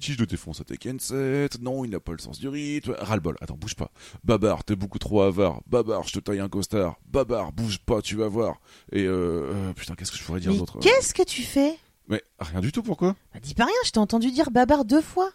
[0.00, 1.60] Oui, Yeti, je te défonce à Tekken 7.
[1.60, 2.96] Non, il n'a pas le sens du rythme.
[2.98, 3.36] Ras-le-bol.
[3.42, 3.90] Attends, bouge pas.
[4.24, 5.60] Babar, t'es beaucoup trop avare.
[5.66, 6.98] Babar, je te taille un costard.
[7.06, 8.60] Babar, bouge pas, tu vas voir.
[8.92, 11.76] Et euh, euh, putain, qu'est-ce que je pourrais dire d'autre qu'est-ce que tu fais?
[12.08, 13.14] Mais rien du tout, pourquoi?
[13.34, 15.30] Bah, Dis pas rien, je t'ai entendu dire babar deux fois.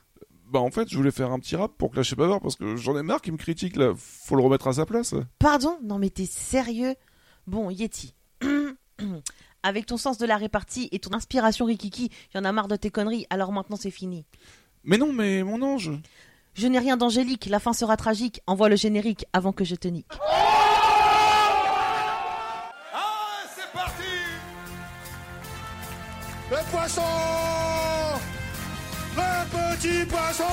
[0.50, 2.98] Bah en fait, je voulais faire un petit rap pour clasher Babar parce que j'en
[2.98, 3.94] ai marre qu'il me critique là.
[3.96, 5.14] Faut le remettre à sa place.
[5.38, 5.78] Pardon?
[5.84, 6.96] Non mais t'es sérieux?
[7.46, 8.16] Bon, Yeti.
[9.66, 12.76] Avec ton sens de la répartie et ton inspiration rikiki, y en a marre de
[12.76, 14.24] tes conneries, alors maintenant c'est fini.
[14.84, 15.90] Mais non, mais mon ange.
[16.54, 18.42] Je n'ai rien d'angélique, la fin sera tragique.
[18.46, 20.06] Envoie le générique avant que je te nique.
[22.94, 24.04] Ah, c'est parti
[26.52, 27.02] Le poisson
[29.18, 30.44] Le petit poisson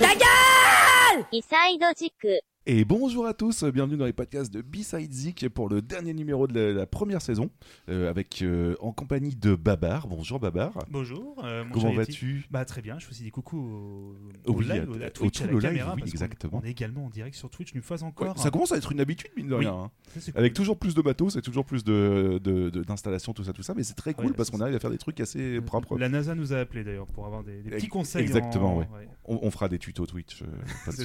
[0.00, 2.42] ダギャーイサイド軸。
[2.66, 6.58] Et bonjour à tous, bienvenue dans les podcasts de B-Side Zik pour le dernier numéro de
[6.58, 7.50] la, la première saison,
[7.90, 10.08] euh, avec euh, en compagnie de Babar.
[10.08, 10.72] Bonjour Babar.
[10.88, 11.36] Bonjour.
[11.44, 12.46] euh, mon Comment vas-tu?
[12.50, 12.98] Bah très bien.
[12.98, 14.16] Je faisais des coucous au,
[14.50, 16.60] au live, à- à, au Twitch, tout à la le live, oui, exactement.
[16.62, 18.38] On est également en direct sur Twitch une fois Ouais, encore.
[18.38, 19.66] ça commence à être une habitude, mine de Oui.
[19.66, 19.74] rien.
[19.74, 19.90] hein.
[20.18, 22.40] Ça, Avec toujours plus de bateaux, c'est toujours plus de
[22.86, 24.90] d'installations, tout ça, tout ça, mais c'est très cool Ouais, parce qu'on arrive à faire
[24.90, 25.98] des trucs assez propres.
[25.98, 28.22] La NASA nous a appelé d'ailleurs pour avoir des, des petits conseils.
[28.22, 28.86] exactement, en- ouais.
[29.26, 30.42] On, on fera des tutos Twitch,
[30.86, 31.04] pas de.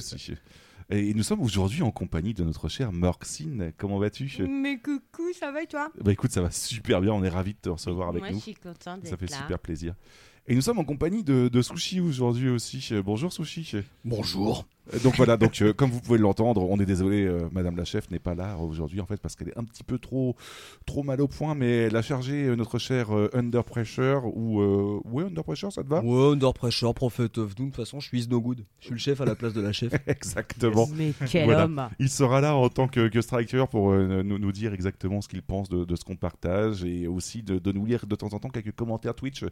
[0.92, 3.72] Et nous sommes aujourd'hui en compagnie de notre cher Morxine.
[3.76, 4.28] Comment vas-tu?
[4.48, 5.90] Mais coucou, ça va et toi?
[6.02, 8.38] Bah écoute, ça va super bien, on est ravis de te recevoir avec Moi, nous.
[8.38, 9.36] je suis contente Ça fait là.
[9.36, 9.94] super plaisir.
[10.48, 12.90] Et nous sommes en compagnie de, de Sushi aujourd'hui aussi.
[13.04, 13.72] Bonjour Sushi.
[14.04, 14.66] Bonjour.
[15.04, 18.10] Donc voilà, donc euh, comme vous pouvez l'entendre, on est désolé, euh, Madame la chef
[18.10, 20.36] n'est pas là aujourd'hui en fait parce qu'elle est un petit peu trop
[20.86, 24.60] trop mal au point, mais elle a chargé euh, notre cher euh, Under Pressure ou
[24.60, 26.02] euh, ouais Under Pressure, ça te va?
[26.02, 27.66] Ouais, Under Pressure, Prophet of Doom.
[27.70, 28.64] De toute façon, je suis no good.
[28.80, 29.92] Je suis le chef à la place de la chef.
[30.06, 30.88] Exactement.
[30.94, 31.64] Mais quel Voilà.
[31.64, 35.20] homme Il sera là en tant que, que striker pour euh, nous, nous dire exactement
[35.20, 38.14] ce qu'il pense de, de ce qu'on partage et aussi de, de nous lire de
[38.16, 39.44] temps en temps quelques commentaires Twitch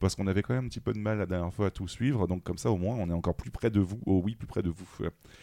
[0.00, 1.88] parce qu'on avait quand même un petit peu de mal la dernière fois à tout
[1.88, 2.26] suivre.
[2.26, 3.98] Donc comme ça au moins on est encore plus près de vous.
[4.06, 4.85] Oh oui, plus près de vous.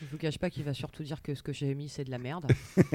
[0.02, 2.12] Je vous cache pas qu'il va surtout dire que ce que j'ai mis c'est de
[2.12, 2.48] la merde.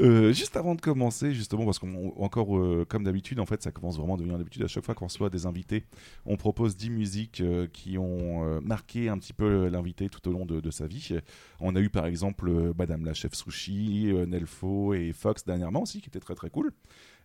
[0.00, 3.70] Euh, juste avant de commencer, justement, parce qu'on encore euh, comme d'habitude, en fait, ça
[3.70, 4.62] commence vraiment à devenir une habitude.
[4.62, 5.84] À chaque fois qu'on reçoit des invités,
[6.24, 10.46] on propose 10 musiques euh, qui ont marqué un petit peu l'invité tout au long
[10.46, 11.18] de, de sa vie.
[11.60, 16.08] On a eu par exemple Madame la chef Sushi, Nelfo et Fox dernièrement aussi, qui
[16.08, 16.72] était très très cool.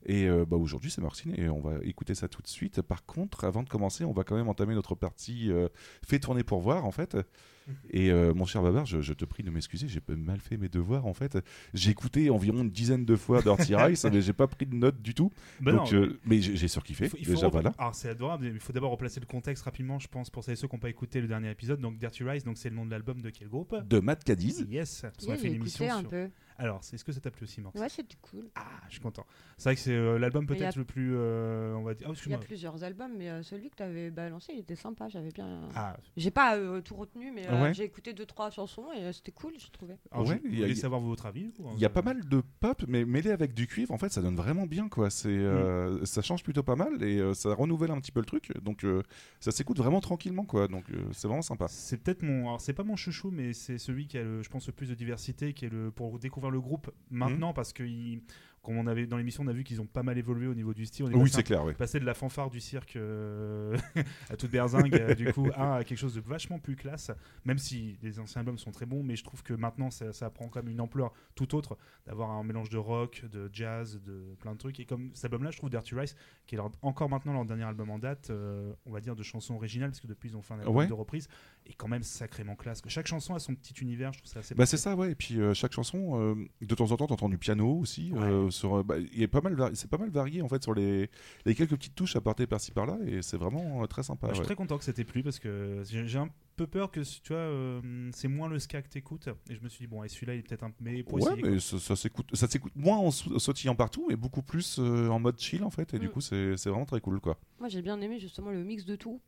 [0.06, 2.82] Et euh, bah, aujourd'hui, c'est Martine et on va écouter ça tout de suite.
[2.82, 5.68] Par contre, avant de commencer, on va quand même entamer notre partie euh,
[6.06, 7.18] fait tourner pour voir, en fait.
[7.92, 10.68] Et euh, mon cher Babar, je, je te prie de m'excuser, j'ai mal fait mes
[10.68, 11.38] devoirs, en fait.
[11.76, 15.00] J'ai écouté environ une dizaine de fois Dirty Rice, mais j'ai pas pris de notes
[15.02, 15.32] du tout.
[15.62, 17.06] Bah Donc, non, euh, mais j'ai surkiffé.
[17.06, 17.72] il faut- il faut Déjà, voilà.
[17.78, 20.54] Alors c'est adorable, mais il faut d'abord replacer le contexte rapidement, je pense, pour celles
[20.54, 21.80] et ceux qui n'ont pas écouté le dernier épisode.
[21.80, 23.76] Donc Dirty Rise, donc c'est le nom de l'album de quel groupe?
[23.88, 24.66] De Matt Cadiz.
[24.70, 25.02] Yes.
[25.04, 26.10] Parce qu'on a fait une émission un sur.
[26.10, 26.30] peu.
[26.62, 28.48] Alors, c'est- est-ce que ça t'a plu aussi, Marc Ouais, c'était cool.
[28.56, 29.26] Ah, je suis content.
[29.58, 32.08] C'est vrai que c'est euh, l'album a- peut-être le plus, euh, on va dire.
[32.10, 34.76] Ah, Il y a plusieurs albums, mais euh, celui que tu avais balancé, il était
[34.76, 35.10] sympa.
[35.10, 35.68] J'avais bien.
[35.76, 37.74] Ah, J'ai pas euh, tout retenu, mais euh, Ouais.
[37.74, 39.98] j'ai écouté deux trois chansons et euh, c'était cool, je trouvais.
[40.12, 41.52] alors, Ouais, je il y a- voulais savoir votre avis.
[41.64, 44.10] hein, Il y a pas mal de pop, mais mêlé avec du cuivre, en fait,
[44.10, 45.10] ça donne vraiment bien, quoi.
[45.10, 48.26] C'est, euh, ça change plutôt pas mal et euh, ça renouvelle un petit peu le
[48.28, 48.52] truc.
[48.62, 49.02] Donc, euh,
[49.40, 50.68] ça s'écoute vraiment tranquillement, quoi.
[50.68, 51.68] Donc, euh, c'est vraiment sympa.
[51.70, 52.50] C'est peut-être mon.
[52.50, 54.90] Alors, c'est pas mon chouchou, mais c'est celui qui a, le, je pense, le plus
[54.90, 57.54] de diversité, qui est le pour découvrir le groupe maintenant, Mhm.
[57.56, 58.22] parce que, il-
[58.62, 60.74] comme on avait dans l'émission, on a vu qu'ils ont pas mal évolué au niveau
[60.74, 61.06] du style.
[61.06, 61.74] On est Oui, c'est clair, oui.
[61.74, 63.76] passé de la fanfare du cirque euh,
[64.30, 67.10] à toute berzingue, euh, du coup, à quelque chose de vachement plus classe.
[67.46, 70.30] Même si les anciens albums sont très bons, mais je trouve que maintenant, ça, ça
[70.30, 74.36] prend quand même une ampleur tout autre, d'avoir un mélange de rock, de jazz, de
[74.40, 74.80] plein de trucs.
[74.80, 77.64] Et comme cet album-là, je trouve Dirty Rice, qui est leur- encore maintenant leur dernier
[77.64, 80.42] album en date, euh, on va dire de chansons originales, parce que depuis ils ont
[80.44, 80.88] fait un album Ouais.
[80.88, 81.28] de reprise,
[81.66, 82.82] est quand même sacrément classe.
[82.88, 85.12] Chaque chanson a son petit univers, je trouve ça assez Bah c'est ça, ouais.
[85.12, 88.12] Et puis chaque chanson, de temps en temps, t'entends du piano aussi.
[88.52, 91.10] Sur, euh, bah, il est pas mal, c'est pas mal varié en fait sur les,
[91.46, 94.28] les quelques petites touches apportées par-ci par-là, et c'est vraiment euh, très sympa.
[94.30, 94.46] Je suis ouais.
[94.46, 98.10] très content que c'était plus parce que j'ai un peu peur que tu vois, euh,
[98.14, 99.30] c'est moins le ska que t'écoutes.
[99.50, 100.76] Et je me suis dit, bon, et celui-là, il est peut-être un peu.
[100.84, 104.06] Mais pour Ouais, essayer, mais ça, ça s'écoute, ça s'écoute moins en sau- sautillant partout,
[104.10, 105.94] mais beaucoup plus euh, en mode chill en fait.
[105.94, 106.12] Et du Mm.
[106.12, 107.38] coup, c'est c'est vraiment très cool, quoi.
[107.60, 109.20] Moi, j'ai bien aimé justement le mix de tout.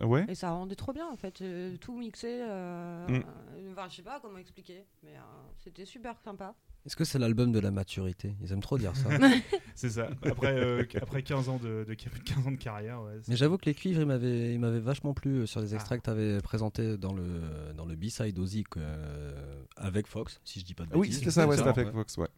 [0.00, 0.24] Ouais.
[0.28, 1.40] Et ça rendait trop bien en fait.
[1.42, 2.28] euh, tout mixé.
[2.40, 3.14] euh, Mm.
[3.56, 5.20] euh, Enfin, je sais pas comment expliquer, mais euh,
[5.58, 6.54] c'était super sympa.
[6.88, 8.34] Est-ce que c'est l'album de la maturité?
[8.42, 9.10] Ils aiment trop dire ça.
[9.74, 10.08] C'est ça.
[10.24, 13.66] Après, euh, après 15 ans de, de, 15 ans de carrière, ouais, Mais j'avoue que
[13.66, 15.76] les cuivres, ils m'avaient, ils m'avaient vachement plu euh, sur les Ah.
[15.76, 20.60] extraits que tu avais présentés dans le, dans le B-side Ozzy euh, avec Fox, si
[20.60, 21.18] je dis pas de Oui, bêtises.
[21.18, 22.28] c'était ça, ouais, c'était avec Vox, ouais.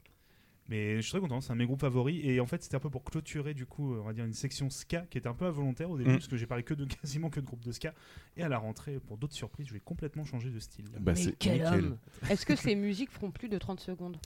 [0.70, 2.20] Mais je suis très content, c'est un de mes groupes favoris.
[2.24, 4.70] Et en fait, c'était un peu pour clôturer, du coup, on va dire une section
[4.70, 6.14] ska qui était un peu involontaire au début, Mm.
[6.14, 7.92] parce que j'ai parlé que de quasiment que de groupes de ska.
[8.36, 10.84] Et à la rentrée, pour d'autres surprises, je vais complètement changer de style.
[11.00, 11.98] Bah, Mais c'est quel homme
[12.30, 14.16] Est-ce que ces musiques feront plus de 30 secondes?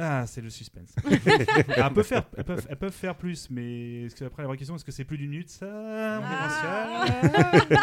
[0.00, 0.94] Ah, c'est le suspense.
[1.10, 4.56] elles, peuvent faire, elles, peuvent, elles peuvent faire plus, mais est-ce que, après, la vraie
[4.56, 5.48] question, est-ce que c'est plus d'une minute?
[5.50, 7.14] Ça, on Ah.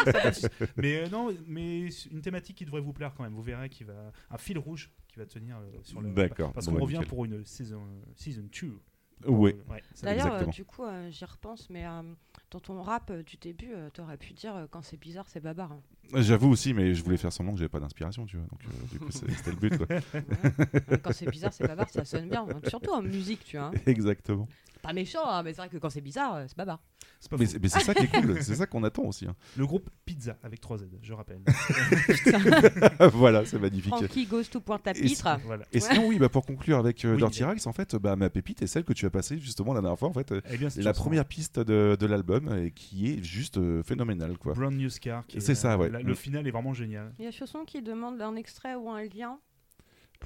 [0.06, 0.48] verra ça.
[0.76, 3.34] Mais euh, non, mais une thématique qui devrait vous plaire quand même.
[3.34, 6.10] Vous verrez qu'il va un fil rouge qui va tenir euh, sur le.
[6.10, 6.52] D'accord.
[6.52, 7.08] Parce Bon, qu'on bah, revient nickel.
[7.08, 7.82] pour une saison
[8.14, 8.78] season 2.
[9.30, 9.56] Ouais.
[9.68, 12.02] ouais ça- D'ailleurs, euh, du coup, euh, j'y repense, mais euh,
[12.50, 15.40] dans ton rap euh, du début, euh, t'aurais pu dire euh, quand c'est bizarre, c'est
[15.40, 15.72] babar.
[15.72, 15.80] hein.
[16.14, 18.46] J'avoue aussi, mais je voulais faire semblant que j'avais pas d'inspiration, tu vois.
[18.46, 19.86] Donc, euh, du coup, c'est- c'était le but, quoi.
[21.02, 22.46] Quand c'est bizarre, c'est babar, ça sonne bien.
[22.64, 23.66] Surtout en musique, tu vois.
[23.66, 23.72] hein.
[23.86, 24.46] Exactement.
[24.82, 26.80] Pas méchant, hein, mais c'est vrai que quand c'est bizarre, c'est babar.
[27.20, 29.26] C'est pas Mais c'est mais c'est ça qui est cool, c'est ça qu'on attend aussi.
[29.26, 29.34] hein.
[29.56, 31.40] Le groupe Pizza avec 3 Z, je rappelle.
[33.12, 33.94] voilà, c'est magnifique.
[33.94, 35.26] Frankie goes to Pointe-à-Pitre.
[35.26, 35.64] Et voilà.
[35.72, 38.30] Et sinon, oui, bah, pour conclure avec euh, Oui, Dirty Rags, en fait, bah, ma
[38.30, 40.08] pépite est celle que tu as passée justement la dernière fois.
[40.08, 43.22] En fait, euh, Eh bien, c'est la première piste de, de l'album et qui est
[43.24, 44.54] juste euh, phénoménale, quoi.
[44.54, 45.26] Brand New Scar.
[45.26, 45.88] qui est, C'est ça, ouais.
[45.90, 46.16] la- le Mm.
[46.16, 47.12] final est vraiment génial.
[47.18, 49.38] Il y a Chausson qui demande un extrait ou un lien.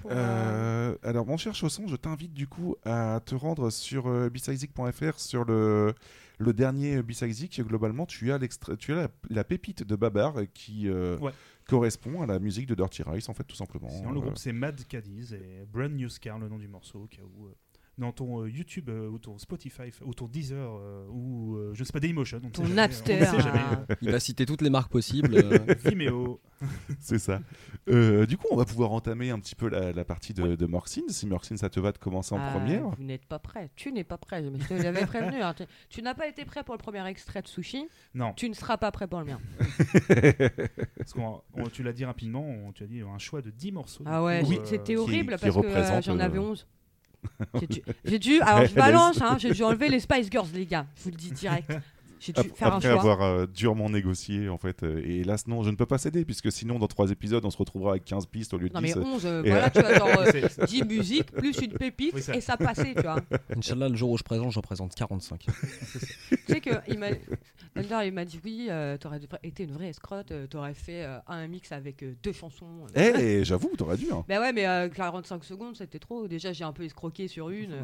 [0.06, 4.30] Euh, Euh, alors, mon cher Chausson, je t'invite du coup à te rendre sur euh,
[5.16, 5.94] sur le,
[6.40, 7.60] le dernier Bsizik.
[7.62, 11.32] Globalement, tu as, l'extrait- tu as la, la pépite de Babar qui euh, Ouais.
[11.66, 13.88] correspond à la musique de Dirty Rice, en fait, tout simplement.
[13.90, 17.00] Sinon, le Euh, groupe c'est Mad Cadiz et Brand New Scar, le nom du morceau,
[17.02, 17.48] au cas où.
[18.00, 21.84] Dans ton euh, YouTube euh, ou ton Spotify ou ton Deezer euh, ou euh, je
[21.84, 23.20] sais pas Dailymotion on Ton jamais, Napster.
[23.34, 23.60] on jamais.
[24.02, 25.36] Il va citer toutes les marques possibles.
[25.84, 26.40] Vimeo
[27.00, 27.40] C'est ça.
[27.88, 30.66] Euh, du coup, on va pouvoir entamer un petit peu la, la partie de, de
[30.66, 31.08] Morxine.
[31.08, 32.88] Si Morxine, ça te va de commencer en Ah, première?
[32.90, 33.70] Vous n'êtes pas prêt.
[33.76, 34.42] Tu n'es pas prêt.
[34.42, 35.40] mais Je te l'avais prévenu.
[35.42, 35.54] hein.
[35.56, 37.86] Tu, tu n'as pas été prêt pour le premier extrait de Sushi.
[38.14, 39.40] non Tu ne seras pas prêt pour le mien.
[40.96, 43.72] parce qu'on on- tu l'as dit rapidement on- tu as dit un choix de 10
[43.72, 46.42] morceaux Ah ouais, coup, euh, c'était qui- horrible qui parce que euh, j'en avais euh,
[46.42, 46.66] 11.
[48.04, 50.86] J'ai dû, alors je balance, hein, j'ai dû enlever les Spice Girls, les gars.
[50.96, 51.70] Je vous le dis direct.
[52.22, 52.98] J'ai dû Ap- faire un Après choix.
[52.98, 54.82] avoir euh, durement négocié, en fait.
[54.82, 57.50] euh, et hélas, non, je ne peux pas céder, puisque sinon, dans trois épisodes, on
[57.50, 58.94] se retrouvera avec 15 pistes au lieu de Non 10.
[58.96, 62.12] mais 11, euh, Et, voilà, tu vois, genre euh, c'est- 10 musiques plus une pépite
[62.14, 63.16] Oui, ça- et ça passait, tu vois.
[63.56, 65.46] Inch'Allah, le jour où je présente, j'en présente 45.
[66.30, 67.08] tu sais que il m'a
[67.74, 71.18] Thunder, il m'a dit oui, euh, t'aurais été une vraie escrotte, euh, t'aurais fait euh,
[71.28, 72.84] un mix avec euh, deux chansons.
[72.96, 73.12] euh.
[73.40, 74.06] Eh, j'avoue, t'aurais dû.
[74.12, 74.24] hein.
[74.28, 76.28] Bah ouais, mais euh, 45 secondes, c'était trop.
[76.28, 77.76] Déjà, j'ai un peu escroqué sur une.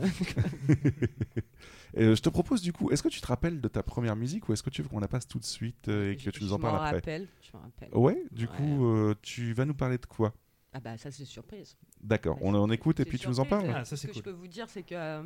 [1.96, 4.48] Euh, je te propose, du coup, est-ce que tu te rappelles de ta première musique
[4.48, 6.30] ou est-ce que tu veux qu'on la passe tout de suite euh, et que Je-
[6.30, 7.88] tu nous en parles m'en après rappelle, je m'en rappelle.
[7.94, 8.56] Ouais, du Ouais.
[8.56, 10.34] coup, euh, tu vas nous parler de quoi?
[10.72, 11.76] Ah bah ça, c'est surprise.
[12.02, 14.18] D'accord, on en écoute et puis tu nous en parles Ah, ça, Ce que cool.
[14.18, 15.22] je peux vous dire, c'est que euh,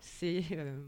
[0.00, 0.78] c'est euh,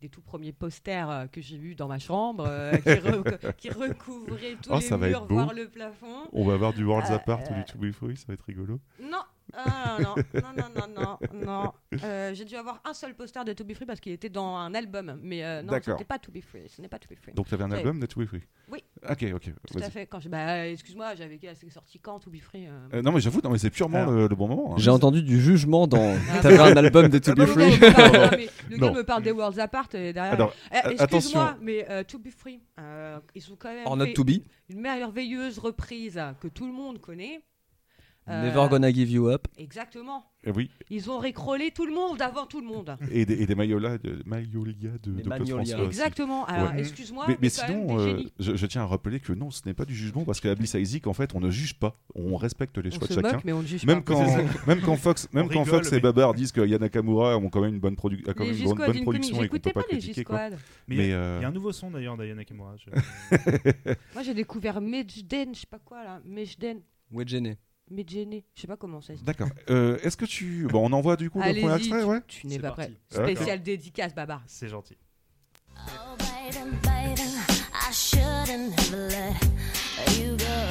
[0.00, 4.54] des tout premiers posters que j'ai vus dans ma chambre euh, qui, reco- qui recouvraient
[4.62, 6.28] tous Oh, les ça va murs, voire le plafond.
[6.32, 8.44] On va avoir du Worlds Euh, Apart ou du To Be Free, ça va être
[8.44, 8.78] rigolo.
[9.02, 9.22] Non,
[9.54, 11.72] ah, non, non, non, non, non, non.
[12.04, 14.56] Euh, j'ai dû avoir un seul poster de To Be Free parce qu'il était dans
[14.56, 15.94] un album, mais euh, non, D'accord.
[15.98, 16.68] c'était pas To Be Free.
[16.68, 17.32] Ce n'est pas To Be Free.
[17.32, 18.84] Donc, tu avais un album de To Be Free Oui.
[19.08, 19.50] Ok, ok.
[19.72, 20.06] Tout à fait.
[20.06, 20.28] Quand je...
[20.28, 22.88] bah, excuse-moi, j'avais c'est sorti quand To Be Free euh?
[22.94, 24.72] Euh, non, mais j'avoue, non, mais c'est purement le, le bon moment.
[24.74, 24.78] hein.
[24.78, 26.16] J'ai entendu du jugement dans.
[26.30, 28.90] Ah, T'avais un album de To Ah, Be Free non, non, non, mais le gars
[28.92, 30.34] me parle des Worlds Apart et derrière.
[30.34, 34.06] Alors, Eh, Excuse-moi, mais euh, To Be Free, euh, ils ont quand même Or not
[34.06, 34.30] fait to be.
[34.68, 37.40] une merveilleuse reprise que tout le monde connaît.
[38.28, 39.46] Euh, Never gonna give you up.
[39.56, 40.24] Exactement.
[40.46, 42.94] euh, oui, Ils ont récrolé tout le monde avant tout le monde.
[43.10, 45.54] et des, et des Mayola de, Mayolia de, Des de Claude Magnolia.
[45.54, 45.86] François aussi.
[45.86, 46.44] Exactement.
[46.46, 46.80] Alors, Ouais.
[46.80, 48.32] excuse-moi, Mais, mais quand même sinon, des euh, génies.
[48.38, 51.06] je, je tiens à rappeler que non, ce n'est pas du jugement parce qu'à Isaac,
[51.06, 53.32] en fait, on ne juge pas, on respecte les On choix de se chacun.
[53.32, 54.12] moque, mais on ne juge Même pas.
[54.14, 56.78] quand, C'est même quand Fox, même quand rigole, Fox mais- et Babar disent que Yana
[56.86, 59.56] Nakamura ont quand même une bonne, produ- a quand même une bonne, production et qu'on
[59.56, 60.24] peut j'écoutais pas pas les critiquer.
[60.24, 60.36] Quoi.
[60.50, 60.60] G-Squad.
[60.86, 62.76] mais Mais, il y a- euh, il y a un nouveau son d'ailleurs d'Aya Nakamura
[62.76, 62.90] je-
[64.14, 66.20] Moi, j'ai découvert Mejden, je sais pas quoi là.
[66.24, 66.80] Mejden,
[67.10, 67.56] Wedgene.
[67.90, 69.24] Medjene, je sais pas comment ça se dit.
[69.24, 69.48] D'accord.
[69.70, 72.20] Euh, Est-ce que tu, bon, on envoie du coup le premier extrait, ouais.
[72.26, 72.96] Tu n'es pas parti.
[73.10, 73.34] prêt.
[73.34, 74.42] Spécial dédicace, Babar.
[74.46, 74.96] c'est gentil
[75.76, 77.22] Oh, baby, baby,
[77.72, 80.67] I shouldn't have let you go.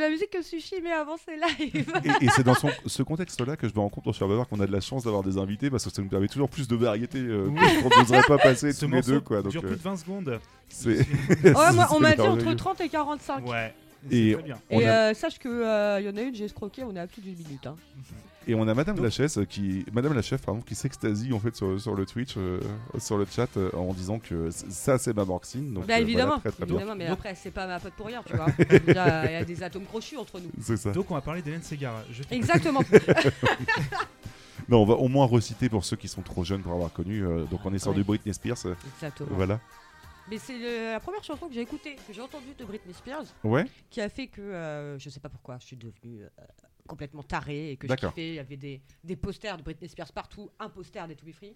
[0.00, 1.86] La musique que Sushi met avant ses lives.
[2.20, 4.60] Et, et c'est dans son- ce contexte-là que je me rends compte sur Babar qu'on
[4.60, 6.76] a de la chance d'avoir des invités parce que ça nous permet toujours plus de
[6.76, 7.48] variété euh,
[7.82, 9.42] qu'on n'oserait pas passer ce tous les deux, quoi.
[9.42, 10.98] Donc, dure euh, plus de 20 secondes c'est.
[11.44, 12.56] Ouais, moi, on m'a dit entre merveilleux.
[12.56, 13.46] 30 et 45.
[13.48, 13.74] ouais
[14.10, 14.58] Et- C'est très bien.
[14.70, 16.94] On Et a- euh, sache que euh, il y en a une, j'ai escroqué, on
[16.96, 17.66] est à plus d'une minute.
[17.66, 17.76] Hein.
[18.46, 21.38] Et on a Madame Donc- la chef qui, Madame la chef, pardon, qui s'extasie en
[21.38, 22.58] fait sur, sur le Twitch, euh,
[22.98, 25.72] sur le chat, euh, en disant que ça c'est ma Morxine.
[25.74, 26.76] Donc bah euh, évidemment, voilà, très, très bien.
[26.76, 28.46] évidemment, mais après c'est pas ma pote pour rien, tu vois.
[28.88, 30.50] Il y a des atomes crochus entre nous.
[30.60, 30.90] C'est ça.
[30.92, 31.86] Donc on va parler d'Hélène t'écoute.
[32.30, 32.80] Exactement.
[34.68, 37.24] Non, on va au moins reciter pour ceux qui sont trop jeunes pour avoir connu.
[37.24, 37.96] euh, donc on est sur Ouais.
[37.96, 38.66] du Britney Spears.
[38.66, 39.30] euh, Exactement.
[39.32, 39.58] voilà.
[40.30, 43.64] Mais c'est la première chanson que j'ai écoutée, que j'ai entendue de Britney Spears, Ouais.
[43.90, 46.28] qui a fait que euh, je sais pas pourquoi, je suis devenue euh,
[46.90, 48.28] complètement tarée et que je kiffais.
[48.30, 51.32] Il y avait des, des posters de Britney Spears partout, un poster des To Be
[51.32, 51.54] Free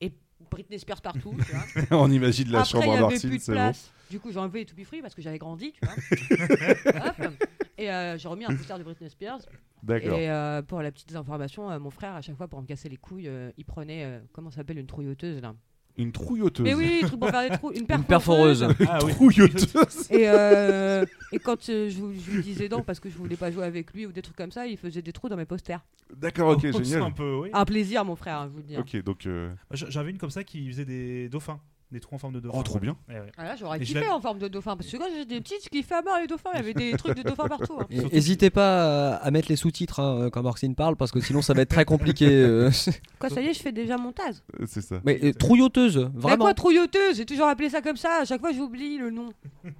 [0.00, 0.12] et
[0.50, 1.34] Britney Spears partout.
[1.44, 1.98] tu vois.
[2.00, 3.38] on imagine la Après, chambre à c'est bon.
[3.52, 3.92] place.
[4.08, 5.94] Du coup, j'ai enlevé les To Be Free parce que j'avais grandi, tu vois.
[7.08, 7.32] Hop.
[7.76, 9.40] Et euh, j'ai remis un poster de Britney Spears.
[9.82, 10.16] D'accord.
[10.18, 12.88] Et euh, pour la petite information, euh, mon frère, à chaque fois pour me casser
[12.88, 15.54] les couilles, il prenait, comment ça s'appelle, une trouilloteuse là?
[15.98, 16.64] Une trouilloteuse.
[16.64, 18.66] Mais oui, truc pour faire des trous, une Une perforeuse.
[18.88, 19.12] Ah oui.
[19.12, 20.10] Trouilloteuse.
[20.10, 23.36] Et, euh, et quand euh, je, vous- je lui disais non parce que je voulais
[23.36, 25.44] pas jouer avec lui ou des trucs comme ça, il faisait des trous dans mes
[25.44, 25.84] posters.
[26.16, 27.02] D'accord, ok, Oh, génial.
[27.02, 27.50] un peu, oui.
[27.52, 28.76] Un plaisir, mon frère, je vous le dis.
[28.78, 29.26] Ok, donc.
[29.26, 31.60] euh, J'avais une comme ça qui faisait des dauphins.
[31.90, 32.58] Des trous en forme de dauphin.
[32.60, 32.98] Oh, trop bien.
[33.08, 33.32] Ouais, ouais.
[33.38, 35.70] Ah là, j'aurais kiffé en forme de dauphin parce que quand j'étais des petites, je
[35.70, 36.50] kiffais à mort les dauphins.
[36.52, 37.78] Il y avait des trucs de dauphins partout.
[37.80, 37.86] hein.
[38.12, 41.62] N'hésitez pas à, mettre les sous-titres hein, quand Morxine parle parce que sinon ça va
[41.62, 42.26] être très compliqué.
[42.30, 42.70] euh.
[43.18, 44.34] Quoi, ça y est, je fais déjà montage.
[44.60, 45.00] euh, C'est ça.
[45.04, 46.44] Mais euh, trouilloteuse, Mais vraiment.
[46.44, 47.16] quoi, trouilloteuse?
[47.16, 48.18] J'ai toujours appelé ça comme ça.
[48.20, 49.30] À chaque fois, j'oublie le nom.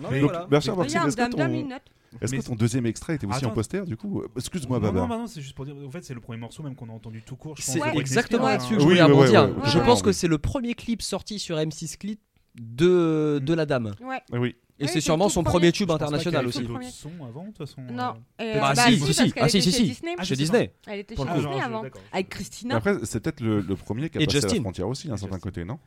[0.00, 0.46] Non, Mais mais Donc, voilà.
[0.46, 1.82] Bernard Morxine, Regarde, dame, dame, une note.
[2.20, 3.54] Est-ce que ton deuxième extrait était aussi en Attends.
[3.54, 4.22] poster du coup?
[4.36, 5.00] Excuse-moi, Baba.
[5.00, 5.74] non, non, c'est juste pour dire.
[5.86, 7.54] En fait, c'est le premier morceau même qu'on a entendu tout court.
[7.58, 8.76] C'est exactement là-dessus hein.
[8.76, 9.44] que je Oui, voulais ouais, rebondir.
[9.44, 12.20] ouais, ouais, je pense que c'est le premier clip sorti sur M6 Clip
[12.60, 13.94] de, de la dame.
[14.02, 14.20] Ouais.
[14.32, 14.54] Ah Oui.
[14.78, 15.52] Et Oui, c'est sûrement son premier.
[15.68, 16.64] premier tube Je international aussi.
[16.64, 17.82] d'autres sons avant, de toute façon.
[17.82, 18.14] Non.
[18.40, 18.58] euh.
[18.58, 19.82] Bah, bah, si, si, si, Ah, si, était si, chez si.
[19.84, 20.14] Disney.
[20.18, 20.74] Ah, Chez Disney.
[20.88, 21.82] Elle était chez Ah, Disney je- avant.
[22.12, 22.76] Avec Christina.
[22.76, 24.56] Après, c'est peut-être le, le premier qui a Et passé Justin.
[24.56, 25.48] la frontière aussi d'un Et certain Justin.
[25.50, 25.78] côté, non?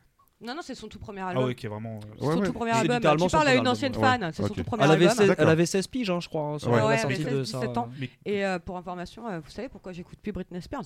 [0.45, 1.45] Non, non, c'est son tout premier Ah album.
[1.45, 1.95] ouais, qui est vraiment.
[1.95, 2.51] euh, Son Ouais, tout ouais.
[2.51, 2.99] premier album.
[2.99, 4.01] Tu son parles à une album, ancienne ouais.
[4.01, 4.31] fan.
[4.33, 5.17] C'est son tout premier Elle avait, album.
[5.17, 5.43] 16, d'accord.
[5.45, 6.77] elle avait 16 piges, hein, je crois, hein, sur Ouais.
[6.77, 7.59] la Ouais, sortie elle avait de 16, ça.
[7.61, 7.89] 17 ans.
[7.99, 10.83] Mais Et euh, pour information, euh, vous savez pourquoi j'écoute plus Britney Spears?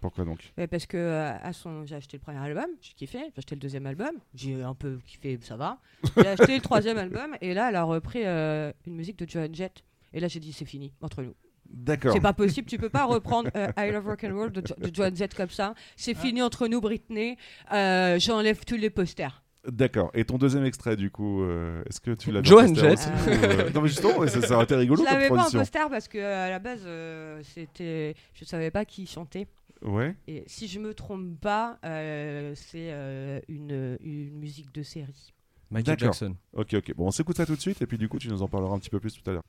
[0.00, 0.52] Pourquoi donc?
[0.70, 3.18] Parce que euh, à son, j'ai acheté le premier album, j'ai kiffé.
[3.18, 5.78] J'ai acheté le deuxième album, j'ai un peu kiffé, ça va.
[6.16, 9.54] J'ai acheté le troisième album et là, elle a repris euh, une musique de Joan
[9.54, 9.84] Jett.
[10.14, 11.34] Et là, j'ai dit c'est fini entre nous.
[11.72, 12.12] D'accord.
[12.12, 14.94] C'est pas possible, tu peux pas reprendre euh, I Love Rock and Roll de, de
[14.94, 15.74] Joan Jett comme ça.
[15.96, 17.36] C'est fini entre nous, Britney.
[17.72, 19.42] Euh, J'enlève tous les posters.
[19.66, 20.10] D'accord.
[20.12, 23.08] Et ton deuxième extrait, du coup, euh, est-ce que tu l'as Joan Jett.
[23.28, 26.08] euh, Non, mais justement, ça, ça aurait été rigolo Je l'avais pas en poster parce
[26.08, 29.46] que à la base, euh, c'était, je savais pas qui chantait.
[29.82, 30.14] Ouais.
[30.28, 35.32] Et si je me trompe pas, euh, c'est euh, une, une musique de série.
[35.70, 35.98] Michael.
[35.98, 36.36] Jackson.
[36.52, 36.94] Ok, ok.
[36.96, 38.74] Bon, on s'écoute ça tout de suite, et puis du coup, tu nous en parleras
[38.74, 39.42] un petit peu plus tout à l'heure.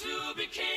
[0.00, 0.67] Quelle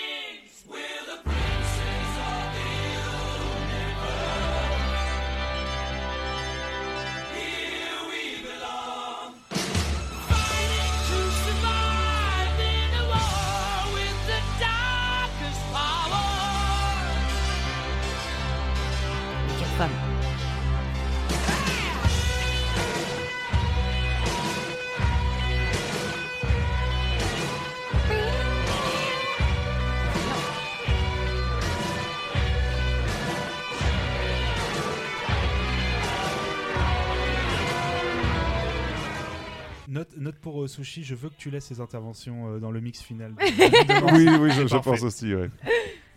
[39.92, 42.80] Note, note pour euh, Sushi, je veux que tu laisses ces interventions euh, dans le
[42.80, 43.36] mix final.
[43.42, 45.50] oui, oui, je, pense aussi, ouais.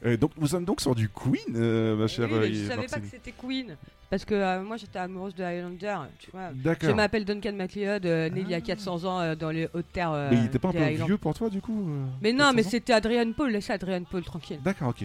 [0.06, 2.68] Euh, donc, nous sommes donc sur du Queen, euh, ma chère Oui, mais euh, je
[2.68, 3.74] savais pas que c'était Queen.
[4.10, 5.96] Parce que euh, moi j'étais amoureuse de Highlander.
[6.18, 6.50] Tu vois.
[6.54, 6.94] Je D'accord.
[6.94, 10.12] m'appelle Duncan MacLeod, euh, né il y a 400 ans euh, dans les hautes terres.
[10.12, 11.06] euh, Mais il était pas un peu Highlands.
[11.06, 13.50] vieux pour toi, du coup euh, Mais non, 400 mais ans c'était Adrian Paul.
[13.50, 14.60] Laisse Adrian Paul tranquille.
[14.62, 15.04] D'accord, ok.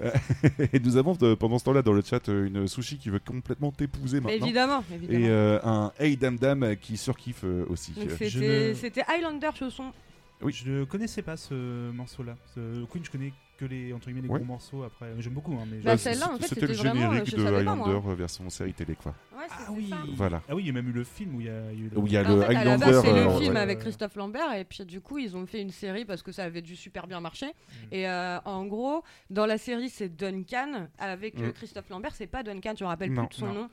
[0.72, 3.70] Et nous avons euh, pendant ce temps-là dans le chat une sushi qui veut complètement
[3.70, 4.44] t'épouser maintenant.
[4.46, 5.18] évidemment, évidemment.
[5.26, 7.92] Et euh, un Hey Dam Dam qui surkiffe euh, aussi.
[7.96, 9.92] Je c'était ne- Highlander chanson.
[10.40, 10.52] Oui.
[10.52, 12.36] Je ne connaissais pas ce morceau-là.
[12.54, 14.38] Ce Queen, je connais que les, entre guillemets, les Ouais.
[14.38, 15.08] gros morceaux après.
[15.18, 17.44] J'aime beaucoup, hein, mais Bah, celle-là, en fait, C'était le générique je de.
[17.46, 19.12] Highlander euh, version série télé, quoi.
[19.36, 19.88] Ouais, Ah oui.
[19.90, 19.96] ça.
[20.14, 20.42] Voilà.
[20.48, 21.98] Ah oui, il y a même eu le film où il y a, eu le-
[21.98, 23.00] Où il y a En le fait, à la Highlander.
[23.02, 23.60] c'est le euh, film ouais.
[23.60, 26.44] avec Christophe Lambert et puis du coup ils ont fait une série parce que ça
[26.44, 27.48] avait dû super bien marcher.
[27.92, 31.52] Et euh, en gros, dans la série c'est Duncan avec euh, Mm.
[31.52, 33.26] Christophe Lambert, c'est pas Duncan, je me rappelle Non.
[33.26, 33.54] plus de son Non.
[33.54, 33.68] nom.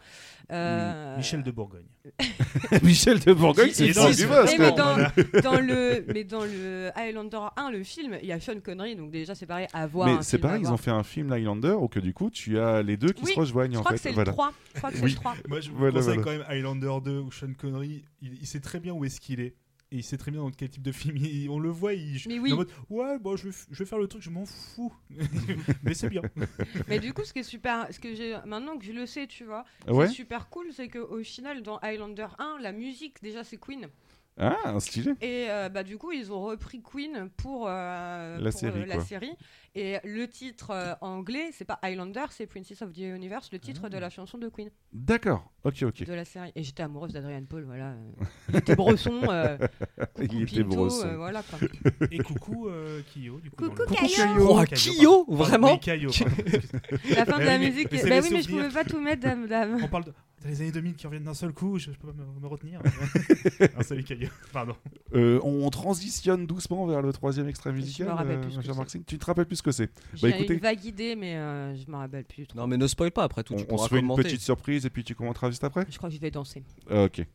[0.52, 1.86] Euh, Michel de Bourgogne.
[2.84, 4.26] Michel de Bourgogne, c'est est dans du
[4.60, 4.72] mais
[5.42, 9.12] dans le mais dans le Highlander 1 le film il y a Sean Connery donc
[9.12, 11.88] déjà c'est pareil à voir Mais c'est pareil, ils ont fait un film Highlander où
[11.88, 13.98] que du coup tu as les deux qui Oui, se rejoignent je en crois fait.
[13.98, 14.32] que c'est voilà.
[14.32, 15.10] le 3 je crois que c'est Oui.
[15.12, 16.24] le 3 Moi, je vous Voilà, conseille voilà.
[16.24, 19.40] quand même Highlander 2 où Sean Connery, il, il sait très bien où est-ce qu'il
[19.42, 19.54] est.
[19.92, 21.94] et il sait très bien dans quel type de film il- on le voit.
[21.94, 22.52] Il, Mais oui.
[22.54, 24.92] en mode, ouais, bon, je, vais, je vais faire le truc, je m'en fous.
[25.84, 26.22] mais c'est bien.
[26.88, 29.28] Mais du coup, ce qui est super, ce que j'ai maintenant que je le sais,
[29.28, 30.08] tu vois, Ouais.
[30.08, 33.88] c'est super cool, c'est qu'au final, dans Highlander 1, la musique, déjà, c'est Queen.
[34.38, 35.12] Ah, stylé.
[35.22, 38.86] Et euh, bah, du coup, ils ont repris Queen pour, euh, La pour, série, euh,
[38.86, 39.32] la série.
[39.76, 43.82] Et le titre euh, anglais, c'est pas Highlander, c'est Princess of the Universe, le titre
[43.86, 43.90] Ah.
[43.90, 45.52] de la chanson de Queen, D'accord.
[45.64, 46.04] Ok, ok.
[46.06, 46.52] de la série.
[46.56, 47.94] Et j'étais amoureuse d'Adrian Paul, voilà.
[48.50, 49.22] Il était bresson.
[49.30, 49.58] euh,
[50.22, 51.08] Il était bresson.
[51.08, 51.60] euh, voilà, quoi.
[52.12, 53.70] Et coucou euh, Kyo, du coup.
[53.70, 54.48] Coucou, Caillot.
[54.50, 56.12] Oh, Kyo, vraiment Oui, pardon.
[57.16, 57.90] La fin de la musique.
[57.90, 59.48] Bah oui, mais je pouvais pas tout mettre, dame.
[59.48, 59.80] dame.
[59.82, 60.14] On parle de
[60.46, 62.48] t'as les années 2000 qui reviennent d'un seul coup, je, je peux pas me, me
[62.48, 62.80] retenir.
[63.78, 64.76] ah, salut Caillot, pardon.
[65.14, 68.08] Euh, on transitionne doucement vers le troisième extrait musical.
[68.08, 68.80] me rappelle euh, plus ce ma que chère c'est.
[68.80, 69.04] Maxime.
[69.06, 69.90] Tu te rappelles plus ce que c'est?
[70.14, 72.60] J'ai écoutez- une vague idée, mais euh, je me rappelle plus trop.
[72.60, 73.54] Non, mais ne spoil pas après tout.
[73.56, 75.86] On, tu on se fait une petite surprise et puis tu commenteras juste après?
[75.90, 76.64] Je crois que je vais danser.
[76.92, 77.26] Euh, Ok.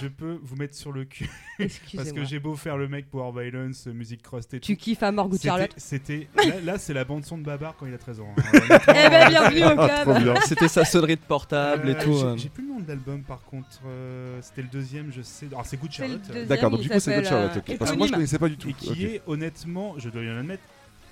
[0.00, 1.28] Je peux vous mettre sur le cul
[1.58, 4.82] parce que j'ai beau faire le mec Power Violence, euh, musique crust et Tu tout.
[4.82, 7.86] kiffes à mort Good Charlotte c'était- là, là, c'est la bande son de Babar quand
[7.86, 8.34] il a 13 ans.
[8.36, 8.42] hein.
[8.88, 10.34] Eh ben, bienvenue au Ah, trop club bien.
[10.46, 12.14] C'était sa sonnerie de portable et Euh, tout.
[12.18, 12.36] j'ai- euh.
[12.36, 13.80] J'ai plus le nom de l'album par contre.
[13.86, 15.46] euh, c'était le deuxième, je sais.
[15.46, 16.20] Alors c'est Good Charlotte.
[16.34, 16.46] euh.
[16.46, 17.56] D'accord, donc du coup c'est Good Charlotte.
[17.56, 17.78] euh, ok.
[17.78, 18.68] Parce que moi je connaissais pas du tout.
[18.68, 20.62] Et qui est honnêtement, je dois bien admettre,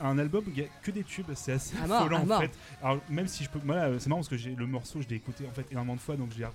[0.01, 1.27] un album où il y a que des tubes.
[1.35, 2.39] C'est assez À mort, affolant à mort.
[2.39, 2.51] en fait.
[2.83, 5.17] Alors même si je peux, voilà, c'est marrant parce que j'ai le morceau, je l'ai
[5.17, 6.47] écouté en fait énormément de fois, donc j'ai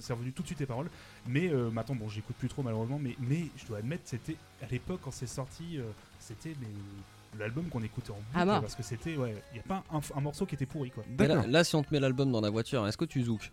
[0.00, 0.90] c'est revenu tout de suite les paroles.
[1.26, 4.66] Mais euh, maintenant, bon, j'écoute plus trop malheureusement, mais mais je dois admettre, c'était à
[4.70, 5.82] l'époque quand c'est sorti, euh,
[6.18, 6.68] c'était mais
[7.38, 10.20] l'album qu'on écoutait en boucle parce que c'était ouais, il y a pas un, un
[10.20, 11.04] morceau qui était pourri quoi.
[11.18, 11.50] Mais là, D'accord.
[11.50, 13.52] là, si on te met l'album dans la voiture, est-ce que tu zouk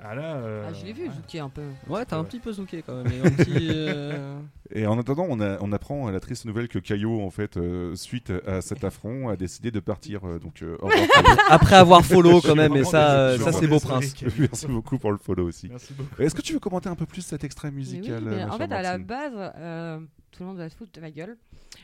[0.00, 1.14] Ah là, euh, Ah, je l'ai vu, ouais.
[1.14, 1.62] Zouki un peu.
[1.88, 3.12] Ouais, t'as un petit peu zouké quand même.
[3.24, 4.38] un petit, euh,
[4.72, 7.96] Et en attendant, on, a- on apprend la triste nouvelle que Caillot, en fait, euh,
[7.96, 10.24] suite à cet affront, a décidé de partir.
[10.24, 10.76] euh, donc, euh.
[11.50, 14.14] Après avoir follow quand même, et ça, euh, ça c'est beau prince.
[14.38, 15.68] Merci beaucoup pour le follow aussi.
[15.68, 16.22] Merci beaucoup.
[16.22, 18.82] Est-ce que tu veux commenter un peu plus cet extrait oui, musical en fait, à
[18.82, 19.98] la base, euh,
[20.30, 21.36] tout le monde va se foutre de ma gueule.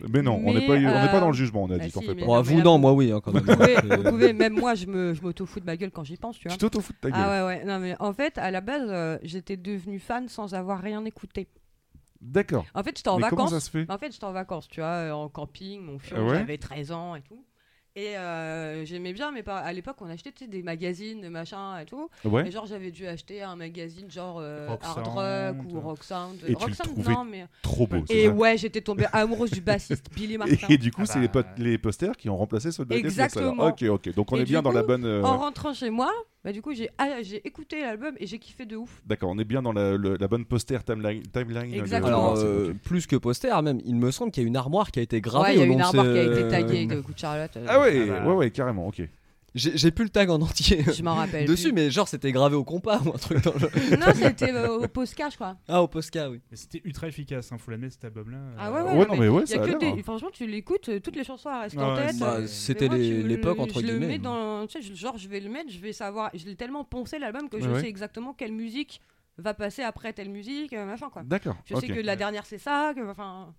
[0.09, 1.79] Mais non, on n'est Mais, pas, on n'est pas euh, dans le jugement, on a
[1.79, 2.27] bah dit qu'on si, fait pas.
[2.27, 3.45] Bon, vous non, moi oui, hein, quand même.
[3.45, 6.05] Vous pouvez, Euh, vous pouvez- même moi, je me, je m'auto-fous de ma gueule quand
[6.05, 6.57] j'y pense, tu vois.
[6.57, 7.21] Tu t'auto-fous de ta gueule.
[7.23, 7.65] Ah ouais, ouais.
[7.65, 11.47] Non, mais en fait, à la base, euh, j'étais devenue fan sans avoir rien écouté.
[12.21, 12.65] D'accord.
[12.75, 13.51] En fait, j'étais en Mais comment vacances.
[13.51, 13.87] ça se fait?
[13.91, 16.39] En fait, j'étais en vacances, tu vois, euh, en camping, mon fion, Ah ouais?
[16.39, 17.45] j'avais 13 ans et tout.
[17.97, 21.29] Et euh, j'aimais bien, mais pas- à l'époque, on achetait tu sais, des magazines, des
[21.29, 22.11] machins et tout.
[22.25, 22.49] Ouais.
[22.49, 25.17] Et genre, j'avais dû acheter un magazine genre euh, Rock Hard Sound.
[25.17, 26.37] Rock ou Rock Sound.
[26.45, 27.47] Et tu Rock le Sound, trouvais non, mais.
[27.63, 28.03] Trop beau.
[28.11, 30.67] Et ouais, j'étais tombée amoureuse du bassiste Billy Martin.
[30.69, 31.45] Et du coup, Ah c'est les, bah.
[31.45, 33.05] po- les posters qui ont remplacé ceux de alors.
[33.05, 33.67] Exactement.
[33.69, 34.13] Ok, ok.
[34.15, 35.05] Donc on Et est bien dans la coup, bonne.
[35.05, 36.13] euh, En rentrant chez moi,
[36.45, 39.01] bah, du coup, j'ai ah, j'ai écouté l'album et j'ai kiffé de ouf.
[39.07, 41.23] D'accord, on est bien dans la, le- la bonne poster timeline.
[41.33, 42.07] timeline de- Exactement.
[42.35, 44.99] Alors, euh, plus que poster, même, il me semble qu'il y a une armoire qui
[45.01, 45.45] a été gravée.
[45.49, 47.19] ouais, il y a au une de armoire qui a été taguée de coup de
[47.19, 47.57] Charlotte.
[47.57, 48.27] euh, Ah ouais, Ah bah.
[48.29, 49.03] ouais, ouais, carrément, ok.
[49.55, 51.47] J'ai j'ai plus le tag en entier Je m'en rappelle.
[51.47, 51.73] dessus, plus.
[51.75, 53.69] mais genre c'était gravé au compas ou un truc dans le.
[53.97, 55.57] Non, c'était euh, au Posca, je crois.
[55.69, 56.41] Ah, au Posca, oui.
[56.51, 58.39] Mais c'était ultra efficace, hein, faut l'admettre cet album-là.
[58.59, 59.87] Ah ouais, Ouais, ouais, non, mais ouais, Il y ça a a que des...
[59.87, 59.97] hein.
[60.03, 62.19] Franchement, tu l'écoutes, euh, toutes les chansons restent Ah en tête.
[62.19, 64.07] Bah, euh, c'était l'époque, le- entre Je le guillemets.
[64.09, 64.67] mets dans.
[64.67, 66.31] Tu sais, je- genre, je vais le mettre, je vais savoir.
[66.35, 67.81] Je l'ai tellement poncé l'album que je Ouais.
[67.81, 69.01] sais exactement quelle musique
[69.39, 71.23] va passer après telle musique, euh, machin quoi.
[71.25, 71.57] D'accord.
[71.65, 73.09] Je sais que la dernière c'est ça, que.
[73.09, 73.55] Enfin.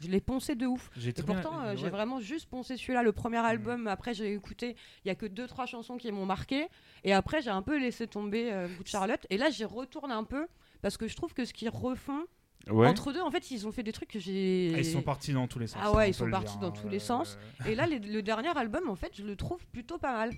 [0.00, 0.90] Je l'ai poncé de ouf.
[1.04, 3.86] Et pourtant, euh, j'ai vraiment juste poncé celui-là, le premier album.
[3.86, 6.68] Après, j'ai écouté, il y a que deux trois chansons qui m'ont marqué.
[7.04, 9.26] Et après, j'ai un peu laissé tomber euh, Good Charlotte.
[9.30, 10.46] Et là, j'y retourne un peu
[10.82, 12.24] parce que je trouve que ce qu'ils refont
[12.68, 12.86] Ouais.
[12.86, 14.72] entre deux, en fait, ils ont fait des trucs que j'ai.
[14.74, 15.80] Ah, ils sont partis dans tous les sens.
[15.82, 17.38] Ah ouais, ils on sont partis dire, dans hein, tous les sens.
[17.66, 20.30] Et là, les- le dernier album, en fait, je le trouve plutôt pas mal.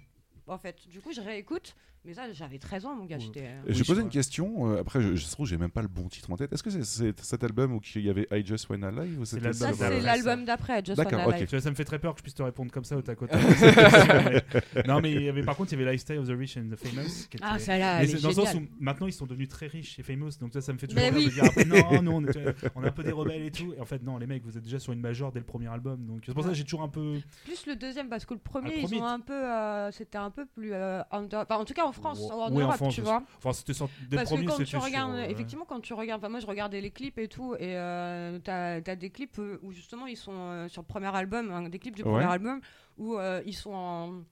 [0.47, 1.75] En fait, du coup, je réécoute.
[2.05, 3.19] Mais ça, j'avais 13 ans, mon gars.
[3.21, 4.69] J'étais, euh, Oui, je une question.
[4.73, 6.53] euh, après, je, je trouve, j'ai même pas le bon titre en tête.
[6.53, 9.25] Est-ce que c'est c'est cet album où il y avait I Just Wanna Live ou
[9.25, 11.35] c'était l'album Ça, ça c'est d'après, l'album d'après, Just D'accord, Wanna ok.
[11.39, 11.49] Live.
[11.49, 13.03] Tu vois, ça me fait très peur que je puisse te répondre comme ça au
[13.03, 13.41] tac au tac.
[14.89, 16.71] Non, mais il y avait, par contre, il y avait Lifestyle of the Rich and
[16.75, 17.05] the Famous.
[17.31, 17.39] Qui était...
[17.41, 18.65] Ah, celle-là, Mais c'est dans le sens géniale.
[18.65, 21.03] où maintenant ils sont devenus très riches et famous, donc ça, ça me fait toujours
[21.05, 21.27] Mais rire oui.
[21.27, 22.37] de dire après non, non, on est,
[22.75, 23.75] on est un peu des rebelles et tout.
[23.77, 25.69] Et en fait, non, les mecs, vous êtes déjà sur une major dès le premier
[25.69, 27.21] album, donc c'est pour ça que j'ai toujours un peu.
[27.45, 29.33] Plus le deuxième, parce que le premier, Ah, le premier, ils ont un peu.
[29.33, 30.73] euh, C'était un peu plus.
[30.73, 33.23] euh, under- Enfin, en tout cas, en France, en ouais, en Europe, France, tu vois.
[33.39, 35.81] Enfin, c'était sorti des Parce que premiers, quand c'était tu regardes, sur, euh, effectivement, quand
[35.81, 39.11] tu regardes, enfin, moi je regardais les clips et tout, et euh, t'as as des
[39.11, 42.03] clips euh, où justement ils sont euh, sur le premier album, hein, des clips du
[42.03, 42.11] Ouais.
[42.11, 42.61] premier album
[42.99, 44.23] où euh, ils sont en,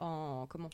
[0.00, 0.70] en comment?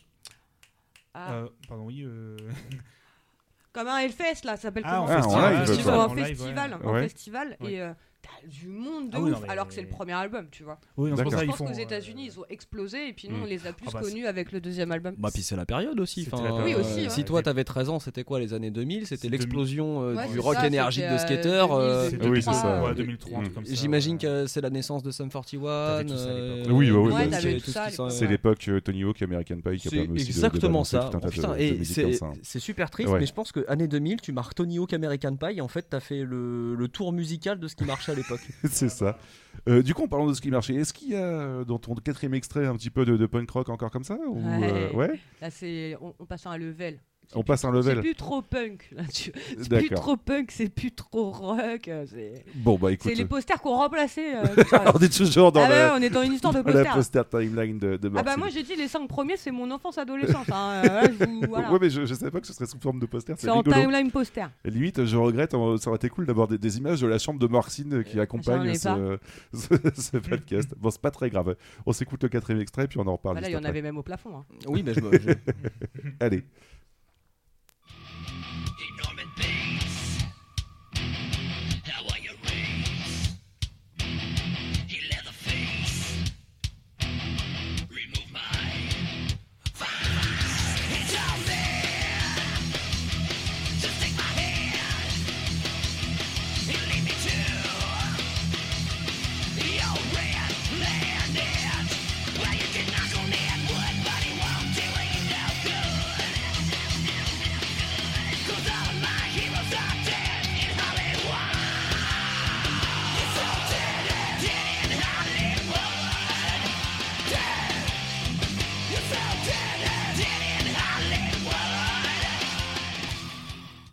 [1.14, 2.02] Ah, euh, pardon, oui.
[2.04, 2.37] euh,
[3.72, 6.24] Comme un Hellfest là, ça s'appelle Ah, en comment Ah, en Ils sont ouais.
[6.24, 7.72] festival, en festival, Ouais.
[7.72, 7.92] et euh,
[8.24, 10.46] t'as du monde de Ah oui, ouf, non, mais- alors que c'est le premier album,
[10.50, 10.78] tu vois.
[10.96, 11.64] Oui, non, Je pense font.
[11.66, 14.00] qu'aux euh, États-Unis ils ont explosé, et puis nous on les a plus Ah bah,
[14.02, 15.14] connus avec le deuxième album.
[15.18, 16.24] Bah puis c'est la période aussi.
[16.24, 16.66] C'était enfin, la période.
[16.66, 17.10] Oui, aussi, euh, ouais.
[17.10, 20.38] Si toi t'avais 13 ans, c'était quoi les années 2000 C'était l'explosion euh, Ouais, du
[20.40, 21.66] rock ça, énergique de skater.
[21.70, 22.62] euh, 2000, Oui, c'est ça.
[22.62, 23.74] 2003, Ouais, euh, 2003, un truc comme ça.
[23.74, 24.18] J'imagine ouais.
[24.18, 25.60] que c'est la naissance de Sum 41.
[25.60, 26.72] T'avais tout ça à euh, l'époque.
[26.76, 26.90] Oui,
[27.30, 27.60] t'avais
[28.10, 28.70] c'est- l'époque.
[28.84, 31.10] Tony Hawk, American Pie qui a permis aussi exactement ça.
[32.42, 35.56] c'est super triste, mais je pense que année 2000, tu marques Tony Hawk American Pie
[35.56, 38.40] et en fait, t'as fait le, le tour musical de ce qui marchait à l'époque.
[38.70, 39.18] c'est ça.
[39.68, 41.79] Euh, du coup, en parlant de ce qui marchait, est-ce qu'il y a euh, dans
[41.79, 44.90] ton quatrième extrait un petit peu de, de punk rock encore comme ça ou, euh,
[44.90, 44.94] Ouais.
[44.96, 45.20] ouais?
[45.40, 46.98] Là c'est, on, on passe à un level.
[47.26, 48.00] C'est On plus- passe un C'est level.
[48.00, 49.02] plus trop punk là.
[49.12, 51.88] tu- C'est plus trop punk, c'est plus trop rock.
[51.88, 53.10] euh, C'est Bon, bah écoute.
[53.10, 54.34] c'est les posters qu'on remplacé.
[54.34, 54.42] euh,
[54.94, 56.72] on est toujours dans, ah le- ouais, on est dans une histoire de dans la
[56.84, 56.94] posters.
[56.94, 59.98] poster timeline de, de Ah bah moi j'ai dit les 5 premiers c'est mon enfance
[59.98, 60.46] adolescence.
[60.52, 60.82] Hein.
[60.84, 61.72] euh, là, je vous- voilà.
[61.72, 63.34] Ouais, mais je, je savais pas que ce serait sous forme de poster.
[63.37, 63.76] C'est c'est en rigolo.
[63.80, 64.46] timeline poster.
[64.64, 67.18] Et limite, je regrette, euh, ça aurait été cool d'avoir des, des images de la
[67.18, 69.18] chambre de Marcine qui accompagne ce,
[69.54, 70.74] ce, ce podcast.
[70.78, 71.56] Bon, c'est pas très grave.
[71.87, 73.37] On s'écoute le quatrième extrait, puis on en reparle.
[73.37, 73.70] Bah là il y en après.
[73.70, 74.37] avait même au plafond.
[74.37, 74.44] hein.
[74.68, 75.32] Oui, mais je, me- je-
[76.20, 76.44] Allez.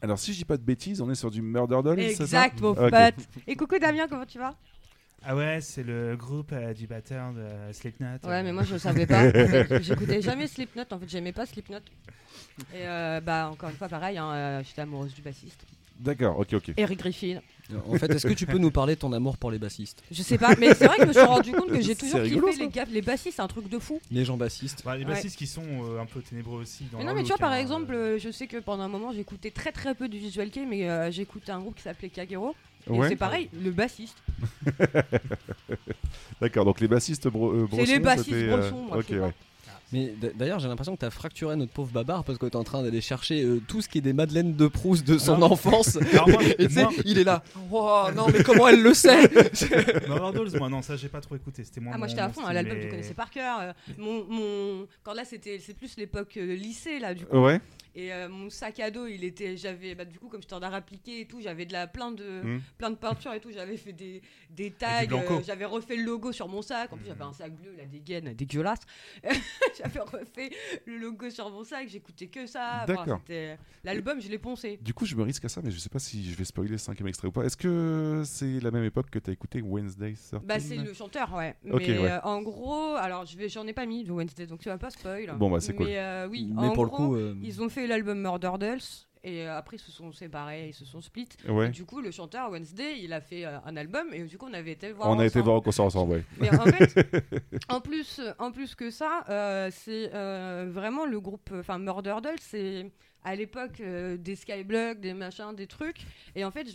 [0.01, 2.47] Alors, si je dis pas de bêtises, on est sur du Murder Doll, c'est ça
[2.47, 2.91] Exact mon Ok.
[2.91, 3.13] pote.
[3.47, 4.55] Et coucou Damien comment tu vas?
[5.23, 8.07] Ah ouais, c'est le groupe euh, du batteur de Slipknot.
[8.23, 9.29] Ouais euh, mais moi je savais pas.
[9.77, 11.77] J'écoutais jamais Slipknot en fait j'aimais pas Slipknot.
[12.73, 15.65] Et euh, bah encore une fois pareil hein, euh, j'étais amoureuse du bassiste.
[15.99, 16.71] D'accord, ok, ok.
[16.77, 17.41] Eric Griffin.
[17.87, 20.21] En fait, est-ce que tu peux nous parler de ton amour pour les bassistes Je
[20.21, 22.47] sais pas mais c'est vrai que je me suis rendu compte que j'ai toujours rigolo,
[22.47, 22.63] kiffé ça.
[22.63, 23.99] les gars les bassistes c'est un truc de fou.
[24.11, 25.11] Les gens bassistes bah, les Ouais.
[25.11, 26.85] bassistes qui sont euh, un peu ténébreux aussi.
[26.91, 28.87] Dans Mais leur non mais tu vois par exemple euh, je sais que pendant un
[28.87, 32.09] moment j'écoutais très très peu du Visual Kei mais euh, j'écoutais un groupe qui s'appelait
[32.09, 32.55] Kagero.
[32.87, 33.09] Et Ouais.
[33.09, 34.17] c'est pareil le bassiste.
[36.41, 39.21] D'accord, donc les bassistes bro euh, C'est les bassistes c'était, euh, Brosson, moi, je Ok,
[39.21, 39.33] ouais.
[39.93, 42.81] Mais d'ailleurs, j'ai l'impression que t'as fracturé notre pauvre babar parce que t'es en train
[42.81, 45.51] d'aller chercher euh, tout ce qui est des Madeleines de Proust de son Non.
[45.51, 45.97] enfance.
[46.27, 47.43] Moi, Et tu sais, moi- il est là.
[47.69, 49.27] Wow, non, mais comment elle le sait?
[50.33, 51.63] Dolls, moi non, ça j'ai pas trop écouté.
[51.63, 53.59] C'était moins Ah moi j'étais à fond, l'album mais- tu connaissais par cœur.
[53.59, 54.87] euh, mon, mon...
[55.03, 57.37] Quand là c'était c'est plus l'époque euh, lycée là du coup.
[57.37, 57.59] Ouais,
[57.93, 60.61] Et euh, mon sac à dos il était j'avais bah, du coup comme j'étais en
[60.61, 62.59] art appliqué et tout j'avais de la plein de Hmm.
[62.77, 66.31] plein de peintures et tout j'avais fait des, des tags euh, j'avais refait le logo
[66.31, 68.79] sur mon sac en plus j'avais un sac bleu là des gaines dégueulasses
[69.77, 70.51] j'avais refait
[70.85, 73.19] le logo sur mon sac j'écoutais que ça D'accord.
[73.25, 74.77] c'était- l'album je l'ai poncé.
[74.81, 76.69] Du coup, je me risque à ça, mais je sais pas si je vais spoiler
[76.71, 77.43] le cinquième extrait ou pas.
[77.43, 81.33] Est-ce que c'est la même époque que t'as écouté Wednesday 13 Bah c'est le chanteur
[81.33, 81.55] ouais.
[81.63, 81.97] Mais ouais.
[82.11, 84.77] euh, en gros alors je vais j'en ai pas mis de Wednesday donc tu vas
[84.77, 85.33] pas spoil.
[85.37, 85.87] Bon, bah, c'est cool.
[85.87, 88.51] Mais euh, oui Mais en pour gros, le coup, euh, Ils ont fait l'album Murder
[88.59, 88.79] Dolls
[89.23, 91.29] et euh, après ils se sont séparés, ils se sont split.
[91.47, 94.47] Et du coup, le chanteur Wednesday, il a fait euh, un album et du coup,
[94.49, 95.09] on avait été voir.
[95.09, 95.45] On a été ensemble.
[95.45, 96.23] voir au concert ensemble, ouais.
[96.39, 97.23] Mais en fait,
[97.69, 102.39] en plus, en plus que ça, euh, c'est euh, vraiment le groupe, enfin Murder Dolls,
[102.39, 102.91] c'est
[103.23, 106.01] à l'époque euh, des skyblogs, des machins, des trucs.
[106.35, 106.67] Et en fait,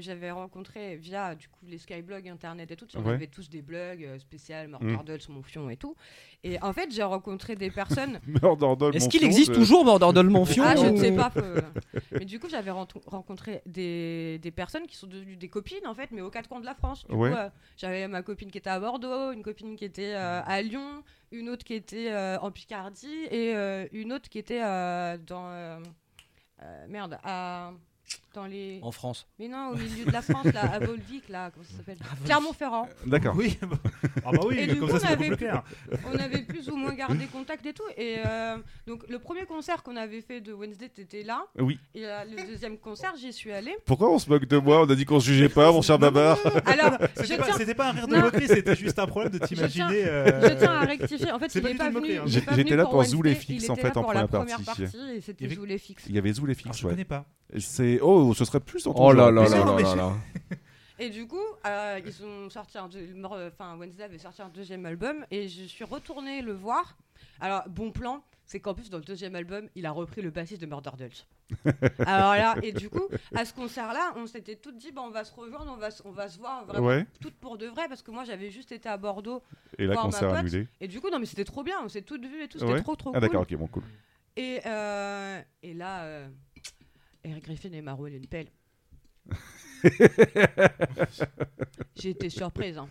[0.00, 2.86] j'avais rencontré via du coup les skyblogs internet et tout.
[2.96, 3.14] On Ouais.
[3.14, 5.32] avait tous des blogs euh, spécial Murder Mm.
[5.32, 5.94] Mon fion et tout.
[6.44, 8.20] Et en fait, j'ai rencontré des personnes.
[8.42, 11.12] Murder Doll, Est-ce mon qu'il fion, existe toujours Murder Doll Monfion Ah, je ne sais
[11.12, 11.30] pas.
[11.30, 11.40] faut-
[12.12, 16.10] Mais du coup, j'avais rencontré des, des personnes qui sont devenues des copines, en fait,
[16.12, 17.06] mais aux quatre coins de la France.
[17.08, 17.30] Du Ouais.
[17.30, 20.62] coup, euh, j'avais ma copine qui était à Bordeaux, une copine qui était euh, à
[20.62, 25.16] Lyon, une autre qui était euh, en Picardie et euh, une autre qui était euh,
[25.18, 25.80] dans.
[26.88, 27.72] merde, à.
[28.34, 28.78] Dans les.
[28.82, 29.26] En France.
[29.38, 31.98] Mais non, au milieu de la France, là, à Volvic, là, comment ça s'appelle?
[32.24, 32.88] Clermont-Ferrand.
[33.06, 33.34] D'accord.
[33.36, 33.58] Oui,
[34.24, 36.42] ah bah oui, Et du comme coup, ça on c'est beaucoup avait plus on avait
[36.42, 37.82] plus ou moins gardé contact et tout.
[37.96, 41.44] Et euh, donc, le premier concert qu'on avait fait de Wednesday, t'étais là.
[41.58, 41.78] Oui.
[41.94, 43.76] Et euh, le deuxième concert, j'y suis allée.
[43.84, 44.82] Pourquoi on se moque de moi?
[44.82, 46.38] On a dit qu'on se jugeait pas, mon cher Babar.
[46.66, 49.38] Alors, C'était pas, tiens, c'était pas un rire de moquerie, c'était juste un problème de
[49.38, 50.04] t'imaginer.
[50.06, 51.32] euh, je tiens à rectifier.
[51.32, 52.16] En fait, C'est il pas n'est pas venu.
[52.18, 52.24] hein.
[52.26, 54.84] j'étais là pour Zoulé Wednesday, Fix, il en fait, en la première partie.
[55.20, 56.04] c'était Il y avait- Zoulé Fix.
[56.08, 57.26] Il y avait Zoulé alors, Fix, je connais pas.
[57.58, 59.32] C'est oh, ce serait plus dans ton Oh là genre.
[59.32, 60.12] là là là là là.
[60.98, 63.08] Et du coup, euh, ils ont sorti un deux-
[63.48, 66.96] enfin Wednesday avait sorti un deuxième album et je suis retournée le voir.
[67.40, 70.60] Alors bon plan, c'est qu'en plus dans le deuxième album, il a repris le bassiste
[70.60, 71.26] de Murder Dulce.
[72.06, 73.02] Alors là, et du coup,
[73.34, 76.02] à ce concert-là, on s'était toutes dit, bah, on va se rejoindre, on va, se-
[76.04, 77.06] on va se voir vraiment Ouais.
[77.20, 79.42] toutes pour de vrai parce que moi j'avais juste été à Bordeaux
[79.78, 80.38] Et là, voir ma concert pote.
[80.38, 80.68] annulé.
[80.80, 82.72] et du coup non mais c'était trop bien, on s'est toutes vues et tout, c'était
[82.72, 82.82] Ouais.
[82.82, 83.20] trop trop Ah cool.
[83.22, 83.82] d'accord, ok, bon, cool.
[84.36, 86.28] Et, euh, et là, euh,
[87.24, 88.48] Eric Griffin et Maro une pelle.
[91.96, 92.78] J'ai été surprise.
[92.78, 92.88] hein.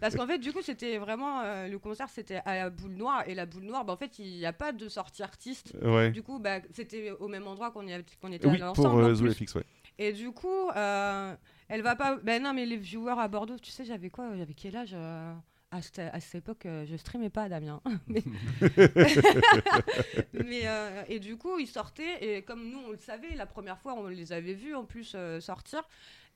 [0.00, 1.40] Parce qu'en fait, du coup, c'était vraiment.
[1.40, 3.24] euh, le concert, c'était à la boule noire.
[3.26, 5.74] Et la boule noire, bah, en fait, il n'y a pas de sortie artiste.
[5.82, 6.10] Ouais.
[6.10, 9.04] Du coup, bah, c'était au même endroit qu'on y avait- qu'on était Oui, pour ensemble.
[9.04, 9.54] en euh, plus.
[9.54, 9.64] Ouais.
[9.98, 11.34] Et du coup, euh,
[11.68, 12.16] elle va pas.
[12.16, 15.34] Ben non, mais les viewers à Bordeaux, tu sais, j'avais quoi J'avais quel âge euh,
[15.70, 17.80] à, cette, à cette époque euh, Je streamais pas, Damien.
[18.08, 18.22] mais
[20.32, 22.24] mais, euh, et du coup, ils sortaient.
[22.24, 25.12] Et comme nous, on le savait, la première fois, on les avait vus en plus
[25.14, 25.82] euh, sortir.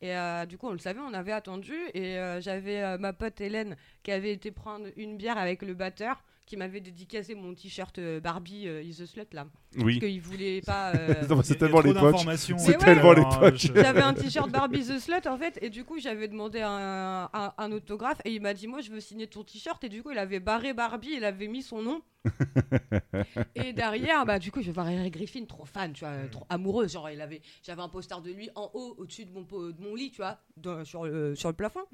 [0.00, 1.74] Et euh, du coup, on le savait, on avait attendu.
[1.94, 6.56] Et j'avais ma pote Hélène qui avait été prendre une bière avec le batteur qui
[6.56, 9.46] m'avait dédicacé mon t-shirt euh, Barbie euh, Is the Slut là.
[9.78, 9.98] Oui.
[9.98, 10.92] Parce qu'il voulait pas.
[10.94, 12.12] euh, c'est a tellement trop l'époque.
[12.12, 12.58] d'informations.
[12.58, 12.84] C'est Mais ouais.
[12.84, 13.54] tellement Alors, l'époque.
[13.56, 17.28] je- J'avais un t-shirt Barbie the Slut en fait, et du coup j'avais demandé un,
[17.32, 20.02] un- un autographe et il m'a dit moi je veux signer ton t-shirt et du
[20.02, 22.02] coup il avait barré Barbie, il avait mis son nom.
[23.54, 26.46] et derrière bah du coup je vais voir Eric Griffin, trop fan, tu vois, trop
[26.48, 29.74] amoureux, genre il avait, j'avais un poster de lui en haut au-dessus de mon, de
[29.80, 30.38] mon lit, tu vois,
[30.84, 31.84] sur, le, sur le plafond.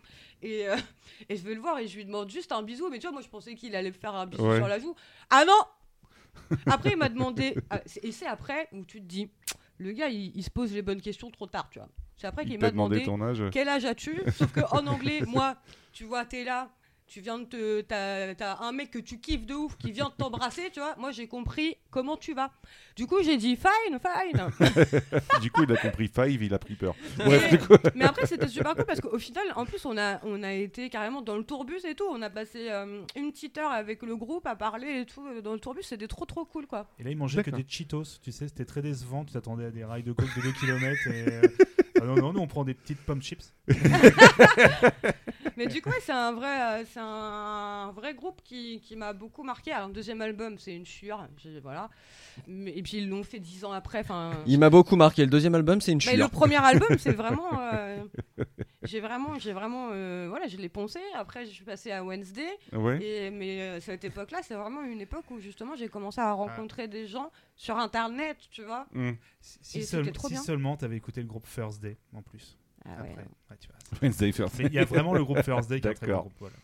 [0.43, 0.77] Et, euh,
[1.29, 3.12] et je vais le voir et je lui demande juste un bisou, mais tu vois
[3.12, 4.57] moi je pensais qu'il allait me faire un bisou Ouais.
[4.57, 4.95] sur la joue.
[5.31, 9.31] Ah non Après il m'a demandé, ah, et c'est après où tu te dis,
[9.79, 11.88] le gars il, il se pose les bonnes questions trop tard, tu vois.
[12.16, 13.43] C'est après Il qu'il m'a demandé demandé ton âge.
[13.51, 14.21] quel âge as-tu?
[14.37, 15.57] Sauf que en anglais, moi,
[15.93, 16.71] tu vois, t'es là,
[17.11, 17.81] tu viens de te.
[17.83, 20.94] T'as t'as un mec que tu kiffes de ouf qui vient de t'embrasser, tu vois.
[20.96, 22.53] Moi, j'ai compris comment tu vas.
[22.96, 24.70] Du coup, j'ai dit fine, fine.
[25.42, 26.94] Du coup, il a compris Five, il a pris peur.
[27.18, 27.75] Mais- Bref, coup.
[27.96, 30.88] Mais après, c'était super cool parce qu'au final, en plus, on a, on a été
[30.88, 32.05] carrément dans le tourbus et tout.
[32.09, 35.40] On a passé euh, une petite heure avec le groupe à parler et tout euh,
[35.40, 35.83] dans le tourbus.
[35.83, 36.88] C'était trop, trop cool, quoi.
[37.01, 37.64] Et là, il mangeait que D'accord.
[37.64, 39.25] des Cheetos, tu sais, c'était très décevant.
[39.25, 41.09] Tu t'attendais à des rails de coke de 2 km.
[41.09, 41.42] Et, euh,
[42.00, 43.52] ah non, non, nous, on prend des petites pommes chips.
[45.56, 49.12] Mais du coup, ouais, c'est un vrai, euh, c'est un vrai groupe qui, qui m'a
[49.12, 49.72] beaucoup marqué.
[49.72, 51.90] Alors, le deuxième album, c'est une chure, je- voilà.
[52.46, 54.00] Mais, et puis ils l'ont fait dix ans après.
[54.00, 55.22] Enfin, Il m'a beaucoup marqué.
[55.22, 57.98] Le deuxième album, c'est une mais le premier album, c'est vraiment, euh,
[58.84, 61.00] j'ai vraiment, j'ai vraiment, euh, voilà, je l'ai poncé.
[61.14, 62.48] Après, je suis passée à Wednesday.
[62.72, 63.02] Ouais.
[63.02, 66.88] Et mais euh, cette époque-là, c'est vraiment une époque où justement j'ai commencé à rencontrer
[66.88, 67.30] des gens
[67.61, 68.87] sur Internet, tu vois.
[68.94, 69.11] Hmm.
[69.42, 70.42] Si, si Et seul- c'était trop si bien.
[70.42, 72.57] seulement t'avais écouté le groupe First Day en plus.
[72.87, 73.11] Ah ouais.
[73.11, 73.99] Après, ouais, tu vois.
[74.01, 74.59] Wednesday First.
[74.59, 76.33] Mais il y a vraiment le groupe First Day qui est un très groupe.
[76.38, 76.55] Voilà.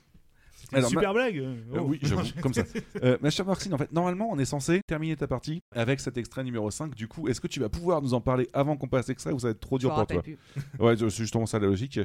[0.55, 1.37] C'était une Alors, super blague.
[1.39, 1.87] euh, Euh, oh.
[1.89, 2.63] oui, j'avoue, comme ça.
[3.03, 6.17] Euh, ma chère Marcine, en fait, normalement, on est censé terminer ta partie avec cet
[6.17, 6.95] extrait numéro 5.
[6.95, 9.39] Du coup, est-ce que tu vas pouvoir nous en parler avant qu'on passe l'extrait ou
[9.39, 10.39] ça va être trop dur pour toi plus.
[10.81, 12.01] Ouais, c'est justement ça la logique.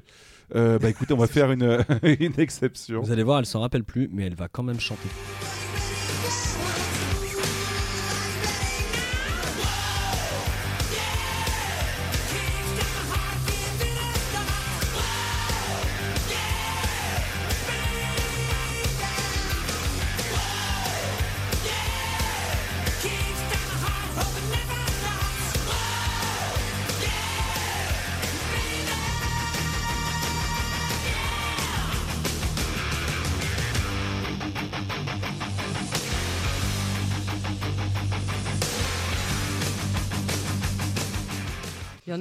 [0.53, 1.63] Euh, bah écoutez, on va faire une,
[2.03, 2.99] une exception.
[3.01, 5.07] Vous allez voir, elle s'en rappelle plus, mais elle va quand même chanter.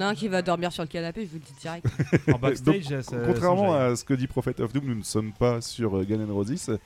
[0.02, 1.86] En a un qui va dormir sur le canapé, je vous le dis direct.
[2.34, 5.02] En backstage, Donc, ça- contrairement ça à ce que dit Prophet of Doom, nous ne
[5.04, 6.78] sommes pas sur euh, Gun N' Roses.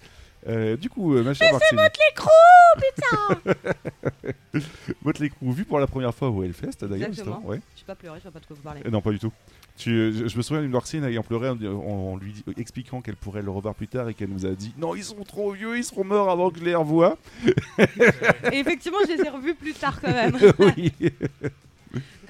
[0.46, 1.78] Euh, du coup, euh, ma chère Martine.
[5.04, 7.36] Motley Crue, vu pour la première fois au Hellfest d'ailleurs, Exactement.
[7.36, 7.50] justement.
[7.50, 7.60] Ouais.
[7.76, 8.80] J'ai pas pleuré, je vois pas de quoi vous parlez.
[8.84, 9.32] Euh, Non, pas du tout.
[9.76, 13.00] Tu, je, je me souviens d'une Martine ayant pleuré en, en- en lui dit- expliquant
[13.00, 15.50] qu'elle pourrait le revoir plus tard et qu'elle nous a dit Non, ils sont trop
[15.52, 17.16] vieux, ils seront morts avant que je les revoie.
[18.52, 20.36] Et effectivement, je les ai revus plus tard quand même.
[20.58, 20.92] oui.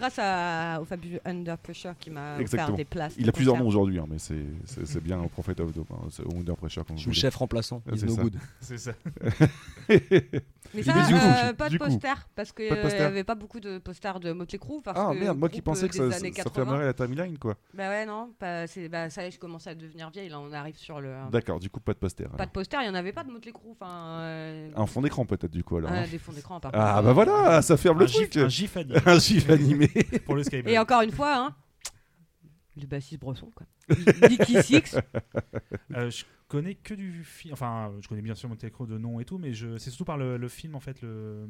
[0.04, 3.14] Grâce à, au fabuleux Under Pressure qui m'a offert des places.
[3.18, 6.56] Il a plusieurs noms aujourd'hui, hein, mais c'est- bien au Prophet of Dope, hein, Under
[6.56, 6.84] Pressure.
[6.88, 7.82] Vous Je suis le chef remplaçant.
[7.96, 8.22] C'est no ça.
[8.22, 8.36] good.
[8.60, 8.92] C'est ça.
[10.74, 13.00] Mais Mais ça, du coup, euh, pas de coup, poster, parce qu'il pas de n'y
[13.00, 14.82] avait pas beaucoup de posters de Motley Crue.
[14.82, 16.64] Parce Ah que merde, moi qui pensais euh, que ça, ça, années ça 80.
[16.64, 17.54] fermerait la timeline, quoi.
[17.72, 20.52] Bah ouais, non, pas- bah, ça y est, je commence à devenir vieille, là on
[20.52, 21.14] arrive sur le...
[21.30, 22.24] D'accord, du coup, pas de poster.
[22.24, 22.46] Pas alors.
[22.46, 23.70] de poster, il n'y en avait pas de Motley Crue.
[23.72, 25.90] Enfin, euh, Un fond d'écran, peut-être, du coup, alors.
[25.92, 26.06] ah, hein.
[26.10, 28.36] des fonds d'écran, par Ah, bah voilà, ça ferme le un, truc.
[28.36, 29.88] un gif animé Un gif animé.
[30.26, 30.66] pour le Skype.
[30.66, 31.54] Et encore une fois, hein,
[32.76, 33.66] le bassiste Bresson, quoi.
[34.30, 34.96] Nicky Six.
[35.94, 37.52] Euh, je connais que du film.
[37.52, 39.78] Enfin, je connais bien sûr Crue de nom et tout, mais je...
[39.78, 41.46] c'est surtout par le, le film, en fait, le...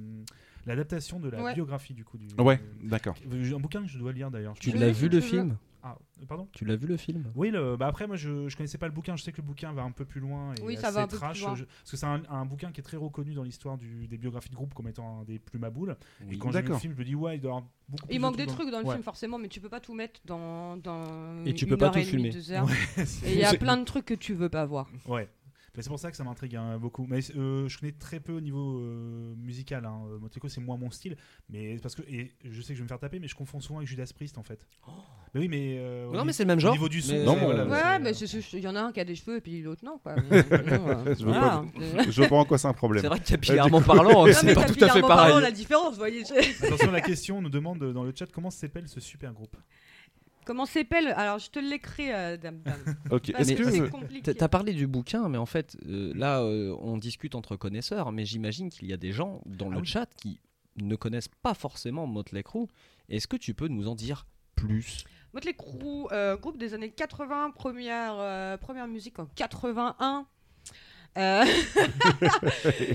[0.67, 1.55] l'adaptation de la Ouais.
[1.55, 2.19] biographie du coup.
[2.19, 2.27] Du...
[2.41, 3.17] Ouais, d'accord.
[3.31, 4.55] Un bouquin que je dois lire d'ailleurs.
[4.55, 5.57] Tu l'as vu le film?
[5.87, 7.31] Ah, pardon Tu l'as vu le film?
[7.35, 7.77] Oui, le...
[7.77, 8.49] bah après, moi je...
[8.49, 9.17] je connaissais pas le bouquin.
[9.17, 10.55] Je sais que le bouquin va un peu plus loin.
[10.55, 11.37] Et Oui, ça va un peu trash.
[11.37, 11.55] plus loin.
[11.57, 14.07] Je- Parce que c'est un, un bouquin qui est très reconnu dans l'histoire du...
[14.07, 15.95] des biographies de groupe comme étant un des plus maboules.
[16.31, 18.07] Et quand j'ai vu le film, je me dis, ouais, il doit y avoir beaucoup
[18.07, 18.93] plus Il de manque des dans- trucs dans le Ouais.
[18.95, 20.79] film, forcément, mais tu peux pas tout mettre dans.
[20.79, 22.31] dans Et tu une peux pas heure tout et demie, filmer.
[22.31, 22.67] deux heures.
[23.05, 24.89] C'est- Et il y a plein de trucs que tu veux pas voir.
[25.07, 25.29] Ouais.
[25.77, 27.05] Mais c'est pour ça que ça m'intrigue hein, beaucoup.
[27.09, 29.85] Mais euh, je connais très peu au niveau euh, musical.
[29.85, 30.03] Hein.
[30.09, 31.17] Euh, Motley Crue, c'est moins mon style.
[31.49, 33.61] Mais parce que et je sais que je vais me faire taper, mais je confonds
[33.61, 34.67] souvent avec Judas Priest en fait.
[35.35, 36.73] Mais oui, mais euh, au Non, mais c'est le même au genre.
[36.75, 38.81] niveau du son, mais- Non, c'est- moi, voilà, euh, Ouais, mais il y en a
[38.83, 39.99] un qui a des cheveux et puis l'autre non.
[39.99, 40.15] Quoi.
[40.31, 42.11] Mais euh, Je.
[42.11, 43.03] Je vois pas en quoi c'est un problème.
[43.03, 45.41] C'est vrai que capillairement parlant, Non, c'est pas tout à fait parlant, pareil.
[45.43, 46.23] la différence, vous voyez.
[46.63, 49.57] Attention, la question nous demande dans le chat comment s'appelle ce super groupe?
[50.45, 52.61] Comment s'appelle Alors, je te l'écris, euh, dame.
[52.63, 52.75] dame.
[53.11, 53.71] Ok, Parce que que.
[53.71, 54.35] c'est T'as- compliqué.
[54.35, 58.25] T'as parlé du bouquin, mais en fait, euh, là, euh, on discute entre connaisseurs, mais
[58.25, 59.87] j'imagine qu'il y a des gens dans Ah le oui.
[59.87, 60.41] chat qui
[60.77, 62.67] ne connaissent pas forcément Motley Crue.
[63.09, 65.05] Est-ce que tu peux nous en dire plus?
[65.33, 70.27] Motley Crue, euh, groupe des années 80, première, euh, première musique en 81.
[71.17, 71.45] Euh,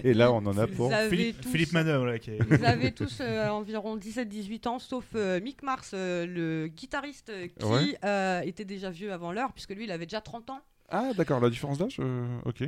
[0.03, 0.91] Et là, on en a pour.
[1.09, 5.05] Philippe, tous- Philippe Manœuvre, là, qui est- Vous avez tous euh, environ 17-18 ans, sauf
[5.15, 7.97] euh, Mick Mars, euh, le guitariste qui Ouais.
[8.03, 10.59] euh, était déjà vieux avant l'heure, puisque lui, il avait déjà 30 ans.
[10.89, 12.63] Ah, d'accord, la différence d'âge euh, Ok.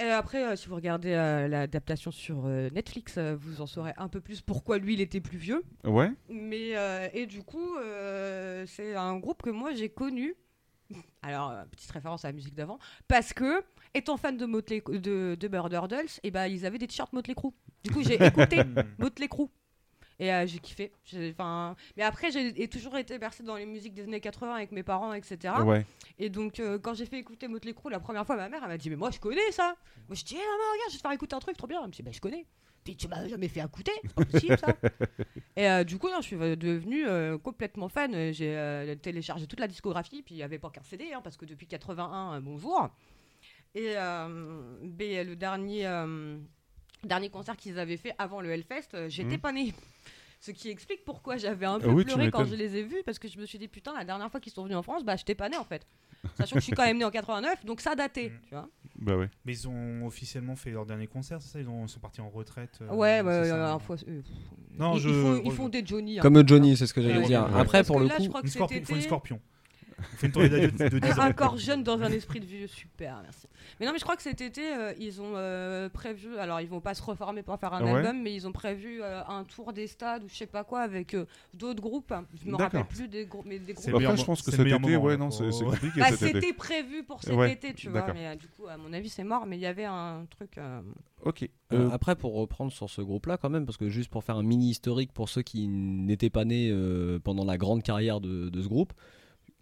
[0.00, 3.92] Et après, euh, si vous regardez euh, l'adaptation sur euh, Netflix, euh, vous en saurez
[3.96, 5.64] un peu plus pourquoi lui, il était plus vieux.
[5.84, 6.12] Ouais.
[6.28, 10.36] Mais, euh, et du coup, euh, c'est un groupe que moi, j'ai connu.
[11.22, 12.78] Alors, euh, petite référence à la musique d'avant.
[13.08, 13.62] Parce que,
[13.94, 17.34] étant fan de, Motley, de, de Murder Dolls, et ben, ils avaient des t-shirts Motley
[17.34, 17.50] Crue.
[17.84, 18.62] Du coup, j'ai écouté
[18.98, 19.48] Motley Crue.
[20.20, 20.90] Et euh, j'ai kiffé.
[21.04, 24.54] J'ai- 'fin, Mais après, j'ai ai toujours été bercée dans les musiques des années 80
[24.54, 25.54] avec mes parents, etc.
[25.64, 25.86] Ouais.
[26.18, 28.68] Et donc, euh, quand j'ai fait écouter Motley Crue la première fois, ma mère, elle
[28.68, 29.76] m'a dit Mais moi, je connais ça.
[30.08, 31.80] Moi, je dis Eh, maman, regarde, je vais te faire écouter un truc trop bien.
[31.82, 32.46] Elle me dit Bah, je connais.
[32.88, 34.74] Puis tu m'as jamais fait écouter, c'est pas possible ça.
[35.58, 38.32] et euh, du coup, non, je suis devenue euh, complètement fan.
[38.32, 41.36] J'ai euh, téléchargé toute la discographie, puis il n'y avait pas qu'un CD, hein, parce
[41.36, 42.88] que depuis 81, euh, bonjour.
[43.74, 46.38] Et le dernier, euh,
[47.04, 49.40] dernier concert qu'ils avaient fait avant le Hellfest, j'étais Mhm.
[49.42, 49.74] pas née.
[50.40, 52.82] Ce qui explique pourquoi j'avais un peu Ah oui, tu pleuré quand je les ai
[52.84, 54.82] vus, parce que je me suis dit, putain, la dernière fois qu'ils sont venus en
[54.82, 55.86] France, bah, j'étais pas née en fait.
[56.36, 58.38] Sachant que je suis quand même née en 89, donc ça datait, Mhm.
[58.48, 58.68] tu vois.
[59.00, 59.30] Bah ouais.
[59.44, 61.60] Mais ils ont officiellement fait leur dernier concert, c'est ça?
[61.60, 62.78] Ils, ont- ils sont partis en retraite.
[62.82, 64.22] euh, ouais, ça, euh, un fois- euh,
[64.78, 66.18] Non, ils, je- ils font, ils font des Johnny.
[66.18, 66.22] hein.
[66.22, 67.42] Comme Johnny, c'est ce que j'allais Ouais, dire.
[67.44, 67.60] ouais.
[67.60, 68.62] Après, Parce pour le là, je coup, crois que Une cet
[70.16, 71.22] fait une tournée d'adulte de 10 ans.
[71.22, 73.46] un corps jeune dans un esprit de vieux, super, merci.
[73.80, 76.68] Mais non, mais je crois que cet été, euh, ils ont euh, prévu, alors ils
[76.68, 77.92] vont pas se reformer pour faire un Ouais.
[77.94, 80.80] album, mais ils ont prévu euh, un tour des stades ou je sais pas quoi
[80.80, 82.12] avec euh, d'autres groupes.
[82.44, 83.88] Je me rappelle plus des groupes, mais des groupes.
[83.94, 87.02] Après, je pense que c'est cet été, moment, ouais, non, c'est compliqué Bah, c'était prévu
[87.04, 89.46] pour cet Ouais, été, tu vois, mais euh, du coup, à mon avis, c'est mort,
[89.46, 90.58] mais il y avait un truc.
[90.58, 90.80] euh,
[91.24, 91.42] Ok.
[91.42, 94.36] Euh, Euh, après, pour reprendre sur ce groupe-là, quand même, parce que juste pour faire
[94.36, 98.48] un mini historique pour ceux qui n'étaient pas nés euh, pendant la grande carrière de,
[98.48, 98.92] de ce groupe,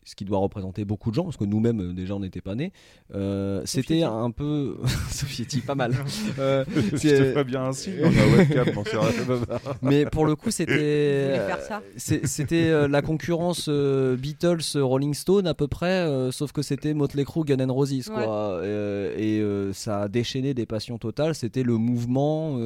[0.06, 2.54] ce qui doit représenter beaucoup de gens, parce que nous-mêmes, euh, déjà, on n'était pas
[2.54, 2.72] nés,
[3.14, 4.76] euh, c'était un peu.
[5.10, 5.92] Sofietti, pas mal.
[6.38, 8.66] Euh, je te ferais bien la webcam.
[9.82, 11.36] Mais pour le coup, c'était.
[11.96, 16.52] C'est- C'était euh, la concurrence euh, Beatles, euh, Rolling Stone à peu près, euh, sauf
[16.52, 18.16] que c'était Motley Crue, Guns N' Roses quoi.
[18.18, 18.24] Ouais.
[18.28, 21.34] Euh, et euh, ça a déchaîné des passions totales.
[21.34, 22.58] C'était le mouvement.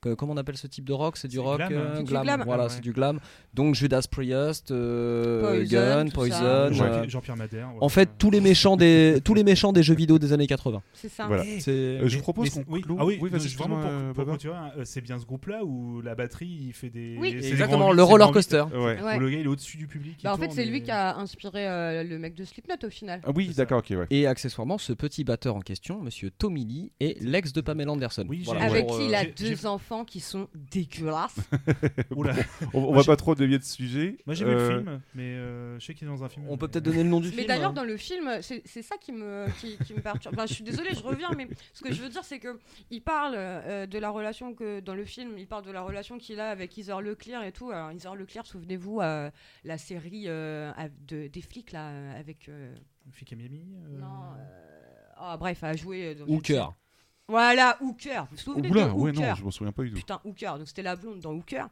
[0.00, 1.16] Que- comment on appelle ce type de rock?
[1.16, 1.92] C'est du rock glam, euh, hein.
[1.96, 2.42] C'est du glam.
[2.46, 2.68] Voilà, Ouais.
[2.70, 3.20] c'est du glam.
[3.54, 6.34] Donc Judas Priest, euh, Poison, Gun, Poison.
[6.38, 6.72] ça.
[6.72, 7.68] Jean- euh, Jean-Pierre Madère.
[7.80, 10.82] en fait, tous les méchants des tous les méchants des jeux vidéo des années 80.
[10.94, 11.26] C'est ça.
[11.26, 11.42] Voilà.
[11.44, 12.82] Euh, je Mais- propose qu'on oui.
[12.98, 13.80] Ah oui, oui, non, vraiment
[14.14, 17.16] pour, pour hein, c'est bien ce groupe-là où la batterie il fait des.
[17.18, 17.34] Oui.
[17.42, 18.64] Exactement le roller coaster.
[18.72, 18.94] le
[19.30, 20.18] gars il est au-dessus du public.
[20.22, 23.20] Bah, en fait, c'est lui qui a inspiré le mec de Slipknot au final.
[23.24, 23.96] Ah oui, d'accord, ok.
[24.10, 28.26] Et accessoirement, ce petit batteur en question, Monsieur Tommy Lee, est l'ex de Pamela Anderson.
[28.60, 29.87] Avec qui il a deux enfants.
[29.92, 31.36] Enfants qui sont dégueulasses.
[32.14, 32.34] Oula.
[32.74, 34.18] On, on va pas trop dévier de sujet.
[34.26, 36.44] Moi j'ai vu Euh, le film, mais euh, je sais qu'il est dans un film.
[36.48, 37.46] On peut mais- peut-être donner le nom du Mais film.
[37.46, 37.74] d'ailleurs, hein.
[37.74, 40.34] dans le film, c'est ça qui me, qui, qui me perturbe.
[40.34, 42.58] Enfin, je suis désolée, je reviens, mais ce que je veux dire, c'est que
[42.90, 46.18] il parle euh, de la relation que dans le film, il parle de la relation
[46.18, 47.70] qu'il a avec Heather Leclerc et tout.
[47.70, 49.30] Alors, Leclerc, souvenez-vous, euh,
[49.64, 50.72] la série euh,
[51.06, 52.48] de, des flics là, euh, avec.
[52.48, 52.74] euh,
[53.10, 53.64] Flic à Miami.
[53.86, 54.06] euh, Non.
[54.36, 56.74] euh, Ah, bref, à jouer Hooker.
[57.28, 58.22] Voilà, Hooker.
[58.22, 59.96] Vous vous souvenez Oula, de ouais, Hooker non, je m'en souviens pas du tout.
[59.96, 60.58] Putain, Hooker.
[60.58, 61.66] Donc c'était la blonde dans Hooker.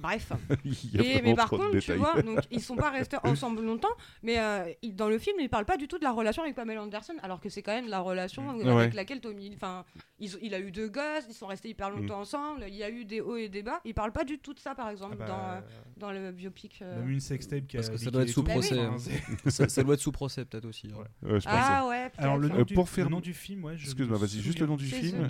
[0.00, 0.32] Bref.
[0.64, 3.62] Il y a Et, mais par contre, tu vois, donc, ils sont pas restés ensemble
[3.62, 3.88] longtemps,
[4.22, 6.54] mais euh, il- dans le film, ils parlent pas du tout de la relation avec
[6.54, 8.82] Pamela Anderson, alors que c'est quand même la relation euh, Ouais.
[8.82, 9.52] avec laquelle Tommy.
[9.54, 9.84] Enfin,
[10.18, 12.22] il a eu deux gosses, ils sont restés hyper longtemps Mm.
[12.22, 13.80] ensemble, il y a eu des hauts et des bas.
[13.84, 15.60] Ils parlent pas du tout de ça, par exemple, ah bah, dans, euh,
[15.96, 16.80] dans le biopic.
[16.82, 16.98] euh.
[17.00, 18.96] Même une sextape qui a Parce que ça doit être sous procès, hein.
[18.98, 20.88] c'est- ça, ça doit être sous procès peut-être aussi.
[20.92, 20.96] hein.
[21.22, 21.32] Ouais.
[21.32, 21.54] Ouais, je pense.
[21.56, 23.74] Ah ouais, Alors le nom, Euh, du, pour faire- le nom du film, ouais.
[23.74, 25.26] Excuse-moi, vas-y, juste le nom du film.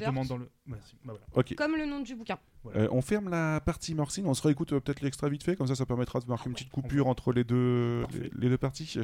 [1.04, 1.14] Bah.
[1.56, 2.38] Comme le nom du bouquin.
[2.76, 5.66] Euh, on ferme la partie morcine, on se réécoute euh, peut-être l'extrait vite fait, comme
[5.66, 8.04] ça ça permettra de marquer une petite coupure entre les deux,
[8.36, 8.98] les deux parties.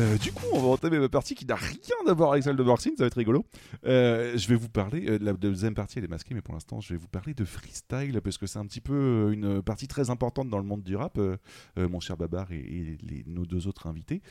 [0.00, 2.56] Euh, du coup, on va entamer ma partie qui n'a rien à voir avec celle
[2.56, 3.44] de boxing, ça va être rigolo.
[3.84, 6.80] Euh, je vais vous parler, euh, la deuxième partie elle est masquée, mais pour l'instant,
[6.80, 9.88] je vais vous parler de freestyle parce que c'est un petit peu euh, une partie
[9.88, 11.18] très importante dans le monde du rap,
[11.76, 12.96] mon cher Babar et,
[13.26, 14.22] nos deux autres invités.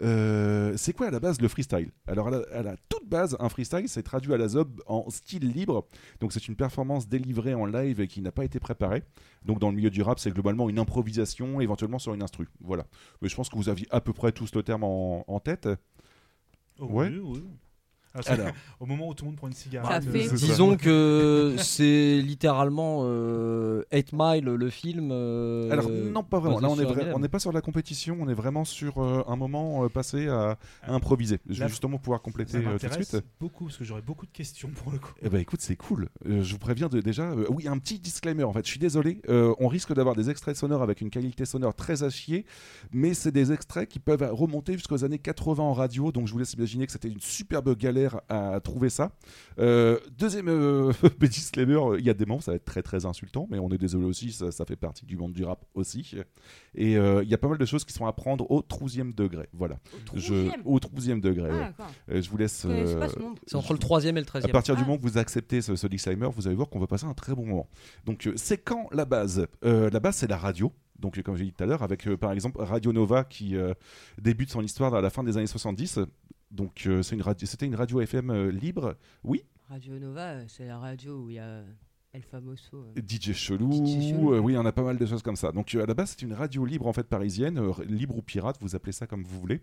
[0.00, 1.90] C'est quoi à la base le freestyle?
[2.06, 5.08] Alors, à la, à la toute base, un freestyle, c'est traduit à la zob en
[5.08, 5.86] style libre.
[6.20, 9.04] Donc, c'est une performance délivrée en live et qui n'a pas été préparée.
[9.44, 12.48] Donc, dans le milieu du rap, c'est globalement une improvisation, éventuellement sur une instru.
[12.60, 12.86] Voilà.
[13.22, 15.68] Mais je pense que vous aviez à peu près tous le terme en, en tête.
[16.78, 17.08] Oh, Ouais.
[17.08, 17.42] oui, oui.
[18.14, 18.46] Ah, Alors,
[18.80, 20.04] Au moment où tout le monde prend une cigarette.
[20.04, 20.36] fait- euh.
[20.36, 25.10] Disons que c'est littéralement euh, 8 Mile le film.
[25.12, 26.60] euh, alors non, pas vraiment.
[26.60, 29.36] Là, on est on n'est pas sur la compétition, on est vraiment sur euh, un
[29.36, 31.38] moment euh, passé à, à improviser.
[31.48, 33.16] Je vais justement pouvoir compléter euh, tout de suite.
[33.40, 35.12] beaucoup parce que j'aurais beaucoup de questions pour le coup.
[35.22, 36.08] Eh ben écoute, c'est cool.
[36.26, 37.24] Euh, je vous préviens de, déjà.
[37.30, 38.44] euh, oui, un petit disclaimer.
[38.44, 39.20] En fait, je suis désolé.
[39.28, 42.44] euh, on risque d'avoir des extraits sonores avec une qualité sonore très à chier,
[42.92, 46.12] mais c'est des extraits qui peuvent remonter jusqu'aux années 80 en radio.
[46.12, 49.12] Donc je vous laisse imaginer que c'était une superbe galère à trouver ça.
[49.58, 51.78] Euh, deuxième euh, petit disclaimer.
[51.98, 54.04] Il y a des moments, ça va être très très insultant, mais on est désolé
[54.04, 54.32] aussi.
[54.32, 56.16] Ça, ça fait partie du monde du rap aussi.
[56.74, 59.14] Et euh, il y a pas mal de choses qui sont à prendre au 12e
[59.14, 59.48] degré.
[59.52, 59.76] Voilà.
[60.12, 60.62] Au Je, trouzième.
[60.64, 61.50] au 12e degré.
[61.52, 62.16] Ah, ouais.
[62.16, 62.64] Euh, je vous laisse.
[62.66, 63.14] Euh, ce.
[63.46, 64.86] C'est entre le 3 et le 13 à partir du Ah.
[64.86, 67.34] moment que vous acceptez ce, ce disclaimer, vous allez voir qu'on va passer un très
[67.34, 67.68] bon moment.
[68.04, 69.46] Donc, c'est quand la base?
[69.64, 70.72] Euh, La base, c'est la radio.
[70.98, 73.74] Donc, comme j'ai dit tout à l'heure, avec euh, par exemple Radio Nova qui euh,
[74.20, 75.98] débute son histoire à la fin des années 70.
[76.54, 78.96] Donc, euh, c'est une radio- c'était une radio FM euh, libre.
[79.24, 81.62] Oui, Radio Nova, euh, c'est la radio où il y a
[82.12, 82.86] El Famoso.
[82.96, 83.72] DJ Chelou.
[83.72, 84.36] DJ Chelou.
[84.38, 85.50] oui, on a pas mal de choses comme ça.
[85.50, 88.76] Donc, à la base, c'est une radio libre en fait parisienne, libre ou pirate, vous
[88.76, 89.62] appelez ça comme vous voulez.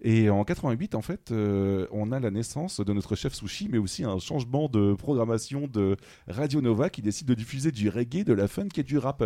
[0.00, 3.78] Et en 88, en fait, euh, on a la naissance de notre chef sushi, mais
[3.78, 5.96] aussi un changement de programmation de
[6.28, 9.24] Radio Nova qui décide de diffuser du reggae, de la funk et du rap.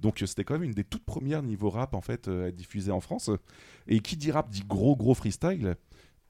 [0.00, 2.92] Donc c'était quand même une des toutes premières niveau rap en fait à être diffusée
[2.92, 3.30] en France.
[3.88, 5.76] Et qui dit rap dit gros gros freestyle.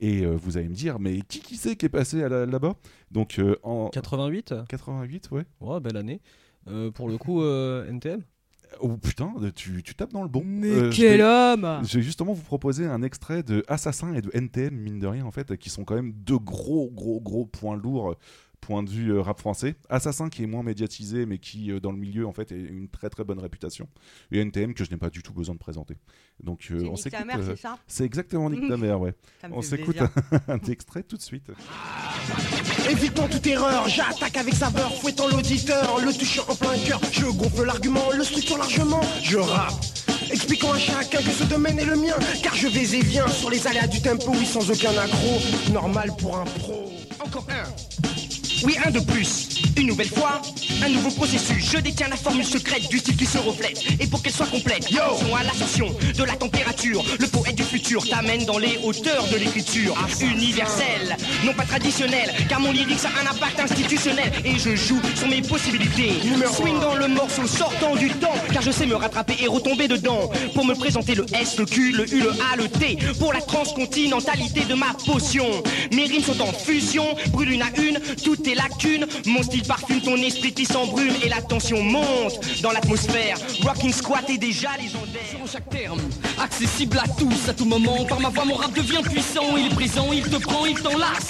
[0.00, 2.46] Et euh, vous allez me dire, mais qui qui c'est qui est passé à la-
[2.46, 2.74] là-bas?
[3.10, 5.44] Donc euh, en 88 88, ouais.
[5.60, 6.20] Ouais, belle année.
[6.68, 8.22] Euh, pour le coup, euh, NTM
[8.80, 10.42] Oh putain, tu, tu tapes dans le bon.
[10.44, 14.12] Mais Euh, je quel vais- homme Je vais justement vous proposer un extrait de Assassin
[14.14, 17.18] et de NTM, mine de rien, en fait, qui sont quand même deux gros, gros,
[17.20, 18.14] gros points lourds, euh,
[18.60, 19.76] point de vue euh, rap français.
[19.88, 22.88] Assassin qui est moins médiatisé, mais qui, euh, dans le milieu, en fait, a une
[22.88, 23.88] très très bonne réputation.
[24.30, 25.94] Et NTM que je n'ai pas du tout besoin de présenter.
[26.42, 27.26] Donc, euh, C'est on s'écoute.
[27.26, 27.78] mère, euh, c'est ça?
[27.86, 29.14] c'est exactement Nick ta mère, ouais.
[29.50, 29.96] On s'écoute
[30.48, 31.50] un extrait tout de suite.
[32.90, 37.00] Évitant toute erreur, j'attaque avec saveur, fouettant l'auditeur, le touchant en plein cœur.
[37.12, 39.74] Je gonfle l'argument, le structure largement, je rappe.
[40.30, 43.50] Expliquant à chacun que ce domaine est le mien, car je vais et viens sur
[43.50, 45.72] les aléas du tempo, oui, sans aucun accro.
[45.72, 46.92] Normal pour un pro.
[47.24, 48.17] Encore un.
[48.64, 49.57] Oui, un de plus.
[49.78, 50.42] Une nouvelle fois,
[50.84, 51.70] un nouveau processus.
[51.72, 53.80] Je détiens la formule secrète du style qui se reflète.
[54.00, 55.00] Et pour qu'elle soit complète, yo,
[55.38, 59.96] à l'ascension de la température, le poète du futur t'amène dans les hauteurs de l'écriture
[60.20, 65.28] universelle, non pas traditionnelle, car mon lyrique a un impact institutionnel et je joue sur
[65.28, 66.10] mes possibilités.
[66.56, 70.28] Swing dans le morceau, sortant du temps, car je sais me rattraper et retomber dedans.
[70.54, 73.40] Pour me présenter le S, le Q, le U, le A, le T, pour la
[73.40, 75.46] transcontinentalité de ma potion.
[75.92, 79.06] Mes rimes sont en fusion, brûle une à une, toutes tes lacunes.
[79.26, 83.36] Mon style parfume ton esprit qui s'embrume et la tension monte dans l'atmosphère.
[83.62, 85.28] Rocking squat est déjà légendaire.
[85.28, 86.00] Sur chaque terme,
[86.42, 88.04] accessible à tous, à tout moment.
[88.06, 89.56] Par ma voix, mon rap devient puissant.
[89.58, 91.28] Il est présent, il te prend, il t'enlace.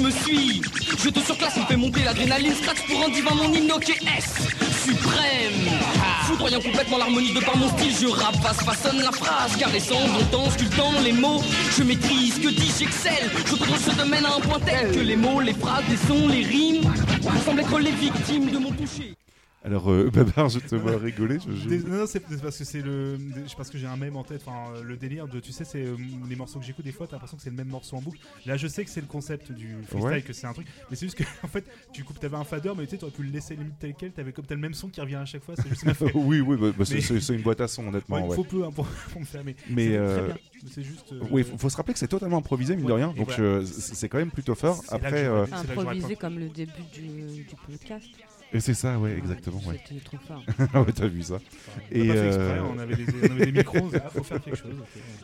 [0.00, 0.62] Me suit,
[0.98, 2.54] je te surclasse, il fait monter l'adrénaline.
[2.54, 3.70] Scratch pour un divin, mon hymne,
[4.18, 4.48] S.
[4.84, 5.70] Suprême,
[6.22, 7.92] foudroyant complètement l'harmonie de par mon style.
[8.00, 11.40] Je rappe, face, façonne la phrase, caressant, montant, sculptant les mots.
[11.76, 13.30] Je maîtrise, que dis, j'excelle.
[13.46, 16.26] Je contrôle ce domaine à un point tel que les mots, les phrases, les sons,
[16.26, 16.92] les rimes
[17.44, 19.14] semblent être les victimes de mon toucher.
[19.64, 21.38] Alors, euh, Babar, je te vois rigoler.
[21.46, 23.16] Je, Non, non, c'est parce que c'est le.
[23.46, 24.42] Je parce que j'ai un même en tête.
[24.44, 25.38] Enfin, euh, le délire de.
[25.38, 25.96] Tu sais, c'est euh,
[26.28, 27.06] les morceaux que j'écoute des fois.
[27.06, 28.18] T'as l'impression que c'est le même morceau en boucle.
[28.44, 30.22] Là, je sais que c'est le concept du freestyle, Ouais.
[30.22, 30.66] que c'est un truc.
[30.90, 32.18] Mais c'est juste que en fait, tu coupes.
[32.18, 34.10] T'avais un fader, mais tu sais, t'aurais pu le laisser limite tel quel.
[34.10, 35.54] T'avais comme t'as le même son qui revient à chaque fois.
[35.56, 35.84] C'est juste.
[36.14, 38.18] oui, oui, bah, bah, c'est Mais- c'est- c'est une boîte à son, honnêtement.
[38.18, 38.34] Il ouais.
[38.36, 39.42] faut peu hein, pour, pour me faire.
[39.44, 40.28] Mais, Mais, c'est euh,
[40.78, 41.12] juste.
[41.12, 43.14] euh, Oui, faut, faut se rappeler que c'est totalement improvisé, mine de rien.
[43.16, 43.64] Donc, voilà.
[43.64, 44.82] c'est quand même plutôt fort.
[44.88, 48.08] Après, Improvisé comme le début du podcast.
[48.52, 49.60] Et c'est ça, ouais, exactement.
[49.66, 49.80] Ouais.
[49.88, 50.42] C'était trop fort.
[50.74, 51.34] Ah ouais, t'as vu ça.
[51.36, 53.90] On a Et, pas fait euh, exprès, on avait des, on avait des micros.
[53.92, 54.74] Il faut faire quelque chose.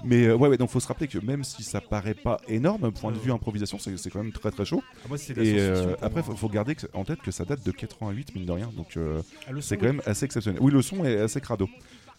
[0.04, 2.90] Mais euh, ouais, ouais, donc faut se rappeler que même si ça paraît pas énorme,
[2.92, 4.82] point de vue improvisation, c'est c'est quand même très très chaud.
[5.04, 6.22] Ah, moi, c'est Et euh, après, moi.
[6.22, 8.70] faut, faut garder en tête que ça date de 88, mine de rien.
[8.76, 10.60] Donc euh, Ah, c'est quand même assez exceptionnel.
[10.62, 11.68] Oui, le son est assez crado.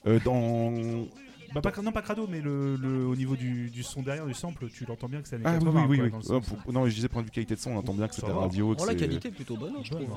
[0.07, 0.71] Euh, dans
[1.53, 4.33] Bah, pas, non, pas crado, mais le, le- au niveau du, du son derrière, du
[4.33, 5.81] sample, tu l'entends bien que c'est années ah oui 80.
[5.81, 6.11] oui oui, quoi, oui.
[6.11, 6.49] dans le sens.
[6.63, 8.21] pour- non, je disais point de vue qualité de son, on entend bien que Ça
[8.21, 8.41] c'était va.
[8.41, 8.75] radio.
[8.77, 10.07] Oh, la c'est- qualité est plutôt bonne, je trouve.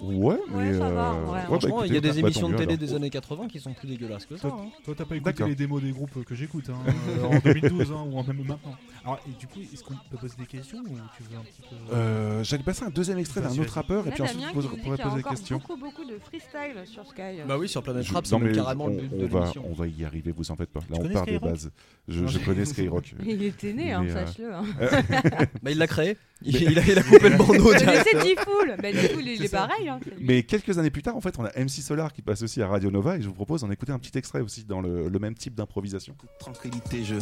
[0.00, 0.04] Hein.
[0.06, 1.30] Ouais, mais ça va, euh, ouais.
[1.32, 2.86] bah, Franchement, il y a des bah, émissions tant de mieux, télé alors.
[2.88, 4.48] des années 80 qui sont plus dégueulasses que ça.
[4.48, 4.68] hein.
[4.84, 5.48] Toi, t'as pas écouté D'accord.
[5.48, 6.78] les démos des groupes que j'écoute hein,
[7.18, 8.74] euh, en 2012 hein, ou en même maintenant.
[9.04, 11.62] Alors, et du coup, est-ce qu'on peut poser des questions ou tu veux un petit
[11.62, 11.94] peu.
[11.94, 13.74] Euh, J'allais passer un deuxième extrait d'un Vas-y, autre vas-y.
[13.82, 15.16] rappeur et Là, puis ensuite Damien vous qui nous dit pourrez qu'il y a poser
[15.16, 15.58] des encore questions.
[15.58, 17.22] beaucoup, beaucoup de freestyle sur Sky.
[17.46, 19.24] Bah oui, sur Planet Je- Rap, c'est non, même mais carrément on, le but de
[19.24, 19.64] on va, l'émission.
[19.68, 20.80] on va y arriver, vous en faites pas.
[20.80, 21.70] Là, on connais part des Skyrock bases.
[22.08, 23.14] Je, Non, je je- connais Skyrock.
[23.24, 24.54] Il était né, hein, Mais, euh, sache-le.
[24.54, 24.64] Hein.
[25.62, 26.16] Bah, il l'a créé.
[26.42, 28.76] Il, Mais- il a, il a coupé le bandeau c'est G-Fool.
[28.82, 29.88] G-Fool, il C'est est pareil.
[29.88, 29.98] Hein.
[30.20, 32.68] Mais quelques années plus tard, en fait, on a MC Solar qui passe aussi à
[32.68, 35.18] Radio Nova et je vous propose d'en écouter un petit extrait aussi dans le, le
[35.18, 36.14] même type d'improvisation.
[36.38, 37.14] Tranquillité, je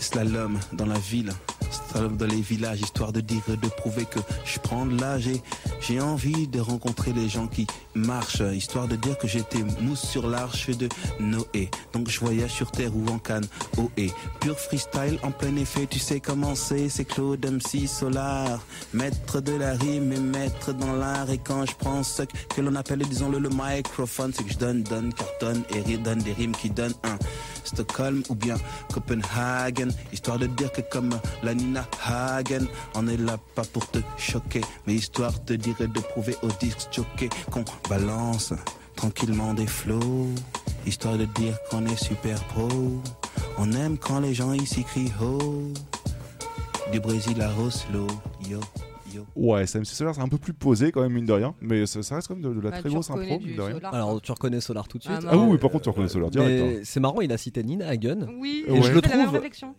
[0.00, 1.30] slalom dans la ville,
[1.94, 5.42] dans les villages, histoire de dire, de prouver que je prends de l'âge et
[5.80, 10.28] j'ai envie de rencontrer les gens qui marchent, histoire de dire que j'étais mousse sur
[10.28, 10.88] l'arche de
[11.20, 11.70] Noé.
[11.92, 13.46] Donc je voyage sur terre ou en canne,
[13.78, 18.60] oh et pur freestyle en plein effet, tu sais comment c'est, c'est Claude MC Solar,
[18.92, 21.30] maître de la rime et maître dans l'art.
[21.30, 24.82] Et quand je prends ce que l'on appelle, disons-le, le microphone, c'est que je donne,
[24.82, 27.18] donne, cartonne et donne des rimes qui donnent un
[27.64, 28.56] Stockholm ou bien
[28.92, 33.98] Copenhagen, histoire de dire que comme la Nina Hagen, on est là pas pour te
[34.18, 38.52] choquer, mais histoire de dire et de prouver aux disques choqués qu'on balance
[38.96, 40.28] tranquillement des flots,
[40.86, 42.68] histoire de dire qu'on est super pro.
[43.58, 45.38] On aime quand les gens ici crient ho,
[46.92, 48.06] du Brésil à Oslo,
[48.48, 48.60] yo.
[49.14, 49.24] yo.
[49.34, 52.16] Ouais, Solar, c'est un peu plus posé quand même, mine de rien, mais ça, ça
[52.16, 53.74] reste quand même de, de la Bah, très grosse impro, mine de rien.
[53.76, 53.94] Solar.
[53.94, 55.16] Alors, tu reconnais Solar tout de suite.
[55.24, 56.62] Ah, Ah oui, par contre, tu reconnais Solar direct.
[56.62, 56.80] Hein.
[56.84, 58.26] c'est marrant, il a cité Nina Hagen.
[58.38, 59.74] Oui, Et je le fait la même trouve- réflexion.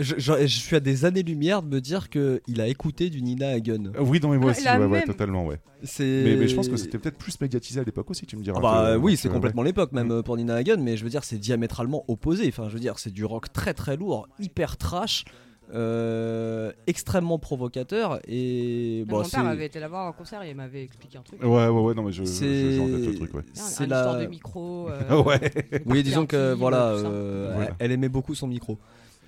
[0.00, 3.50] Je, je- je suis à des années-lumière de me dire qu'il a écouté du Nina
[3.50, 3.92] Hagen.
[4.00, 5.60] Oui, non, mais moi aussi, ouais, totalement, ouais.
[5.98, 8.58] Mais, mais je pense que c'était peut-être plus médiatisé à l'époque aussi, tu me diras.
[8.58, 9.34] Ah bah que- oui, c'est ouais.
[9.34, 10.12] complètement l'époque, même Mm.
[10.12, 12.46] euh, pour Nina Hagen, mais je veux dire, c'est diamétralement opposé.
[12.48, 15.24] Enfin, je veux dire, c'est du rock très très lourd, hyper trash,
[15.72, 20.56] euh, extrêmement provocateur et bon, Mon père avait été la voir en concert et il
[20.56, 21.40] m'avait expliqué un truc.
[21.42, 23.42] Ouais, ouais, ouais, non, mais je, c'est ouais.
[23.54, 24.88] C'est la histoire de micro.
[25.10, 25.40] euh, ouais.
[25.86, 28.78] Oui, disons que voilà, euh, elle aimait beaucoup son micro.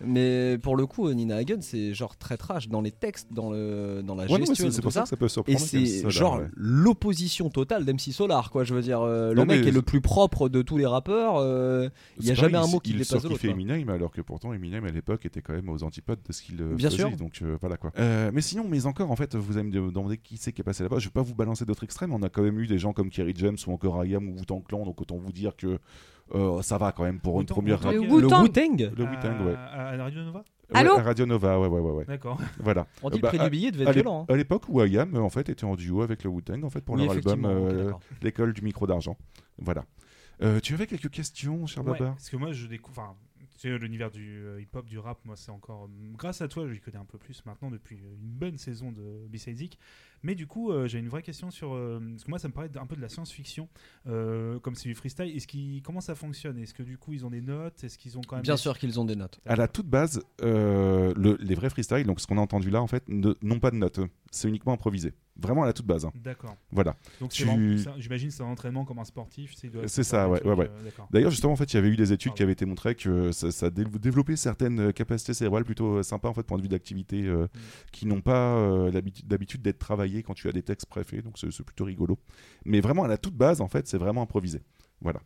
[0.05, 4.03] Mais pour le coup, Nina Hagen, c'est genre très trash dans les textes, dans, le,
[4.05, 5.03] dans la Ouais, gestion, c'est c'est pour ça ça.
[5.05, 5.59] que ça peut Et surprendre.
[5.61, 6.49] c'est ça, là, genre ouais.
[6.57, 8.65] l'opposition totale d'MC Solar, quoi.
[8.65, 11.37] Je veux dire, euh, le mec est le plus propre de tous les rappeurs.
[11.37, 11.89] euh,
[12.19, 13.51] il y a C'est jamais un mot il- qui il dépasse l'autre, quoi.
[13.51, 16.61] Eminem, alors que pourtant Eminem à l'époque était quand même aux antipodes de ce qu'il
[16.61, 17.03] euh, Bien faisait.
[17.03, 17.17] sûr.
[17.17, 17.93] Donc euh, voilà quoi.
[18.33, 20.83] Mais sinon, mais encore, en fait, vous allez me demander qui c'est qui est passé
[20.83, 20.99] là-bas.
[20.99, 22.13] Je vais pas vous balancer d'autres extrêmes.
[22.13, 24.63] On a quand même eu des gens comme Kerry James ou encore IAM ou Wu-Tang
[24.67, 24.85] Clan.
[24.85, 25.79] Donc autant vous dire que
[26.35, 27.79] euh, ça va quand même pour une Wu-Tang- première.
[27.85, 28.93] Wu-Tang, Le euh, Le Wu-Tang.
[28.97, 29.55] Le Wu-Tang, ouais.
[29.55, 30.39] À, à la Radio Nova
[30.71, 31.91] Ouais, Allô à Radio Nova, ouais, ouais, ouais.
[31.93, 32.05] ouais.
[32.07, 32.41] D'accord.
[32.59, 32.87] Voilà.
[33.03, 34.23] On dit Euh, bah, le prix du billet devait À être violent.
[34.29, 34.33] hein.
[34.33, 36.95] à l'époque où IAM en fait était en duo avec le Wu-Tang en fait pour
[36.95, 37.93] Oui, leur album euh,
[38.23, 39.19] l'école du micro d'argent.
[39.59, 39.85] Voilà.
[40.41, 42.99] Euh, tu avais quelques questions, cher Ouais, Babar parce que moi, je découvre.
[43.01, 43.15] Enfin,
[43.59, 45.85] Tu sais, l'univers du euh, hip-hop, du rap, moi, c'est encore.
[45.85, 48.91] euh, grâce à toi, j'y connais un peu plus maintenant depuis euh, une bonne saison
[48.93, 49.79] de Zik.
[50.23, 51.75] Mais du coup, euh, j'ai une vraie question sur.
[51.75, 53.69] euh, parce que moi, ça me paraît un peu de la science-fiction,
[54.07, 55.35] euh, comme c'est du freestyle.
[55.37, 55.47] Est-ce
[55.83, 56.59] comment ça fonctionne?
[56.59, 57.83] Est-ce que du coup, ils ont des notes?
[57.85, 58.43] Est-ce qu'ils ont quand même.
[58.43, 59.41] Bien des- sûr qu'ils ont des notes.
[59.47, 62.81] À la toute base, euh, le- les vrais freestyles, donc ce qu'on a entendu là,
[62.83, 64.01] en fait, n'ont pas de notes.
[64.31, 65.13] C'est uniquement improvisé.
[65.41, 66.05] Vraiment à la toute base.
[66.05, 66.13] hein.
[66.15, 66.55] D'accord.
[66.71, 66.95] Voilà.
[67.19, 67.45] Donc, Tu-
[67.99, 69.55] j'imagine que c'est un entraînement comme un sportif.
[69.87, 70.69] c'est ça, ouais, ouais, ouais.
[70.71, 71.09] euh, d'accord.
[71.11, 73.33] D'ailleurs, justement, en fait, il y avait eu des études qui avaient été montrées que
[73.33, 77.25] ça, ça dé- développait certaines capacités cérébrales plutôt sympas, en fait, point de vue d'activité,
[77.27, 77.47] euh,
[77.93, 81.39] qui n'ont pas euh, l'habitude- d'habitude d'être travaillées quand tu as des textes préfaits, donc
[81.39, 82.19] c'est plutôt rigolo.
[82.65, 84.61] Mais vraiment, à la toute base, en fait, c'est vraiment improvisé.
[85.01, 85.21] Voilà.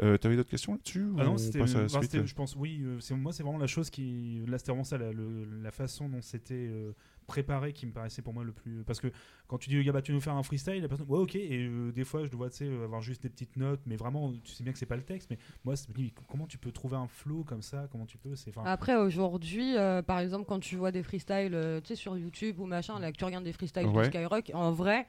[0.00, 3.42] Euh, T'avais d'autres questions là-dessus Ah non, on c'était, je pense, oui, euh, moi c'est
[3.42, 6.92] vraiment la chose qui, là c'était vraiment ça, la, le- la façon dont c'était euh,
[7.26, 9.08] préparé qui me paraissait pour moi le plus, parce que
[9.46, 11.18] quand tu dis le gars bah tu veux nous faire un freestyle, la personne, ouais
[11.18, 13.96] ok, et euh, des fois je dois tu sais avoir juste des petites notes, mais
[13.96, 16.46] vraiment tu sais bien que c'est pas le texte, mais moi je me dis, comment
[16.46, 20.02] tu peux trouver un flow comme ça, comment tu peux, c'est, enfin, Après, aujourd'hui, euh,
[20.02, 23.12] par exemple, quand tu vois des freestyles euh, tu sais, sur YouTube ou machin, là,
[23.12, 24.02] que tu regardes des freestyles Ouais.
[24.02, 25.06] de Skyrock, en vrai,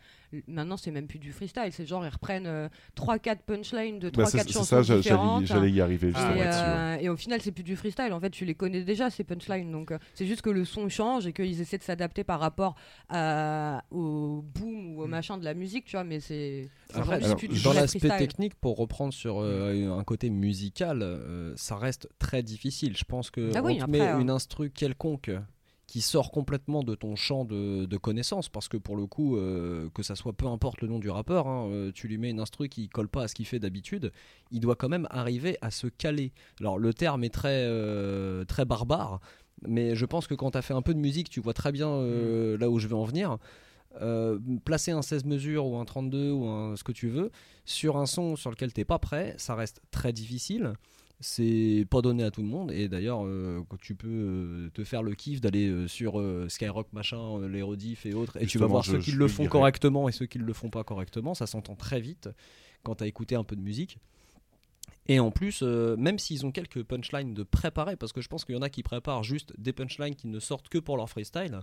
[0.48, 1.70] maintenant, c'est même plus du freestyle.
[1.72, 5.46] C'est genre, ils reprennent 3-4 punchlines de Bah, 3-4 c'est c'est chansons ça, différentes.
[5.46, 6.62] j'allais j'allais y arriver Et, justement là-dessus.
[6.64, 6.68] ouais.
[6.68, 8.12] euh, et au final, c'est plus du freestyle.
[8.14, 9.72] En fait, tu les connais déjà, ces punchlines.
[9.72, 12.76] Donc, euh, c'est juste que le son change et qu'ils essaient de s'adapter par rapport
[13.10, 16.04] à- au boom ou au machin de la musique, tu vois.
[16.04, 16.70] Mais c'est.
[16.90, 18.28] c'est Après, aujourd'hui, alors, c'est plus du dans l'aspect freestyle.
[18.28, 22.96] technique, pour reprendre sur euh, un côté musical, euh, ça reste très difficile.
[22.98, 25.32] Je pense que Ah oui, on te après, met euh, une instru quelconque
[25.94, 29.92] qui sort complètement de ton champ de, de connaissances, parce que pour le coup, euh,
[29.94, 32.40] que ça soit peu importe le nom du rappeur, hein, euh, tu lui mets une
[32.40, 34.12] instru qui colle pas à ce qu'il fait d'habitude,
[34.50, 36.32] il doit quand même arriver à se caler.
[36.60, 39.20] Alors le terme est très, euh, très barbare,
[39.68, 41.72] mais je pense que quand tu as fait un peu de musique, tu vois très
[41.72, 43.38] bien euh, là où je vais en venir.
[44.02, 47.30] Euh, placer un 16 mesures ou un 32 ou un, ce que tu veux
[47.66, 50.74] sur un son sur lequel t'es pas prêt, ça reste très difficile.
[51.26, 55.02] C'est pas donné à tout le monde et d'ailleurs euh, tu peux euh, te faire
[55.04, 58.66] le kiff d'aller euh, sur euh, Skyrock machin, les rediff et autres et tu vas
[58.68, 59.52] voir je- ceux qui le le font dirais.
[59.52, 62.28] correctement et ceux qui le font pas correctement, ça s'entend très vite
[62.84, 64.00] quand t'as écouté un peu de musique.
[65.08, 68.44] Et en plus, euh, même s'ils ont quelques punchlines de préparer, parce que je pense
[68.44, 71.10] qu'il y en a qui préparent juste des punchlines qui ne sortent que pour leur
[71.10, 71.60] freestyle.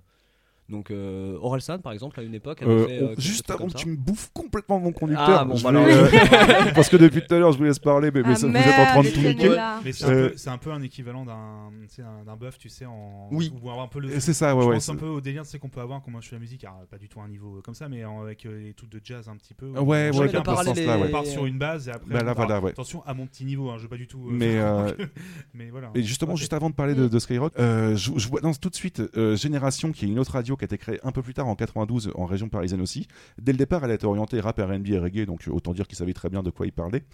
[0.71, 3.67] Donc euh, Orelsan par exemple à une époque avait Euh, fait, on- euh, juste avant
[3.67, 6.07] que tu me bouffes complètement mon conducteur, Ah, bon, bah euh,
[6.75, 8.55] parce que depuis tout à l'heure je vous laisse parler, mais, mais Ah, ça- vous
[8.57, 9.57] êtes en train de tout c'est niquer.
[9.85, 13.53] mais c'est, un peu, c'est un peu un équivalent d'un, buff, tu sais, en, Oui.
[13.63, 14.75] ou un peu le, Et C'est ça, ouais, je ouais.
[14.75, 16.37] pense un c'est- peu au délire tu sais, qu'on peut avoir quand moi je fais
[16.37, 18.73] la musique, alors, pas du tout à un niveau comme ça, mais avec euh, les
[18.75, 19.67] trucs de jazz un petit peu.
[19.71, 20.31] Ouais, ouais, est- ouais.
[20.39, 22.13] on part sur une base et après.
[22.15, 22.71] Bah là, on part- voilà, ouais.
[22.71, 24.21] Attention à mon petit niveau, hein, je veux pas du tout.
[24.31, 25.91] Mais, voilà.
[25.95, 29.03] Et justement, juste avant de parler de, Skyrock, je, vois tout de suite
[29.37, 31.57] Génération, qui est une autre radio qui a été créée un peu plus tard en
[31.57, 33.09] 92 en région parisienne aussi.
[33.41, 35.89] Dès le départ, elle a été orientée rap, R&B et reggae, donc euh, autant dire
[35.89, 37.05] qu'ils savaient très bien de quoi ils parlaient.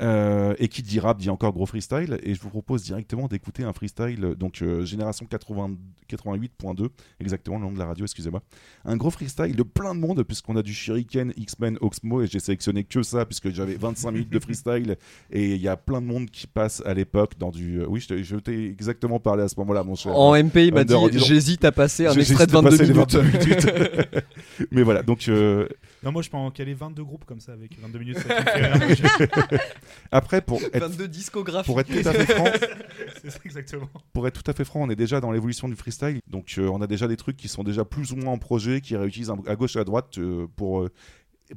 [0.00, 2.18] Euh, et qui dit rap dit encore gros freestyle.
[2.22, 5.76] Et je vous propose directement d'écouter un freestyle, donc euh, Génération 80
[6.10, 6.88] 88.2,
[7.18, 8.42] exactement le nom de la radio, excusez-moi.
[8.84, 12.38] Un gros freestyle de plein de monde, puisqu'on a du Shuriken, X-Men, Oxmo, et j'ai
[12.40, 14.96] sélectionné que ça, puisque j'avais 25 minutes de freestyle.
[15.32, 17.80] Et il y a plein de monde qui passe à l'époque dans du.
[17.80, 20.16] euh, Oui, je t'ai- exactement parlé à ce moment-là, mon cher.
[20.16, 22.86] En MP, il m'a dit j'hésite à passer un extrait de j'hésite à 22 passer
[22.86, 23.12] les minutes.
[23.14, 24.24] 22 minutes.
[24.70, 25.66] Mais voilà, donc euh,
[26.04, 28.18] Non, moi je peux en caler 22 groupes comme ça avec 22 minutes.
[28.18, 28.34] ça.
[30.10, 31.66] après, pour être, 22 discographies.
[31.66, 32.44] pour être tout à fait franc,
[33.22, 33.88] C'est ça exactement.
[34.12, 36.20] pour être tout à fait franc, on est déjà dans l'évolution du freestyle.
[36.28, 38.80] Donc euh, on a déjà des trucs qui sont déjà plus ou moins en projet,
[38.80, 40.88] qui réutilisent à gauche et à droite euh, pour.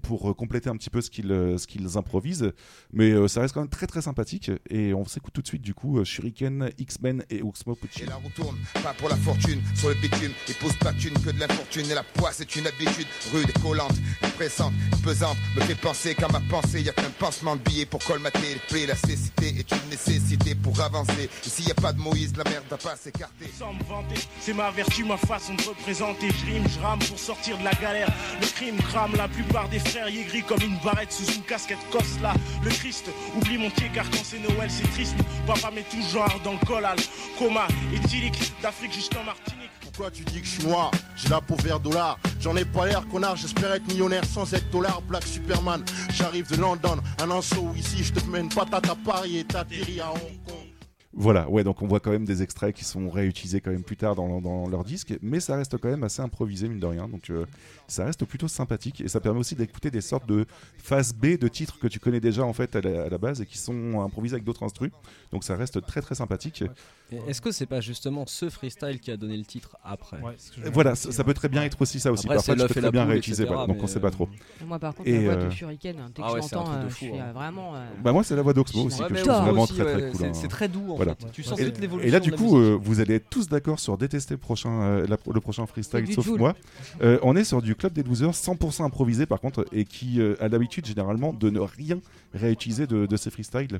[0.01, 2.51] Pour euh, compléter un petit peu ce qu'ils euh, ce qu'ils improvisent,
[2.93, 4.51] mais euh, ça reste quand même très très sympathique.
[4.69, 8.05] Et on s'écoute tout de suite du coup Shuriken, X-Men et Oxmo Puccino.
[8.05, 11.13] Et la roue tourne, pas pour la fortune, sur le bitume, il pose pas thune
[11.13, 11.85] que de l'infortune.
[11.89, 13.95] Et la poisse c'est une habitude, rude et collante,
[14.37, 14.73] pressante,
[15.03, 18.39] pesante, me fait penser qu'à ma pensée, y a qu'un pansement de billets pour colmater
[18.53, 18.85] les plaies.
[18.85, 21.29] La cécité est une nécessité pour avancer.
[21.45, 23.51] Et s'il y a pas de Moïse, la merde va pas s'écarter.
[23.57, 24.15] sans me vanter.
[24.39, 26.29] C'est ma vertu, ma façon de représenter.
[26.29, 28.09] Je rime, je rame pour sortir de la galère.
[28.39, 31.79] Le crime crame la plupart des frères y gris comme une barrette sous une casquette
[32.21, 35.15] là Le Christ, oublie mon pied car quand c'est Noël c'est triste.
[35.45, 36.97] Papa met tout genre dans le collal.
[37.37, 39.69] Coma, éthylique, d'Afrique jusqu'en Martinique.
[39.81, 42.17] Pourquoi tu dis que je suis noir J'ai la peau vert dollar.
[42.39, 43.35] J'en ai pas l'air, connard.
[43.35, 45.01] J'espère être millionnaire sans être dollar.
[45.01, 45.83] Black Superman.
[46.13, 46.97] J'arrive de London.
[47.21, 48.03] Un anseau ici.
[48.03, 50.69] Je te mets une patate à Paris et t'atterris à Hong Kong.
[51.11, 53.97] Voilà, ouais, donc on voit quand même des extraits qui sont réutilisés quand même plus
[53.97, 57.09] tard dans, dans leur disque, mais ça reste quand même assez improvisé, mine de rien.
[57.09, 57.45] Donc euh,
[57.89, 60.45] ça reste plutôt sympathique et ça permet aussi d'écouter des sortes de
[60.77, 63.41] phase B de titres que tu connais déjà en fait à la, à la base
[63.41, 64.91] et qui sont improvisés avec d'autres instrus.
[65.31, 66.63] Donc ça reste très très sympathique.
[67.27, 70.69] Est-ce que c'est pas justement ce freestyle qui a donné le titre après Ouais, me
[70.69, 72.27] Voilà, ça, peut très bien être aussi ça aussi.
[72.27, 74.29] Après, Parfois, tu peux très la bien réutiliser, voilà, donc on sait pas euh, trop.
[74.65, 76.71] Moi, par contre, Et, la voix euh, de Shuriken, dès que ah je ouais, l'entends,
[76.71, 77.25] euh, suis hein.
[77.29, 77.75] euh, vraiment.
[77.75, 79.95] euh, Bah moi c'est la voix d'Oxmo aussi que je trouve vraiment aussi, très très
[80.03, 80.19] ouais, cool.
[80.19, 80.31] c'est- hein.
[80.33, 81.15] C'est très doux en Voilà.
[81.15, 81.31] fait.
[81.31, 82.07] Tu sens Et, toute l'évolution.
[82.07, 85.07] et là, du coup, euh, vous allez être tous d'accord sur détester le prochain, euh,
[85.07, 86.55] la- le prochain freestyle, sauf moi.
[87.01, 90.35] Euh, on est sur du club des losers 100% improvisé, par contre, et qui euh,
[90.39, 91.99] a l'habitude généralement de ne rien
[92.33, 93.79] réutiliser de, ses freestyles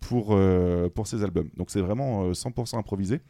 [0.00, 1.50] pour, euh, pour ses albums.
[1.56, 3.20] Donc c'est vraiment euh, 100% improvisé.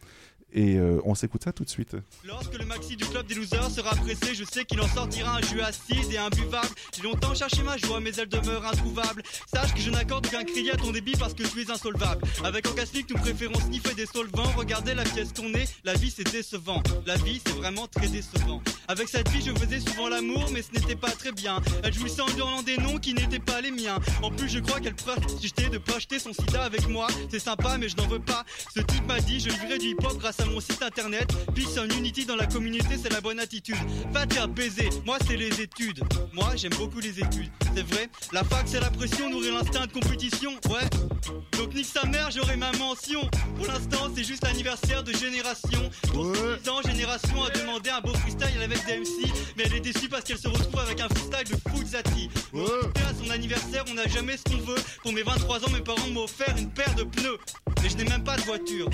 [0.53, 1.95] Et euh, on s'écoute ça tout de suite.
[2.25, 5.41] Lorsque le maxi du club des losers sera pressé, je sais qu'il en sortira un
[5.41, 6.67] jeu acide et imbuvable.
[6.95, 9.23] J'ai longtemps cherché ma joie, mais elle demeure introuvable.
[9.53, 12.21] Sache que je n'accorde aucun crédit à ton débit parce que tu es insolvable.
[12.43, 14.51] Avec Orgasmic, nous préférons sniffer des solvants.
[14.57, 16.83] Regardez la pièce qu'on est, la vie c'est décevant.
[17.05, 18.61] La vie c'est vraiment très décevant.
[18.87, 21.61] Avec cette fille, je faisais souvent l'amour, mais ce n'était pas très bien.
[21.83, 23.99] Elle jouissait en hurlant des noms qui n'étaient pas les miens.
[24.21, 27.07] En plus, je crois qu'elle projetait de projeter son sida avec moi.
[27.29, 28.43] C'est sympa, mais je n'en veux pas.
[28.75, 31.31] Ce type m'a dit, je vivrai du hip-hop grâce à mon site internet.
[31.53, 33.75] Peace and unity dans la communauté, c'est la bonne attitude.
[34.11, 36.03] Va te faire baiser, moi c'est les études.
[36.33, 38.09] Moi j'aime beaucoup les études, c'est vrai.
[38.31, 40.89] La fac c'est la pression, nourrir l'instinct de compétition, ouais.
[41.57, 43.21] Donc nique sa mère, j'aurai ma mention.
[43.55, 45.89] Pour l'instant, c'est juste l'anniversaire de génération.
[46.11, 49.81] Pour 10 ans, génération a demandé un beau freestyle avec des MC, mais elle est
[49.81, 52.29] déçue parce qu'elle se retrouve avec un freestyle de Fuzati.
[52.53, 54.79] Récupérer à son anniversaire, on n'a jamais ce qu'on veut.
[55.03, 57.37] Pour mes 23 ans, mes parents m'ont offert une paire de pneus.
[57.81, 58.89] Mais je n'ai même pas de voiture.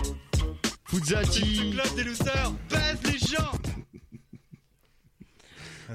[0.89, 1.71] Fuzati.
[1.71, 3.51] Le club des losers baise les gens.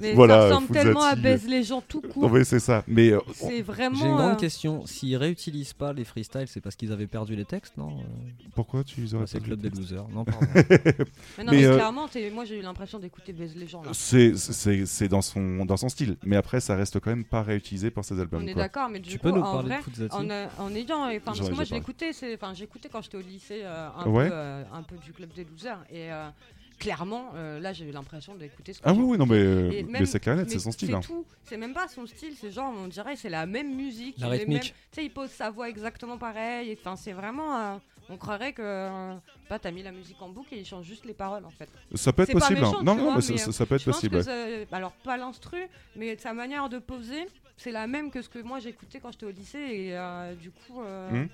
[0.01, 0.85] Mais Voilà, ça ressemble Fuzati.
[0.85, 2.31] tellement à Baise les gens tout court.
[2.33, 2.83] Oui, c'est ça.
[2.87, 3.97] Mais euh, C'est vraiment.
[3.97, 4.87] J'ai une grande euh, question.
[4.87, 8.03] S'ils réutilisent pas les freestyles, c'est parce qu'ils avaient perdu les textes, non Euh,
[8.55, 10.07] pourquoi tu les aurais C'est pas Club des Losers.
[10.09, 10.47] Non, pardon.
[10.55, 13.91] Mais non, Mais, mais euh, clairement, moi j'ai eu l'impression d'écouter Baise les gens là.
[13.93, 16.17] C'est c'est- c'est dans son, dans son style.
[16.25, 18.43] Mais après, ça reste quand même pas réutilisé pour ses albums.
[18.43, 20.47] On est d'accord, mais du Tu coup, peux nous en parler de vrai, en, euh,
[20.59, 23.61] en ayant, parce que moi déjà je l'écoutais, c'est, enfin j'écoutais quand j'étais au lycée
[23.63, 24.29] euh, un, Ouais.
[24.29, 26.29] peu, euh, un peu du club des losers et euh,
[26.79, 29.69] clairement euh, là j'ai eu l'impression d'écouter ce que Ah oui, oui, non, mais, euh,
[29.73, 30.89] mais même- c'est clair et net, mais c'est son style.
[30.89, 31.01] C'est hein.
[31.01, 34.29] tout, c'est même pas son style, c'est genre on dirait c'est la même musique, La
[34.29, 34.63] rythmique.
[34.63, 36.77] Tu sais, il pose sa voix exactement pareil.
[36.81, 37.77] Enfin, c'est vraiment, euh,
[38.09, 39.15] on croirait que euh,
[39.49, 41.69] pas t'as mis la musique en boucle et il change juste les paroles en fait.
[41.95, 42.65] Ça peut être possible.
[42.65, 42.73] hein.
[42.83, 44.17] Non, non, mais ça, mais, ça- ça peut être possible.
[44.19, 45.59] que ça- alors pas l'instru,
[45.97, 49.27] mais sa manière de poser, c'est la même que ce que moi j'écoutais quand j'étais
[49.27, 50.81] au lycée et euh, du coup.
[50.83, 51.29] euh, Hmm.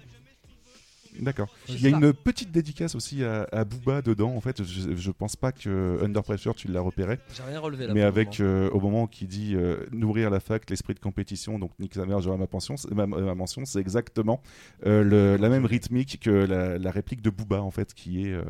[1.21, 1.49] D'accord.
[1.69, 4.35] Il y a une petite dédicace aussi à, à Booba dedans.
[4.35, 7.19] En fait, je, je pense pas que Under Pressure tu l'as repéré.
[7.35, 7.95] J'ai rien relevé là.
[7.95, 8.51] Mais avec moment.
[8.51, 12.07] euh, au moment qui dit euh, nourrir la fac, l'esprit de compétition, donc nique sa
[12.07, 14.43] mère, j'aurai ma pension, c'est- ma, ma mention, c'est exactement
[14.87, 18.33] euh, le- la même rythmique que la, la réplique de Booba en fait, qui est,
[18.33, 18.45] euh,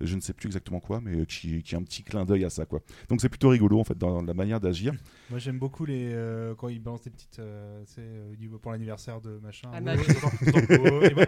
[0.00, 2.50] je ne sais plus exactement quoi, mais qui, qui est un petit clin d'œil à
[2.50, 2.80] ça quoi.
[3.08, 4.94] Donc c'est plutôt rigolo en fait dans la manière d'agir.
[5.30, 9.20] Moi j'aime beaucoup les euh, quand ils balancent des petites euh, euh, du- pour l'anniversaire
[9.20, 9.68] de machin.
[9.72, 11.24] Ah, Ouais, bah,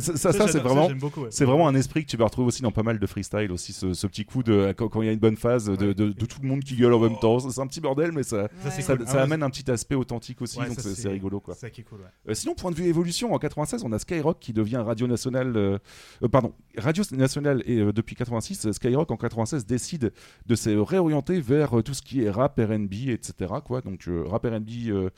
[0.00, 1.28] ça me- Non, mais ça, ça, ça, c'est vraiment, j'aime beaucoup, ouais.
[1.30, 3.72] c'est vraiment un esprit que tu vas retrouver aussi dans pas mal de freestyle aussi,
[3.72, 6.26] ce, ce petit coup de quand, il y a une bonne phase de, de- de
[6.26, 7.38] tout le monde qui gueule en même temps.
[7.38, 9.06] C'est un petit bordel, mais ça, Ça, c'est ça, cool.
[9.06, 11.54] ça Ah amène un petit aspect authentique aussi, Ouais, donc ça, c'est rigolo quoi.
[11.54, 12.30] c'est ça qui est cool, ouais.
[12.30, 15.56] Euh, sinon, point de vue évolution, en 96, on a Skyrock qui devient Radio Nationale.
[15.56, 15.78] euh,
[16.22, 20.12] euh, pardon, Radio Nationale et euh, depuis 86, Skyrock en 96 décide
[20.46, 23.52] de se réorienter vers euh, tout ce qui est rap, R&B, etc.
[23.64, 23.80] Quoi.
[23.80, 25.10] Donc euh, rap, R&B euh,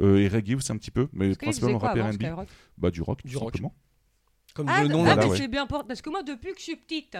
[0.00, 2.22] euh, et reggae aussi un petit peu, mais principalement rap, R&B.
[2.78, 3.52] Bah du rock, Du tout rock.
[3.52, 3.74] simplement.
[4.56, 5.36] Comme Ah, le nom ah, ouais.
[5.36, 7.18] c'est bien important parce que moi depuis que je suis petite,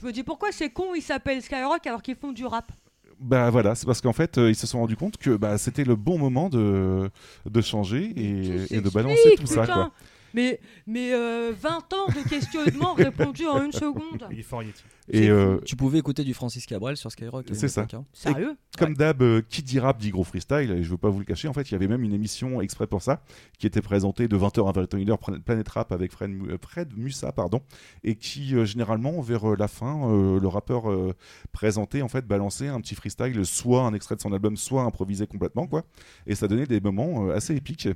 [0.00, 2.72] je me dis pourquoi c'est con ils s'appellent Skyrock alors qu'ils font du rap?
[3.20, 5.82] Bah voilà, c'est parce qu'en fait, euh, ils se sont rendus compte que bah, c'était
[5.84, 7.10] le bon moment de,
[7.46, 9.66] de changer et, et de balancer tout ça.
[9.66, 9.90] Quoi.
[10.34, 14.26] Mais, mais euh, 20 ans de questionnement répondus en une seconde.
[14.30, 14.82] Il est fort Yeti.
[15.10, 15.58] Et euh.
[15.64, 17.46] Tu pouvais écouter du Francis Cabrel sur Skyrock.
[17.52, 17.86] C'est ça.
[17.94, 18.04] hein.
[18.12, 21.20] Sérieux Comme d'hab, euh, qui dit rap dit gros freestyle, et je veux pas vous
[21.20, 23.22] le cacher, en fait, il y avait même une émission exprès pour ça,
[23.58, 27.62] qui était présentée de 20h à 21h, Planète Rap avec Fred, euh, Fred Mussa, pardon,
[28.04, 31.14] et qui, euh, généralement, vers euh, la fin, euh, le rappeur euh,
[31.52, 35.26] présentait, en fait, balançait un petit freestyle, soit un extrait de son album, soit improvisé
[35.26, 35.84] complètement, quoi,
[36.26, 37.88] et ça donnait des moments euh, assez épiques.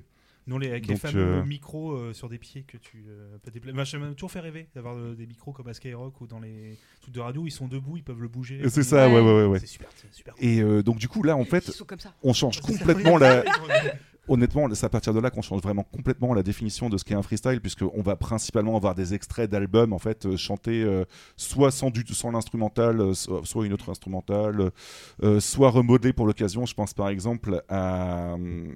[0.47, 3.73] Non, les, avec les Donc, fameux euh, micros euh, sur des pieds que tu euh.
[3.73, 6.41] Moi, ça m'a toujours fait rêver d'avoir euh, des micros comme à Skyrock ou dans
[6.41, 7.47] les trucs de radio.
[7.47, 8.61] Ils sont debout, ils peuvent le bouger.
[8.69, 9.45] C'est ça, ouais, ouais, ouais.
[9.47, 9.59] ouais.
[9.61, 10.35] C'est super.
[10.39, 11.71] Et euh, donc, du coup, là, en fait,
[12.23, 13.45] on change complètement la.
[14.29, 17.15] Honnêtement, c'est à partir de là qu'on change vraiment complètement la définition de ce qu'est
[17.15, 21.05] un freestyle, puisqu'on va principalement avoir des extraits d'albums en fait euh, chantés euh,
[21.37, 24.71] soit sans du sans l'instrumental, euh, soit, une autre instrumentale,
[25.41, 26.67] soit remodelés pour l'occasion.
[26.67, 28.75] Je pense par exemple à hum,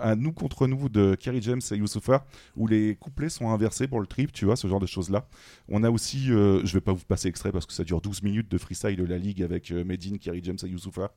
[0.00, 2.24] à Nous contre nous de Kerry James et Youssoufa,
[2.56, 5.26] où les couplets sont inversés pour le trip, tu vois, ce genre de choses là.
[5.68, 8.22] On a aussi, euh, je vais pas vous passer extrait parce que ça dure 12
[8.22, 11.10] minutes de freestyle de la ligue avec Medine, Kerry James et Youssoufa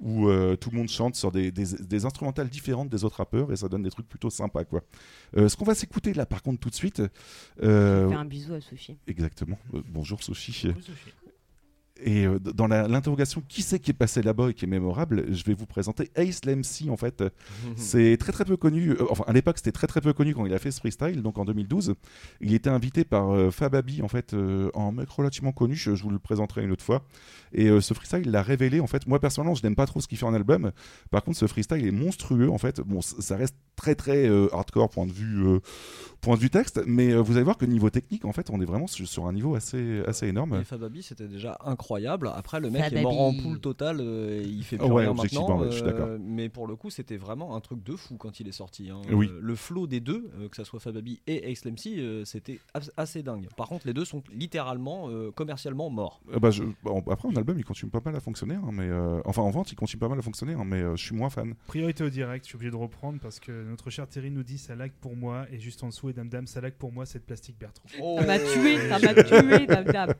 [0.00, 0.28] où
[0.60, 3.68] tout le monde chante sur des, des, des instrumentales différentes des autres rappeurs et ça
[3.68, 4.82] donne des trucs plutôt sympas quoi.
[5.36, 7.02] Euh, ce qu'on va s'écouter là par contre tout de suite,
[7.62, 8.96] euh, Fais un bisou à Sophie.
[9.06, 9.58] exactement.
[9.74, 10.68] Euh, bonjour Sophie.
[10.68, 11.10] Coucou, Sophie.
[12.02, 15.44] Et euh, dans l'interrogation qui c'est qui est passé là-bas et qui est mémorable, je
[15.44, 17.22] vais vous présenter Ace Lemcy en fait.
[17.76, 18.90] C'est très très peu connu.
[18.90, 21.22] euh, enfin, à l'époque, c'était très très peu connu quand il a fait ce freestyle,
[21.22, 21.94] donc en 2012.
[22.40, 25.74] Il était invité par euh, Fab Abi en fait, euh, un mec relativement connu.
[25.74, 27.04] Je, je vous le présenterai une autre fois.
[27.52, 29.06] Et euh, ce freestyle il l'a révélé en fait.
[29.06, 30.72] Moi personnellement, je n'aime pas trop ce qu'il fait en album.
[31.10, 32.80] Par contre, ce freestyle est monstrueux en fait.
[32.80, 35.60] Bon, ça reste très très hardcore point de vue
[36.20, 38.64] point vue texte, mais euh, vous allez voir que niveau technique, en fait, on est
[38.64, 40.54] vraiment sur, un niveau assez assez énorme.
[40.60, 42.30] Et Fababi, c'était déjà incroyable.
[42.34, 43.00] Après, le mec Fababi.
[43.00, 43.98] est mort en poule totale.
[44.00, 45.58] euh, il fait plus Ouais, rien maintenant.
[45.60, 46.08] ouais, je suis euh, d'accord.
[46.20, 48.90] mais pour le coup, c'était vraiment un truc de fou quand il est sorti.
[48.90, 49.00] hein.
[49.12, 49.28] Oui.
[49.30, 52.60] Euh, le flow des deux, euh, que ça soit Fababi et Ace Lemcy, euh, c'était
[52.74, 53.48] as- assez dingue.
[53.56, 56.20] Par contre, les deux sont littéralement euh, commercialement morts.
[56.32, 58.84] Euh, bah, je- bon, après, en album, il continue pas mal à fonctionner, hein, mais
[58.88, 61.14] euh, enfin en vente, il continue pas mal à fonctionner, hein, mais euh, je suis
[61.14, 61.54] moins fan.
[61.66, 64.58] Priorité au direct, je suis obligé de reprendre parce que notre cher Terry nous dit
[64.58, 67.06] ça lag pour moi et juste en dessous et dame dame ça lag pour moi
[67.06, 67.88] c'est de plastique Bertrand.
[68.18, 70.14] Ça m'a tué, ça m'a tué, dame dame.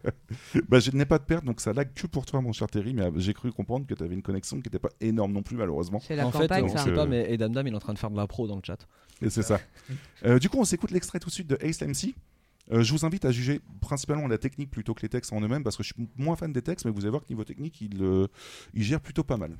[0.69, 2.95] bah, je n'ai pas de perte, donc ça lag que pour toi, mon cher Terry,
[2.95, 5.43] mais euh, j'ai cru comprendre que tu avais une connexion qui n'était pas énorme non
[5.43, 6.01] plus, malheureusement.
[6.01, 8.11] C'est la en campagne, fait, pas, mais Edam Dam, il est en train de faire
[8.11, 8.87] de la pro dans le chat.
[9.23, 9.61] Et c'est ça.
[10.27, 12.15] Euh, du coup, on s'écoute l'extrait tout de suite de Ace MC.
[12.73, 15.65] Euh, je vous invite à juger principalement la technique plutôt que les textes en eux-mêmes,
[15.65, 17.81] parce que je suis moins fan des textes, mais vous allez voir que niveau technique,
[17.81, 18.27] il, euh,
[18.75, 19.57] il gère plutôt pas mal.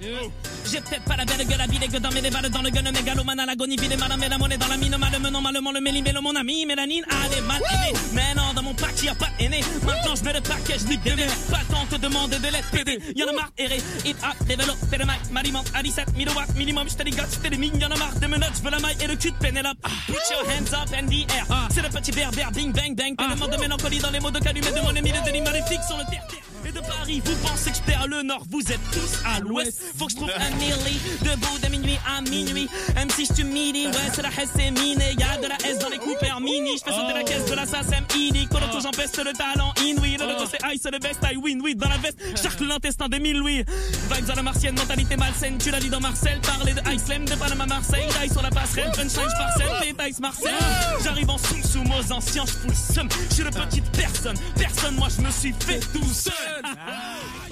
[0.00, 2.90] J'ai peut-être pas la belle gueule à vider que dans mes balles dans le gun
[2.90, 5.80] mégalomane à l'agonie vide mal mais la monnaie dans la mine mal menant malement le
[5.80, 9.14] méli mélo mon ami mélanine allez mal aimé mais non dans mon pack y a
[9.14, 9.60] pas aîné.
[9.84, 11.30] Maintenant je mets le package des verres.
[11.50, 13.78] pas de te demander de l'être PD y'en a marre erré.
[14.04, 16.88] Hit up développé le mic m'alimente à 17 000 watts minimum.
[16.88, 18.96] J'te les gars j'te les mines y'en a marre de menottes je veux la maille
[19.02, 19.78] et le cul de Pénélope.
[20.06, 21.46] Put your hands up and the air.
[21.70, 24.70] C'est le petit berbère bing bang bang tellement de mélancolie dans les mots de calumet
[24.70, 26.26] de mon ami les délits maléfiques sur le terre
[26.66, 29.80] et de Paris, vous pensez que je perds le nord, vous êtes tous à l'ouest.
[29.98, 32.68] Faut que je trouve un Nearly, debout de minuit à minuit.
[32.94, 35.14] Même si je suis midi, ouais, c'est la Hesse c'est miné.
[35.18, 36.78] Y'a de la S dans les Cooper Mini.
[36.78, 38.48] Je fais sauter la caisse de la SACEM ID.
[38.48, 40.16] Coloto, j'empeste le talent inouï.
[40.16, 42.18] Le loto, c'est ice, c'est le best, I win, oui, dans la veste.
[42.40, 43.64] Charcle l'intestin des mille louis.
[44.10, 45.58] Vibes à la martienne, mentalité malsaine.
[45.58, 46.40] Tu l'as dit dans Marcel.
[46.40, 48.06] Parler de Iceland, de Panama Marseille.
[48.22, 50.06] Die sur la passerelle, punchline, parcelle.
[50.06, 50.54] Dice Marcel.
[51.02, 53.08] J'arrive en soum soum aux anciens, je fous le seum.
[53.30, 54.36] Je suis le petite personne.
[54.56, 56.47] Personne, moi, je me suis fait tout seul.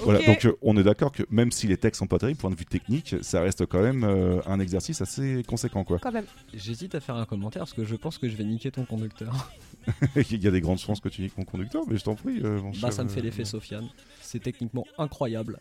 [0.03, 2.49] Voilà, donc euh, on est d'accord que même si les textes sont pas terribles, point
[2.51, 5.99] de vue technique, ça reste quand même euh, un exercice assez conséquent, quoi.
[5.99, 6.25] Quand même.
[6.53, 9.51] J'hésite à faire un commentaire parce que je pense que je vais niquer ton conducteur.
[10.15, 12.39] Il y a des grandes chances que tu niques mon conducteur, mais je t'en prie.
[12.43, 13.87] euh, mon Bah, cher, ça me fait euh, l'effet Sofiane.
[14.21, 15.59] C'est techniquement incroyable.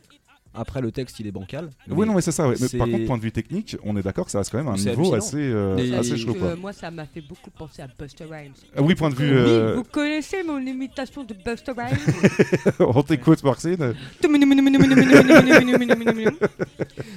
[0.57, 1.71] Après, le texte, il est bancal.
[1.89, 2.49] Oui, non, mais c'est ça.
[2.49, 2.55] ouais.
[2.61, 4.69] Mais par contre, point de vue technique, on est d'accord que ça reste quand même
[4.69, 6.49] un niveau assez, euh, assez chaud, quoi.
[6.49, 8.53] Euh, moi, ça m'a fait beaucoup penser à Buster Rhymes.
[8.77, 11.97] Ah oui, point de vue, Oui, euh, vous connaissez mon imitation de Buster Rhymes
[12.81, 13.95] on t'écoute, Marcine.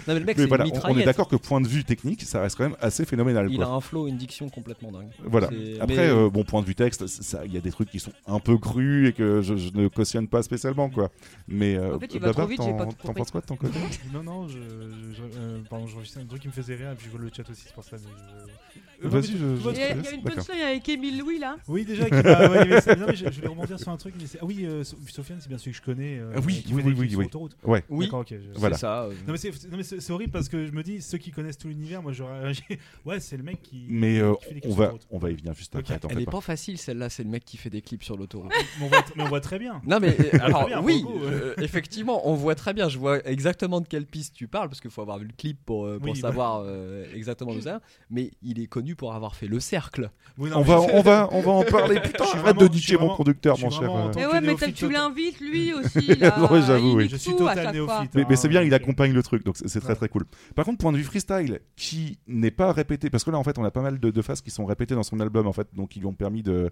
[0.07, 2.21] Non, mais le mec, Mais voilà, on- on, est d'accord que point de vue technique,
[2.23, 3.47] ça reste quand même assez phénoménal.
[3.49, 3.65] Il quoi.
[3.65, 5.09] a un flow, une diction complètement dingue.
[5.23, 5.47] Voilà.
[5.79, 7.03] Après, mais- euh, bon, point de vue texte,
[7.45, 9.87] il y a des trucs qui sont un peu crus et que je, je ne
[9.87, 11.09] cautionne pas spécialement, quoi.
[11.47, 12.85] Mais euh, En fait, il va trop vite, j'ai pas
[13.31, 13.79] quoi de ton côté
[14.13, 16.91] Non, non, je, je, euh, pardon, je réfléchissais à un truc qui me faisait rire
[16.91, 17.97] et puis je vois le chat aussi, c'est pour ça.
[17.97, 18.81] Mais.
[19.01, 21.57] Vas-y, Non, mais je- Il y a, une punchline avec Émile Louis là.
[21.67, 23.97] Oui, déjà, qui bah, ouais, mais c'est- non, mais je, je voulais rebondir sur un
[23.97, 24.13] truc.
[24.19, 26.17] Mais c'est- ah oui, euh, So- Sofiane, c'est bien celui que je connais.
[26.19, 27.25] euh, Ah oui, qui oui, fait oui, oui, sur oui.
[27.25, 27.57] autoroute.
[27.63, 27.83] Ouais.
[27.89, 28.27] Oui, D'accord, ok.
[28.31, 28.75] je- Voilà.
[28.75, 29.03] c'est ça.
[29.03, 31.17] euh, Non mais c'est non, mais c'est- c'est horrible parce que je me dis ceux
[31.17, 32.63] qui connaissent tout l'univers, moi j'aurais réagi.
[33.05, 33.85] Ouais, c'est le mec qui.
[33.89, 35.97] Mais euh, qui fait des on, clips va, on va y venir juste après.
[36.09, 36.41] Elle est pas.
[36.41, 38.51] facile celle-là, c'est le mec qui fait des clips sur l'autoroute.
[38.79, 38.85] mais,
[39.23, 39.81] on voit, très bien.
[39.85, 42.89] Non mais euh, alors oui, euh, effectivement, on voit très bien.
[42.89, 45.57] Je vois exactement de quelle piste tu parles parce qu'il faut avoir vu le clip
[45.65, 47.81] pour, euh, pour Oui, savoir euh, exactement de ça.
[48.09, 50.09] Mais il est connu pour avoir fait le cercle.
[50.37, 51.99] Oui, non, On va, je- on va, on va en parler.
[51.99, 53.91] Putain, Je suis arrête de vraiment- suis niquer mon producteur, mon cher.
[53.91, 54.11] en euh.
[54.15, 56.51] Mais ouais, mais tu l'invites lui aussi là.
[56.51, 57.07] Ouais, j'avoue, oui.
[57.09, 58.11] Je suis total néophyte.
[58.15, 59.95] Mais, mais c'est bien, hein, il accompagne le truc, donc c'est très Ouais.
[59.95, 60.23] très cool.
[60.55, 63.57] Par contre, point de vue freestyle, qui n'est pas répété, parce que là en fait
[63.57, 65.67] on a pas mal de, de phases qui sont répétées dans son album en fait,
[65.73, 66.71] donc qui lui ont permis de,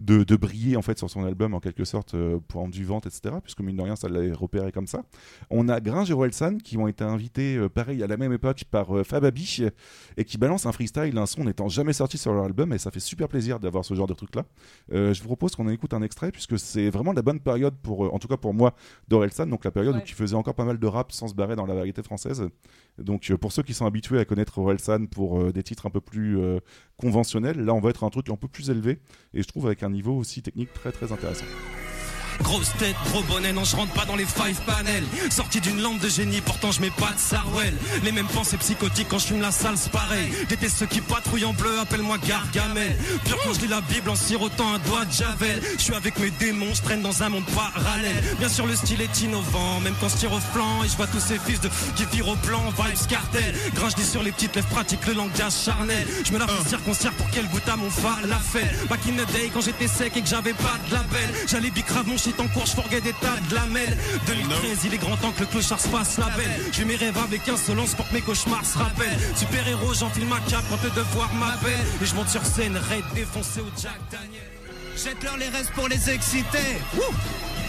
[0.00, 2.84] de, de briller en fait sur son album en quelque sorte, euh, point de vue
[2.84, 3.34] vente, etc.
[3.42, 5.02] Puisque mine de rien ça l'avait repéré comme ça.
[5.50, 8.64] On a Gringe et Orelsan qui ont été invités euh, pareil à la même époque
[8.70, 9.64] par euh, Fab Abi
[10.16, 13.00] et qui balancent un freestyle, un son jamais sorti sur leur album et ça fait
[13.00, 14.44] super plaisir d'avoir ce genre de truc là.
[14.92, 17.74] Euh, je vous propose qu'on en écoute un extrait puisque c'est vraiment la bonne période
[17.82, 18.74] pour, euh, en tout cas pour moi,
[19.08, 20.02] d'Orelsan, donc la période Ouais.
[20.02, 22.46] où il faisait encore pas mal de rap sans se barrer dans la variété française.
[22.98, 26.00] Donc euh, pour ceux qui sont habitués à connaître Orelsan pour des titres un peu
[26.00, 26.38] plus
[26.98, 28.98] conventionnels, là on va être un truc un peu plus élevé
[29.34, 31.46] et je trouve avec un niveau aussi technique très très intéressant.
[32.42, 35.04] Grosse tête, gros bonnet, non je rentre pas dans les five panels.
[35.30, 37.74] Sorti d'une lampe de génie, pourtant je mets pas de Sarwell.
[38.04, 40.32] Les mêmes pensées psychotiques quand je fume la salle, c'est pareil.
[40.48, 42.96] Déteste ceux qui patrouillent en bleu, appelle-moi Gargamel.
[43.24, 45.60] Pur quand je lis la Bible en sirotant un doigt de Javel.
[45.76, 48.22] Je suis avec mes démons, je traîne dans un monde parallèle.
[48.38, 51.06] Bien sûr le style est innovant, même quand je tire au flanc Et je vois
[51.06, 53.54] tous ces fils de qui virent au plan, vibes cartel.
[53.74, 56.06] Gringe dis sur les petites lèvres pratiques, le langage charnel.
[56.24, 58.68] Je me la fais circoncire pour qu'elle goûte à mon falafel.
[58.88, 62.06] Back in the day quand j'étais sec et que j'avais pas de label J'allais bicrave
[62.06, 63.96] mon shit en cours, je forget des tas de lamelles.
[64.26, 66.50] 2013, il est grand temps que le clochard se fasse la belle.
[66.72, 69.18] J'ai mes rêves avec insolence pour que mes cauchemars se rappellent.
[69.34, 71.86] Super héros, j'enfile ma cape quand le devoir m'appelle.
[72.02, 74.42] Et je monte sur scène, raid défoncé au Jack Daniel.
[74.96, 76.78] Jette-leur les restes pour les exciter.
[76.94, 77.14] Wouh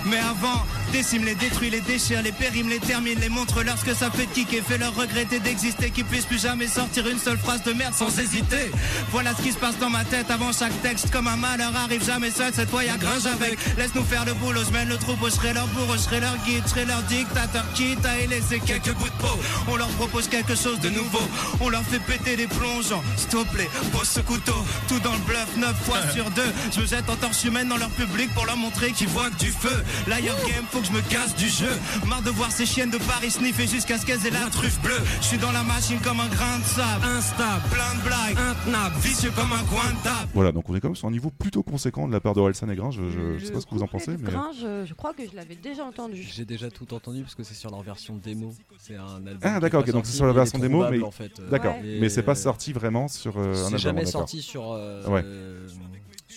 [0.06, 3.94] mais avant, décime les détruis, les déchire, les périme, les termine, les montre-leur ce que
[3.94, 7.64] ça fait de kicker, fais-leur regretter d'exister, qu'ils puissent plus jamais sortir une seule phrase
[7.64, 8.72] de merde sans hésiter.
[9.12, 12.04] Voilà ce qui se passe dans ma tête avant chaque texte, comme un malheur arrive
[12.04, 13.58] jamais seul, cette fois y'a gringe avec.
[13.78, 16.36] Laisse-nous faire le boulot, je mène le troupeau, je serai leur bourreau, je serai leur
[16.46, 19.40] guide, je serai leur dictateur, quitte à y laisser quelques bouts de peau.
[19.68, 21.22] On leur propose quelque chose de nouveau,
[21.60, 25.20] on leur fait péter des plongeons, s'il te plaît, pose ce couteau, tout dans le
[25.20, 26.42] bluff, 9 fois sur 2.
[26.76, 29.38] Je me jette en torche humaine dans leur public pour leur montrer qu'ils voient que
[29.38, 29.84] du feu.
[30.08, 31.70] L'ailleurs game, faut que je me casse du jeu.
[32.08, 35.00] Marre de voir ces chiennes de Paris sniffer jusqu'à ce qu'elles aient la truffe bleue.
[35.22, 38.96] Je suis dans la machine comme un grain de sable, instable, plein de blagues, intenable,
[39.02, 40.30] vicieux comme un coin de table.
[40.34, 42.40] Voilà, donc on est quand même sur un niveau plutôt conséquent de la part de
[42.40, 42.96] Orelsan et Gringe.
[43.00, 44.32] Je, je, je sais pas ce que vous en pensez, mais.
[44.32, 46.26] Gringe, euh, je crois que je l'avais déjà entendu.
[46.34, 48.54] J'ai déjà tout entendu parce que c'est sur leur version démo.
[48.78, 49.40] C'est un album.
[49.42, 51.76] Ah d'accord, pas ok, donc c'est sur la version démo, mais en fait, euh, d'accord,
[51.84, 53.78] mais c'est pas sorti vraiment sur euh, un C'est album.
[53.80, 54.12] jamais d'accord.
[54.22, 55.22] sorti sur euh, Ouais.
[55.24, 55.68] euh,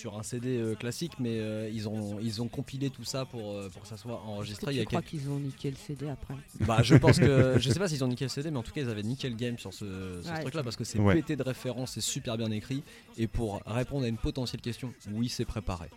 [0.03, 3.53] sur un CD euh, classique, mais euh, ils ont ils ont compilé tout ça pour
[3.53, 4.73] euh, pour que ça soit enregistré.
[4.73, 6.33] Il y Tu a crois quelques- qu'ils ont niqué le CD après
[6.67, 8.73] Bah, je pense que je sais pas s'ils ont niqué le CD, mais en tout
[8.73, 9.85] cas ils avaient niqué le game sur ce,
[10.21, 10.41] ce Ouais.
[10.41, 11.13] truc-là parce que c'est Ouais.
[11.13, 12.83] pété de références, c'est super bien écrit.
[13.17, 15.87] Et pour répondre à une potentielle question, oui, c'est préparé.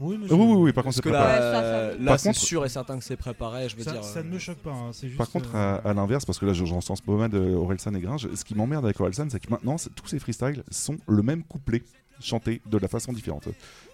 [0.00, 1.38] Oui, mais Oui, oui, oui, par contre, que c'est préparé.
[1.40, 3.68] Euh, là, Par c'est contre- sûr et certain que c'est préparé.
[3.68, 4.04] Je veux ça, dire.
[4.04, 4.70] ça ne me choque pas.
[4.72, 7.00] hein, c'est juste, Par contre, euh, à, à l'inverse, parce que là, je- j'en sens
[7.00, 10.06] pas mal de Orelsan et Gringe, ce qui m'emmerde avec Orelsan, c'est que maintenant, tous
[10.08, 11.82] ces freestyles sont le même couplet
[12.20, 13.48] chanté de la façon différente.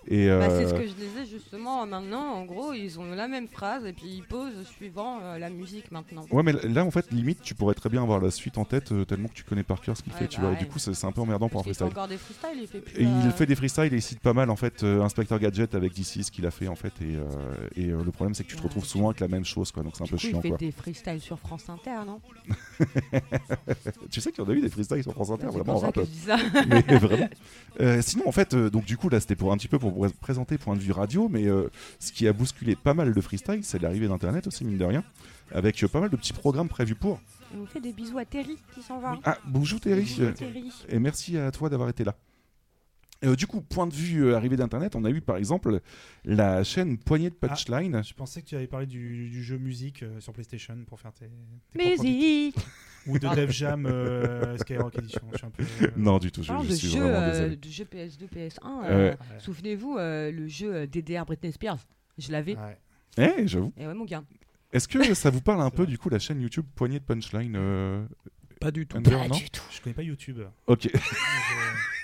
[0.09, 2.33] Et Bah, c'est ce euh, que je disais justement maintenant.
[2.35, 5.91] En gros, ils ont la même phrase et puis ils posent suivant euh, la musique
[5.91, 6.25] maintenant.
[6.31, 8.93] Ouais, mais là, en fait, limite, tu pourrais très bien avoir la suite en tête
[8.93, 10.57] euh, tellement que tu connais par cœur ce qu'il Ouais, fait, tu bah vois.
[10.57, 11.99] Et du coup, c'est un peu emmerdant pour un Parce qu'il fait freestyle.
[11.99, 13.01] encore des freestyles, il fait plus.
[13.01, 15.93] Et il fait des freestyles et il cite pas mal en fait Inspector Gadget avec
[15.95, 18.63] DC ce qu'il a fait en fait et, et le problème c'est que tu te
[18.63, 20.49] retrouves souvent avec la même chose quoi donc c'est un peu coup, chiant il fait
[20.49, 20.59] quoi.
[20.59, 22.21] des freestyles sur France Inter, non?
[24.11, 25.79] Tu sais qu'il y en a eu des freestyles sur France Inter C'est vraiment en
[25.79, 25.99] rap.
[26.69, 27.29] mais vraiment.
[28.03, 30.59] Sinon en fait donc du coup là c'était pour un petit peu pour vous présenter
[30.59, 33.81] point de vue radio mais euh, ce qui a bousculé pas mal de freestyle c'est
[33.81, 35.05] l'arrivée d'internet aussi mine de rien
[35.53, 37.21] avec euh, pas mal de petits programmes prévus pour.
[37.57, 39.19] On fait des bisous à Terry qui s'en va.
[39.25, 40.21] Ah bonjour Terry
[40.89, 42.17] et merci à toi d'avoir été là.
[43.25, 45.81] Euh, du coup, point de vue euh, arrivée d'Internet, on a eu par exemple
[46.25, 48.03] la chaîne Poignée de Punchline.
[48.05, 51.13] Je pensais que tu avais parlé du, du jeu musique euh, sur PlayStation pour faire
[51.13, 51.31] tes.
[51.75, 52.57] Musique.
[53.07, 55.23] Ou de Def Jam euh, Skyrock Edition.
[55.33, 55.63] Je suis un peu.
[55.83, 57.57] euh, Non, du tout, je, je de suis jeux, vraiment euh, désolé.
[57.57, 58.87] de jeux PS2, PS1, Ouais.
[58.91, 61.79] euh, souvenez-vous euh, le jeu euh, DDR Britney Spears.
[62.19, 62.57] Je l'avais.
[63.19, 63.73] Eh, j'avoue.
[63.77, 64.23] Et ouais, mon gars.
[64.73, 67.55] Est-ce que ça vous parle un peu du coup la chaîne YouTube Poignée de Punchline
[67.57, 68.05] euh,
[68.61, 68.97] Pas du tout.
[68.97, 69.63] Under, Pas non du tout.
[69.71, 70.41] Je connais pas YouTube.
[70.67, 70.89] Ok.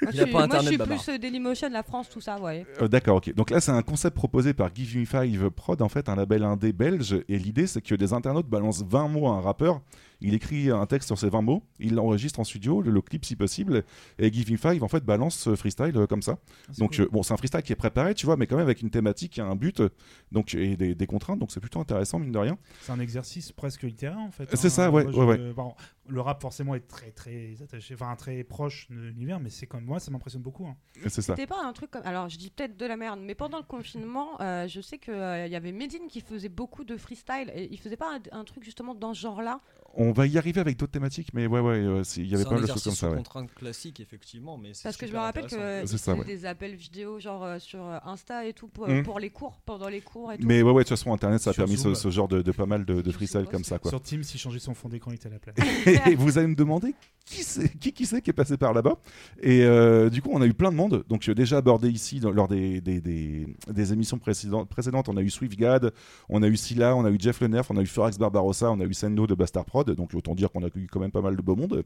[0.03, 2.41] Moi, je a suis, pas moi, je suis plus euh, Dailymotion, la France, tout ça,
[2.41, 2.67] ouais.
[2.81, 3.35] Euh, D'accord, ok.
[3.35, 6.43] Donc là, c'est un concept proposé par Give Me Five Prod, en fait, un label
[6.45, 7.23] indé belge.
[7.29, 9.81] Et l'idée, c'est que des internautes balancent 20 mots à un rappeur.
[10.23, 13.25] Il écrit un texte sur ces 20 mots, il l'enregistre en studio, le, le clip
[13.25, 13.85] si possible,
[14.19, 16.39] et Give Me Five, en fait, balance ce freestyle euh, comme ça.
[16.71, 17.07] c'est Donc, cool.
[17.07, 18.91] euh, bon, c'est un freestyle qui est préparé, tu vois, mais quand même avec une
[18.91, 19.83] thématique, et un but,
[20.31, 22.59] donc, et des, des contraintes, donc c'est plutôt intéressant, mine de rien.
[22.83, 24.47] C'est un exercice presque littéraire en fait.
[24.55, 24.71] C'est hein.
[24.71, 25.53] ça, ouais, ouais, ouais.
[25.55, 25.73] bon,
[26.07, 29.87] le rap forcément est très très attaché, enfin très proche de l'univers, mais c'est comme
[29.91, 30.67] moi, ça m'impressionne beaucoup.
[30.67, 30.77] hein.
[31.09, 31.35] C'est ça.
[31.35, 32.03] C'était pas un truc comme.
[32.05, 35.15] Alors, je dis peut-être de la merde, mais pendant le confinement, euh, je sais qu'il
[35.15, 37.51] y avait Medine qui faisait beaucoup de freestyle.
[37.57, 39.61] Et il faisait pas un, un truc justement dans ce genre-là
[39.95, 42.45] On va y arriver avec d'autres thématiques, mais ouais, ouais, euh, c'est- il y avait
[42.45, 43.17] C'est pas mal de choses comme ça, ouais.
[43.17, 46.25] contrainte classique, effectivement, mais c'est Parce que je me rappelle C'est faisait ouais.
[46.25, 49.03] des appels vidéo, genre euh, sur euh, Insta et tout, pour, Mhm.
[49.03, 50.47] pour les cours, pendant les cours et tout.
[50.47, 51.95] Mais ouais, ouais, de toute façon, Internet, ça a permis ce, Zoom.
[51.97, 53.91] ce genre de, de pas mal de, de freestyle comme ça, quoi.
[53.91, 55.57] Sur Teams, s'il changeait son fond d'écran, il était à la place.
[56.09, 56.95] et vous allez me demander
[57.27, 58.97] qui c'est qui, qui c'est qui est passé par là-bas.
[59.43, 61.05] Et euh, du coup, on a eu plein de monde.
[61.09, 65.17] Donc, euh, déjà abordé ici dans- lors des, des, des- des émissions précédentes, précédentes, on
[65.17, 65.93] a eu SwiftGad,
[66.29, 68.81] on a eu Scylla, on a eu Jeff Lenerf, on a eu Forax Barbarossa, on
[68.81, 69.97] a eu Sendo de Bastard Prod.
[69.97, 71.83] Donc, autant dire qu'on a eu quand même pas mal de beau monde.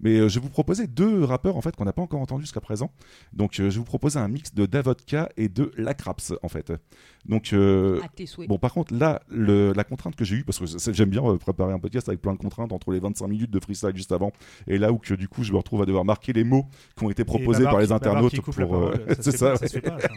[0.00, 2.42] Mais euh, je vais vous proposer deux rappeurs en fait qu'on n'a pas encore entendu
[2.42, 2.90] jusqu'à présent.
[3.32, 6.72] Donc, euh, je vais vous proposer un mix de Davodka et de Lacraps en fait.
[7.26, 8.48] Donc, euh, À tes souhaits.
[8.48, 11.36] bon, par contre, là, le- la contrainte que j'ai eue, parce que j'aime bien euh,
[11.38, 14.30] préparer un podcast avec plein de contraintes entre les 25 minutes de freestyle juste avant
[14.68, 16.66] et là où que du coup je me retrouve à devoir marquer les mots
[16.96, 18.76] qui ont été proposés Babar par les internautes la pour.
[18.76, 19.54] euh, c'est ça.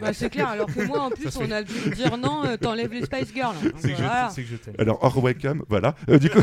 [0.00, 2.56] Bah, c'est clair, alors que moi en plus on a dû me dire non, euh,
[2.56, 3.56] t'enlèves les Spice Girls.
[3.60, 3.94] Que je-
[4.36, 4.80] que je.
[4.80, 5.94] Alors, hors webcam, voilà.
[6.08, 6.38] Euh, du coup,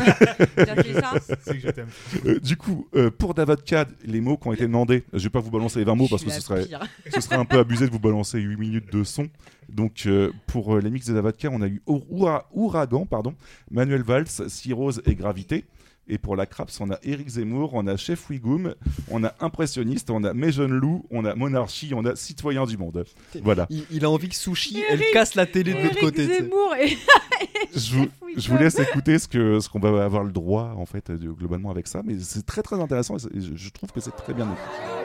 [1.42, 1.88] C'est que je t'aime.
[2.26, 5.40] Euh, du coup, euh, pour Davodka, les mots qui ont été demandés, je vais pas
[5.40, 6.64] vous balancer les 20 mots parce que ce serait,
[7.14, 9.28] ce serait un peu abusé de vous balancer 8 minutes de son.
[9.68, 13.34] Donc, euh, pour les mix de Davodka, on a eu Oura- Ouragan, pardon,
[13.70, 15.64] Manuel Valls, Cyrose et Gravité.
[16.08, 18.74] Et pour la Craps, on a Eric Zemmour, on a Chef Wigoum,
[19.10, 22.76] on a Impressionniste, on a Mes Jeunes Loups, on a Monarchie, on a Citoyen du
[22.78, 23.04] Monde.
[23.42, 23.66] Voilà.
[23.70, 26.26] Il, il a envie que Sushi, elle casse la télé de l'autre côté.
[26.26, 26.96] Zemmour et.
[27.74, 28.06] Je vous,
[28.36, 31.30] je vous laisse écouter ce que ce qu'on va avoir le droit en fait de-
[31.30, 34.32] globalement avec ça, mais c'est très très intéressant et je, je trouve que c'est très
[34.34, 34.97] bien écrit.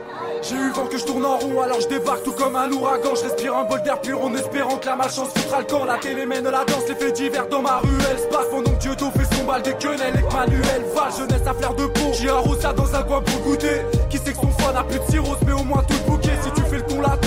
[0.44, 3.16] J'ai eu vent que je tourne en rond, alors je débarque tout comme un ouragan.
[3.16, 5.86] Je respire un bol d'air pur en espérant que la malchance foutra le camp.
[5.86, 8.18] La télé mène la danse, les faits divers dans ma ruelle.
[8.30, 11.74] Passe pendant que Dieudo fait son bal des quenelles et Manuel va jeunesse à fleur
[11.76, 12.12] de peau.
[12.12, 13.84] J'ai un rosa dans un coin pour goûter.
[14.10, 16.38] Qui sait que son foie n'a plus de cirrhose, mais au moins tout le bouquet.
[16.44, 17.18] Si tu fais le con, la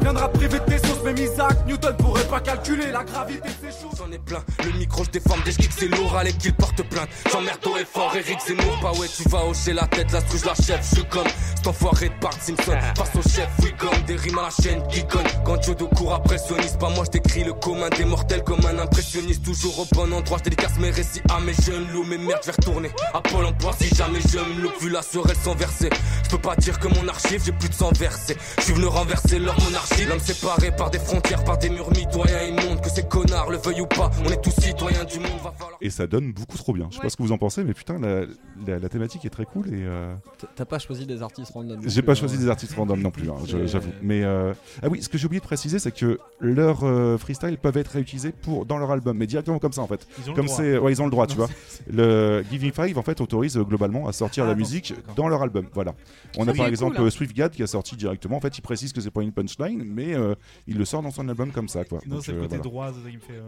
[0.00, 1.02] viendra priver de tes sauces.
[1.04, 3.96] Même Isaac Newton pourrait pas calculer la gravité de ces choses.
[3.98, 6.82] J'en ai plein, le micro je déforme dès je kick c'est l'oral et qu'il porte
[6.82, 7.08] plainte.
[7.30, 10.46] J'emmerde haut et fort, Eric Zemmour, pas ouais tu vas hocher la tête, la je
[10.46, 11.26] la chef, je suis comme
[11.56, 12.76] cet enfoiré de Simpson.
[12.96, 16.14] Face au chef, oui comme des rimes à la chaîne qui conne Quand Jodo court
[16.14, 19.44] impressionniste, pas moi je décris le commun des mortels comme un impressionniste.
[19.44, 22.04] Toujours au bon endroit, je dédicace mes récits à mes jeunes loups.
[22.08, 25.02] Mais merde, je vais retourner à Pôle emploi si jamais je me loupe Vu la
[25.02, 25.90] sorelle sans verser,
[26.24, 28.36] je peux pas dire que mon archive j'ai plus de sang versé.
[28.58, 32.42] Je suis venu renverser leur monarchie, l'homme séparé par des frontières, par des murs mitoyens
[32.44, 35.52] immondes Que ces connards le veuillent ou pas, on est tous citoyens du monde, va
[35.52, 36.88] falloir Et ça donne beaucoup trop bien.
[36.90, 38.22] Je sais pas ce que vous en pensez, mais putain, la,
[38.66, 39.70] la- la thématique est très cool et.
[39.84, 40.14] euh,
[40.56, 41.80] T'as- pas choisi des artistes random.
[41.86, 42.14] J'ai pas hein.
[42.14, 43.34] choisi des artistes random non plus, hein,
[43.66, 43.90] j'avoue.
[44.02, 47.58] Mais euh, ah oui, ce que j'ai oublié de préciser, c'est que leurs euh, freestyles
[47.58, 50.06] peuvent être réutilisés pour dans leur album, mais directement comme ça en fait.
[50.18, 50.56] Ils ont le comme droit.
[50.56, 51.54] c'est, ouais, ils ont le droit, tu Non, vois.
[51.90, 55.28] Le Give Me Five en fait autorise euh, globalement à sortir Ah, la musique dans
[55.28, 55.66] leur album.
[55.74, 55.94] Voilà.
[56.38, 57.04] On a par cool, exemple hein.
[57.04, 58.36] euh, Swift Gad qui a sorti directement.
[58.36, 60.34] En fait, il précise que c'est pas une punchline, mais euh,
[60.66, 62.00] il le sort dans son album comme ça, quoi.
[62.06, 62.62] Non, Donc, c'est le côté voilà.
[62.64, 63.40] droit, ça, il me fait.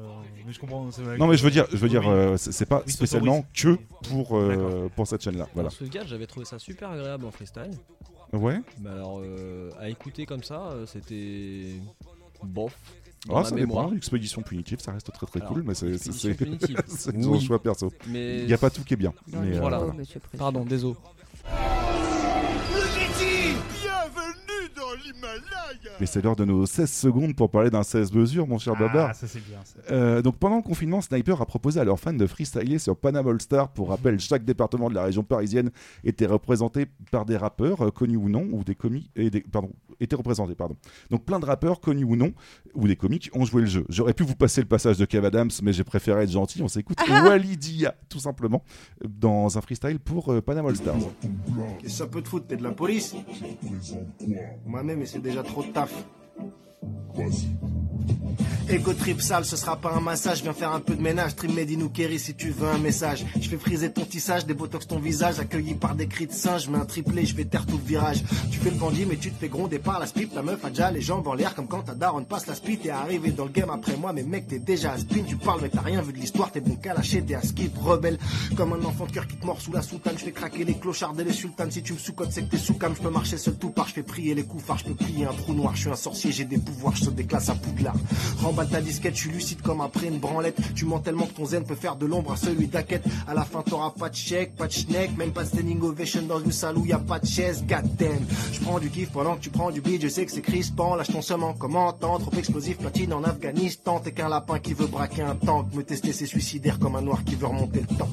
[0.47, 0.89] Mais je comprends.
[0.93, 2.93] c'est vrai Non, que- mais je veux dire, je veux dire, euh, c'est pas Oui,
[2.93, 3.77] spécialement que
[4.09, 5.49] pour euh, pour cette chaîne-là.
[5.55, 5.71] Voilà.
[5.71, 7.71] Alors, ce gars, j'avais trouvé ça super agréable en freestyle.
[8.33, 8.61] Ouais.
[8.81, 11.73] Mais alors, euh, à écouter comme ça, c'était.
[12.43, 12.77] bof.
[13.33, 13.91] Ah, ça dépend.
[13.95, 16.37] Expédition punitive, ça reste très très Alors, cool, mais c'est c'est
[17.15, 17.41] Oui.
[17.41, 17.91] choix perso.
[18.09, 19.15] Mais- Il n'y a pas tout qui est bien.
[19.33, 19.79] Non, mais, euh, voilà.
[19.79, 19.95] voilà.
[20.37, 20.95] Pardon, désolé.
[26.01, 28.81] Mais c'est l'heure de nos 16 secondes pour parler d'un 16 mesures, mon cher Ah,
[28.81, 29.15] Babar.
[29.15, 29.79] ça, c'est bien, ça.
[29.91, 33.31] Euh, donc pendant le confinement, Sniper a proposé à leurs fans de freestyler sur Panama
[33.31, 33.69] All Star.
[33.73, 35.71] Pour rappel, chaque département de la région parisienne
[36.05, 39.71] était représenté par des rappeurs, euh, connus ou non, ou des comiques, et des, pardon,
[40.01, 40.77] était représenté, pardon.
[41.11, 42.33] Donc plein de rappeurs, connus ou non,
[42.75, 43.85] ou des comiques, ont joué le jeu.
[43.89, 46.63] J'aurais pu vous passer le passage de Kev Adams, mais j'ai préféré être gentil.
[46.63, 48.63] On s'écoute Walidia, tout simplement,
[49.05, 50.97] dans un freestyle pour euh, Panama All Stars.
[51.83, 53.15] Que ça peut te foutre T'es de la police
[54.67, 55.93] Moi-même, et c'est déjà trop de taf.
[58.67, 61.37] Ego trip sale, ce sera pas un massage, viens faire un peu de ménage.
[61.37, 63.25] Trim Made in ou Kerry si tu veux un message.
[63.39, 66.69] Je fais friser ton tissage, des botox ton visage, accueilli par des cris de singe.
[66.69, 68.25] Mets un triplé, je vais taire tout le virage.
[68.51, 70.33] Tu fais le bandit, mais tu te fais gronder par la spip.
[70.33, 72.79] Ta meuf a déjà les jambes en l'air, comme quand ta daronne passe la spit.
[72.79, 75.23] T'es arrivé dans le game après moi, mais mec, t'es déjà à spin.
[75.29, 77.77] Tu parles, mais t'as rien vu de l'histoire, t'es bon qu'à lâcher, t'es à skip,
[77.79, 78.19] rebelle.
[78.57, 80.15] Comme un enfant de cœur qui te mord sous la soutane.
[80.19, 81.71] Je fais craquer les clochards et les sultanes.
[81.71, 82.95] Si tu me sous-codes, c'est que t'es sous cam.
[82.97, 84.65] Je peux marcher seul tout par, je fais prier les coups.
[84.79, 87.15] Je peux plier un trou noir, je suis un sorcier, j'ai des pouvoirs, je saute
[87.15, 87.97] des classes à Poudlard.
[88.43, 90.57] Remballe ta disquette, je suis lucide comme après une branlette.
[90.75, 93.05] Tu mens tellement que ton zen peut faire de l'ombre à celui d'Aquette.
[93.27, 96.23] À la fin, t'auras pas de chèque, pas de schneck, même pas de standing ovation
[96.23, 97.65] dans une salle où y a pas de chaise.
[98.53, 100.95] Je prends du kiff pendant que tu prends du beat, je sais que c'est crispant.
[100.95, 104.01] Lâche ton seum en commentant, trop explosif, platine en Afghanistan.
[104.01, 105.73] T'es qu'un lapin qui veut braquer un tank.
[105.75, 108.11] Me tester, c'est suicidaire comme un noir qui veut remonter le temps.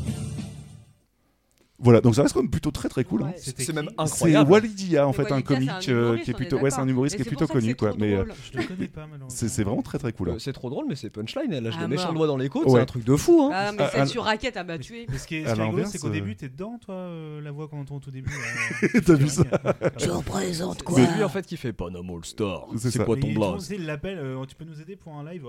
[1.83, 3.23] Voilà, donc ça reste quand même plutôt très très cool.
[3.23, 3.33] hein.
[3.37, 4.51] C'est même C'est incroyable.
[4.51, 6.87] Walidia en fait, un Walidia, c'est comique un euh, qui est plutôt, ouais, c'est un
[6.87, 7.93] humoriste qui est c'est plutôt connu c'est quoi.
[7.97, 8.33] Mais euh, drôle.
[8.53, 9.29] Je le connais pas, malheureusement.
[9.29, 10.29] c'est c'est vraiment très très cool.
[10.29, 10.33] hein.
[10.35, 11.51] Euh, C'est trop drôle, mais c'est punchline.
[11.51, 12.65] Elle lâche des méchants doigts dans les côtes.
[12.65, 12.71] Ouais.
[12.73, 13.41] C'est un truc de fou.
[13.43, 13.51] Hein.
[13.53, 15.07] Ah, mais Ah, celle ah, sur raquette, elle m'a tué.
[15.09, 17.09] Mais ce qui est, À rigolo, c'est qu'au début, t'es dedans, toi,
[17.41, 18.31] la voix qu'on entend au tout début.
[19.05, 19.75] T'as vu C'est ça vrai.
[19.97, 22.67] Je représente quoi C'est lui en fait qui fait Panama All Star.
[22.77, 25.45] C'est C'est quoi ton blaze l'appelle, euh, tu peux nous aider pour un live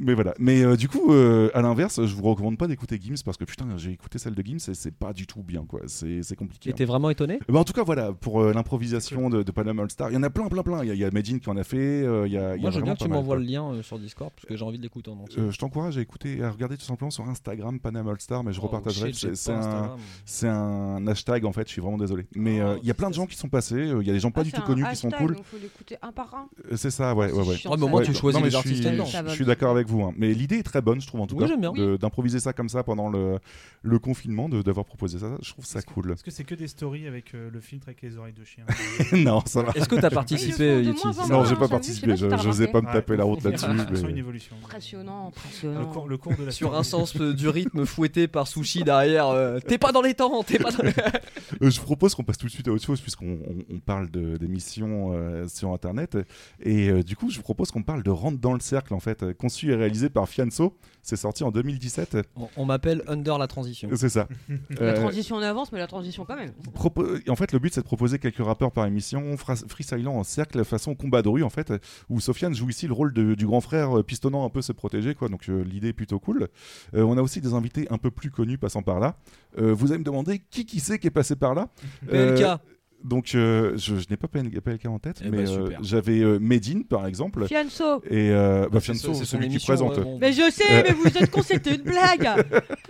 [0.00, 0.34] Mais voilà.
[0.38, 3.90] Mais du coup, à l'inverse, je vous recommande pas d'écouter Gims parce que putain, j'ai
[3.92, 5.80] écouté celle de Gims et c'est pas du tout bien quoi.
[5.86, 6.70] C'est compliqué.
[6.70, 6.76] Et hein.
[6.76, 7.38] t'es vraiment étonné?
[7.48, 10.16] Bah, en tout cas, voilà, pour euh, l'improvisation de, de Panama All Star, il y
[10.16, 10.82] en a plein, plein, plein.
[10.84, 11.76] Il y a, il y a Medine qui en a fait.
[11.78, 13.82] euh, il y a, il Moi, je veux bien que tu m'envoies le lien euh,
[13.82, 15.40] sur Discord parce que j'ai envie de l'écouter en entier.
[15.40, 18.52] Euh, je t'encourage à écouter, à regarder tout simplement sur Instagram Panama All Star, mais
[18.52, 19.12] je Oh, repartagerai.
[19.12, 19.98] C'est un, Instagram.
[20.24, 21.66] c'est un hashtag en fait.
[21.66, 22.26] Je suis vraiment désolé.
[22.34, 23.92] Mais Oh, euh, il y a plein de gens qui sont passés.
[24.00, 25.34] Il y a des gens pas Ah, du tout connus qui sont cool.
[25.34, 26.48] donc faut l'écouter un par un.
[26.76, 27.56] C'est ça, ouais, ouais, ouais.
[27.68, 29.46] Ouais, au moins, tu choisis les je artistes suis, je- bien.
[29.46, 30.02] d'accord avec vous.
[30.02, 30.12] hein.
[30.16, 31.72] Mais l'idée est très bonne, je trouve en tout cas, bien.
[31.96, 33.38] d'improviser ça comme ça pendant le,
[33.82, 35.36] le confinement, d'avoir proposé ça.
[35.48, 36.12] Je trouve ça cool.
[36.12, 38.64] Est-ce que c'est que des stories avec euh, le filtre avec les oreilles de chien
[39.16, 39.72] non, ça va.
[39.74, 42.16] Est-ce que t'as participé, Yeti c'est Non, j'ai pas participé.
[42.16, 43.66] je n'osais pas me taper la route on là-dessus.
[44.04, 44.56] mais- une évolution.
[44.62, 45.86] Impressionnant, Le impressionnant.
[45.86, 49.28] cours, le cours de la Sur un sens euh, du rythme fouetté par Sushi derrière.
[49.28, 50.92] euh, T'es pas dans les temps, t'es pas dans les...
[51.70, 54.10] Je vous propose qu'on passe tout de suite à autre chose puisqu'on on, on parle
[54.10, 55.12] d'émissions
[55.48, 56.16] sur internet
[56.60, 59.32] et du coup je vous propose qu'on parle de Rentre dans le cercle en fait
[59.34, 62.18] conçu et réalisé par Fianso c'est sorti en 2017
[62.56, 63.88] On, m'appelle Under la transition.
[63.94, 64.28] c'est ça
[64.70, 66.52] La transition en avance, mais la transition quand même.
[66.74, 70.64] Propo- En fait, le but c'est de proposer quelques rappeurs par émission, freestylant en cercle
[70.64, 71.72] façon combat de rue en fait,
[72.08, 74.72] où Sofiane joue ici le rôle de- du grand frère euh, pistonnant un peu se
[74.72, 75.28] protéger quoi.
[75.28, 76.48] Donc euh, l'idée est plutôt cool.
[76.94, 79.16] Euh, on a aussi des invités un peu plus connus passant par là.
[79.58, 81.68] Euh, vous allez me demander qui qui c'est qui est passé par là?
[82.08, 82.60] PLK.
[83.04, 86.38] Donc euh, je, je n'ai pas PLK, en tête, Eh mais ben, euh, j'avais euh,
[86.40, 87.46] Medine par exemple.
[87.46, 88.02] Fianso.
[88.10, 90.00] Et euh, bah, Ah, c'est Fianso, c'est celui qui présente.
[90.00, 90.18] bon.
[90.20, 92.28] Mais je sais, mais vous êtes con, c'était une blague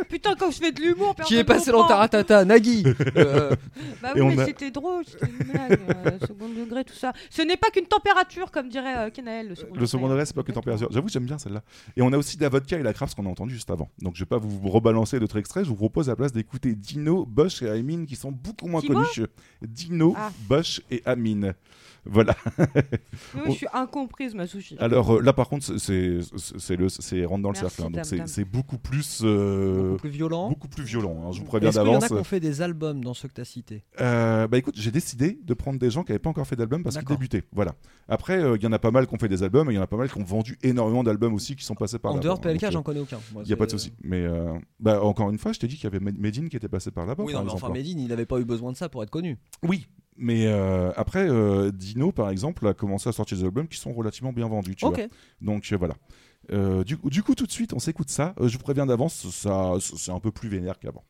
[0.09, 1.87] Putain, quand je fais de l'humour, Qui est passé dans.
[1.87, 2.85] Taratata Nagui
[3.17, 3.55] Euh,
[4.03, 7.13] Bah Et oui, mais a- c'était drôle, c'était une blague, euh, second degré, tout ça.
[7.31, 10.35] Ce n'est pas qu'une température, comme dirait euh, Kenaël, le second Le second degré, c'est
[10.35, 10.89] pas que température.
[10.91, 11.63] J'avoue, j'aime bien celle-là.
[11.97, 13.71] Et on a aussi de la vodka et la craft, ce qu'on a entendu juste
[13.71, 13.91] avant.
[14.01, 15.65] Donc, je vais pas vous rebalancer d'autres extraits.
[15.65, 18.81] Je vous propose à la place d'écouter Dino, Bosch et Amine, qui sont beaucoup moins
[18.81, 19.27] connus.
[19.63, 20.31] Dino, Ah.
[20.49, 21.55] Bosch et Amine.
[22.11, 22.35] Voilà.
[22.57, 24.77] Oui, je suis incomprise, ma sushi.
[24.79, 26.21] Alors euh, là, par contre, c'est- c'est
[26.59, 27.93] c'est le c'est rentre dans le Merci, cercle.
[27.99, 28.03] hein.
[28.03, 30.49] dame, c'est beaucoup plus euh, Beaucoup plus violent.
[30.49, 31.25] beaucoup plus violent.
[31.27, 31.33] hein.
[31.33, 32.09] Je vous préviens Est-ce qu'il y en a d'avance.
[32.09, 34.91] qui ont fait des albums dans ceux que tu as cités Euh, bah écoute, j'ai
[34.91, 37.43] décidé de prendre des gens qui n'avaient pas encore fait d'album parce qu'ils débutaient.
[37.53, 37.75] Voilà.
[38.09, 39.77] Après, euh, il y en a pas mal qui ont fait des albums et il
[39.77, 42.13] y en a pas mal qui ont vendu énormément d'albums aussi qui sont passés par
[42.13, 42.21] En là.
[42.23, 43.19] dehors de Donc, PLK, j'en connais aucun.
[43.35, 43.93] Il n'y a pas de souci.
[44.03, 46.57] Mais euh, bah, encore une fois, je t'ai dit qu'il y avait Med- Medine qui
[46.57, 47.25] était passé par là-bas.
[47.27, 49.11] Oui, par non, mais enfin, Medine, il n'avait pas eu besoin de ça pour être
[49.11, 49.37] connu.
[49.63, 49.89] Oui,
[50.19, 53.93] mais euh, après, euh, Dino, par exemple, a commencé à sortir des albums qui sont
[53.93, 54.77] relativement bien vendus.
[54.77, 54.95] Tu vois.
[55.41, 55.95] Donc euh, voilà.
[56.53, 58.35] Euh, du, coup- du coup, tout de suite, on s'écoute ça.
[58.41, 61.05] Euh, je vous préviens d'avance, ça, c'est un peu plus vénère qu'avant.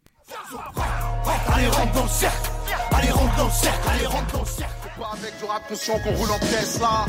[1.54, 2.50] Allez, rentre dans le cercle.
[2.92, 3.88] Allez, rentre dans le cercle.
[3.88, 4.74] Allez, rentre dans le cercle.
[4.82, 7.06] C'est pas avec du rap conscient qu'on roule en pièces là.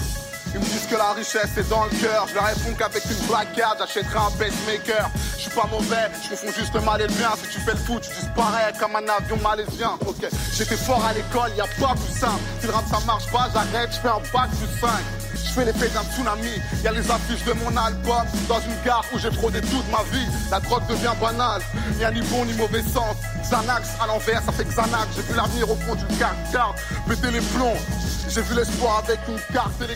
[0.53, 2.27] Ils me disent que la richesse est dans le cœur.
[2.27, 5.09] Je leur réponds qu'avec une black card, j'achèterai un pacemaker.
[5.35, 7.31] Je suis pas mauvais, je confonds juste le mal et le bien.
[7.41, 9.97] Si tu fais le fou, tu disparais comme un avion malaisien.
[10.05, 12.41] Ok, j'étais fort à l'école, y a pas plus simple.
[12.59, 14.89] Si le rap ça marche pas, j'arrête, je fais un bac plus 5.
[15.45, 18.25] Je fais l'effet d'un tsunami, y a les affiches de mon album.
[18.47, 20.27] Dans une gare où j'ai fraudé toute ma vie.
[20.51, 21.61] La drogue devient banale,
[21.99, 23.15] y a ni bon ni mauvais sens.
[23.43, 25.07] Xanax à l'envers, ça fait Xanax.
[25.15, 26.35] J'ai vu l'avenir au fond du car
[27.07, 27.77] Mettez les plombs,
[28.29, 29.87] j'ai vu l'espoir avec une carte ok.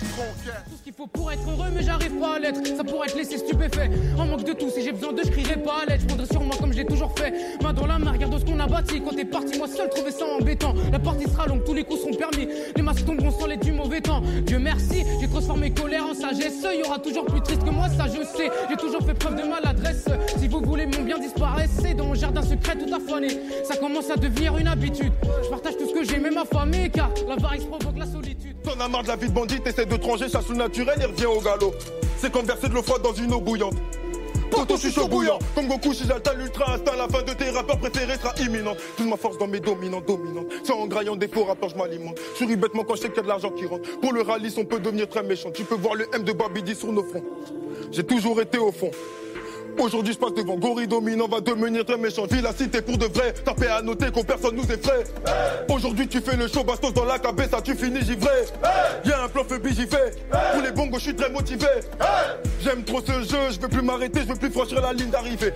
[0.69, 2.59] Tout ce faut pour être heureux, mais j'arrive pas à l'être.
[2.65, 3.89] Ça pourrait te laisser stupéfait.
[4.17, 6.01] En manque de tout, si j'ai besoin d'eux, je crierai pas à l'aide.
[6.01, 7.33] Je prendrai sur moi comme j'ai toujours fait.
[7.61, 9.01] Main dans la main, regarde ce qu'on a bâti.
[9.01, 10.73] Quand t'es parti, moi seul, trouvais ça embêtant.
[10.91, 12.47] La partie sera longue, tous les coups seront permis.
[12.75, 14.21] Les masques tomberont sans l'aide du mauvais temps.
[14.45, 16.65] Dieu merci, j'ai transformé colère en sagesse.
[16.73, 18.51] Il y aura toujours plus triste que moi, ça je sais.
[18.69, 20.05] J'ai toujours fait preuve de maladresse.
[20.37, 23.29] Si vous voulez mon bien disparaissez dans mon jardin secret tout affané.
[23.63, 25.13] Ça commence à devenir une habitude.
[25.43, 28.55] Je partage tout ce que j'ai, même affamé, car l'avarice provoque la solitude.
[28.63, 31.41] T'en as marre de la vie de bandit, t'essaies de trancher, chasse le reviens au
[31.41, 31.73] galop.
[32.17, 33.75] C'est comme verser de l'eau froide dans une eau bouillante.
[34.53, 35.39] Poto, je suis chaud bouillant.
[35.55, 38.77] Comme Goku, si j'atteins l'ultra instinct, la fin de tes rappeurs préférés sera imminente.
[38.95, 40.45] Toute ma force dans mes dominants, dominantes.
[40.63, 42.19] C'est en graillant des faux rappeurs, je m'alimente.
[42.39, 43.99] Je bêtement quand je sais qu'il y a de l'argent qui rentre.
[43.99, 45.49] Pour le rallye, on peut devenir très méchant.
[45.51, 47.23] Tu peux voir le M de Babidi sur nos fronts.
[47.91, 48.91] J'ai toujours été au fond.
[49.79, 52.25] Aujourd'hui, je passe devant Gorille dominant, va devenir très méchant.
[52.29, 53.33] Vis la cité pour de vrai.
[53.43, 55.03] T'as fait à noter qu'on personne nous effraie.
[55.69, 58.45] Aujourd'hui, tu fais le show, bastos dans la cabessa, tu finis givré.
[59.05, 60.11] Y'a un plan phobie, j'y vais.
[60.53, 61.67] Pour les bongos, je suis très motivé.
[62.63, 65.53] J'aime trop ce jeu, je veux plus m'arrêter, je veux plus franchir la ligne d'arrivée.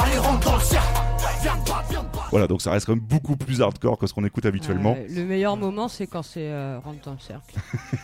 [0.00, 0.86] Allez, rentre dans le cercle.
[1.42, 2.11] Viens pas, viens pas.
[2.32, 4.94] Voilà, donc ça reste quand même beaucoup plus hardcore que ce qu'on écoute habituellement.
[4.94, 7.54] Ouais, le meilleur moment, c'est quand c'est euh, rentre dans le cercle.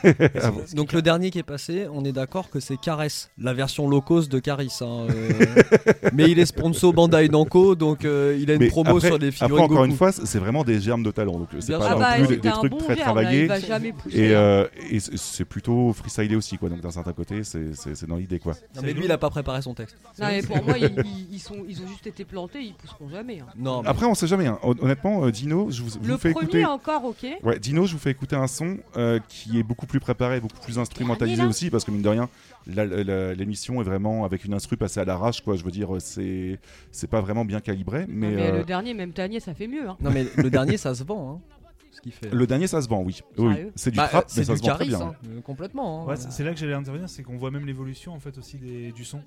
[0.43, 0.63] Ah bon.
[0.75, 4.01] Donc le dernier qui est passé, on est d'accord que c'est Caress, la version low
[4.01, 4.73] cost de Caris.
[4.81, 5.63] hein, euh,
[6.13, 9.19] mais il est sponsor Bandai Namco, donc euh, il a une Mais promo après, sur
[9.19, 11.39] les après, figurines encore une fois, c'est vraiment des germes de talent.
[11.39, 13.43] Donc, c'est pas Ah bah, plus des, des trucs bon très germe, travaillés.
[13.43, 14.19] il va jamais pousser,
[14.91, 16.69] et et c'est- plutôt freestylé aussi, quoi.
[16.69, 18.53] Donc, d'un certain côté, c'est dans l'idée, quoi.
[18.77, 19.97] Non, mais lui, il a pas préparé son texte.
[20.21, 23.09] Non, mais pour moi, ils, ils- ils sont, ils ont juste été plantés, ils pousseront
[23.09, 23.41] jamais.
[23.41, 23.47] hein.
[23.57, 24.47] Non, Après, on sait jamais.
[24.47, 24.59] hein.
[24.63, 26.65] Hon- Honnêtement, euh, Dino, je vous, je Le vous fais premier écouter.
[26.65, 27.27] encore, ok.
[27.43, 30.61] Ouais, Dino, je vous fais écouter un son euh, qui est beaucoup plus préparé, beaucoup
[30.61, 32.29] plus instrumentalisé aussi, parce que mine de rien,
[32.67, 35.57] l'émission est vraiment avec une instru passée à l'arrache, quoi.
[35.57, 36.59] Je veux dire, c'est
[36.91, 39.67] c'est pas vraiment bien calibré, mais, Non, mais euh, le dernier, même Tanier, ça fait
[39.67, 39.89] mieux.
[39.89, 39.97] Hein.
[40.01, 41.33] Non, mais le dernier, ça se vend.
[41.35, 41.41] Hein,
[42.11, 42.33] fait.
[42.33, 43.21] le dernier, ça se vend, oui.
[43.39, 43.55] oui.
[43.75, 45.01] C'est du Bah, trap, c'est mais ça du se vend très bien.
[45.01, 45.15] hein,
[45.45, 46.03] complètement.
[46.05, 46.07] hein.
[46.07, 48.57] Ouais, c'est c'est là que j'allais intervenir, c'est qu'on voit même l'évolution en fait aussi
[48.57, 49.21] des, du son.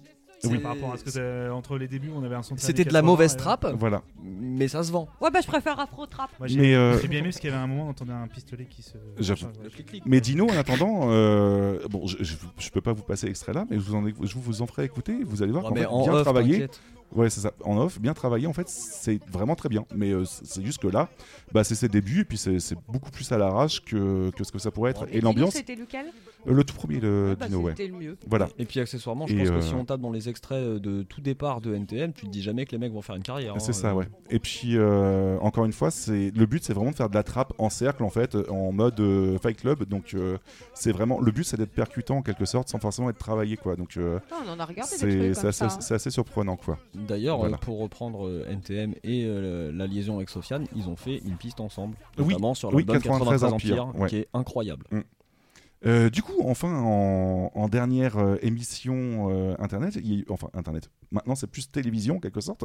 [0.44, 0.58] Oui.
[0.60, 2.56] Par rapport à ce que entre les débuts, on avait un son.
[2.58, 4.02] C'était de la 80, mauvaise et- trappe, Voilà.
[4.24, 5.08] mais ça se vend.
[5.22, 6.32] Ouais, bah je préfère Afro Trap.
[6.40, 7.90] Moi, j'ai Mais, euh, j'ai bien aimé parce qu'il y avait un moment où on
[7.92, 8.94] entendait un pistolet qui se.
[9.20, 9.46] J'avoue.
[9.46, 9.52] Ouais,
[9.94, 10.02] ouais.
[10.06, 13.66] Mais Dino, en attendant, euh, bon, je, je, je peux pas vous passer l'extrait là,
[13.70, 15.24] mais je vous en, je vous en ferai écouter.
[15.24, 16.54] Vous allez voir qu'en mais fait, en bien off, travaillé.
[16.54, 16.82] t'inquiète.
[17.14, 17.52] Ouais, c'est ça.
[17.66, 18.48] En off, bien travaillé.
[18.48, 19.86] En fait, c'est vraiment très bien.
[19.94, 21.10] Mais euh, c'est juste que là,
[21.52, 24.52] bah, c'est ses débuts et puis c'est c'est beaucoup plus à l'arrache que, que ce
[24.52, 25.04] que ça pourrait être.
[25.10, 25.54] Et, Dino, l'ambiance.
[25.54, 26.06] C'était lequel?
[26.46, 27.74] Le tout premier, le Ah bah, Dino, ouais.
[27.78, 28.18] le mieux.
[28.28, 28.50] Voilà.
[28.58, 30.80] Et puis accessoirement, je Et, pense que euh, si on tape dans les extraits euh,
[30.80, 33.22] de tout départ de NTM, tu te dis jamais que les mecs vont faire une
[33.24, 33.54] carrière.
[33.60, 33.94] C'est hein, ça, euh.
[33.94, 34.08] ouais.
[34.30, 37.24] Et puis, euh, encore une fois, c'est le but, c'est vraiment de faire de la
[37.24, 39.84] trappe en cercle, en fait, en mode euh, Fight Club.
[39.88, 40.38] Donc, euh,
[40.74, 43.76] c'est vraiment le but, c'est d'être percutant en quelque sorte, sans forcément être travaillé, quoi.
[43.76, 45.78] Donc, euh, Putain, on en a regardé des c'est assez, hein.
[45.96, 46.78] assez surprenant, quoi.
[46.96, 47.56] D'ailleurs, Voilà.
[47.56, 51.36] euh, pour reprendre euh, NTM et euh, la liaison avec Sofiane, ils ont fait une
[51.36, 54.10] piste ensemble, Oui, notamment sur oui, l'album 93 93 Empire, Empire, ouais.
[54.10, 54.86] qui est incroyable.
[54.92, 55.00] Mm.
[55.86, 60.92] Euh, du coup, enfin, en, en dernière euh, émission euh, internet, il enfin internet.
[61.12, 62.64] Maintenant, c'est plus télévision en quelque sorte.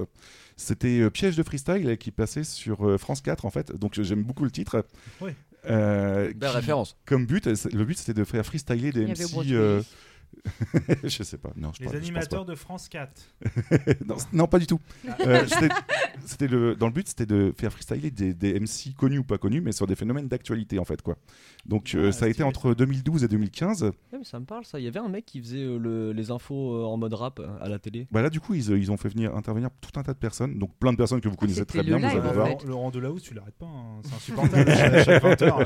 [0.56, 3.72] C'était euh, Piège de freestyle qui passait sur euh, France 4 en fait.
[3.74, 4.84] Donc j'aime beaucoup le titre.
[5.22, 5.30] Oui.
[5.68, 6.96] Euh, Belle qui- référence.
[7.06, 9.14] Comme but, le but c'était de faire freestyler des MC.
[11.04, 11.50] Je sais pas.
[11.56, 12.50] Non, je Les pense- je animateurs pas.
[12.52, 13.10] de France 4.
[14.32, 14.80] non, pas du tout.
[15.08, 15.16] Ah.
[15.26, 15.44] Euh,
[16.24, 19.38] c'était- le, dans le but, c'était de faire freestyler des, des MC connus ou pas
[19.38, 21.16] connus, mais sur des phénomènes d'actualité en fait quoi.
[21.66, 23.82] Donc euh, ça a été entre 2012 et 2015.
[23.82, 24.78] Ouais, mais ça me parle ça.
[24.78, 27.68] Il y avait un mec qui faisait euh, le- les infos en mode rap à
[27.68, 28.06] la télé.
[28.12, 30.58] Bah là, du coup, ils, ils ont fait venir intervenir tout un tas de personnes,
[30.58, 32.08] donc plein de personnes que vous connaissez c'était très le bien.
[32.08, 32.46] vous live, en voir.
[32.48, 32.64] fait.
[32.64, 34.70] Laurent, Delahousse, tu l'arrêtes pas, hein, c'est insupportable.
[34.70, 35.60] à chaque 20 heures,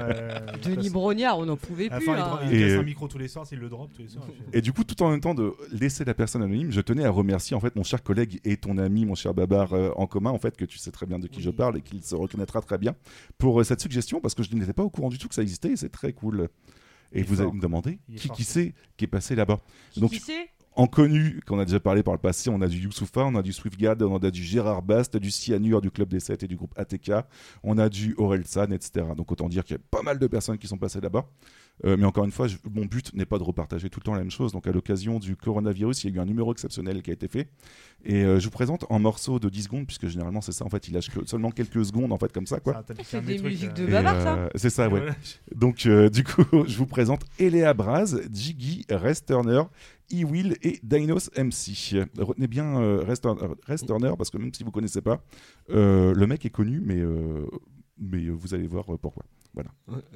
[0.55, 2.09] il Denis Brognard, on n'en pouvait plus.
[2.09, 2.39] hein.
[2.45, 4.27] il Et, casse un micro tous les soirs, il le drop tous les soirs.
[4.53, 7.11] Et du coup, tout en même temps de laisser la personne anonyme, je tenais à
[7.11, 10.31] remercier en fait mon cher collègue et ton ami, mon cher Babar, euh, en commun,
[10.31, 12.61] en fait, que tu sais très bien de qui je parle et qu'il se reconnaîtra
[12.61, 12.95] très bien
[13.39, 15.43] pour euh, cette suggestion, parce que je n'étais pas au courant du tout que ça
[15.43, 16.49] existait et c'est très cool.
[17.13, 17.47] Et vous fort.
[17.47, 19.61] allez me demander qui, fort, qui ce c'est qui est passé là-bas.
[19.91, 20.51] Qui- Donc, qui c'est?
[20.77, 23.43] En connu, qu'on a déjà parlé par le passé, on a du Youssoufa, on a
[23.43, 26.57] du Swiftgad, on a du Gérard Bast, du Cyanure du Club des 7 et du
[26.57, 27.13] groupe ATK,
[27.65, 29.05] on a du Orelsan, etc.
[29.17, 31.27] Donc autant dire qu'il y a pas mal de personnes qui sont passées là-bas.
[31.87, 34.13] Euh, mais encore une fois, je- mon but n'est pas de repartager tout le temps
[34.13, 34.53] la même chose.
[34.53, 37.27] Donc à l'occasion du coronavirus, il y a eu un numéro exceptionnel qui a été
[37.27, 37.49] fait.
[38.05, 40.69] Et euh, je vous présente en morceau de 10 secondes, puisque généralement c'est ça, en
[40.69, 42.61] fait, il lâche que- seulement quelques secondes, en fait, comme ça.
[42.61, 42.75] quoi.
[43.03, 45.01] C'est des musiques de bavard, ça euh, C'est ça, ouais.
[45.01, 45.15] Voilà.
[45.55, 49.63] Donc, euh, du coup, je vous présente Eléa Braz, Jiggy, Rest Turner,
[50.13, 52.07] E-Will et Dinos MC.
[52.19, 55.23] Retenez bien euh, Rest, Turner, Rest Turner, parce que même si vous connaissez pas,
[55.71, 57.47] euh, le mec est connu, mais, euh,
[57.99, 59.25] mais euh, vous allez voir euh, pourquoi.
[59.53, 59.71] Voilà.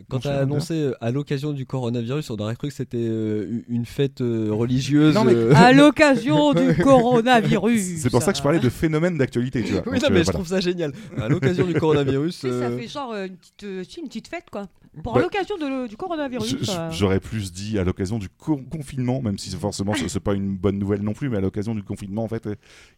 [0.09, 3.63] Quand tu as annoncé euh, à l'occasion du coronavirus, on aurait cru que c'était euh,
[3.69, 5.13] une fête euh, religieuse.
[5.15, 7.97] Non, mais- À l'occasion du coronavirus.
[7.99, 9.83] C'est pour ça que je parlais de phénomène d'actualité, tu vois.
[9.87, 10.93] Oui, Donc, non, mais je trouve ça génial.
[11.19, 12.39] À l'occasion du coronavirus.
[12.41, 14.69] Tu sais, ça fait genre une petite, euh, une petite fête, quoi.
[15.03, 15.57] Pour Bah, l'occasion
[15.89, 16.57] du coronavirus.
[16.71, 16.91] Euh.
[16.93, 20.57] J'aurais plus dit à l'occasion du co- confinement, même si forcément ce- c'est pas une
[20.57, 22.49] bonne nouvelle non plus, mais à l'occasion du confinement, en fait,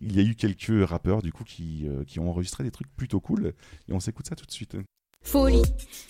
[0.03, 2.95] il y a eu quelques rappeurs du coup qui, euh, qui ont enregistré des trucs
[2.95, 3.55] plutôt cool,
[3.89, 4.77] et on s'écoute ça tout de suite.
[5.23, 5.63] Folie,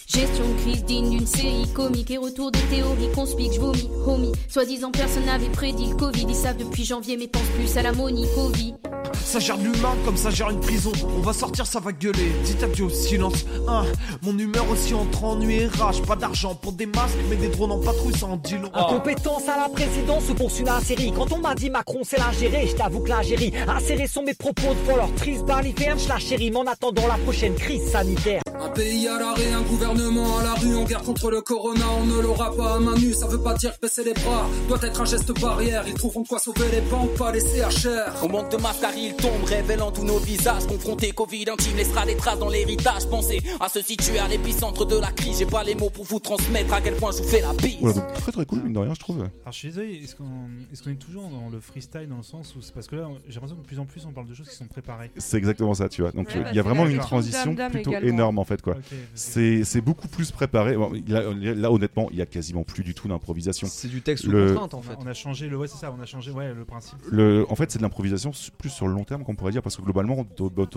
[0.07, 4.33] gestion de crise digne d'une série comique et retour des théories conspiques, je vomis, homie.
[4.49, 7.93] Soi-disant personne n'avait prédit le Covid, ils savent depuis janvier mais pensent plus à la
[7.93, 8.75] Monipovie.
[9.15, 10.93] Ça gère de l'humain comme ça gère une prison.
[11.17, 12.31] On va sortir, ça va gueuler.
[12.45, 13.45] Petit adieu au silence.
[13.67, 13.85] Hein,
[14.23, 16.01] mon humeur aussi entre ennui et rage.
[16.03, 18.71] Pas d'argent pour des masques, mais des drones en patrouille, ça en dit long.
[18.73, 21.13] Incompétence à la présidence se poursuit la série.
[21.13, 24.75] Quand on m'a dit Macron c'est l'ingéré, je t'avoue que l'ingérie Insérés sont mes propos
[24.85, 28.43] devant leur triste baliferne, je la chéris, mais en attendant la prochaine crise sanitaire.
[28.61, 32.07] Un pays à l'arrêt, un gouvernement à la rue, en guerre contre le corona, on
[32.07, 34.79] ne l'aura pas à main nue, ça veut pas dire que baisser les bras, doit
[34.83, 38.23] être un geste barrière, ils trouveront de quoi sauver les banques, pas les CHR.
[38.23, 40.67] On manque de masques, car il tombe, révélant tous nos visages.
[40.67, 43.07] Confrontés, Covid intime laissera des traces dans l'héritage.
[43.11, 45.39] Pensez à se situer à l'épicentre de la crise.
[45.39, 47.79] J'ai pas les mots pour vous transmettre à quel point je vous fais la bise.
[47.81, 49.19] Voilà, donc très très cool, mine de rien, je trouve.
[49.21, 52.63] Alors je suis désolé, est-ce qu'on est, toujours dans le freestyle dans le sens où
[52.63, 54.49] c'est parce que là j'ai l'impression que de plus en plus on parle de choses
[54.49, 55.11] qui sont préparées.
[55.17, 56.13] C'est exactement ça, tu vois.
[56.13, 58.09] Donc Ouais, euh, bah, il y a vraiment une transition Dame Dame plutôt également.
[58.09, 58.77] énorme en fait quoi.
[59.15, 60.77] C'est c'est beaucoup plus préparé.
[60.77, 63.67] Bon, là, là, honnêtement, il y a quasiment plus du tout d'improvisation.
[63.71, 64.93] C'est du texte Le- contrainte en On fait.
[64.93, 66.99] a, on a changé le ouais c'est ça, on a changé ouais le principe.
[67.11, 69.77] Le, en fait, c'est de l'improvisation plus sur le long terme qu'on pourrait dire, parce
[69.77, 70.25] que globalement,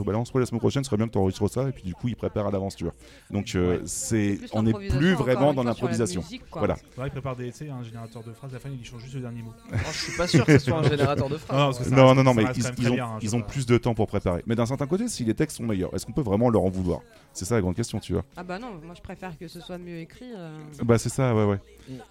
[0.03, 2.07] balance la semaine prochaine, ce serait bien que tu enregistres ça, et puis du coup,
[2.07, 2.93] ils préparent à l'avance, tu vois.
[3.31, 6.23] Donc, euh, c'est, on n'est plus vraiment dans l'improvisation.
[6.51, 6.75] Voilà.
[6.97, 9.21] Ouais, il prépare des, un générateur de phrases, à la fin il change juste le
[9.21, 9.53] dernier mot.
[9.71, 11.89] Oh, je suis pas sûr que ce soit un générateur de phrases.
[11.91, 14.43] Non, non, non, mais ils, ont, bien, hein, ils ont plus de temps pour préparer.
[14.45, 16.69] Mais d'un certain côté, si les textes sont meilleurs, est-ce qu'on peut vraiment leur en
[16.69, 17.01] vouloir?
[17.33, 18.25] C'est ça la grande question, tu vois.
[18.35, 20.31] Ah bah non, moi je préfère que ce soit mieux écrit.
[20.35, 20.57] euh.
[20.83, 21.59] Bah, c'est ça, ouais, ouais.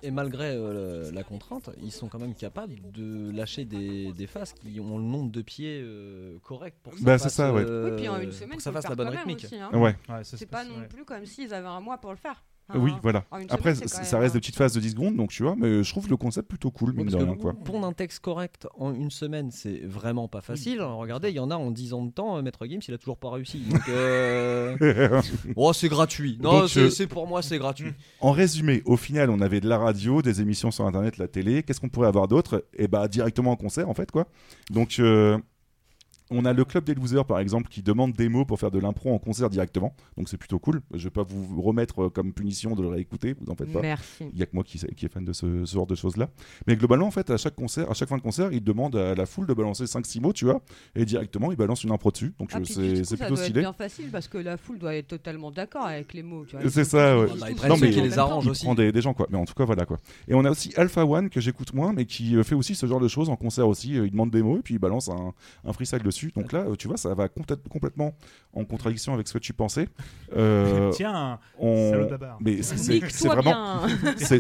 [0.03, 4.53] Et malgré euh, la contrainte, ils sont quand même capables de lâcher des, des phases
[4.55, 7.53] qui ont le nombre de pieds euh, correct pour que ça Bah, c'est fasse, ça,
[7.53, 7.65] ouais.
[7.69, 9.45] euh, Oui, puis en une pour semaine, que ça fasse la bonne rythmique.
[9.45, 9.71] aussi, hein.
[9.75, 9.97] Ouais.
[10.23, 12.43] c'est pas non plus comme s'ils avaient un mois pour le faire.
[12.69, 12.79] Hein.
[12.79, 13.25] Oui, voilà.
[13.31, 14.37] En une Après, semaine, ça reste hein.
[14.37, 16.71] des petites phases de 10 secondes, donc tu vois, mais je trouve le concept plutôt
[16.71, 17.55] cool, mine de rien, quoi.
[17.89, 20.83] Un texte correct en une semaine, c'est vraiment pas facile.
[20.83, 22.99] Regardez, il y en a en 10 ans de temps, euh, Maître Games, il a
[22.99, 23.61] toujours pas réussi.
[23.71, 25.23] Donc, euh...
[25.57, 26.39] oh, c'est gratuit.
[26.43, 27.93] Non, euh, c'est pour moi, c'est gratuit.
[28.21, 31.63] En résumé, au final, on avait de la radio, des émissions sur internet, la télé.
[31.63, 32.65] Qu'est-ce qu'on pourrait avoir d'autre?
[32.77, 34.27] Et bah directement en concert, en fait, quoi.
[34.71, 35.39] Donc, euh,
[36.31, 38.79] on a le club des losers, par exemple, qui demande des mots pour faire de
[38.79, 39.95] l'impro en concert directement.
[40.17, 40.81] Donc c'est plutôt cool.
[40.95, 43.81] Je vais pas vous remettre euh, comme punition de le réécouter, vous en faites pas.
[43.81, 44.25] Merci.
[44.33, 46.29] Il y a que moi qui, qui est fan de ce, ce genre de choses-là.
[46.67, 49.15] Mais globalement, en fait, à chaque concert, à chaque fin de concert, il demande à
[49.15, 50.61] la foule de balancer 5-6 mots, tu vois,
[50.95, 52.35] et directement, il balance une impro dessus.
[52.39, 53.61] Donc Ah, c'est c'est plutôt doit stylé.
[53.61, 56.45] être bien facile parce que la foule doit être totalement d'accord avec les mots.
[56.45, 56.65] tu vois.
[56.65, 57.27] Ils C'est ça, ouais.
[57.69, 59.27] non, tous mais il il prend des, des gens, quoi.
[59.31, 59.99] Mais en tout cas, voilà, quoi.
[60.29, 62.87] Et on a aussi Alpha One, que j'écoute moins, mais qui euh, fait aussi ce
[62.87, 63.97] genre de choses en concert aussi.
[63.99, 65.33] Euh, Il demande des mots et puis il balance un,
[65.65, 66.18] un freestyle dessus.
[66.27, 66.33] Dessus.
[66.37, 68.15] Donc là, euh, tu vois, ça va complète- complètement
[68.53, 69.89] en contradiction avec ce que tu pensais.
[70.37, 72.07] Euh, Tiens, on-
[72.41, 73.81] mais c'est- vraiment,
[74.19, 74.37] c'est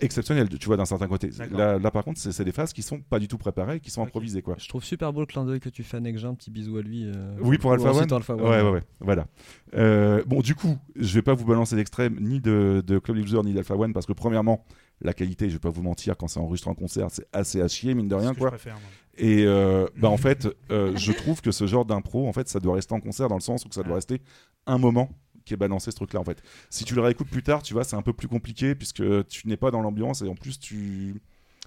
[0.00, 1.30] exceptionnel, tu vois, d'un certain côté.
[1.50, 4.02] Là, là, par contre, c'est des phases qui sont pas du tout préparées, qui sont
[4.02, 4.54] improvisées, quoi.
[4.58, 6.76] Je trouve super beau le clin d'œil que tu fais à Nekja, un petit bisou
[6.78, 7.04] à lui.
[7.06, 8.12] euh, Oui, pour Alpha One.
[8.12, 8.42] Alpha One.
[8.42, 8.82] Ouais, ouais, ouais.
[9.00, 9.26] Voilà.
[9.74, 13.42] Euh, bon, du coup, je vais pas vous balancer d'extrait ni de, de Club Loser
[13.44, 14.64] ni d'Alpha One parce que, premièrement,
[15.00, 17.66] la qualité, je vais pas vous mentir, quand c'est enregistré en concert, c'est assez à
[17.68, 18.48] chier, mine de rien, ce que quoi.
[18.48, 18.76] je préfère.
[19.16, 22.60] Et euh, bah, en fait, euh, je trouve que ce genre d'impro, en fait, ça
[22.60, 24.20] doit rester en concert dans le sens où ça doit rester
[24.66, 25.10] un moment
[25.44, 26.42] qui est balancé ce truc-là, en fait.
[26.70, 29.46] Si tu le réécoutes plus tard, tu vois, c'est un peu plus compliqué puisque tu
[29.46, 31.20] n'es pas dans l'ambiance et en plus, tu.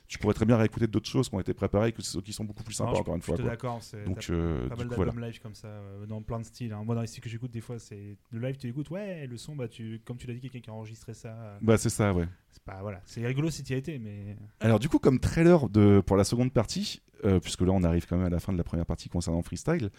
[0.10, 2.64] Tu pourrais très bien réécouter d'autres choses qui ont été préparées, qui qui sont beaucoup
[2.64, 3.38] plus sympas, Non, encore une je fois.
[3.40, 3.80] d'accord.
[3.84, 5.12] c'est- Donc, euh, pas mal coup, voilà.
[5.12, 6.72] d'albums live comme ça, euh, dans plein de styles.
[6.72, 6.82] hein.
[6.86, 9.36] Moi, dans les styles que j'écoute, des fois, c'est le live, tu écoutes, ouais, le
[9.36, 11.28] son, bah, tu, comme tu l'as dit, quelqu'un qui a enregistré ça.
[11.34, 12.26] euh, Bah, c'est ça, ouais.
[12.52, 14.38] C'est pas, voilà, c'est rigolo si tu y as été, mais.
[14.62, 18.06] Alors du coup, comme trailer de, pour la seconde partie, euh, puisque là on arrive
[18.08, 19.90] quand même à la fin de la première partie concernant freestyle,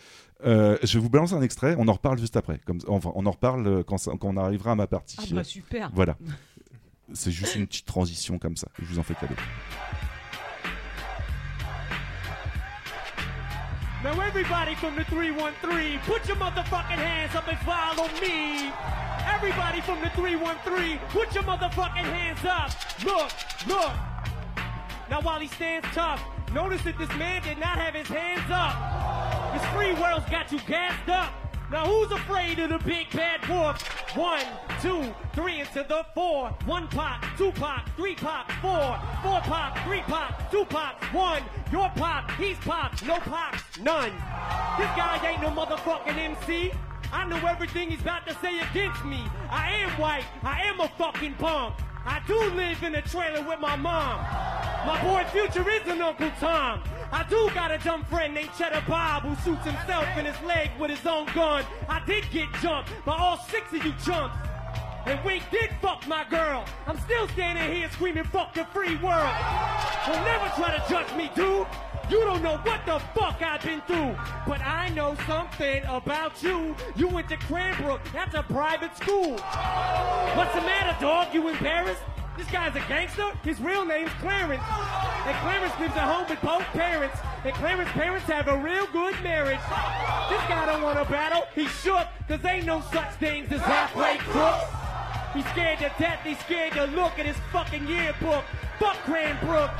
[0.44, 2.60] euh, je vais vous balancer un extrait, on en reparle juste après.
[2.66, 5.16] Comme, enfin, on en reparle quand, ça- quand on arrivera à ma partie.
[5.20, 5.90] Ah bah, super.
[5.94, 6.16] Voilà.
[7.14, 9.34] C'est juste une petite transition comme ça, je vous en fais cadeau.
[14.04, 18.70] Now everybody from the 313, put your motherfucking hands up and follow me.
[19.26, 22.70] Everybody from the 313, put your motherfucking hands up.
[23.04, 23.30] Look,
[23.66, 23.92] look.
[25.10, 26.22] Now while he stands tough,
[26.52, 29.52] notice that this man did not have his hands up.
[29.52, 31.32] This free world's got you gassed up.
[31.70, 33.82] Now who's afraid of the big bad wolf?
[34.16, 34.44] One,
[34.80, 36.48] two, three into the four.
[36.64, 38.98] One pop, two pop, three pop, four.
[39.22, 41.42] Four pop, three pop, two pops, one.
[41.70, 44.12] Your pop, he's pop, no pops, none.
[44.78, 46.72] This guy ain't no motherfucking MC.
[47.12, 49.22] I know everything he's about to say against me.
[49.50, 51.74] I am white, I am a fucking punk.
[52.08, 54.22] I do live in a trailer with my mom.
[54.86, 56.82] My boy Future is an Uncle Tom.
[57.12, 60.70] I do got a dumb friend named Cheddar Bob who shoots himself in his leg
[60.80, 61.66] with his own gun.
[61.86, 64.34] I did get jumped by all six of you chumps.
[65.04, 66.64] And we did fuck my girl.
[66.86, 69.34] I'm still standing here screaming fuck the free world.
[70.06, 71.66] Don't never try to judge me, dude.
[72.10, 74.16] You don't know what the fuck I've been through.
[74.46, 76.74] But I know something about you.
[76.96, 78.00] You went to Cranbrook.
[78.12, 79.32] That's a private school.
[79.32, 81.34] What's the matter, dog?
[81.34, 82.00] You embarrassed?
[82.38, 83.30] This guy's a gangster?
[83.42, 84.62] His real name's Clarence.
[84.62, 87.18] And Clarence lives at home with both parents.
[87.44, 89.60] And Clarence's parents have a real good marriage.
[90.30, 91.42] This guy don't want to battle.
[91.54, 94.64] He's shook, cause ain't no such things as halfway crooks.
[95.34, 96.20] He's scared to death.
[96.24, 98.44] He's scared to look at his fucking yearbook.
[98.78, 99.70] Fuck Cranbrook.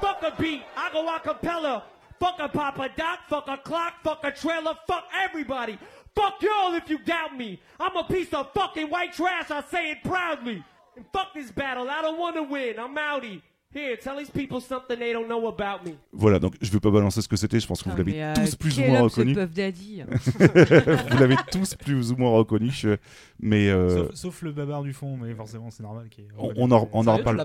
[0.00, 0.62] Fuck a beat.
[0.76, 1.84] I go a cappella.
[2.20, 3.18] Fuck a Papa Doc.
[3.28, 3.94] Fuck a clock.
[4.02, 4.74] Fuck a trailer.
[4.86, 5.78] Fuck everybody.
[6.14, 7.60] Fuck y'all if you doubt me.
[7.80, 9.50] I'm a piece of fucking white trash.
[9.50, 10.62] I say it proudly.
[10.96, 11.88] And fuck this battle.
[11.90, 12.78] I don't want to win.
[12.78, 13.42] I'm outie.
[13.72, 15.98] Here, tell these people something they don't know about me.
[16.12, 18.22] Voilà, donc je vais pas balancer ce que c'était, je pense que vous Putain, l'avez
[18.22, 19.34] euh, tous plus ou moins reconnu.
[19.34, 20.02] Daddy.
[20.38, 22.96] vous l'avez tous plus ou moins reconnu, je-
[23.40, 26.08] mais euh, Sauf, sauf le babar du fond, mais forcément, c'est normal.
[26.08, 27.44] qu'il y ait- on, on en, on en reparle.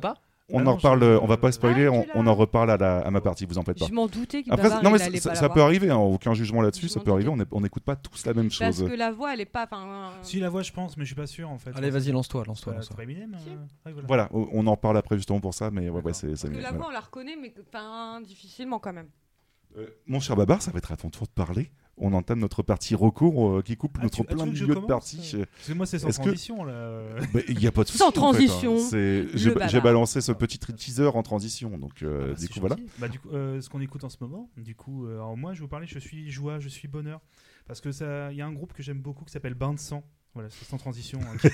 [0.51, 3.11] On en reparle, euh, on va pas spoiler, Ah, on, en reparle à, la- à
[3.11, 3.85] ma partie, vous en faites pas.
[3.87, 6.99] Je m'en doutais qu'il Après, non, mais ça, peut arriver, hein, aucun jugement là-dessus, ça
[6.99, 8.87] peut arriver, on n'écoute pas tous la même Parce chose.
[8.89, 9.63] que la voix, elle est pas.
[9.63, 11.71] enfin, Si la voix, je pense, mais je suis pas sûr en fait.
[11.75, 14.07] Allez, vas-y, lance-toi, euh, ouais, voilà.
[14.07, 16.27] Voilà, on en reparle après justement pour ça, mais ouais, ouais, c'est.
[16.29, 16.71] Parce la voilà.
[16.71, 19.09] voix, on la reconnaît, mais enfin, difficilement quand même.
[20.07, 21.71] Mon cher Babar, ça va être à ton tour de parler.
[22.01, 24.79] On entame notre partie recours euh, qui coupe Ah, notre tu- ah, plein milieu de
[24.79, 25.17] partie.
[25.55, 27.01] Parce que moi, c'est sans que- transition, là.
[27.33, 27.97] Bah, Il n'y a pas de souci.
[27.99, 28.21] Sans en fait, hein.
[28.21, 32.53] transition, C'est- J'ai balancé ce petit teaser en transition, donc euh, Ah bah, du c'est
[32.53, 32.77] coup voilà.
[32.99, 35.53] Bah, du coup, euh, ce qu'on écoute en ce moment, du coup, euh, alors moi
[35.53, 37.19] je vais vous parler, je suis joie, je suis bonheur,
[37.67, 39.79] parce que ça, il y a un groupe que j'aime beaucoup qui s'appelle Bain de
[39.79, 40.03] sang.
[40.39, 41.19] Voilà, c'est sans transition.
[41.21, 41.49] hein, qui-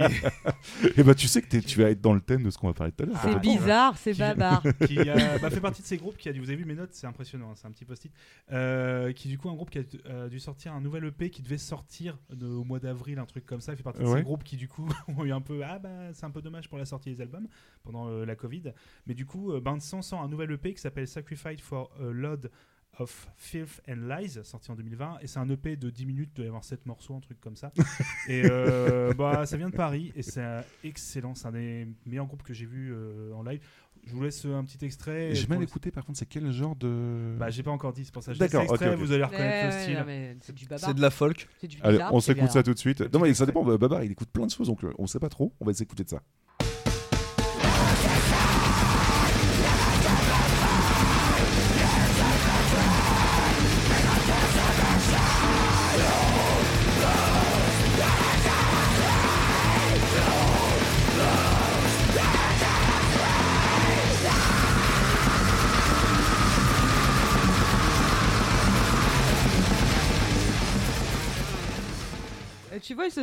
[0.00, 2.68] qui- Et bah tu sais que tu vas être dans le thème de ce qu'on
[2.68, 3.20] va parler tout à l'heure.
[3.22, 4.62] C'est bizarre, c'est babar.
[4.86, 6.74] qui a bah, fait partie de ces groupes qui a dû, vous avez vu mes
[6.74, 8.12] notes, c'est impressionnant, hein, c'est un petit post-it,
[8.52, 11.42] euh, qui du coup un groupe qui a euh, dû sortir un nouvel EP qui
[11.42, 14.22] devait sortir de- au mois d'avril, un truc comme ça, il fait partie de ces
[14.22, 14.88] groupes qui du coup
[15.18, 17.46] ont eu un peu, ah bah c'est un peu dommage pour la sortie des albums
[17.82, 18.72] pendant euh, la Covid,
[19.06, 22.04] mais du coup euh, de Sang sort un nouvel EP qui s'appelle Sacrifice for a
[22.10, 22.50] Load
[22.98, 26.36] of Filth and Lies, sorti en 2020, et c'est un EP de 10 minutes, il
[26.36, 27.72] doit y avoir 7 morceaux, un truc comme ça.
[28.28, 32.26] et euh, bah, ça vient de Paris, et c'est euh, excellent, c'est un des meilleurs
[32.26, 33.60] groupes que j'ai vu euh, en live.
[34.06, 35.34] Je vous laisse un petit extrait.
[35.34, 37.34] J'ai mal écouté par contre, c'est quel genre de.
[37.40, 38.32] Bah, j'ai pas encore dit, c'est pour ça.
[38.32, 39.00] Je laisse D'accord, l'extrait, ok, ok.
[39.00, 39.94] vous allez reconnaître Ouais, le ouais, style.
[39.96, 40.88] non, mais c'est du babar.
[40.88, 41.48] C'est de la folk.
[41.60, 43.00] Du Allez, bizarre, on s'écoute ça tout de suite.
[43.12, 45.18] Non mais ça dépend, bah, Babar il écoute plein de choses, donc euh, on sait
[45.18, 46.22] pas trop, on va s'écouter de ça.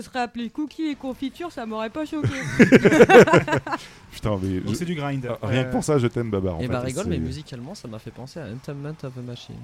[0.04, 2.28] Serait appelé cookie et confiture, ça m'aurait pas choqué.
[4.12, 4.60] Putain, mais.
[4.60, 5.26] Donc c'est du grind.
[5.42, 6.56] Ah, Rien que pour ça, je t'aime, Babar.
[6.56, 9.22] en Et fait, bah rigole, mais musicalement, ça m'a fait penser à Entombment of a
[9.22, 9.56] Machine.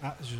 [0.00, 0.36] Ah, je.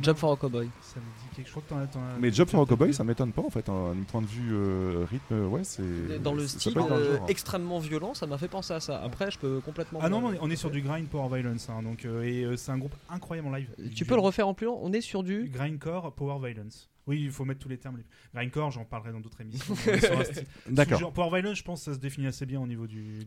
[0.00, 0.68] Job for a Cowboy.
[0.80, 1.62] Ça me dit quelque chose.
[1.66, 2.18] Je crois que t'en as.
[2.20, 3.68] Mais Job for a Cowboy, ça m'étonne pas en fait.
[3.68, 3.92] hein.
[3.96, 6.22] D'un point de vue euh, rythme, ouais, c'est.
[6.22, 7.28] Dans le style dans euh, genre.
[7.28, 9.02] extrêmement violent, ça m'a fait penser à ça.
[9.02, 9.98] Après, je peux complètement.
[10.02, 12.56] Ah non, non, on est sur du grind power violence, hein, donc euh, et euh,
[12.56, 13.68] c'est un groupe incroyable en live.
[13.96, 15.48] Tu peux le refaire en plus long On est sur du.
[15.52, 16.88] grindcore power violence.
[17.06, 17.98] Oui, il faut mettre tous les termes.
[18.34, 19.74] Grindcore, j'en parlerai dans d'autres émissions.
[20.68, 21.12] D'accord.
[21.12, 23.20] Power violence, je pense, que ça se définit assez bien au niveau du.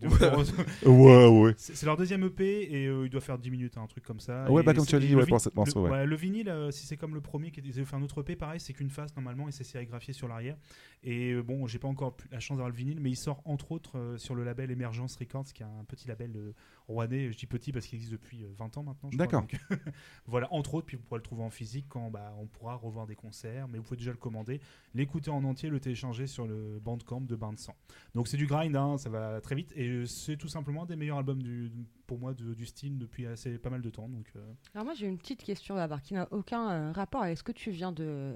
[0.86, 1.54] Ouais, ouais.
[1.58, 4.04] C'est c'est leur deuxième EP et euh, il doit faire 10 minutes, hein, un truc
[4.04, 4.52] comme ça.
[4.52, 6.06] Ouais, Et bah, comme tu as dit, le ouais, pour cette morceau, le, ouais.
[6.06, 8.60] le vinyle, euh, si c'est comme le premier qui était fait un autre EP, pareil,
[8.60, 10.58] c'est qu'une face normalement et c'est sérigraphié sur l'arrière.
[11.04, 13.72] Et euh, bon, j'ai pas encore la chance d'avoir le vinyle, mais il sort entre
[13.72, 16.54] autres euh, sur le label Emergence Records, qui est un petit label euh,
[16.90, 17.32] rouennais.
[17.32, 19.10] Je dis petit parce qu'il existe depuis euh, 20 ans maintenant.
[19.14, 19.46] D'accord.
[20.26, 23.08] Voilà, entre autres, puis vous pourrez le trouver en physique quand bah, on pourra revoir
[23.08, 24.60] des concerts, mais vous pouvez déjà le commander,
[24.94, 27.76] l'écouter en entier, le télécharger sur le Bandcamp de Bain de Sang.
[28.16, 30.86] Donc c'est du grind, hein, ça va très vite, et euh, c'est tout simplement un
[30.86, 31.72] des meilleurs albums du,
[32.08, 34.10] pour moi de- du style depuis assez pas mal de temps.
[34.10, 34.40] Donc, euh,
[34.74, 37.52] Alors moi j'ai une petite question là-bas qui n'a aucun euh, rapport avec ce que
[37.52, 38.34] tu viens de,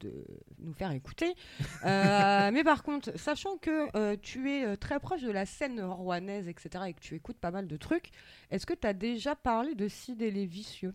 [0.00, 0.24] de
[0.58, 1.34] nous faire écouter.
[1.84, 6.84] Euh, mais par contre, sachant que tu es très proche de la scène rouennaise, etc.,
[6.88, 8.10] et que tu écoutes pas mal de trucs,
[8.50, 10.94] est-ce que tu as déjà parlé de Sid et les Vicieux?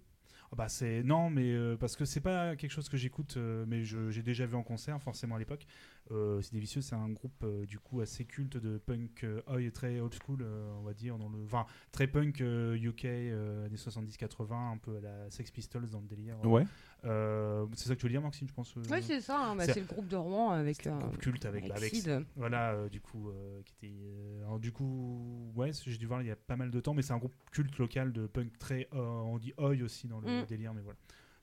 [0.56, 3.84] Bah c'est non mais euh, parce que c'est pas quelque chose que j'écoute euh, mais
[3.84, 5.68] j'ai déjà vu en concert forcément à l'époque
[6.12, 9.42] euh, c'est des vicieux c'est un groupe euh, du coup assez culte de punk euh,
[9.48, 13.06] oi très old school euh, on va dire dans le enfin très punk euh, UK
[13.06, 16.64] euh, années 70 80 un peu à la Sex Pistols dans le délire Ouais.
[17.06, 19.56] Euh, c'est ça que tu veux dire Maxime je pense euh, Oui, c'est ça, hein,
[19.56, 21.94] bah, c'est le groupe de Rouen avec, un euh, groupe culte avec, avec
[22.36, 26.22] voilà euh, du coup euh, qui était euh, alors, du coup ouais j'ai dû voir
[26.22, 28.58] il y a pas mal de temps mais c'est un groupe culte local de punk
[28.60, 30.46] très euh, on dit oi aussi dans le Mm.
[30.46, 30.98] délire mais voilà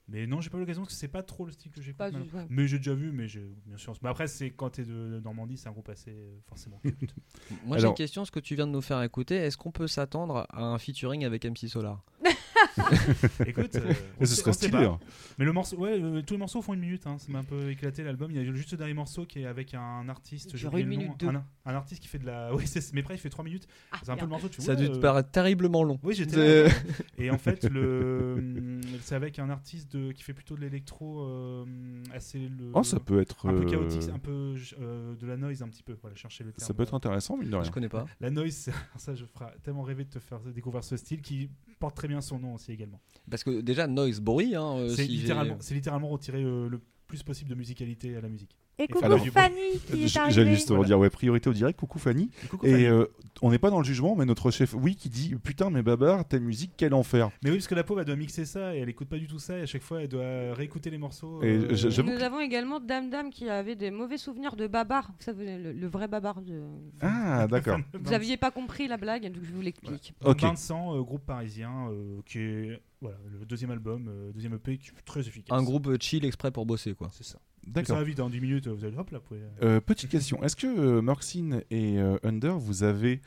[0.09, 1.99] mais non j'ai pas eu l'occasion parce que c'est pas trop le style que j'écoute
[1.99, 2.25] Pas maintenant.
[2.25, 2.47] du- ouais.
[2.49, 5.57] mais j'ai déjà vu mais j'ai bien sûr mais après c'est quand t'es de, Normandie
[5.57, 7.15] c'est un groupe assez euh, forcément culte
[7.67, 9.87] Moi j'ai une question, ce que tu viens de nous faire écouter, est-ce qu'on peut
[9.87, 12.03] s'attendre à un featuring avec MC Solar?
[13.47, 14.99] Écoute, euh, Mais ce serait stylé, hein.
[15.39, 17.07] Mais le morceau, ouais, euh, tous les morceaux font une minute.
[17.07, 18.31] Hein, ça m'a un peu éclaté l'album.
[18.31, 20.57] Il y a juste le dernier morceau qui est avec un artiste.
[20.57, 22.55] J'ai une nom, un, un artiste qui fait de la.
[22.55, 22.93] Oui, c'est.
[22.93, 23.67] Mais après, il fait 3 minutes.
[24.03, 24.49] c'est un peu le morceau.
[24.49, 25.99] Tu Ça a vois, dû te paraître terriblement long.
[26.03, 26.67] Oui, j'étais.
[27.19, 31.23] Et en fait, le, hum, c'est avec un artiste de, qui fait plutôt de l'électro
[31.23, 31.65] euh,
[32.13, 32.39] assez.
[32.39, 35.63] Le, Oh, ça peut être, un peu euh, chaotique, un peu euh, de la noise
[35.63, 35.97] un petit peu.
[36.01, 36.67] Voilà, chercher le terme.
[36.67, 37.65] Ça peut être intéressant, mine de rien.
[37.65, 38.07] Je connais pas.
[38.21, 41.97] La noise, ça, je ferai tellement rêver de te faire découvrir ce style qui porte
[41.97, 43.01] très bien son nom aussi également.
[43.31, 44.55] Parce que déjà, noise, bruit.
[44.55, 48.21] Hein, euh, C'est si littéralement, c'est littéralement retirer euh, le plus possible de musicalité à
[48.21, 48.57] la musique.
[48.79, 49.07] Et coucou.
[49.31, 50.35] Fanny qui est J- arrivée.
[50.35, 50.87] J'allais justement Voilà.
[50.89, 52.31] dire, ouais, priorité au direct, coucou Fanny.
[52.51, 52.85] coucou et Fanny.
[52.87, 53.07] euh,
[53.43, 56.27] on n'est pas dans le jugement, mais notre chef, oui, qui dit Putain, mais Babar,
[56.27, 57.31] ta musique, quel enfer.
[57.45, 59.27] Mais oui, parce que la pauvre, elle doit mixer ça et elle écoute pas du
[59.27, 59.59] tout ça.
[59.59, 61.43] Et à chaque fois, elle doit réécouter les morceaux.
[61.43, 65.13] Et euh, je- Nous avons également Dame Dame qui avait des mauvais souvenirs de Babar.
[65.19, 66.41] Vous savez, le, le vrai Babar.
[66.41, 66.63] De...
[67.03, 67.79] Ah, d'accord.
[67.93, 70.15] Vous aviez pas compris la blague, donc je vous l'explique.
[70.23, 74.55] Bain de sang, euh, groupe parisien, euh, qui est voilà, le deuxième album, euh, deuxième
[74.55, 75.57] EP, qui est très efficace.
[75.59, 77.11] Un groupe chill exprès pour bosser, quoi.
[77.13, 77.39] C'est ça.
[77.67, 77.97] D'accord.
[77.97, 79.19] Ça va vite, en 10 minutes, vous allez hop là.
[79.19, 83.21] vous pouvez- Euh, petite question, est-ce que euh, Morxine et euh, Under, vous avez,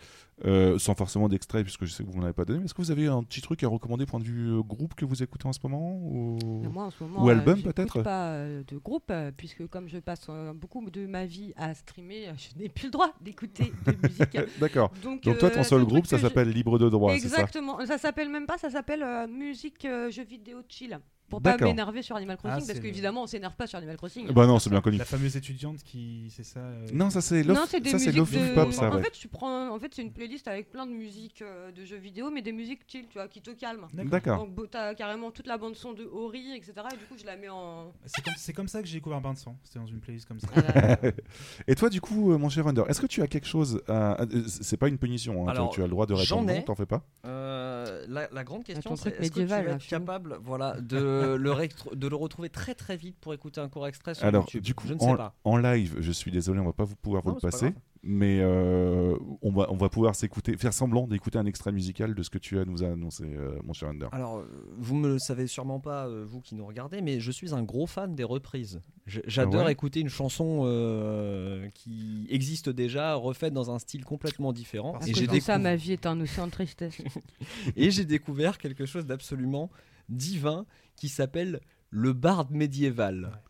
[0.44, 2.74] euh, sans forcément d'extrait, puisque je sais que vous n'en avez pas donné, mais est-ce
[2.74, 5.24] que vous avez un petit truc à recommander point de vue euh, groupe que vous
[5.24, 6.38] écoutez en ce moment ou...
[6.62, 8.02] Mais Moi, en ce moment, ou euh, album peut-être?
[8.02, 11.74] pas euh, de groupe, euh, puisque comme je passe euh, beaucoup de ma vie à
[11.74, 14.38] streamer, euh, je n'ai plus le droit d'écouter de musique.
[14.60, 14.92] D'accord.
[15.02, 17.38] Donc, Donc, toi, euh, ton seul groupe, ça je- s'appelle Libre de droit, c'est ça?
[17.38, 17.86] Exactement.
[17.86, 21.00] Ça, s'appelle même pas, ça s'appelle euh, musique euh, jeux vidéo chill.
[21.30, 24.32] Pour pas m'énerver sur Animal Crossing, Ah, parce qu'évidemment, on s'énerve pas sur Animal Crossing.
[24.32, 24.98] Bah non, c'est bien connu.
[24.98, 26.32] La fameuse étudiante qui.
[26.36, 28.54] C'est ça euh, Non, ça c'est Non, Love, c'est des ça c'est musiques de...
[28.56, 29.04] Pop, ça, En ouais.
[29.04, 29.70] fait, tu prends...
[29.74, 32.52] en fait, c'est une playlist avec plein de musiques euh, de jeux vidéo, mais des
[32.52, 33.88] musiques chill, tu vois, qui te calment.
[33.94, 34.38] D'accord.
[34.40, 36.74] Donc, bo- t'as carrément toute la bande son de Ori, etc.
[36.94, 37.92] Et du coup, je la mets en.
[38.38, 39.58] C'est comme, ça que j'ai découvert Bain de sang.
[39.64, 40.48] C'était dans une playlist comme ça.
[41.68, 44.22] Et toi, du coup, euh, mon cher Under, est-ce que tu as quelque chose à.
[44.22, 46.62] euh, C'est pas une punition, hein, tu- Alors, tu as le droit de répondre non,
[46.62, 47.04] t'en fais pas?
[47.26, 49.78] Euh, la, la grande question, c'est est-ce que tu nous.
[49.90, 50.98] capable voilà, de,
[51.38, 54.44] le rétro- de le retrouver très très vite pour écouter un court extrait sur Alors,
[54.46, 55.36] YouTube du coup, Je ne en, sais pas.
[55.44, 57.74] en live, je suis désolé, on va pas vous pouvoir vous Non, le passer,
[58.04, 62.24] mais euh, on, va, on va pouvoir s'écouter, faire semblant d'écouter un extrait musical de
[62.24, 64.14] ce que tu as nous a annoncé, euh, mon cher Under.
[64.14, 64.46] Alors, euh,
[64.78, 67.64] vous me le savez sûrement pas, euh, vous qui nous regardez, mais je suis un
[67.64, 68.82] gros fan des reprises.
[69.08, 74.52] J'adore Ah ouais écouter une chanson euh, qui existe déjà, refaite dans un style complètement
[74.54, 74.94] différent.
[74.94, 76.98] Parce Et que j'ai tout ça, ma vie est un océan de tristesse.
[77.76, 79.70] et j'ai découvert quelque chose d'absolument
[80.10, 80.66] divin
[80.96, 81.60] qui s'appelle
[81.90, 83.42] le barde médiéval.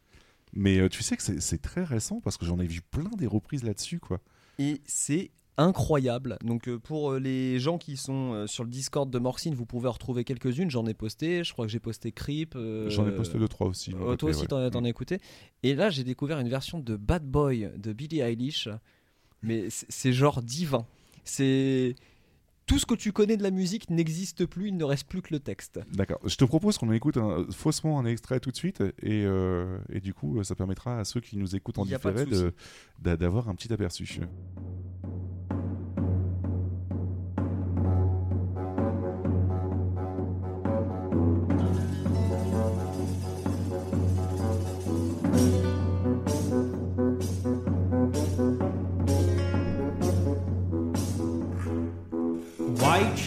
[0.53, 3.27] Mais euh, tu sais que c'est très récent parce que j'en ai vu plein des
[3.27, 4.21] reprises là-dessus, quoi.
[4.59, 6.37] Et c'est incroyable.
[6.43, 9.65] Donc euh, pour euh, les gens qui sont euh, sur le Discord de Morcine, vous
[9.65, 10.69] pouvez en retrouver quelques-unes.
[10.69, 11.43] J'en ai posté.
[11.43, 12.55] Je crois que j'ai posté Creep.
[12.55, 14.47] euh, J'en ai posté deux, trois aussi, euh, toi aussi, ouais.
[14.47, 14.85] t'en as- Mm.
[14.85, 15.19] as écouté.
[15.63, 18.69] Et là, j'ai découvert une version de Bad Boy de Billie Eilish.
[19.41, 20.85] Mais c'est genre divin.
[21.23, 21.95] C'est
[22.65, 24.69] tout ce que tu connais de la musique n'existe plus.
[24.69, 25.79] Il ne reste plus que le texte.
[25.93, 26.19] D'accord.
[26.25, 29.99] Je te propose qu'on écoute un- faussement un extrait tout de suite et, euh, et
[29.99, 32.25] du coup, ça permettra à ceux qui nous écoutent en différé
[32.99, 34.19] d'avoir un petit aperçu.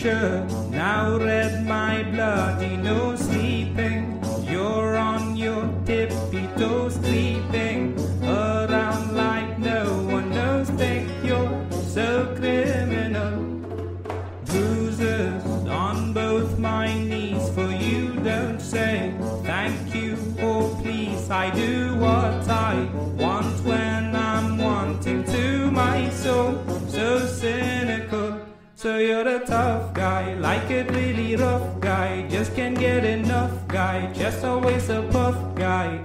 [0.05, 4.23] Now red my bloody no sleeping.
[4.49, 10.71] You're on your tippy toes creeping around like no one knows.
[10.71, 13.43] Think you're so criminal.
[14.45, 18.13] Bruises on both my knees for you.
[18.23, 19.13] Don't say
[19.43, 21.29] thank you or please.
[21.29, 23.08] I do what I
[28.79, 32.29] So you're a tough guy, like it really rough guy.
[32.29, 35.99] Just can't get enough guy, just always a puff guy.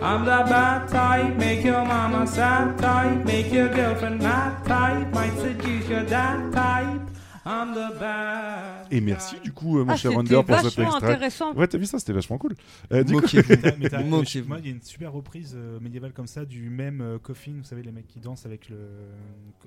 [0.00, 5.38] I'm the bad type, make your mama sad type, make your girlfriend mad type, might
[5.38, 7.05] seduce your dad type.
[7.46, 8.86] I'm the bad.
[8.90, 11.12] Et merci du coup, euh, mon Ah, cher Under, pour cet vachement extrait.
[11.12, 11.54] intéressant.
[11.54, 12.54] Ouais, t'as vu ça, c'était vachement cool.
[12.92, 14.48] Euh, du coup- Mais t'as- mais t'as- Moquez-vous.
[14.48, 17.52] moi, il y a une super reprise euh, médiévale comme ça du même euh, Coffin,
[17.56, 19.12] vous savez, les mecs qui dansent avec le, euh,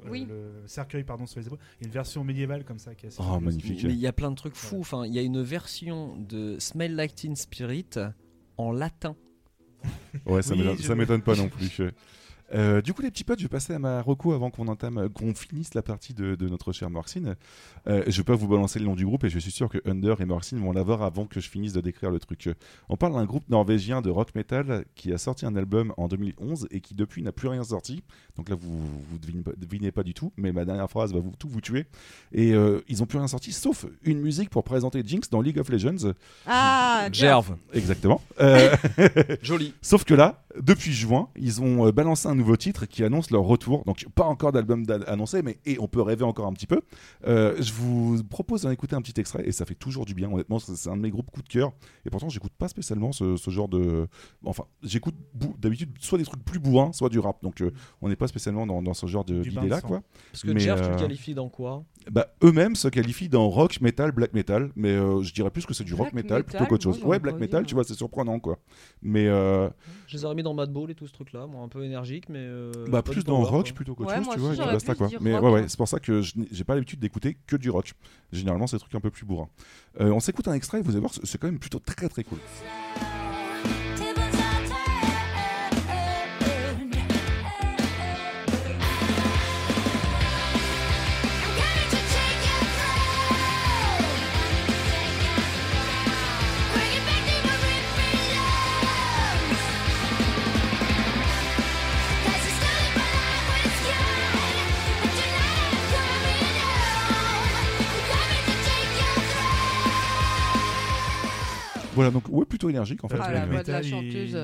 [0.10, 0.26] Oui.
[0.30, 1.60] le cercueil pardon, sur les épaules.
[1.80, 3.58] Il y a une version médiévale comme ça qui est assez Oh, fabuleuse.
[3.84, 4.80] Mais il y a plein de trucs fous.
[4.82, 7.88] Enfin, il y a une version de Smell Like Teen Spirit
[8.58, 9.16] en latin.
[10.26, 11.82] Ouais, ça Oui, m'étonne- je- ça m'étonne pas non plus.
[12.54, 15.10] Euh, du coup, les petits potes, je vais passer à ma reco avant qu'on entame,
[15.10, 17.36] qu'on finisse la partie de, de notre cher Morcine.
[17.88, 19.78] Euh, je vais pas vous balancer le nom du groupe et je suis sûr que
[19.86, 22.50] Under et Morcine vont l'avoir avant que je finisse de décrire le truc.
[22.90, 26.68] On parle d'un groupe norvégien de rock metal qui a sorti un album en 2011
[26.72, 28.04] et qui depuis n'a plus rien sorti.
[28.36, 31.20] Donc là, vous vous devinez pas, devinez pas du tout, mais ma dernière phrase va
[31.20, 31.86] vous, tout vous tuer.
[32.32, 35.60] Et euh, ils ont plus rien sorti sauf une musique pour présenter Jinx dans League
[35.60, 36.14] of Legends.
[36.46, 37.58] Ah, Gerve.
[37.74, 38.22] Exactement.
[38.40, 38.76] Euh,
[39.42, 39.74] Joli.
[39.82, 43.44] Sauf que là, depuis juin, ils ont euh, balancé un nouveau titre qui annonce leur
[43.44, 43.84] retour.
[43.86, 46.82] Donc pas encore d'album d'a- annoncé, mais et on peut rêver encore un petit peu.
[47.28, 50.32] Euh, je vous propose d'en écouter un petit extrait et ça fait toujours du bien.
[50.32, 51.72] Honnêtement, c'est un de mes groupes coup de cœur.
[52.06, 54.08] Et pourtant, j'écoute pas spécialement ce, ce genre de.
[54.46, 55.16] Enfin, j'écoute
[55.60, 57.42] d'habitude soit des trucs plus bourrins, soit du rap.
[57.44, 57.72] Donc euh,
[58.02, 59.88] on n'est pas spécialement dans, dans ce genre de- Du bain d'idée de là, sang.
[59.88, 60.02] quoi.
[60.32, 61.84] Parce que Mais, Gerve, tu le euh, qualifies dans quoi?
[62.12, 65.74] bah, eux-mêmes se qualifient dans rock, metal, black metal, mais euh, je dirais plus que
[65.74, 67.04] c'est du rock metal metal, plutôt qu'autre chose.
[67.04, 68.58] Ouais, black metal, tu vois, c'est surprenant quoi.
[69.02, 69.70] Mais euh,
[70.10, 71.46] Je les aurais mis dans Mad Ball et tout ce truc-là.
[71.46, 72.40] Moi, un peu énergique, mais.
[72.40, 73.74] euh, bah, plus dans rock quoi.
[73.76, 75.08] plutôt qu'autre Ouais, chose, tu vois, et basta quoi.
[75.22, 75.66] Mais rock, ouais, ouais, hein.
[75.68, 77.94] c'est pour ça que je n'ai- j'ai pas l'habitude d'écouter que du rock.
[78.32, 79.50] Généralement, c'est des trucs un peu plus bourrins.
[80.02, 82.24] Euh, on s'écoute un extrait, vous allez voir, c'est- c'est quand même plutôt très très
[82.24, 82.40] cool.
[112.00, 113.18] Voilà, donc ouais, plutôt énergique en fait.
[113.22, 114.38] Ah, la Euh, voix de la chanteuse.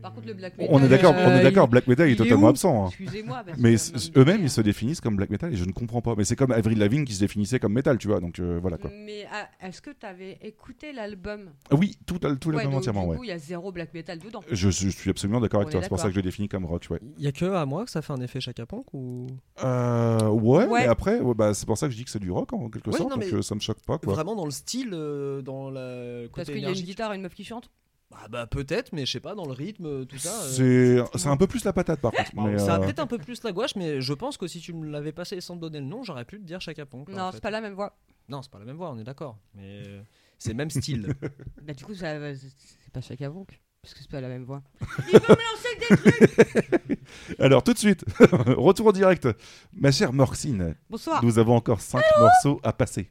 [0.00, 0.74] Par contre, le black metal.
[0.74, 2.86] On est d'accord, on est euh, d'accord, il- black metal est totalement absent.
[2.86, 2.88] hein.
[2.88, 3.42] Excusez-moi.
[3.58, 6.14] Mais ça eux-mêmes, ils se définissent comme black metal et je ne comprends pas.
[6.16, 8.20] Mais c'est comme Avril Lavigne qui se définissait comme metal, tu vois.
[8.20, 8.90] Donc euh, voilà quoi.
[9.04, 11.50] Mais ah, est-ce que tu avais écouté l'album?
[11.70, 13.16] Ah Oui, tout, tout Ouais, l'album donc, entièrement, Du ouais.
[13.18, 14.40] coup, il y a zéro black metal dedans.
[14.50, 15.80] Je, je suis absolument d'accord avec toi.
[15.80, 17.00] est C'est pour ça que je le définis comme rock, ouais.
[17.18, 19.26] Il y a que à moi que ça fait un effet Chaka Punk ou?
[19.62, 20.80] Euh, ouais, Ouais.
[20.82, 22.68] mais après, ouais, bah, c'est pour ça que je dis que c'est du rock en
[22.70, 24.14] quelque Ouais, sorte, donc euh, ça me choque pas quoi.
[24.14, 26.60] Vraiment dans le style, euh, dans la côté
[27.08, 27.70] A une meuf qui chante
[28.14, 30.42] Ah bah peut-être, mais je sais pas dans le rythme, tout ça.
[30.60, 32.34] euh, C'est un peu plus la patate par contre.
[32.34, 34.46] Bon, mais, Ça a euh, peut-être un peu plus la gouache, mais je pense que
[34.46, 36.84] si tu me l'avais passé sans te donner le nom, j'aurais pu te dire Chaka
[36.92, 37.36] en Non, fait.
[37.36, 37.96] c'est pas la même voix.
[38.28, 39.38] Non, c'est pas la même voix, on est d'accord.
[39.54, 40.02] Mais euh,
[40.38, 41.14] c'est le même style.
[41.62, 43.60] Bah, du coup, ça, c'est pas Chaka Ponk.
[43.82, 44.62] Parce que c'est pas la même voix.
[45.12, 47.00] Il veut me lancer des trucs
[47.40, 49.26] Alors tout de suite, retour en direct.
[49.72, 51.24] Ma chère Morcine, Bonsoir.
[51.24, 53.10] nous avons encore 5 morceaux à passer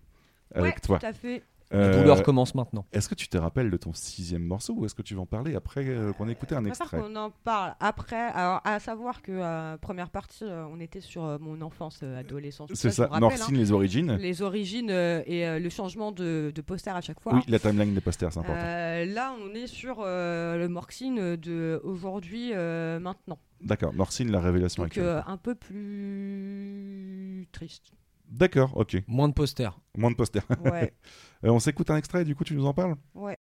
[0.54, 1.00] avec Ouais, toi.
[1.00, 1.44] tout à fait.
[1.72, 2.86] La douleur commence maintenant.
[2.92, 5.26] Est-ce que tu te rappelles de ton sixième morceau ou est-ce que tu vas en
[5.28, 8.16] parler après euh, qu'on ait écouté un extrait qu'on en parle après.
[8.34, 12.20] Alors, à savoir que euh, première partie, euh, on était sur euh, mon enfance, euh,
[12.20, 12.70] adolescence.
[12.74, 13.60] C'est ça, Morcine, hein.
[13.60, 14.14] les origines.
[14.16, 17.36] Les origines euh, et euh, le changement de, de poster à chaque fois.
[17.36, 18.60] Oui, la timeline des posters, c'est important.
[18.60, 23.38] Euh, là, on est sur euh, le Morcine de aujourd'hui, euh, maintenant.
[23.62, 25.06] D'accord, Morcine, la révélation Donc actuelle.
[25.06, 27.92] euh, un peu plus triste.
[28.30, 28.98] D'accord, ok.
[29.08, 29.80] Moins de posters.
[29.98, 30.46] Moins de posters.
[30.64, 30.94] Ouais.
[31.46, 32.98] Euh, on s'écoute un extrait, du coup, tu nous en parles?
[33.14, 33.38] Ouais.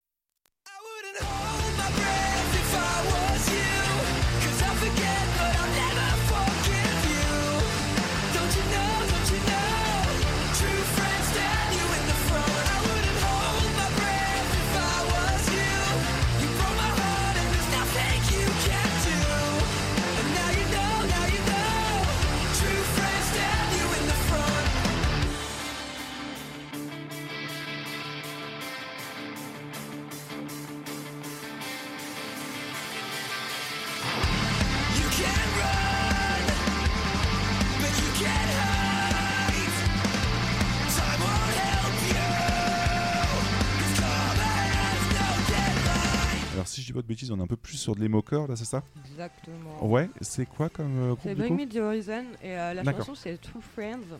[47.08, 48.82] Bêtises, on est un peu plus sur de l'émocore, là, c'est ça?
[49.10, 49.84] Exactement.
[49.84, 53.14] Ouais, c'est quoi comme euh, groupe C'est Bring Me the Horizon et euh, la chanson
[53.14, 54.18] c'est True Friends.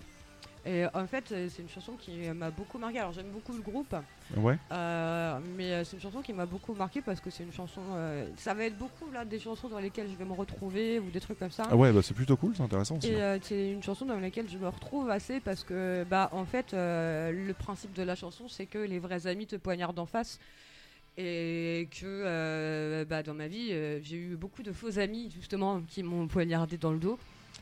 [0.67, 2.99] Et en fait, euh, c'est une chanson qui m'a beaucoup marqué.
[2.99, 3.95] Alors, j'aime beaucoup le groupe.
[4.37, 4.59] Ouais.
[4.71, 7.81] Euh, mais c'est une chanson qui m'a beaucoup marqué parce que c'est une chanson.
[7.93, 11.11] euh, ça va être beaucoup là des chansons dans lesquelles je vais me retrouver ou
[11.11, 11.63] des trucs comme ça.
[11.71, 13.09] Ah ouais, bah c'est plutôt cool, c'est intéressant aussi.
[13.09, 16.45] Et euh, c'est une chanson dans laquelle je me retrouve assez parce que, bah, en
[16.45, 20.39] fait, le principe de la chanson, c'est que les vrais amis te poignardent en face.
[21.21, 25.81] Et que, euh, bah, dans ma vie, euh, j'ai eu beaucoup de faux amis, justement,
[25.83, 27.19] qui m'ont poignardé dans le dos.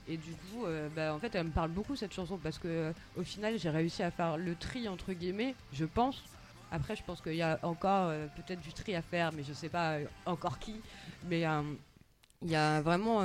[0.06, 2.92] Et du coup, euh, bah, en fait, elle me parle beaucoup cette chanson parce que,
[3.16, 6.22] au final, j'ai réussi à faire le tri, entre guillemets, je pense.
[6.70, 9.70] Après, je pense qu'il y a encore peut-être du tri à faire, mais je sais
[9.70, 10.74] pas encore qui.
[11.26, 11.46] Mais
[12.42, 13.22] il y a vraiment.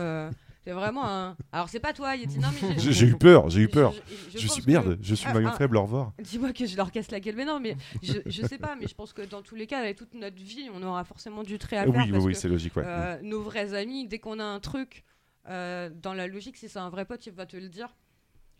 [0.63, 1.38] C'est vraiment un.
[1.51, 2.38] Alors, c'est pas toi, Yeti.
[2.39, 3.93] Non, mais J'ai j'ai eu peur, j'ai eu peur.
[3.93, 6.13] je- je Je, suis que- merde, je suis Ah, maillon ah, faible, au revoir.
[6.19, 8.88] Dis-moi que je leur casse la gueule, mais non, mais je, je sais pas, mais
[8.88, 11.57] je pense que dans tous les cas, avec toute notre vie, on aura forcément du
[11.57, 11.93] trait à faire.
[12.05, 12.83] oui, parce oui, c'est logique, ouais.
[12.85, 15.03] euh, Nos vrais amis, dès qu'on a un truc,
[15.49, 17.95] euh, dans la logique, si c'est un vrai pote, il va te le dire.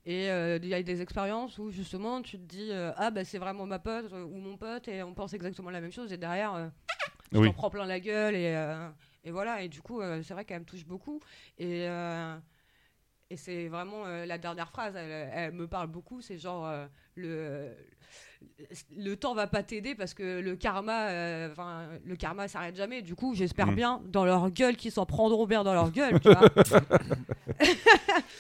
[0.04, 3.38] Et euh, il y a des expériences où justement tu te dis ah bah c'est
[3.38, 6.72] vraiment ma pote ou mon pote et on pense exactement la même chose et derrière
[7.32, 7.46] tu Oui.
[7.50, 8.56] t'en prends plein la gueule et,
[9.24, 11.20] et voilà et du coup euh, c'est vrai qu'elle me touche beaucoup
[11.58, 12.38] et euh,
[13.30, 16.22] et c'est vraiment euh, la dernière phrase, elle, elle me parle beaucoup.
[16.22, 16.70] C'est genre
[17.16, 17.76] le
[18.96, 23.02] le temps va pas t'aider parce que le karma, euh, enfin le karma s'arrête jamais.
[23.02, 23.76] Du coup, j'espère Mm.
[23.76, 26.20] bien dans leur gueule qu'ils s'en prendront bien dans leur gueule.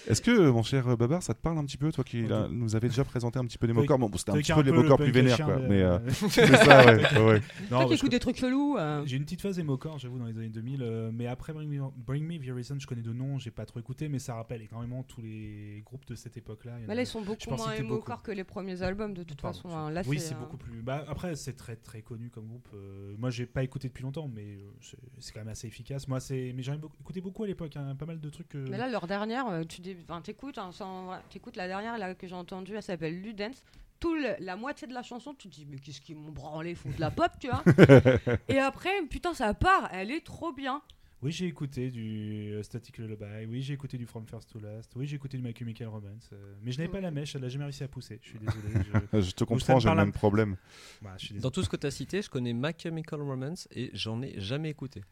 [0.07, 2.23] Est-ce que, euh, mon cher euh, Babar, ça te parle un petit peu, toi qui
[2.23, 4.61] là, nous avais déjà présenté un petit peu les mocors Bon, c'était un petit peu
[4.61, 5.55] les mocors plus vénères, quoi.
[5.57, 5.99] de- Mais euh,
[6.29, 7.01] c'est ça, ouais.
[7.17, 7.41] ouais, ouais.
[7.69, 8.77] Toi qui des trucs chelous.
[8.77, 9.03] euh.
[9.05, 10.81] J'ai une petite phase émocore, j'avoue, dans les années 2000.
[10.81, 13.65] euh, mais après Bring Me, Bring Me The Horizon, je connais de nom, j'ai pas
[13.65, 16.73] trop écouté, mais ça rappelle énormément tous les groupes de cette époque-là.
[16.79, 19.41] Il y a- là, ils sont beaucoup moins émocorps que les premiers albums de toute
[19.41, 19.89] Pardon, hein.
[19.91, 20.81] Là, oui, c'est euh, beaucoup plus.
[20.81, 22.67] Bah, après, c'est très très connu comme groupe.
[22.73, 24.71] euh, moi, j'ai pas écouté depuis longtemps, mais euh,
[25.19, 26.07] c'est- quand même assez efficace.
[26.07, 26.53] Moi, c'est.
[26.55, 28.55] Mais j'en ai beaucoup- écouté beaucoup à l'époque, hein, pas mal de trucs.
[28.55, 32.27] euh, Mais là, leur dernière, tu enfin, t'écoutes, hein, sans- t'écoutes la dernière là, que
[32.27, 33.63] j'ai entendue, elle s'appelle Ludens.
[33.99, 36.71] Tout le- la moitié de la chanson, tu te dis, mais qu'est-ce qu'ils m'ont branlé,
[36.71, 37.63] ils font de la pop, tu vois.
[38.49, 40.81] Et après, putain, ça part, elle est trop bien.
[41.23, 43.45] Oui, j'ai écouté du euh, Static Lullaby.
[43.47, 44.91] Oui, j'ai écouté du From First to Last.
[44.95, 46.29] Oui, j'ai écouté du My Chemical Romance.
[46.33, 48.19] euh, mais je n'avais pas la mèche, elle a jamais réussi à pousser.
[48.23, 48.73] Je suis désolé.
[49.13, 50.55] Je te comprends, j'ai le même problème.
[51.01, 51.43] Bah, je suis désolé.
[51.43, 54.39] Dans tout ce que tu as cité, je connais My Chemical Romance et j'en ai
[54.39, 55.03] jamais écouté.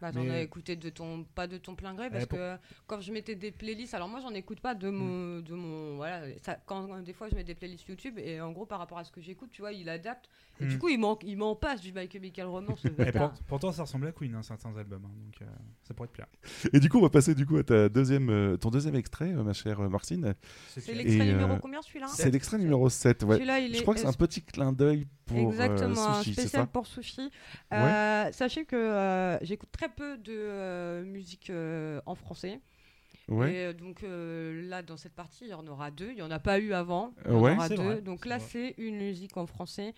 [0.00, 2.38] Bah, t'en Mais- as écouté de ton, pas de ton plein gré, parce Eh, pour-
[2.38, 2.56] que
[2.86, 6.22] quand je mettais des playlists, alors moi j'en écoute pas de mon, de mon, voilà,
[6.40, 8.98] ça, quand, quand des fois je mets des playlists YouTube et en gros par rapport
[8.98, 10.28] à ce que j'écoute, tu vois, il adapte.
[10.60, 10.78] Et du Mm.
[10.78, 12.84] coup, il m'en, il m'en passe du My Chemical Romance.
[12.84, 15.04] Et pour- pourtant, ça ressemble à Queen, hein, certains albums.
[15.04, 15.44] hein, donc, euh,
[15.82, 16.26] ça pourrait te plaire.
[16.72, 19.32] Et du coup, on va passer du coup à ta deuxième, euh, ton deuxième extrait,
[19.32, 20.34] euh, ma chère Martine.
[20.68, 23.22] C'est l'extrait Et, numéro combien, celui-là C'est l'extrait numéro 7.
[23.22, 23.36] Ouais.
[23.36, 26.32] Celui-là, il Je est- crois que c'est un petit clin d'œil pour Exactement, un Sushi,
[26.32, 27.30] spécial ça pour Sushi.
[27.70, 28.30] Ouais.
[28.32, 32.60] Sachez que euh, j'écoute très peu de euh, musique euh, en français.
[33.28, 33.54] Ouais.
[33.54, 36.08] Et donc euh, là, dans cette partie, il y en aura deux.
[36.10, 37.12] Il n'y en a pas eu avant.
[37.26, 37.52] Il y en ouais.
[37.52, 37.82] aura C'est deux.
[37.82, 38.46] vrai, donc c'est là, vrai.
[38.50, 39.92] c'est une musique en français.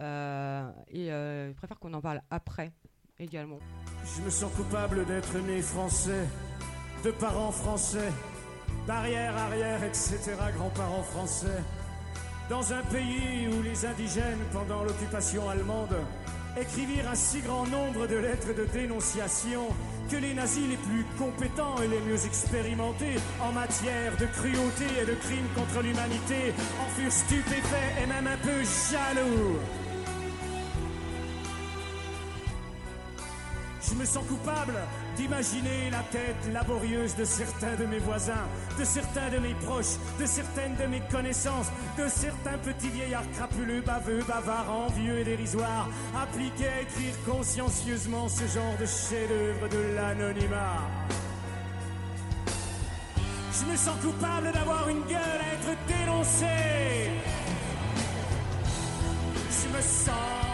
[0.00, 2.72] Euh, et euh, je préfère qu'on en parle après
[3.18, 3.58] également.
[4.16, 6.26] Je me sens coupable d'être né français,
[7.04, 8.10] de parents français,
[8.86, 10.18] d'arrière, arrière, etc.,
[10.56, 11.62] grands-parents français,
[12.48, 15.94] dans un pays où les indigènes, pendant l'occupation allemande,
[16.58, 19.68] écrivirent un si grand nombre de lettres de dénonciation
[20.10, 25.06] que les nazis les plus compétents et les mieux expérimentés en matière de cruauté et
[25.06, 29.58] de crimes contre l'humanité en furent stupéfaits et même un peu jaloux.
[33.82, 34.74] Je me sens coupable
[35.16, 38.46] d'imaginer la tête laborieuse de certains de mes voisins,
[38.78, 43.80] de certains de mes proches, de certaines de mes connaissances, de certains petits vieillards crapuleux,
[43.80, 50.82] baveux, bavards, envieux et dérisoires, appliqués à écrire consciencieusement ce genre de chef-d'œuvre de l'anonymat.
[53.52, 57.10] Je me sens coupable d'avoir une gueule à d'être dénoncé.
[59.50, 60.49] Je me sens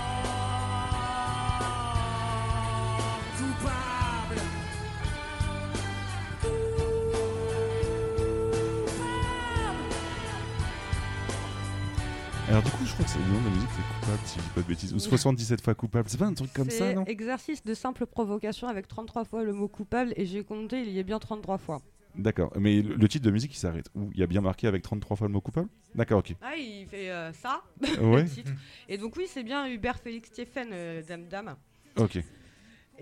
[12.48, 14.38] Alors du coup, je crois que c'est le nom de la musique, c'est coupable, si
[14.38, 14.94] je dis pas de bêtises.
[14.94, 16.08] Ou 77 fois coupable.
[16.08, 17.04] C'est pas un truc comme ça, non?
[17.04, 20.98] exercice de simple provocation avec 33 fois le mot coupable et j'ai compté, il y
[21.00, 21.82] est bien 33 fois.
[22.14, 22.52] D'accord.
[22.56, 23.90] Mais le, titre de musique, il s'arrête.
[23.94, 24.10] Où?
[24.14, 25.68] Il y a bien marqué avec 33 fois le mot coupable?
[25.96, 26.34] D'accord, ok.
[26.40, 27.62] Ah, il fait euh, ça,
[28.00, 28.22] Ouais.
[28.22, 28.52] le titre.
[28.88, 31.56] Et donc oui, c'est bien Hubert Félix Stéphane, euh, Dame Dame.
[31.96, 32.16] Ok.
[32.16, 32.22] Et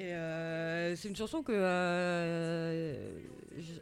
[0.01, 1.53] euh, c'est une chanson que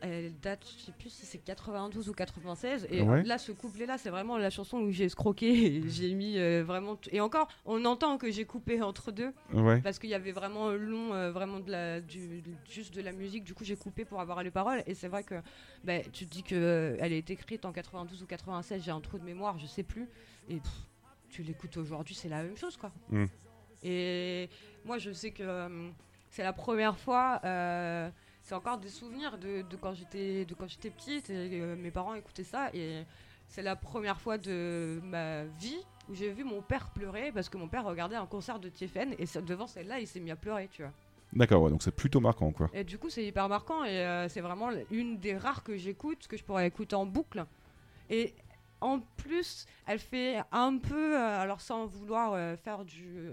[0.00, 2.86] elle date, je sais plus si c'est 92 ou 96.
[2.90, 3.22] Et Ouais.
[3.22, 5.76] là, ce couplet-là, c'est vraiment la chanson où j'ai escroqué.
[5.76, 6.98] et j'ai mis euh, vraiment.
[7.10, 9.32] Et encore, on entend que j'ai coupé entre deux.
[9.52, 9.80] Ouais.
[9.80, 13.44] Parce qu'il y avait vraiment long, euh, vraiment de la, du, juste de la musique.
[13.44, 14.82] Du coup, j'ai coupé pour avoir les paroles.
[14.86, 15.36] Et c'est vrai que
[15.84, 18.82] ben, tu te dis qu'elle elle est écrite en 92 ou 96.
[18.84, 20.08] J'ai un trou de mémoire, je sais plus.
[20.48, 20.72] Et pff,
[21.30, 22.92] tu l'écoutes aujourd'hui, c'est la même chose, quoi.
[23.10, 23.24] Mm.
[23.84, 24.48] Et
[24.84, 25.88] moi, je sais que euh,
[26.30, 27.40] c'est la première fois.
[28.42, 31.30] C'est encore des souvenirs de, de quand j'étais de quand j'étais petite.
[31.30, 33.04] Et, euh, mes parents écoutaient ça et
[33.46, 35.78] c'est la première fois de ma vie
[36.08, 39.14] où j'ai vu mon père pleurer parce que mon père regardait un concert de Tiefen
[39.18, 40.92] et devant celle-là, il s'est mis à pleurer, tu vois.
[41.32, 42.68] D'accord, ouais, donc c'est plutôt marquant, quoi.
[42.74, 46.26] Et du coup, c'est hyper marquant et euh, c'est vraiment une des rares que j'écoute,
[46.26, 47.46] que je pourrais écouter en boucle.
[48.10, 48.34] Et
[48.82, 53.30] en plus, elle fait un peu, euh, alors sans vouloir faire du,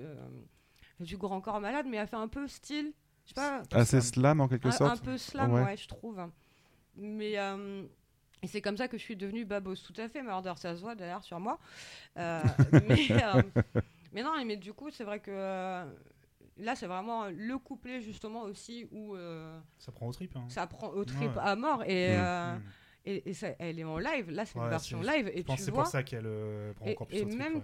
[0.99, 2.94] du grand corps malade, mais elle fait un peu style,
[3.30, 3.61] je sais pas.
[3.72, 5.64] Assez slam, en quelque un, sorte Un peu slam, Ouais.
[5.64, 6.19] ouais, je trouve.
[6.95, 7.84] Mais euh,
[8.41, 10.22] et c'est comme ça que je suis devenue babos, tout à fait.
[10.22, 11.60] Murder, ça se voit d'ailleurs sur moi.
[12.18, 12.41] Euh,
[12.88, 13.41] mais, euh,
[14.14, 15.85] mais non, mais du coup, c'est vrai que euh,
[16.57, 20.35] là, c'est vraiment le couplet justement aussi où euh, Ça prend au trip.
[20.35, 20.45] hein.
[20.49, 21.41] ça prend au trip Ouais.
[21.41, 22.61] à mort et, Mm.
[23.06, 24.30] et, et ça- elle est en live.
[24.30, 25.84] Là, c'est une version live je et pense tu que c'est vois.
[25.84, 27.61] pour ça qu'elle euh, prend et, encore plus et au trip, même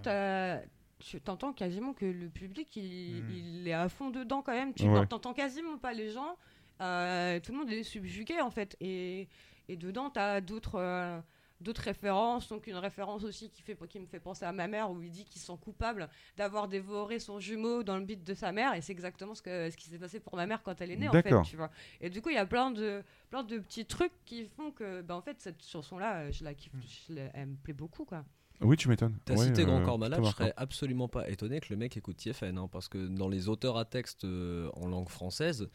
[1.00, 3.30] tu t'entends quasiment que le public il, Mm.
[3.32, 4.74] il est à fond dedans quand même.
[4.74, 5.06] Tu Ouais.
[5.08, 6.38] t'entends quasiment pas les gens.
[6.82, 8.76] Euh, tout le monde est subjugué en fait.
[8.80, 9.28] Et,
[9.68, 10.76] et dedans, tu as d'autres.
[10.76, 11.20] euh,
[11.62, 14.92] d'autres références, donc une référence aussi qui, fait, qui me fait penser à ma mère
[14.92, 18.34] où il dit qu'il se sent coupable d'avoir dévoré son jumeau dans le bit de
[18.34, 20.80] sa mère et c'est exactement ce, que, ce qui s'est passé pour ma mère quand
[20.82, 21.72] elle est née en fait, tu vois.
[22.02, 25.02] Et du coup, il y a plein de, plein de petits trucs qui font que,
[25.02, 26.74] bah, en fait, cette chanson-là, je la kiffe,
[27.08, 28.26] je la- elle me plaît beaucoup quoi.
[28.62, 29.18] Oui, tu m'étonnes.
[29.26, 31.96] T'as Ouais, cité Grand euh, Corps Malade, je serais absolument pas étonné que le mec
[31.98, 35.70] écoute TFN, hein, parce que dans les auteurs à texte euh, en langue française,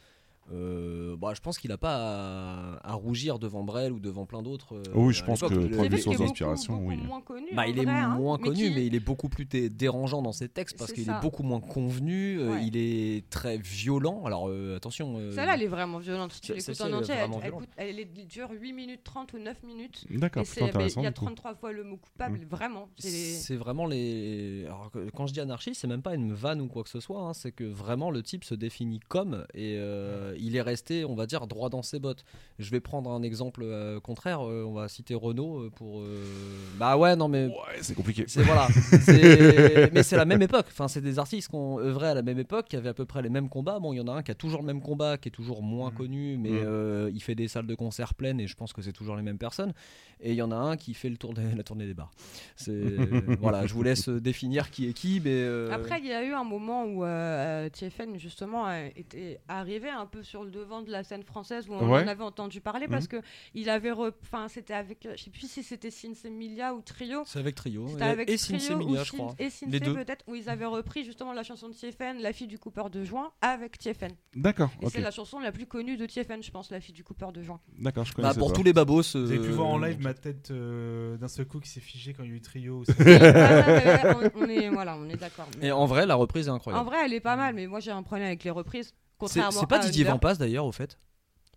[0.53, 1.95] euh, bah, je pense qu'il a pas
[2.83, 4.75] à, à rougir devant Brel ou devant plein d'autres.
[4.75, 6.97] euh, Oui, je pense que Le- point de vue le- source le- d'inspiration, oui.
[6.97, 9.29] moins connu Bah, il est vrai, hein, moins mais connu, qui- mais il est beaucoup
[9.29, 12.39] plus dé- dérangeant dans ses textes parce qu'il est beaucoup moins convenu.
[12.39, 14.23] euh, il est très violent.
[14.25, 15.17] Alors euh, attention.
[15.17, 16.33] euh, Celle-là, elle est vraiment violente.
[16.33, 19.01] Si tu ce- l'écoutes en elle est entier, elle, elle elle est- dure 8 minutes
[19.03, 20.05] 30 ou 9 minutes.
[20.09, 21.25] D'accord, Il y a du coup.
[21.25, 22.45] 33 fois le mot coupable, Mm.
[22.49, 22.89] vraiment.
[22.97, 24.63] C'est- vraiment les.
[24.65, 27.21] Alors quand je dis anarchie, c'est même pas une vanne ou quoi que ce soit.
[27.21, 29.75] hein, C'est que vraiment le type se définit comme et
[30.31, 32.23] euh, il est resté, on va dire, droit dans ses bottes.
[32.59, 34.41] Je vais prendre un exemple euh, contraire.
[34.47, 36.01] euh, on va citer Renault pour.
[36.01, 36.23] euh,
[36.77, 37.49] Bah ouais, non mais.
[37.81, 38.25] c'est compliqué.
[38.27, 38.67] C'est voilà.
[39.01, 40.65] C'est- mais c'est la même époque.
[40.69, 43.05] Enfin, c'est des artistes qui ont œuvré à la même époque, qui avaient à peu
[43.05, 43.79] près les mêmes combats.
[43.79, 45.61] Bon, il y en a un qui a toujours le même combat, qui est toujours
[45.61, 46.63] moins connu, mais Mm.
[46.65, 49.23] euh, il fait des salles de concert pleines et je pense que c'est toujours les
[49.23, 49.73] mêmes personnes.
[50.23, 52.11] Et il y en a un qui fait le tour de, la tournée des bars.
[52.55, 52.71] C'est
[53.41, 53.65] voilà.
[53.65, 56.43] Je vous laisse définir qui est qui, mais euh, Après, il y a eu un
[56.43, 61.23] moment où euh, TFN, justement, était arrivé un peu sur le devant de la scène
[61.23, 62.03] française où on Ouais.
[62.03, 62.91] en avait entendu parler Mhm.
[62.91, 63.17] parce que
[63.53, 63.91] il avait.
[63.91, 65.05] re- Enfin, c'était avec.
[65.05, 67.23] euh, Je sais plus si c'était Sinsemilia ou Trio.
[67.25, 69.35] c'est avec Trio C'était et, avec et Trio Sinsemilia, ou je Sin- crois.
[69.39, 69.93] Et deux.
[69.93, 73.03] peut-être, où ils avaient repris justement la chanson de TFN, La fille du Cooper de
[73.03, 74.11] juin, avec TFN.
[74.35, 77.03] D'accord, Et c'est la chanson la plus connue de TFN, je pense, La fille du
[77.03, 77.59] Cooper de juin.
[77.79, 78.55] D'accord, je Bah, connaissais pour pas.
[78.55, 79.01] tous les babos.
[79.13, 81.79] Vous avez pu euh, voir en live ma tête euh, d'un seul coup qui s'est
[81.79, 82.83] figée quand il y a eu trio.
[82.99, 84.01] ouais,
[84.35, 85.47] on, on est, voilà, on est d'accord.
[85.59, 86.85] Mais- Et en vrai, la reprise est En incroyable.
[86.85, 88.93] vrai, elle est pas mal, mais moi j'ai un problème avec les reprises.
[89.27, 90.03] C'est Contrairement c'est pas à Didier.
[90.05, 90.97] Vampas d'ailleurs, au fait.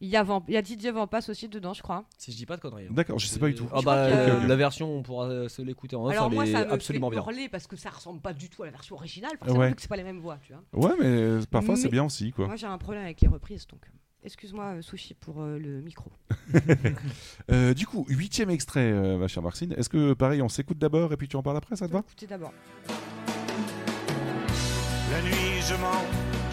[0.01, 2.05] Il y, a Vamp- il y a Didier Vampas aussi dedans, je crois.
[2.19, 2.87] Si je dis pas de conneries.
[2.87, 2.93] hein.
[2.93, 3.69] D'accord, je sais pas du tout.
[3.73, 6.47] Ah bah, euh, la version, on pourra euh, se l'écouter en off, Alors elle moi,
[6.47, 7.23] est ça me absolument fait bien.
[7.25, 9.73] hurler parce que ça ressemble pas du tout à la version originale, forcément, Ouais.
[9.73, 10.89] que c'est pas les mêmes voix, tu vois.
[10.91, 12.47] Ouais, mais parfois c'est bien aussi, quoi.
[12.47, 13.91] Moi, j'ai un problème avec les reprises, donc euh,
[14.25, 16.11] excuse-moi, euh, Sushi, pour euh, le micro.
[17.51, 19.73] Euh, du coup, huitième extrait, euh, ma chère Marcine.
[19.79, 22.01] Est-ce que pareil, on s'écoute d'abord et puis tu en parles après, ça te va?
[22.01, 22.53] Écoutez d'abord.
[25.11, 26.03] La nuit je mens,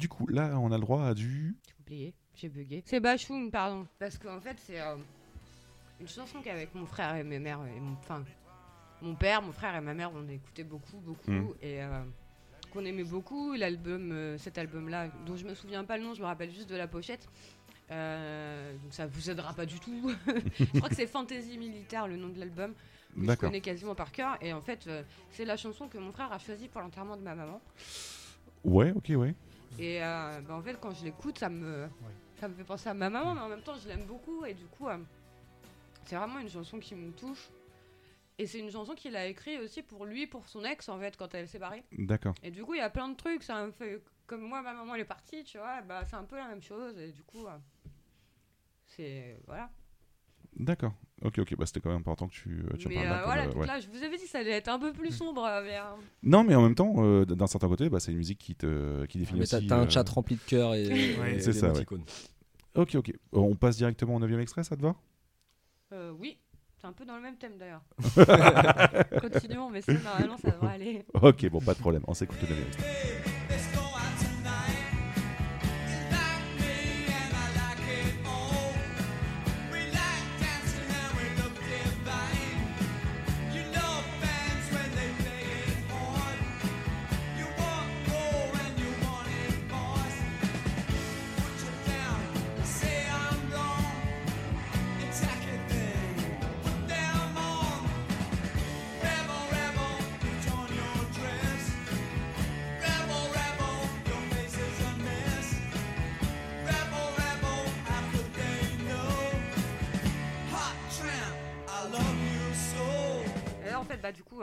[0.00, 1.56] Du coup, là, on a le droit à du.
[1.66, 2.82] J'ai oublié, j'ai bugué.
[2.86, 3.86] C'est Bachoum, pardon.
[3.98, 4.96] Parce qu'en fait, c'est euh,
[6.00, 8.24] une chanson qu'avec mon frère et ma mère, et mon, enfin,
[9.02, 11.30] mon père, mon frère et ma mère, on écoutait beaucoup, beaucoup.
[11.30, 11.54] Mm.
[11.60, 12.02] Et euh,
[12.72, 13.52] qu'on aimait beaucoup.
[13.54, 16.70] L'album, euh, cet album-là, dont je me souviens pas le nom, je me rappelle juste
[16.70, 17.28] de la pochette.
[17.90, 20.12] Euh, donc ça vous aidera pas du tout.
[20.58, 22.72] je crois que c'est Fantasy Militaire, le nom de l'album.
[23.14, 24.38] que Je connais quasiment par cœur.
[24.40, 27.22] Et en fait, euh, c'est la chanson que mon frère a choisie pour l'enterrement de
[27.22, 27.60] ma maman.
[28.64, 29.34] Ouais, ok, ouais.
[29.78, 31.88] Et euh, bah, en fait, quand je l'écoute, ça me,
[32.38, 34.44] ça me fait penser à ma maman, mais en même temps, je l'aime beaucoup.
[34.44, 34.98] Et du coup, euh,
[36.04, 37.50] c'est vraiment une chanson qui me touche.
[38.38, 41.16] Et c'est une chanson qu'il a écrite aussi pour lui, pour son ex, en fait,
[41.16, 41.84] quand elle s'est séparée.
[41.92, 42.34] D'accord.
[42.42, 43.42] Et du coup, il y a plein de trucs.
[43.42, 44.02] Ça me fait.
[44.26, 46.62] Comme moi, ma maman, elle est partie, tu vois, bah, c'est un peu la même
[46.62, 46.96] chose.
[46.98, 47.58] Et du coup, euh,
[48.86, 49.40] c'est.
[49.46, 49.70] Voilà.
[50.56, 50.94] D'accord.
[51.22, 53.10] Ok, ok, bah c'était quand même important que tu, euh, tu en mais parles euh,
[53.10, 53.66] là, comme, voilà, euh, ouais.
[53.66, 55.44] là, je vous avais dit, ça allait être un peu plus sombre.
[55.44, 55.82] euh, mais, euh,
[56.22, 59.04] Non, mais en même temps, euh, d'un certain côté, bah, c'est une musique qui te
[59.06, 59.66] qui définit Mais t'as aussi.
[59.66, 60.84] t'as un chat rempli de cœur et,
[61.36, 61.84] et c'est ça, ouais.
[62.74, 63.12] Ok, ok.
[63.32, 64.94] On passe directement au 9 extrait, ça te va?
[65.92, 66.38] Euh, oui,
[66.80, 67.82] c'est un peu dans le même thème d'ailleurs.
[69.20, 71.04] Continuons, mais ça, normalement, ça devrait aller.
[71.20, 72.02] Ok, bon, pas de problème.
[72.06, 73.39] On s'écoute le 9 extrait.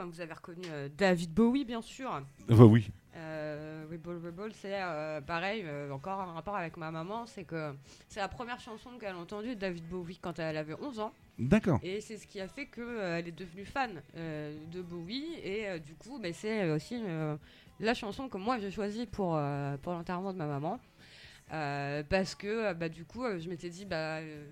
[0.00, 2.10] Hein, vous avez reconnu euh, David Bowie, bien sûr.
[2.48, 2.90] Bah oui.
[3.16, 7.74] Euh, Rebel Rebel, c'est euh, pareil, euh, encore un rapport avec ma maman, c'est que
[8.08, 11.12] c'est la première chanson qu'elle a entendue de David Bowie quand elle avait 11 ans.
[11.38, 11.80] D'accord.
[11.82, 15.34] Et c'est ce qui a fait qu'elle est devenue fan euh, de Bowie.
[15.42, 17.36] Et euh, du coup, bah, c'est aussi euh,
[17.80, 20.78] la chanson que moi j'ai choisie pour, euh, pour l'enterrement de ma maman.
[21.52, 24.46] Euh, parce que euh, bah, du coup, euh, je m'étais dit, bah, euh,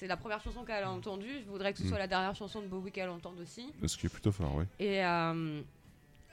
[0.00, 1.42] c'est la première chanson qu'elle a entendue.
[1.44, 1.88] Je voudrais que ce Mm.
[1.88, 3.70] soit la dernière chanson de Bowie qu'elle entende aussi.
[3.86, 4.64] Ce qui est plutôt fort, oui.
[4.78, 5.60] Et, euh,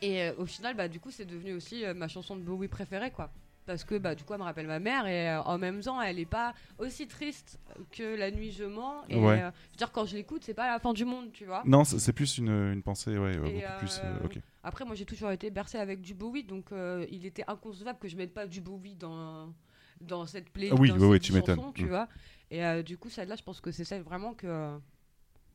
[0.02, 2.69] et euh, au final, bah, du coup, c'est devenu aussi euh, ma chanson de Bowie
[2.69, 3.30] préférée, quoi.
[3.65, 6.18] Parce que bah, du coup, elle me rappelle ma mère et en même temps, elle
[6.19, 7.60] est pas aussi triste
[7.91, 9.03] que La Nuit Je mens.
[9.10, 9.39] Et Ouais.
[9.39, 11.64] je veux dire, quand je l'écoute, c'est pas la fin du monde, tu vois.
[11.65, 13.99] Non, c'est plus une, une pensée, ouais, Et, beaucoup plus.
[14.02, 14.39] euh, euh, ok.
[14.64, 16.68] Après, moi, j'ai toujours été bercée avec du Bowie, donc
[17.11, 19.52] il était inconcevable que je mette pas du Bowie dans,
[19.99, 20.73] dans cette playlist.
[20.77, 21.60] Ah oui, dans ouais, dix tu m'étonnes.
[21.76, 21.89] Tu Mm.
[21.89, 22.07] vois.
[22.52, 24.78] Et euh, du coup, celle-là, je pense que c'est celle vraiment que,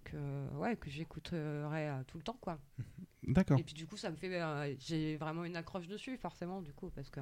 [0.05, 2.59] que, ouais, que j'écouterai euh, tout le temps, quoi.
[3.23, 3.59] D'accord.
[3.59, 6.73] Et puis du coup, ça me fait, euh, j'ai vraiment une accroche dessus, forcément, du
[6.73, 7.21] coup, parce que.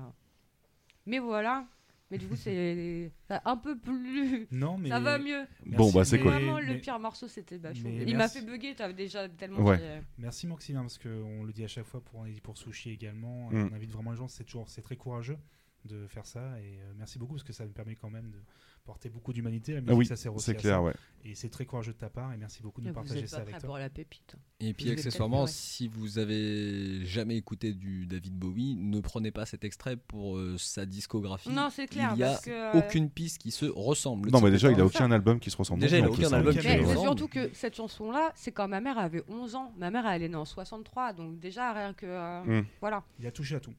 [1.06, 1.66] Mais voilà.
[2.10, 3.12] Mais du coup, c'est
[3.44, 4.48] un peu plus.
[4.50, 5.46] Non, mais- Ça va mieux.
[5.66, 6.32] Bon, bah, c'est cool.
[6.32, 7.86] Vraiment, mais- le pire morceau, c'était Bachou.
[7.86, 9.60] Il m'a fait bugger, t'as déjà tellement.
[9.60, 10.02] Ouais.
[10.18, 12.90] Merci Maxime, parce qu'on le dit à chaque fois pour, on l'a dit pour Sushi
[12.90, 13.50] également.
[13.52, 13.68] et Mm.
[13.70, 15.38] On invite vraiment les gens, c'est toujours c'est très courageux
[15.84, 16.58] de faire ça.
[16.60, 18.38] Et euh, merci beaucoup parce que ça me permet quand même de
[18.84, 19.72] porter beaucoup d'humanité.
[19.74, 20.82] La musique, Ah oui, ça sert aussi c'est à clair, ça.
[20.82, 20.92] ouais.
[21.22, 22.32] Et c'est très courageux de ta part.
[22.32, 23.66] Et merci beaucoup de nous Vous partager êtes ça pas avec toi.
[23.66, 24.36] pour la pépite.
[24.58, 29.44] Et puis Vous accessoirement, si vous avez jamais écouté du David Bowie, ne prenez pas
[29.44, 31.50] cet extrait pour euh, sa discographie.
[31.50, 34.28] Non, c'est clair, Il y a parce que, euh, aucune piste qui se ressemble.
[34.28, 35.80] Le Non, mais déjà, il a un- aucun album qui se ressemble.
[35.82, 36.38] Déjà, il a en plus, aucun hein.
[36.38, 37.00] album qui se c'est ressemble.
[37.06, 39.74] surtout que cette chanson-là, c'est quand ma mère avait 11 ans.
[39.78, 42.06] Ma mère, elle est née en 63, donc déjà, rien que.
[42.06, 42.64] euh, Mm.
[42.80, 43.04] Voilà.
[43.18, 43.74] Il a touché à tout.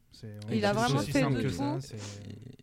[0.52, 1.80] Il a vraiment fait de tout.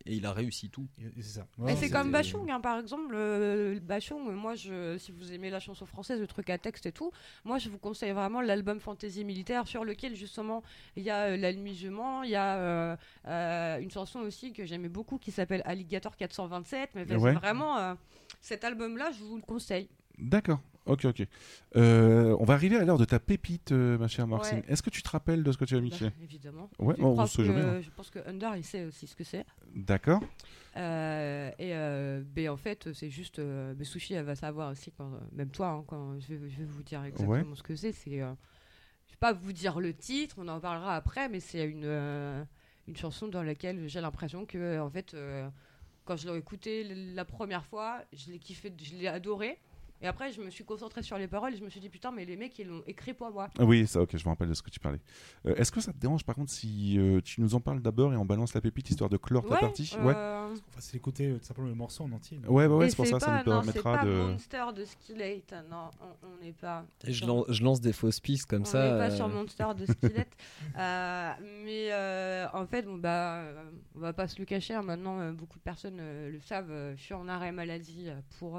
[0.05, 0.87] Et il a réussi tout.
[0.99, 1.47] Et c'est ça.
[1.67, 3.13] Et c'est comme Bachung, hein, par exemple.
[3.13, 6.91] euh, Bachung, moi, je, si vous aimez la chanson française, le truc à texte et
[6.91, 7.11] tout,
[7.45, 10.63] moi, je vous conseille vraiment l'album Fantasy Militaire, sur lequel, justement,
[10.95, 12.95] il y a euh, La Nuit Je mens, il y a euh,
[13.27, 16.91] euh, une chanson aussi que j'aimais beaucoup qui s'appelle Alligator 427.
[16.95, 17.33] Mais Ouais.
[17.33, 17.93] vraiment, euh,
[18.41, 19.89] cet album-là, je vous le conseille.
[20.17, 20.59] D'accord.
[20.89, 21.27] Ok, ok.
[21.75, 24.57] Euh, on va arriver à l'heure de ta pépite, euh, ma chère Marcine.
[24.59, 24.65] Ouais.
[24.67, 26.69] Est-ce que tu te rappelles de ce que tu as mis Bah, évidemment.
[26.79, 27.81] Ouais, je, jamais, que, hein.
[27.81, 29.45] je pense que Under, il sait aussi ce que c'est.
[29.75, 30.21] D'accord.
[30.77, 33.39] Euh, et ben, en fait, c'est juste.
[33.39, 36.65] Mais Sushi, elle va savoir aussi, quand, même toi, hein, quand je vais, je vais
[36.65, 37.55] vous dire exactement Ouais.
[37.55, 37.91] ce que c'est.
[37.91, 38.09] C'est.
[38.09, 41.85] je vais pas vous dire le titre, on en parlera après, mais c'est une,
[42.87, 45.15] une chanson dans laquelle j'ai l'impression que, en fait,
[46.05, 46.83] quand je l'ai écoutée
[47.13, 49.59] la première fois, je l'ai kiffé, je l'ai adoré.
[50.01, 52.11] Et après, je me suis concentrée sur les paroles et je me suis dit, putain,
[52.11, 53.49] mais les mecs, ils l'ont écrit pour moi.
[53.59, 55.01] Ah oui, ça, ok, je me rappelle de ce que tu parlais.
[55.45, 58.13] Euh, Est-ce que ça te dérange par contre si euh, tu nous en parles d'abord
[58.13, 59.93] et on balance la pépite histoire de clore ta Ouais, partie?
[59.97, 60.15] Euh, Ouais.
[60.15, 62.39] On va essayer d'écouter euh, tout simplement le morceau en entier.
[62.47, 64.11] Ouais, ouais, c'est pour ça, ça pas- nous non, permettra c'est pas de.
[64.31, 66.85] Monster de Skillet, non, on- on n'est pas.
[67.05, 68.81] Et je, sur- lan- je lance des fausses pistes comme on ça.
[68.83, 70.27] n'est pas euh, sur Monster de Skillet.
[70.77, 71.31] Euh,
[71.65, 75.19] mais euh, en fait, bon, bah, euh, on va pas se le cacher, hein, maintenant
[75.19, 78.57] euh, beaucoup de personnes euh, le savent, euh, je suis en arrêt maladie euh, pour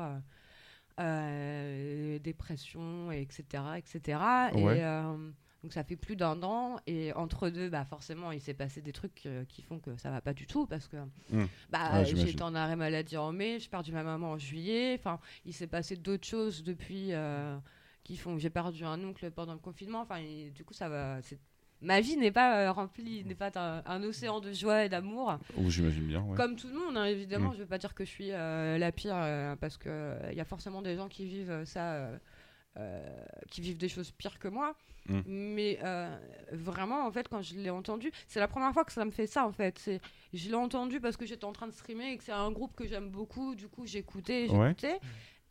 [1.01, 3.45] euh, dépression, et etc.
[3.79, 4.19] etc.
[4.55, 4.79] Ouais.
[4.79, 5.31] Et euh,
[5.63, 8.93] donc ça fait plus d'un an, et entre deux, bah, forcément, il s'est passé des
[8.93, 10.97] trucs euh, qui font que ça va pas du tout, parce que
[11.31, 11.47] Hmm.
[11.71, 15.53] bah, été en arrêt maladie en mai, j'ai perdu ma maman en juillet, enfin, il
[15.55, 17.57] s'est passé d'autres choses depuis euh,
[18.05, 20.89] qui font que j'ai perdu un oncle pendant le confinement, enfin, et du coup, ça
[20.89, 21.21] va.
[21.23, 21.39] c'est-
[21.83, 25.39] Ma vie n'est pas euh, remplie, n'est pas un, un océan de joie et d'amour.
[25.57, 26.23] Oh, j'imagine bien.
[26.23, 26.37] ouais.
[26.37, 27.55] Comme tout le monde, hein, évidemment, Mm.
[27.55, 30.45] je veux pas dire que je suis euh, la pire, euh, parce qu'il y a
[30.45, 32.11] forcément des gens qui vivent ça,
[32.77, 33.17] euh,
[33.51, 34.75] qui vivent des choses pires que moi.
[35.09, 35.21] Mm.
[35.27, 35.79] Mais
[36.53, 39.27] vraiment, en fait, quand je l'ai entendu, c'est la première fois que ça me fait
[39.27, 39.79] ça, en fait.
[39.79, 40.01] C'est,
[40.35, 42.77] je l'ai entendu parce que j'étais en train de streamer et que c'est un groupe
[42.77, 43.55] que j'aime beaucoup.
[43.55, 44.69] Du coup, j'écoutais, Ouais.
[44.69, 45.01] j'écoutais.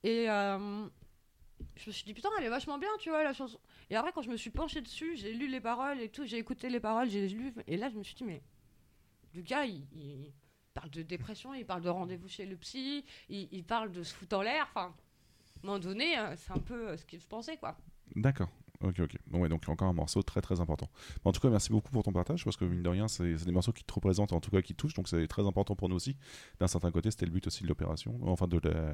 [0.04, 3.60] Et je me suis dit, putain, elle est vachement bien, tu vois, la chanson.
[3.90, 6.38] Et après, quand je me suis penchée dessus, j'ai lu les paroles et tout, j'ai
[6.38, 7.53] écouté les paroles, j'ai lu.
[7.68, 8.41] Et là, je me suis dit, mais
[9.34, 10.32] le gars, il,
[10.74, 14.38] parle de dépression, il parle de rendez-vous chez le psy, il, parle de se foutre
[14.38, 14.68] en l'air.
[14.70, 17.78] Enfin, à un moment donné, euh, c'est un peu euh, ce qu'il se pensait, quoi.
[18.16, 18.49] D'accord.
[18.82, 19.18] Ok, ok.
[19.28, 20.90] Bon, ouais, donc encore un morceau très très important.
[21.26, 23.52] En tout cas, merci beaucoup pour ton partage parce que mine de rien, c'est des
[23.52, 25.90] morceaux qui te représentent, en tout cas qui te touchent, donc c'est très important pour
[25.90, 26.16] nous aussi.
[26.62, 28.92] D'un certain côté, c'était le but aussi de l'opération, enfin de, la,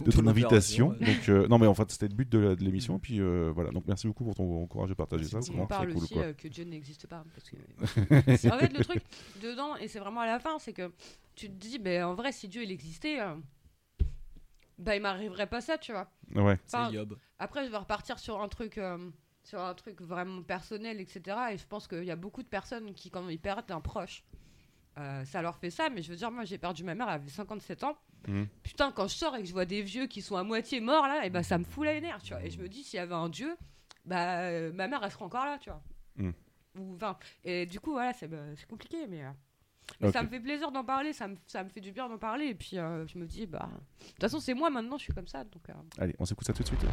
[0.04, 0.88] de ton invitation.
[0.88, 1.06] ouais.
[1.06, 2.96] Donc, euh, non, mais en fait, c'était le but de l'émission.
[2.96, 5.40] Et puis euh, voilà, donc merci beaucoup pour ton courage de partager ça.
[5.40, 6.02] C'est On parle cool.
[6.02, 6.22] aussi Quoi.
[6.24, 7.24] euh, que Dieu n'existe pas.
[7.32, 8.36] Parce que...
[8.36, 9.04] C'est- en fait, le truc
[9.40, 10.90] dedans, et c'est vraiment à la fin, c'est que
[11.36, 13.36] tu te dis, ben, en vrai, si Dieu il existait, euh,
[14.78, 16.10] bah, il m'arriverait pas ça, tu vois.
[16.34, 16.58] Ouais.
[16.66, 16.90] Enfin.
[17.38, 18.78] Après, je vais repartir sur un truc.
[18.78, 18.98] euh,
[19.48, 21.36] sur un truc vraiment personnel, etc.
[21.52, 24.22] Et je pense qu'il y a beaucoup de personnes qui, quand ils perdent un proche,
[24.98, 25.88] euh, ça leur fait ça.
[25.88, 27.96] Mais je veux dire, moi, j'ai perdu ma mère, elle avait 57 ans.
[28.26, 28.46] Mhm.
[28.62, 31.06] Putain, quand je sors et que je vois des vieux qui sont à moitié morts
[31.06, 32.44] là, et ben ça me fout la nerf, tu vois.
[32.44, 33.56] Et je me dis, s'il y avait un dieu,
[34.04, 35.82] bah euh, ma mère elle serait encore là, tu vois.
[36.16, 36.34] Mhm.
[36.78, 36.98] Ou,
[37.44, 41.12] et du coup, voilà, c'est bah, compliqué, mais, euh, ça me fait plaisir d'en parler,
[41.12, 42.46] ça me, ça me fait du bien d'en parler.
[42.46, 43.70] Et puis euh, je me dis, bah,
[44.00, 45.44] de toute façon, c'est moi maintenant, je suis comme ça.
[45.44, 46.84] Donc, euh, Allez, on s'écoute ça tout de suite.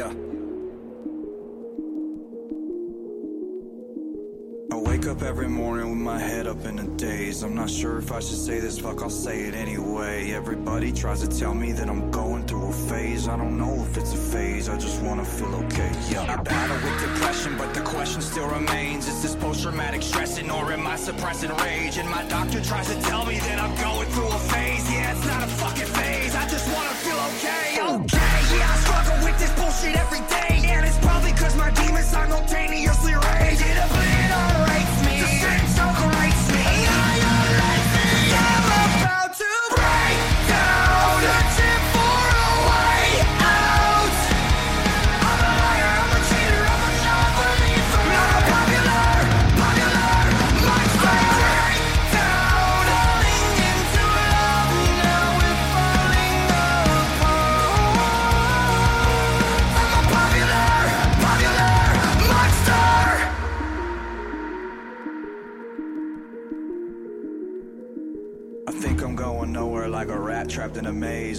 [0.00, 0.14] Yeah.
[4.72, 7.42] I wake up every morning with my head up in a daze.
[7.42, 10.32] I'm not sure if I should say this, fuck, I'll say it anyway.
[10.32, 13.28] Everybody tries to tell me that I'm going through a phase.
[13.28, 15.92] I don't know if it's a phase, I just wanna feel okay.
[16.08, 16.34] Yeah.
[16.34, 20.72] I battle with depression, but the question still remains Is this post traumatic stressing or
[20.72, 21.98] am I suppressing rage?
[21.98, 24.90] And my doctor tries to tell me that I'm going through a phase.
[24.90, 27.60] Yeah, it's not a fucking phase, I just wanna feel okay.
[27.80, 28.39] Okay,
[29.70, 30.68] bullshit every day.
[30.68, 33.99] And it's probably cause my demons simultaneously rage.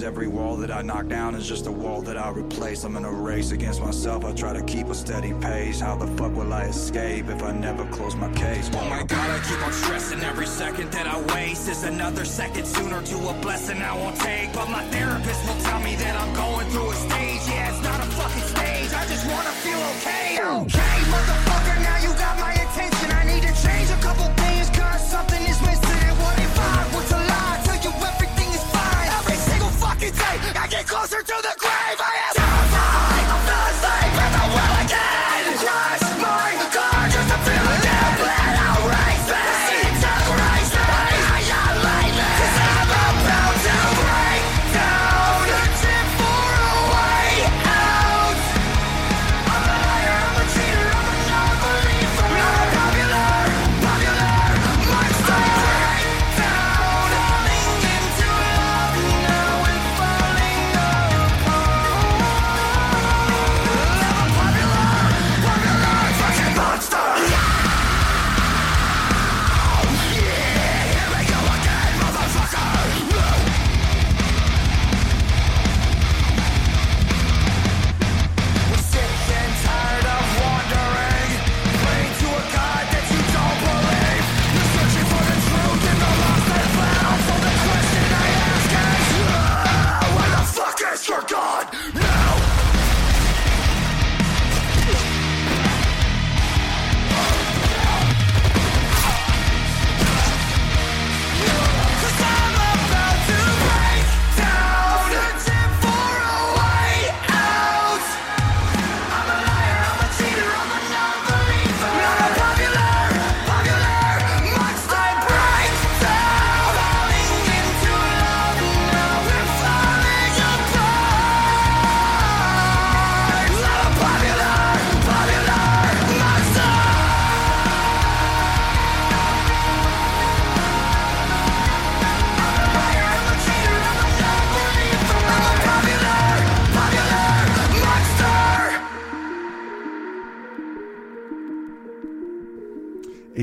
[0.04, 2.84] Every wall that I knock down is just a wall that I replace.
[2.84, 4.26] I'm in a race against myself.
[4.26, 5.80] I try to keep a steady pace.
[5.80, 8.70] How the fuck will I escape if I never close my case?
[8.74, 10.22] Oh my god, I keep on stressing.
[10.22, 14.52] Every second that I waste is another second sooner to a blessing I won't take.
[14.54, 17.42] But my therapist will tell me that I'm going through a stage.
[17.48, 18.92] Yeah, it's not a fucking stage.
[18.94, 20.40] I just wanna feel okay.
[20.42, 23.12] Okay, motherfucker, now you got my attention.
[23.12, 24.41] I need to change a couple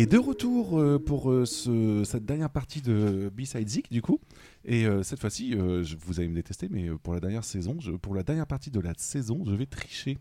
[0.00, 4.20] Et de retour euh, pour euh, ce- cette dernière partie de B-Side Zik, du coup.
[4.64, 7.92] Et euh, cette fois-ci, je- vous allez me détester, mais pour la dernière saison, je-
[7.92, 10.18] pour la dernière partie de la saison, je vais tricher.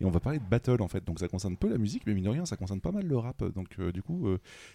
[0.00, 1.04] Et on va parler de battle en fait.
[1.04, 3.16] Donc ça concerne peu la musique, mais mine de rien, ça concerne pas mal le
[3.18, 3.42] rap.
[3.52, 4.28] Donc du coup,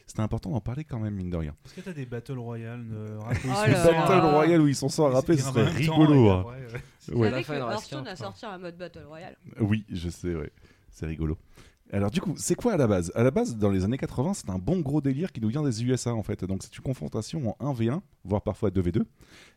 [0.06, 1.56] c'était important d'en parler quand même, mine de rien.
[1.66, 3.48] Est-ce que t'as des battle royales de rap Oh.
[3.48, 6.26] Battle Royale où ils sont sans rapper, ce serait temps, rigolo.
[6.26, 6.44] et hein.
[6.46, 6.54] ouais.
[6.54, 6.82] Ouais.
[7.08, 9.38] Vous savez que Hearthstone a sorti un mode Battle Royale.
[9.62, 10.52] Oui, je sais, ouais.
[10.92, 11.38] C'est rigolo.
[11.94, 13.12] Alors du coup, c'est quoi à la base?
[13.14, 15.62] À la base, dans les années 80, c'est un bon gros délire qui nous vient
[15.62, 16.44] des USA en fait.
[16.44, 19.04] Donc c'est une confrontation en 1v1, voire parfois 2v2.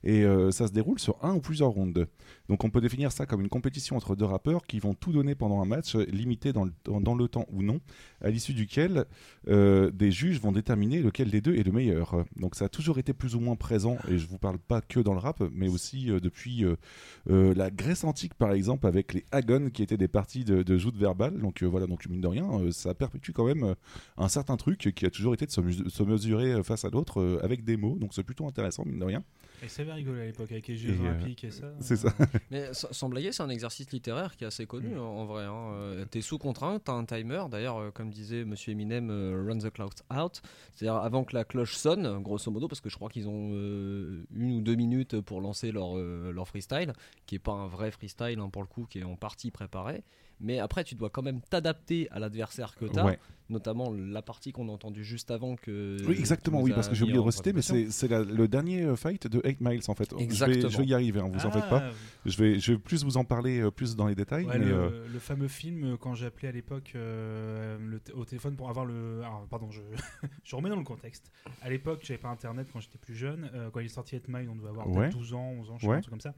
[0.05, 2.07] Et euh, ça se déroule sur un ou plusieurs rounds.
[2.49, 5.35] Donc on peut définir ça comme une compétition entre deux rappeurs qui vont tout donner
[5.35, 7.81] pendant un match, limité dans le, temps ou non,
[8.21, 9.07] à l'issue duquel
[9.49, 12.25] euh, des juges vont déterminer lequel des deux est le meilleur.
[12.37, 15.01] Donc ça a toujours été plus ou moins présent, et je vous parle pas que
[15.01, 19.25] dans le rap, mais aussi euh, depuis euh, la Grèce antique par exemple, avec les
[19.33, 21.39] Agon qui étaient des parties de, de joutes verbales.
[21.41, 23.75] Donc voilà, donc mine de rien, ça perpétue quand même
[24.17, 27.77] un certain truc qui a toujours été de se, mesurer face à l'autre avec des
[27.77, 27.97] mots.
[27.99, 29.23] Donc c'est plutôt intéressant, mine de rien.
[29.63, 31.73] Et ça avait rigolé à l'époque avec les Et, jeux euh, olympiques et ça.
[31.81, 32.13] C'est ça.
[32.51, 34.99] Mais sans blaguer, c'est un exercice littéraire qui est assez connu Mm.
[35.01, 35.45] en vrai.
[35.45, 35.73] Hein.
[35.75, 37.45] Euh, T'es sous contrainte, t'as un timer.
[37.51, 40.43] D'ailleurs, euh, comme disait Monsieur Eminem, euh, run the clock out.
[40.75, 44.25] C'est-à-dire avant que la cloche sonne, grosso modo, parce que je crois qu'ils ont euh,
[44.35, 46.93] une ou deux minutes pour lancer leur, euh, leur freestyle,
[47.27, 50.03] qui est pas un vrai freestyle hein, pour le coup, qui est en partie préparé.
[50.41, 53.19] Mais après, tu dois quand même t'adapter à l'adversaire que tu as, Ouais.
[53.49, 55.97] notamment la partie qu'on a entendue juste avant que.
[56.07, 59.27] Oui, exactement, oui, parce que j'ai oublié de reciter, mais c'est le dernier euh, fight
[59.29, 60.11] de 8 Miles en fait.
[60.11, 60.69] Je vais, Exactement.
[60.69, 61.85] je vais y arriver, hein, vous en faites pas.
[61.87, 61.91] Ah.
[62.27, 64.45] Je vais, je vais plus vous en parler euh, plus dans les détails.
[64.45, 67.79] Ouais, mais, le, euh, le fameux film, quand j'ai appelé à l'époque euh,
[68.15, 69.21] au téléphone pour avoir le.
[69.23, 69.81] alors, pardon, je,
[70.45, 71.31] je remets dans le contexte.
[71.63, 73.51] À l'époque, j'avais pas internet quand j'étais plus jeune.
[73.55, 75.05] Euh, quand il est sorti 8 Mile, on devait avoir Ouais.
[75.09, 76.35] peut-être 12 ans, 11 ans, je pas, un truc comme ça.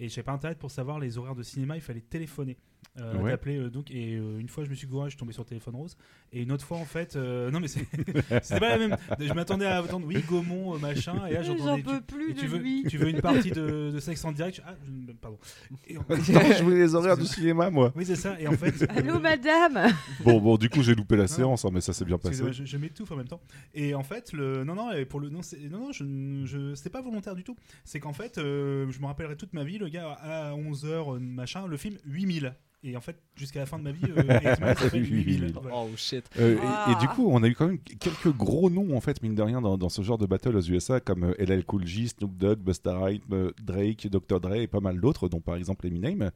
[0.00, 2.56] Et j'avais pas internet pour savoir les horaires de cinéma, il fallait téléphoner.
[3.00, 3.30] Euh, Ouais.
[3.30, 5.42] d'appeler, euh, donc et euh, une fois je me suis gouré je suis tombé sur
[5.44, 5.96] le téléphone rose
[6.32, 7.86] et une autre fois en fait euh, non mais c'est
[8.42, 11.56] c'était pas la même je m'attendais à attendre oui Gaumont euh, machin et là J'en
[11.58, 12.84] j'entendais tu, plus et tu de veux lui.
[12.88, 15.38] tu veux une partie de, de sexe en direct ah je- pardon
[15.86, 17.92] Et en- Non, je voulais les horaires du cinéma, moi.
[17.94, 19.92] oui c'est ça et en fait Allô, madame
[20.24, 22.42] Bon, bon, du coup, j'ai loupé la Non, séance, hein, mais ça s'est bien passé.
[22.52, 23.40] Je, je m'étouffe en même temps.
[23.74, 26.04] Et en fait, le non non et pour le non c'est- non non je,
[26.46, 27.54] je c'était pas volontaire du tout.
[27.84, 31.18] C'est qu'en fait, euh, je me rappellerai toute ma vie le gars à 11 h
[31.20, 34.22] machin le film 8000 et en fait jusqu'à la fin de ma vie euh,
[34.52, 35.52] X-Men, ça fait 8000.
[35.60, 35.76] Voilà.
[35.76, 36.24] Oh shit.
[36.38, 36.92] Euh, et- Ah.
[36.96, 39.42] et, du coup, on a eu quand même quelques gros noms en fait, mine de
[39.42, 42.36] rien, dans, dans ce genre de battle aux USA, comme euh, LL Cool J, Snoop
[42.36, 46.30] Dogg, Busta Rhymes, euh, Drake, Dr Dre et pas mal d'autres, dont par exemple Eminem.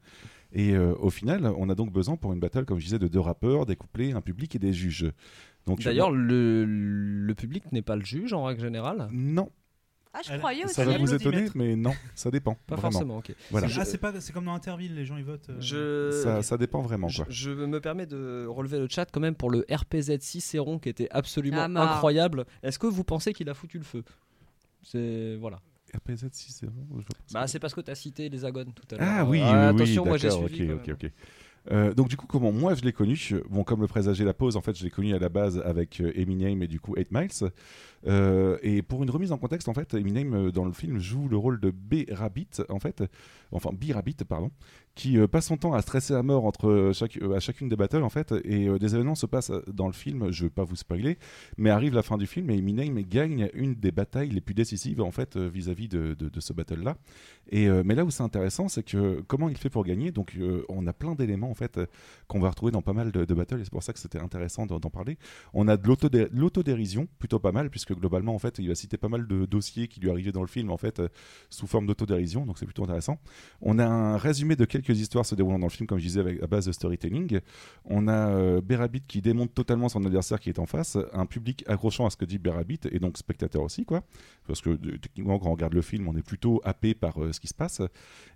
[0.55, 3.07] Et euh, au final, on a donc besoin pour une battle, comme je disais, de
[3.07, 5.11] deux rappeurs, des couplets, un public et des juges.
[5.65, 9.07] Donc D'ailleurs, euh, le, le public n'est pas le juge en règle générale?
[9.11, 9.49] Non,
[10.15, 10.75] Ah, je croyais aussi.
[10.75, 12.53] ça va vous étonner, mais non, ça dépend.
[12.67, 12.91] Pas vraiment.
[12.91, 13.33] forcément, ok.
[13.49, 13.67] Voilà.
[13.79, 15.49] Ah c'est pas c'est comme dans Interville les gens ils votent.
[15.49, 15.59] euh.
[15.59, 16.21] Je...
[16.23, 17.07] Ça, ça dépend vraiment.
[17.07, 17.25] Je, Quoi.
[17.31, 21.07] je me permets de relever le chat quand même pour le RPZ6 Céron qui était
[21.09, 22.45] absolument Ah, incroyable.
[22.61, 24.03] Est-ce que vous pensez qu'il a foutu le feu?
[24.83, 25.59] C'est voilà.
[25.95, 28.65] RPZ 6 c'est bon je pense Bah c'est parce que tu as cité les Agon
[28.65, 29.07] tout à l'heure.
[29.09, 30.71] Ah oui, Euh, oui, oui, attention, moi j'ai suivi.
[30.71, 31.11] ok.
[31.71, 33.17] Euh, donc du coup, comment moi je l'ai connu
[33.49, 36.01] Bon, comme le présageait la pause, en fait, je l'ai connu à la base avec
[36.01, 37.29] euh, Eminem et du coup 8 Miles.
[38.05, 41.27] Euh, et pour une remise en contexte, en fait, Eminem euh, dans le film joue
[41.27, 43.03] le rôle de B Rabbit, en fait,
[43.51, 44.51] enfin B Rabbit, pardon,
[44.95, 48.03] qui euh, passe son temps à stresser à mort entre chaque, à chacune des battles,
[48.03, 50.31] en fait, et des événements se passent dans le film.
[50.31, 51.17] Je vais pas vous spoiler,
[51.57, 55.01] mais arrive la fin du film et Eminem gagne une des batailles les plus décisives
[55.01, 56.97] en fait vis-à-vis de, de- ce battle-là.
[57.49, 60.11] Et mais là où c'est intéressant, c'est que comment il fait pour gagner?
[60.11, 61.79] Donc on a plein d'éléments en fait
[62.27, 64.19] qu'on va retrouver dans pas mal de, de battles et c'est pour ça que c'était
[64.19, 65.17] intéressant d'en parler.
[65.53, 68.97] On a de l'autodé- l'autodérision, plutôt pas mal puisque globalement en fait il va citer
[68.97, 71.07] pas mal de dossiers qui lui arrivaient dans le film en fait euh,
[71.49, 73.19] sous forme d'autodérision, donc c'est plutôt intéressant.
[73.61, 76.19] On a un résumé de quelques histoires se déroulant dans le film, comme je disais,
[76.19, 77.39] avec, à base de storytelling.
[77.85, 81.63] On a euh, Berabit qui démonte totalement son adversaire qui est en face, un public
[81.67, 84.03] accrochant à ce que dit Berabit, et donc spectateur aussi, quoi.
[84.47, 87.31] Parce que euh, techniquement, quand on regarde le film, on est plutôt happé par euh,
[87.31, 87.81] ce qui se passe.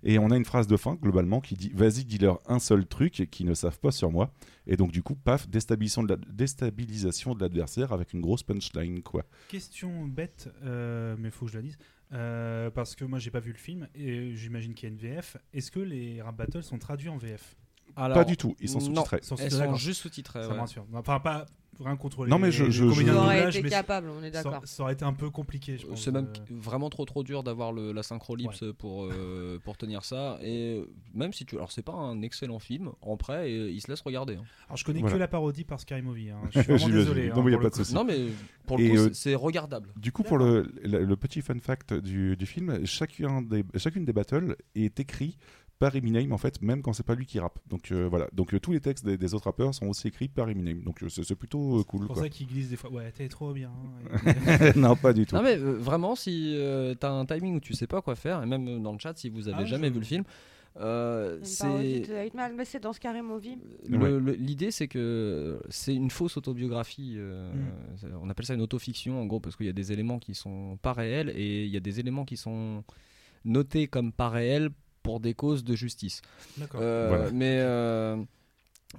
[0.02, 3.28] Et on a une phrase de fin, globalement, qui dit Vas-y, dis-leur un seul truc
[3.30, 4.32] qu'ils ne savent pas sur moi.
[4.66, 9.24] Et donc, du coup, paf, déstabilisation de la- l'adversaire avec une grosse punchline, quoi.
[9.48, 11.78] Question bête, euh, mais faut que je la dise.
[12.12, 14.98] Euh, parce que moi j'ai pas vu le film et j'imagine qu'il y a une
[14.98, 15.36] VF.
[15.52, 17.54] Est-ce que les rap battles sont traduits en VF
[17.96, 19.20] Alors, Pas du tout, ils sont sous-titrés.
[19.22, 20.42] Sont- Elles sont juste sous-titrées.
[20.42, 20.60] Ça ouais.
[20.94, 21.44] Enfin, pas
[21.84, 23.62] rien contre les, Non, mais je- les je- comédiens je- de Ils auraient doublage, été
[23.64, 24.62] mais capables, on est ça, d'accord.
[24.64, 26.02] ça aurait été un peu compliqué, je pense.
[26.02, 26.44] C'est même euh.
[26.50, 30.38] vraiment trop trop dur d'avoir le- la synchrolypse pour, euh, pour tenir ça.
[30.42, 30.84] Et
[31.14, 31.56] même si tu.
[31.56, 34.34] Alors, c'est pas un excellent film, en prêt, et il se laisse regarder.
[34.36, 34.44] hein.
[34.66, 35.14] Alors je connais Voilà.
[35.14, 36.30] que la parodie par Scary Movie.
[36.30, 36.40] hein.
[36.50, 37.28] Je suis vraiment désolé.
[37.30, 37.78] Non, hein, mais y a pour pas le de coup.
[37.78, 37.94] souci.
[37.94, 38.18] Non, mais
[38.66, 39.88] pour le Et, coup, euh, c'est- regardable.
[39.96, 44.04] Du coup, pour le, le, le petit fun fact du, du film, chacun des, chacune
[44.04, 45.36] des battles est écrit
[45.78, 47.58] par Eminem en fait, même quand c'est pas lui qui rappe.
[47.68, 48.28] Donc euh, voilà.
[48.32, 50.82] Donc euh, tous les textes des, des autres rappeurs sont aussi écrits par Eminem.
[50.82, 52.00] Donc euh, c'est plutôt euh, cool.
[52.00, 52.22] C'est pour quoi.
[52.24, 52.90] ça qu'il glisse des fois.
[52.90, 53.70] Ouais, t'es trop bien.
[54.76, 55.36] non, pas du tout.
[55.36, 58.42] Non mais euh, vraiment, si euh, t'as un timing où tu sais pas quoi faire,
[58.42, 60.24] et même dans le chat, si vous avez Ah, jamais je- vu le film,
[60.80, 62.04] euh, C'est
[62.54, 63.58] mais c'est dans Scary Movie.
[63.88, 67.14] le- le- l'idée c'est que c'est une fausse autobiographie.
[67.16, 68.06] euh, Mm.
[68.22, 70.76] On appelle ça une autofiction en gros parce qu'il y a des éléments qui sont
[70.82, 72.84] pas réels et il y a des éléments qui sont
[73.44, 74.70] notés comme pas réels
[75.02, 76.22] pour des causes de justice.
[76.56, 76.80] D'accord.
[76.82, 77.30] Euh, Voilà.
[77.32, 78.16] Mais euh,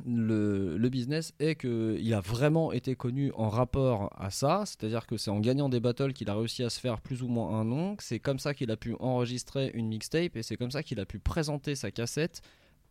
[0.05, 5.17] le, le business est qu'il a vraiment été connu en rapport à ça, c'est-à-dire que
[5.17, 7.65] c'est en gagnant des battles qu'il a réussi à se faire plus ou moins un
[7.65, 10.99] nom, c'est comme ça qu'il a pu enregistrer une mixtape et c'est comme ça qu'il
[10.99, 12.41] a pu présenter sa cassette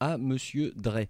[0.00, 1.04] à Monsieur Dre.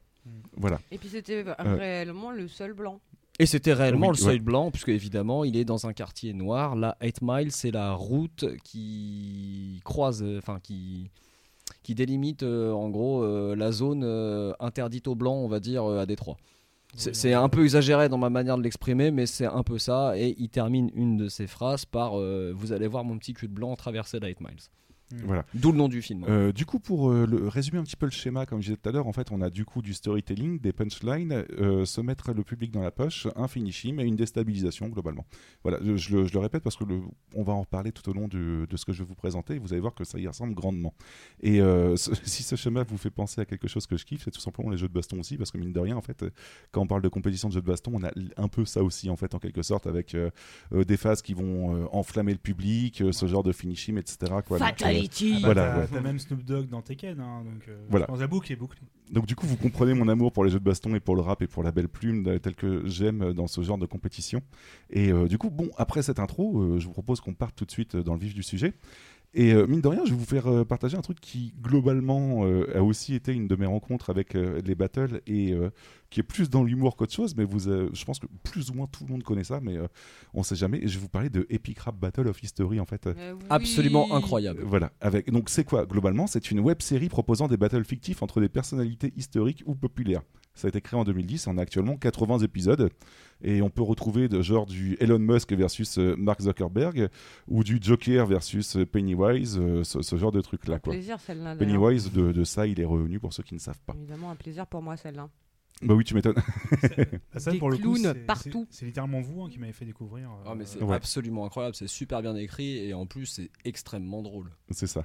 [0.56, 0.78] Voilà.
[0.90, 1.54] Et puis c'était Euh.
[1.76, 3.00] réellement le seul blanc.
[3.40, 4.38] Et c'était réellement Oui, le seuil ouais.
[4.40, 6.74] blanc, puisque évidemment il est dans un quartier noir.
[6.74, 11.08] La 8 Mile, c'est la route qui croise, euh, enfin qui,
[11.88, 15.86] qui délimite euh, en gros euh, la zone euh, interdite aux blancs, on va dire,
[15.86, 16.36] à Détroit.
[16.94, 20.12] C'est un peu exagéré dans ma manière de l'exprimer, mais c'est un peu ça.
[20.18, 23.48] Et il termine une de ses phrases par euh, Vous allez voir mon petit cul
[23.48, 24.68] de blanc traverser 8 Miles.
[25.24, 25.44] Voilà.
[25.54, 26.24] D'où le nom du film.
[26.28, 28.76] Euh, du coup, pour euh, le- résumer un petit peu le schéma, comme je disais
[28.76, 32.00] tout à l'heure, en fait, on a du coup du storytelling, des punchlines, euh, se
[32.00, 35.24] mettre le public dans la poche, un finishing et une déstabilisation globalement.
[35.62, 37.00] Voilà, je, je le, je le répète parce que le-
[37.34, 39.54] on va en reparler tout au long de, de ce que je vais vous présenter.
[39.54, 40.94] et Vous allez voir que ça y ressemble grandement.
[41.40, 44.22] Et euh, ce- si ce schéma vous fait penser à quelque chose que je kiffe,
[44.24, 46.24] c'est tout simplement les jeux de baston aussi, parce que mine de rien, en fait,
[46.70, 49.08] quand on parle de compétition de jeux de baston, on a un peu ça aussi,
[49.10, 50.14] en fait, en quelque sorte, avec
[50.72, 54.16] des phases qui vont euh, enflammer le public, ce genre de finishing, etc.
[54.46, 54.58] Quoi.
[54.58, 55.86] Donc, euh, Ah bah, voilà, t'as- ouais.
[55.92, 58.04] T'as même Snoop Dogg dans Tekken, hein, donc euh, Voilà.
[58.04, 58.80] je pense que la boucle est bouclée.
[59.10, 61.22] Donc du coup, vous comprenez mon amour pour les jeux de baston et pour le
[61.22, 64.42] rap et pour la belle plume euh, tel que j'aime dans ce genre de compétition.
[64.90, 67.64] Et euh, du coup, bon, après cette intro, euh, je vous propose qu'on parte tout
[67.64, 68.74] de suite dans le vif du sujet.
[69.34, 72.46] Et euh, mine de rien, je vais vous faire euh, partager un truc qui globalement
[72.46, 75.68] euh, a aussi été une de mes rencontres avec euh, les battles et euh,
[76.08, 78.74] qui est plus dans l'humour qu'autre chose, mais vous, euh, je pense que plus ou
[78.74, 79.86] moins tout le monde connaît ça, mais euh,
[80.32, 80.78] on sait jamais.
[80.78, 83.06] Et je vais vous parler de Epic Rap Battle of History en fait.
[83.50, 84.62] Absolument incroyable.
[84.64, 84.92] Voilà.
[85.00, 86.26] Avec donc c'est quoi globalement?
[86.26, 90.22] C'est une web série proposant des battles fictifs entre des personnalités historiques ou populaires.
[90.58, 91.46] Ça a été créé en 2010.
[91.46, 92.90] On a actuellement 80 épisodes
[93.42, 97.08] et on peut retrouver de genre du Elon Musk versus euh, Mark Zuckerberg
[97.46, 100.92] ou du Joker versus euh, Pennywise, euh, ce, ce genre de truc là quoi.
[100.92, 101.54] plaisir, celle-là.
[101.54, 103.94] Pennywise de, de ça, il est revenu pour ceux qui ne savent pas.
[103.96, 105.28] Évidemment, un plaisir pour moi, celle-là.
[105.80, 106.34] Bah oui, tu m'étonnes.
[107.52, 108.66] Des pour le coup, clowns c'est- partout.
[108.70, 110.28] C'est c'est littéralement vous hein, qui m'avez fait découvrir.
[110.30, 110.96] euh, Ah, mais c'est Ouais.
[110.96, 114.50] absolument incroyable, c'est super bien écrit et en plus c'est extrêmement drôle.
[114.70, 115.04] C'est ça.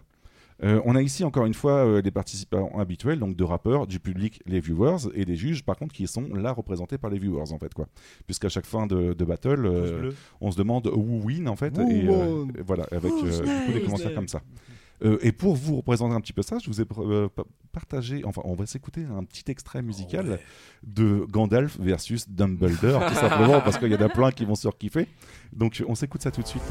[0.62, 4.00] Euh, on a ici encore une fois euh, les participants habituels, donc de rappeurs, du
[4.00, 7.52] public, les viewers et des juges, par contre, qui sont là représentés par les viewers
[7.52, 7.88] en fait quoi.
[8.26, 10.12] Puisqu'à chaque fin de, de battle, euh,
[10.42, 13.30] on se demande who win en fait, et, euh, et voilà avec du
[13.66, 14.42] coup, des commentaires comme ça.
[15.22, 17.44] Et pour vous représenter un petit peu ça, je vous ai pa-
[17.74, 20.40] partagé, enfin on va s'écouter un petit extrait musical
[20.84, 24.70] de Gandalf versus Dumbledore, tout simplement parce qu'il y en a plein qui vont se
[24.70, 25.08] kiffer.
[25.52, 26.64] Donc on s'écoute ça tout de suite.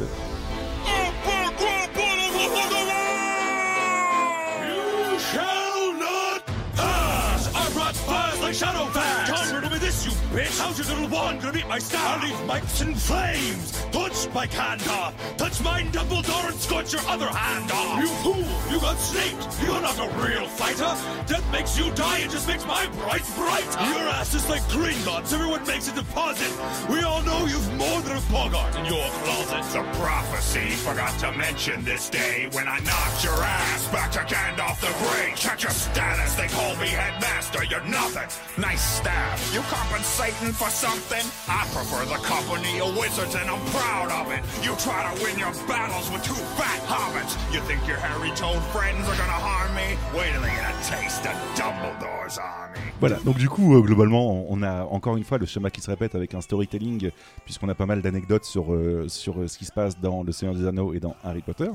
[10.33, 10.59] Bitch!
[10.59, 12.03] How's your little wand gonna beat my staff?
[12.03, 13.85] I'll leave mics in flames!
[13.93, 15.15] Touch my hand off!
[15.37, 18.01] Touch mine, Dumbledore, and scorch your other hand off!
[18.01, 18.73] You fool!
[18.73, 19.47] You got snaked!
[19.63, 20.93] You're not a real fighter!
[21.27, 23.69] Death makes you die, it just makes my bright bright!
[23.93, 26.51] Your ass is like green Gringotts, everyone makes a deposit!
[26.91, 29.63] We all know you've more than a bogart in your closet!
[29.73, 34.81] The prophecy forgot to mention this day when I knocked your ass back to Gandalf
[34.81, 35.33] the Grey.
[35.37, 38.29] Check your status, they call me headmaster, you're nothing.
[38.61, 39.61] Nice staff, You
[40.23, 41.25] compensating for something?
[41.49, 44.43] I prefer the company of wizards and I'm proud of it.
[44.63, 47.37] You try to win your battles with two fat hobbits.
[47.53, 49.97] You think your hairy-toed friends are gonna harm me?
[50.17, 52.79] Wait till they get a taste of Dumbledore's army.
[53.01, 55.91] Voilà, donc du coup, euh, globalement, on a encore une fois le schéma qui se
[55.91, 57.11] répète avec un storytelling,
[57.45, 60.33] puisqu'on a pas mal d'anecdotes sur, euh, sur euh, ce qui se passe dans Le
[60.33, 61.71] Seigneur des Anneaux et dans Harry Potter.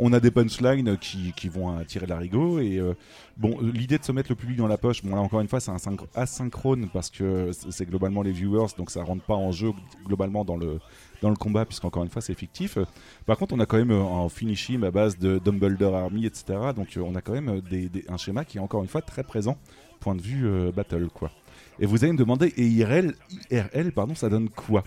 [0.00, 2.94] On a des punchlines qui, qui vont attirer l'arigot et euh,
[3.36, 5.58] bon l'idée de se mettre le public dans la poche bon là encore une fois
[5.58, 5.72] c'est
[6.14, 9.72] asynchrone parce que c'est globalement les viewers donc ça rentre pas en jeu
[10.06, 10.78] globalement dans le
[11.20, 12.78] dans le combat puisqu'encore une fois c'est fictif.
[13.26, 16.44] Par contre on a quand même euh, un finishing à base de Dumbledore Army etc
[16.76, 19.02] donc euh, on a quand même euh, des- un schéma qui est encore une fois
[19.02, 19.56] très présent
[20.00, 21.32] point de vue euh, battle quoi.
[21.80, 23.14] Et vous allez me demander et IRL
[23.50, 24.84] IRL pardon ça donne quoi?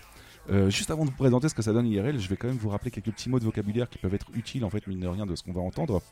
[0.50, 2.56] Euh, juste avant de vous présenter ce que ça donne IRL, je vais quand même
[2.56, 5.06] vous rappeler quelques petits mots de vocabulaire qui peuvent être utiles en fait, mine de
[5.06, 6.02] rien, de ce qu'on va entendre.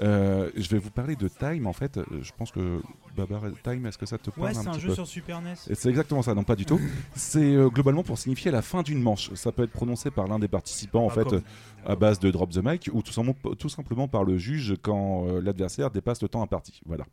[0.00, 1.98] Euh, je vais vous parler de Time en fait.
[1.98, 2.80] Euh, Je pense que
[3.14, 5.54] Babar Time, est-ce que ça te parle Ouais, c'est un jeu peu sur Super NES.
[5.56, 6.80] C'est exactement ça, non pas du tout.
[7.14, 9.32] C'est euh, globalement pour signifier la fin d'une manche.
[9.34, 11.42] Ça peut être prononcé par l'un des participants en Ah, fait comme-
[11.84, 15.26] à base de drop the mic ou tout simplement, tout simplement par le juge quand
[15.42, 16.80] l'adversaire dépasse le temps imparti.
[16.86, 17.04] Voilà.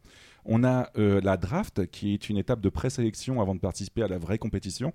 [0.46, 4.18] On a la draft qui est une étape de présélection avant de participer à la
[4.18, 4.94] vraie compétition.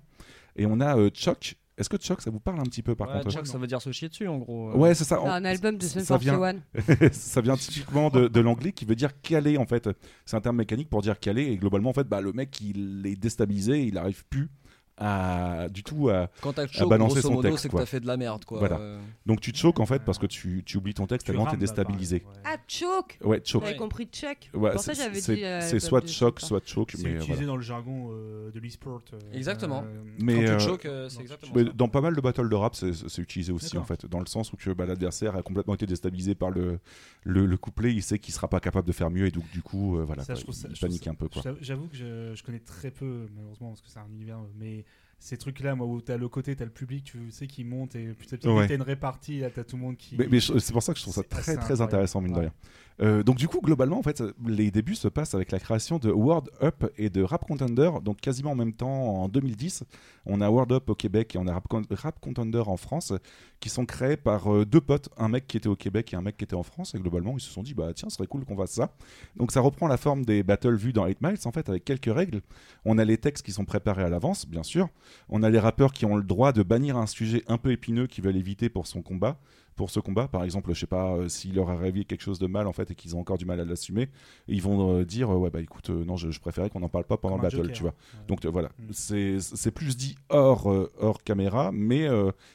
[0.55, 1.55] Et on a Choc.
[1.77, 3.67] Est-ce que Choc ça vous parle un petit peu par Ouais, contre Chuck, ça veut
[3.67, 4.71] dire se chier dessus en gros.
[4.71, 4.75] euh.
[4.75, 5.17] Ouais, c'est ça.
[5.21, 7.09] C'est En- un album de Sum ça vient, 41.
[7.11, 9.87] ça vient typiquement de, de l'anglais qui veut dire caler en fait.
[10.25, 13.05] C'est un terme mécanique pour dire caler et globalement en fait, bah, le mec il
[13.05, 14.49] est déstabilisé, il n'arrive plus
[14.97, 17.63] à du tout à, Quand t'as à choc, balancer grosso son modo, texte.
[17.63, 17.81] c'est que quoi.
[17.81, 18.59] t'as fait de la merde, quoi.
[18.59, 18.77] Voilà.
[18.79, 18.99] Euh.
[19.25, 21.45] Donc tu te choques en fait parce que tu, tu oublies ton texte Tu tellement
[21.45, 22.23] t'es rames, déstabilisé.
[22.43, 23.63] Ah, choke Ouais, choke.
[23.63, 24.49] J'avais compris Chuck.
[24.53, 25.43] Ouais, pour ça, c'est- j'avais c'est- dit.
[25.45, 27.47] euh, c'est soit de choc, soit choke, C'est mais utilisé voilà.
[27.47, 29.01] dans le jargon euh, de l'e-sport.
[29.13, 29.83] euh, Exactement.
[30.19, 31.71] Mais Quand tu choques, euh, c'est exactement mais ça.
[31.75, 33.81] dans pas mal de battles de rap, c'est c'est utilisé aussi D'accord.
[33.81, 36.79] en fait, dans le sens où que bah, l'adversaire a complètement été déstabilisé par le,
[37.23, 39.61] le, le couplet, il sait qu'il sera pas capable de faire mieux et donc du
[39.61, 41.27] coup, euh, voilà, Ça, quoi, je trouve ça- il je trouve panique ça- un peu
[41.27, 41.41] quoi.
[41.43, 44.39] j'avoue- J'avoue que je, je connais très peu, malheureusement, parce que c'est un univers.
[44.59, 44.85] Mais
[45.19, 48.07] ces trucs-là, moi, où t'as le côté, t'as le public, tu sais, qui monte et
[48.13, 48.67] petit à petit, Ouais.
[48.67, 50.15] t'as une répartie, là, t'as tout le monde qui.
[50.17, 51.83] Mais, mais c'est pour ça que je trouve ça très très incroyable.
[51.83, 52.41] intéressant mine de Ouais.
[52.45, 52.53] rien.
[52.99, 56.09] Euh, donc du coup globalement en fait les débuts se passent avec la création de
[56.09, 59.83] Word Up et de Rap Contender donc quasiment en même temps en 2010
[60.25, 63.13] on a Word Up au Québec et on a Rap, Con- Rap Contender en France
[63.59, 66.21] qui sont créés par euh, deux potes un mec qui était au Québec et un
[66.21, 66.95] mec qui était en France.
[66.95, 68.91] Et globalement ils se sont dit bah tiens ce serait cool qu'on fasse ça.
[69.35, 72.13] Donc ça reprend la forme des battles vus dans 8 Miles en fait avec quelques
[72.13, 72.41] règles.
[72.83, 74.89] On a les textes qui sont préparés à l'avance bien sûr.
[75.29, 78.07] On a les rappeurs qui ont le droit de bannir un sujet un peu épineux
[78.07, 79.39] qu'ils veulent éviter pour son combat
[79.77, 80.27] pour ce combat.
[80.27, 82.91] Par exemple, je sais pas, euh, s'il leur arrivé quelque chose de mal en fait
[82.91, 84.09] et qu'ils ont encore du mal à l'assumer,
[84.49, 87.05] ils vont euh, dire euh, ouais bah écoute non je, je préférais qu'on n'en parle
[87.05, 87.75] pas pendant Comme le battle, joker.
[87.75, 87.91] tu vois.
[87.91, 88.25] Ouais.
[88.27, 88.83] Donc voilà, Mm.
[88.91, 90.67] c'est c'est plus dit hors
[90.99, 92.07] hors caméra, mais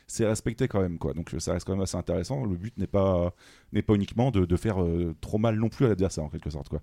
[0.06, 1.14] c'est respecté quand même quoi.
[1.14, 2.44] Donc ça reste quand même assez intéressant.
[2.44, 3.32] Le but n'est pas
[3.72, 4.76] n'est pas uniquement de, de faire
[5.20, 6.82] trop mal non plus à l'adversaire en quelque sorte quoi.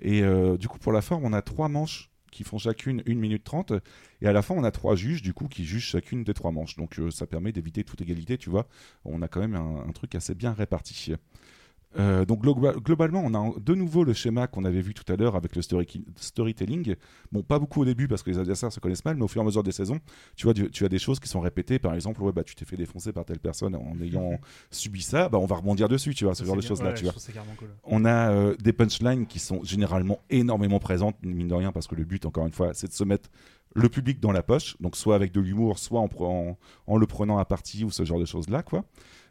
[0.00, 0.22] Et
[0.58, 3.72] du coup pour la forme, on a trois manches qui font chacune 1 minute 30
[4.20, 6.50] et à la fin on a trois juges du coup qui jugent chacune des trois
[6.50, 6.76] manches.
[6.76, 8.66] Donc euh, ça permet d'éviter toute égalité tu vois.
[9.04, 11.14] On a quand même un, un truc assez bien réparti
[11.98, 15.16] Euh, donc glo- globalement, on a de nouveau le schéma qu'on avait vu tout à
[15.16, 16.96] l'heure avec le story storytelling.
[17.32, 19.40] Bon, pas beaucoup au début parce que les adversaires se connaissent mal, mais au fur
[19.40, 20.00] et à mesure des saisons,
[20.36, 21.78] tu vois, tu, as des choses qui sont répétées.
[21.78, 24.38] Par exemple, ouais, bah, tu t'es fait défoncer par telle personne en ayant
[24.70, 26.88] subi ça, bah, on va rebondir dessus, tu vois, ce Ça, genre de choses-là.
[26.90, 27.14] Ouais, tu vois.
[27.58, 27.68] cool.
[27.84, 31.94] On a euh, des punchlines qui sont généralement énormément présentes, mine de rien, parce que
[31.94, 33.30] le but, encore une fois, c'est de se mettre
[33.74, 37.44] le public dans la poche, donc soit avec de l'humour, soit en, le prenant à
[37.44, 38.84] partie ou ce genre de choses-là, quoi.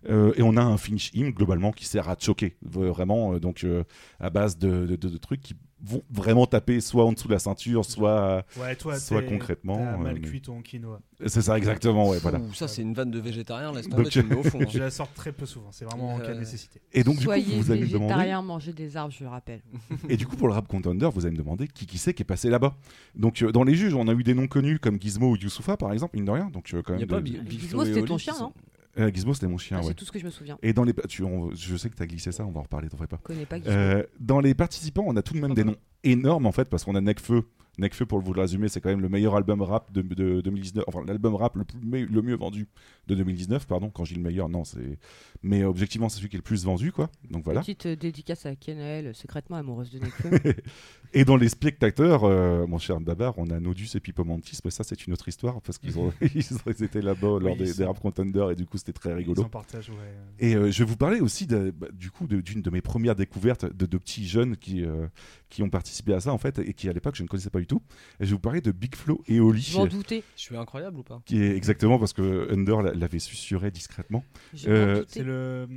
[0.10, 3.64] Euh, et on a un finish him globalement qui sert à choquer, vraiment, euh, donc
[3.64, 3.86] euh,
[4.20, 7.84] à base de- de trucs qui vont vraiment taper soit en dessous de la ceinture,
[7.84, 9.78] soit, Ouais, toi, soit concrètement.
[9.98, 11.02] mal euh, mais- cuit ton quinoa.
[11.26, 12.40] C'est ça, exactement, ouais, voilà.
[12.54, 14.60] Ça, c'est une vanne de végétarien, laisse tomber, tu au fond.
[14.62, 14.66] hein.
[14.70, 16.82] Je la sors très peu souvent, c'est vraiment en cas de Euh, nécessité.
[16.94, 18.14] Et donc, du coup, Soyez vous allez me demander.
[18.14, 19.62] végétarien, mangez des arbres, je le rappelle.
[20.10, 22.24] Et du coup, pour le rap contender, vous allez me demander qui qui c'est qui
[22.24, 22.76] est passé là-bas.
[23.16, 25.78] Donc, euh, dans les juges, on a eu des noms connus comme Gizmo ou Youssoufa,
[25.78, 26.50] par exemple, mine de rien.
[26.50, 27.08] Donc, euh, quand Y a même.
[27.08, 28.54] pas Gizmo, c'était ton chien, sont- non?
[29.00, 29.94] Euh, Gizmo, c'était mon chien, Ah, c'est ouais.
[29.96, 30.58] tout ce que je me souviens.
[30.62, 32.64] Et dans les, tu, on- je sais que tu as glissé ça, on va en
[32.64, 33.18] reparler, t'en fais pas.
[33.18, 33.72] connais pas Gizmo.
[33.72, 36.84] Euh, dans les participants, on a tout de même des noms énormes en fait, parce
[36.84, 37.44] qu'on a Necfeu.
[37.80, 40.84] Necfeu, pour vous le résumer, c'est quand même le meilleur album rap de, de 2019,
[40.88, 42.68] enfin l'album rap le, plus, le mieux vendu
[43.08, 43.90] de 2019, pardon.
[43.90, 45.00] Quand je dis le meilleur, non, c'est.
[45.42, 47.10] Mais euh, objectivement, c'est celui qui est le plus vendu, quoi.
[47.32, 47.62] Donc voilà.
[47.62, 50.30] Petite euh, dédicace à Kenel, secrètement amoureuse de Nekfeu.
[51.16, 54.72] Et dans les spectateurs, euh, mon cher Babar, on a Nodus et Pipo Mantis, mais
[54.72, 57.58] ça c'est une autre histoire parce qu'ils ont, ils ont- ils étaient là-bas lors Oui,
[57.58, 59.42] des, des rap contenders et du coup c'était très rigolo.
[59.44, 59.96] Ils en partagent, ouais.
[60.40, 62.82] Et euh, je vais vous parler aussi de- bah, du coup de- d'une de, mes
[62.82, 65.06] premières découvertes de, de petits jeunes qui, euh,
[65.50, 67.60] qui ont participé à ça en fait et qui à l'époque je ne connaissais pas
[67.60, 67.82] du tout.
[68.20, 69.62] Et je vais vous parler de Big Flo et Oli.
[69.62, 70.24] Je m'en doutais.
[70.36, 74.24] Je suis incroyable ou pas Qui est exactement parce que Under l'a- l'avait susurré discrètement.
[74.68, 75.04] Euh.
[75.08, 75.68] C'est le.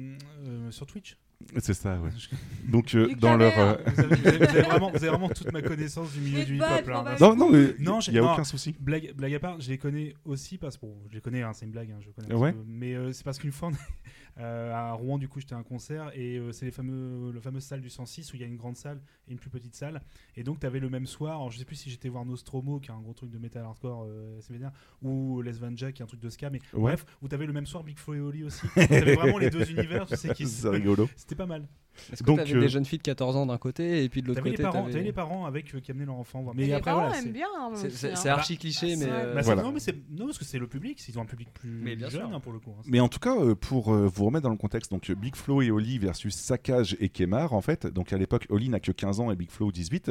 [0.47, 1.17] euh, sur Twitch
[1.59, 2.09] c'est ça, ouais.
[2.67, 5.29] Donc euh, dans leur euh, vous avez, vous avez- vous avez vraiment, vous avez vraiment
[5.29, 7.17] toute ma connaissance du milieu du hip-hop là.
[7.21, 8.75] Non, non, mais Non, il j'ai- y a non, aucun souci.
[8.81, 11.53] Blague, blague à part, je les connais aussi parce que bon, je les connais, hein,
[11.53, 12.33] c'est une blague, hein, je connais.
[12.35, 12.53] Ouais.
[12.53, 12.59] peu.
[12.67, 13.71] mais euh, c'est parce qu'une fois,
[14.39, 17.41] euh, à Rouen, du coup, j'étais à un concert et euh, c'est les fameux, le
[17.41, 19.75] fameux salle du 106 où il y a une grande salle et une plus petite
[19.75, 20.03] salle.
[20.37, 22.79] Et donc, tu avais le même soir, alors, je sais plus si j'étais voir Nostromo,
[22.81, 24.73] qui est un gros truc de metal hardcore, euh, assez vénère,
[25.03, 26.81] ou Les Van Jack, qui est un truc de ska, mais Ouais.
[26.93, 28.67] bref, où tu avais le même soir Big Flo et Oli aussi.
[28.75, 31.09] Tu avais vraiment les deux univers, tu sais, qui C'est rigolo.
[31.17, 31.67] C'était pas mal.
[32.13, 34.23] Est-ce que Donc, t'avais euh, des jeunes filles de 14 ans d'un côté et puis
[34.23, 36.55] de l'autre côté les, parents, t'avais- les parents avec euh, qui amenaient leur enfant voir.
[36.55, 37.19] Mais Mais les après, parents voilà.
[37.23, 37.47] aiment bien.
[37.59, 38.15] hein, C'est- hein.
[38.17, 39.05] c'est archi cliché, mais.
[39.07, 39.11] ouais.
[39.13, 39.63] euh, Bah, Voilà.
[39.63, 41.97] Non, mais c'est non parce que c'est le public, ils ont un public plus Mais
[41.97, 42.35] bien jeune sûr.
[42.37, 42.71] hein, pour le coup.
[42.79, 42.83] hein.
[42.87, 45.63] Mais en tout cas, euh, pour euh, vous remettre dans le contexte, donc Big Flo
[45.63, 47.87] et Oli versus Saccage et Kemar, en fait.
[47.87, 50.11] Donc à l'époque, Oli n'a que 15 ans et Big Flo 18.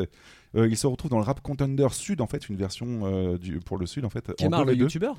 [0.56, 3.60] Euh, ils se retrouvent dans le Rap Contender Sud, en fait, une version euh, du,
[3.60, 4.30] pour le Sud, en fait.
[4.30, 5.18] en Kemar, deux le youtubeur?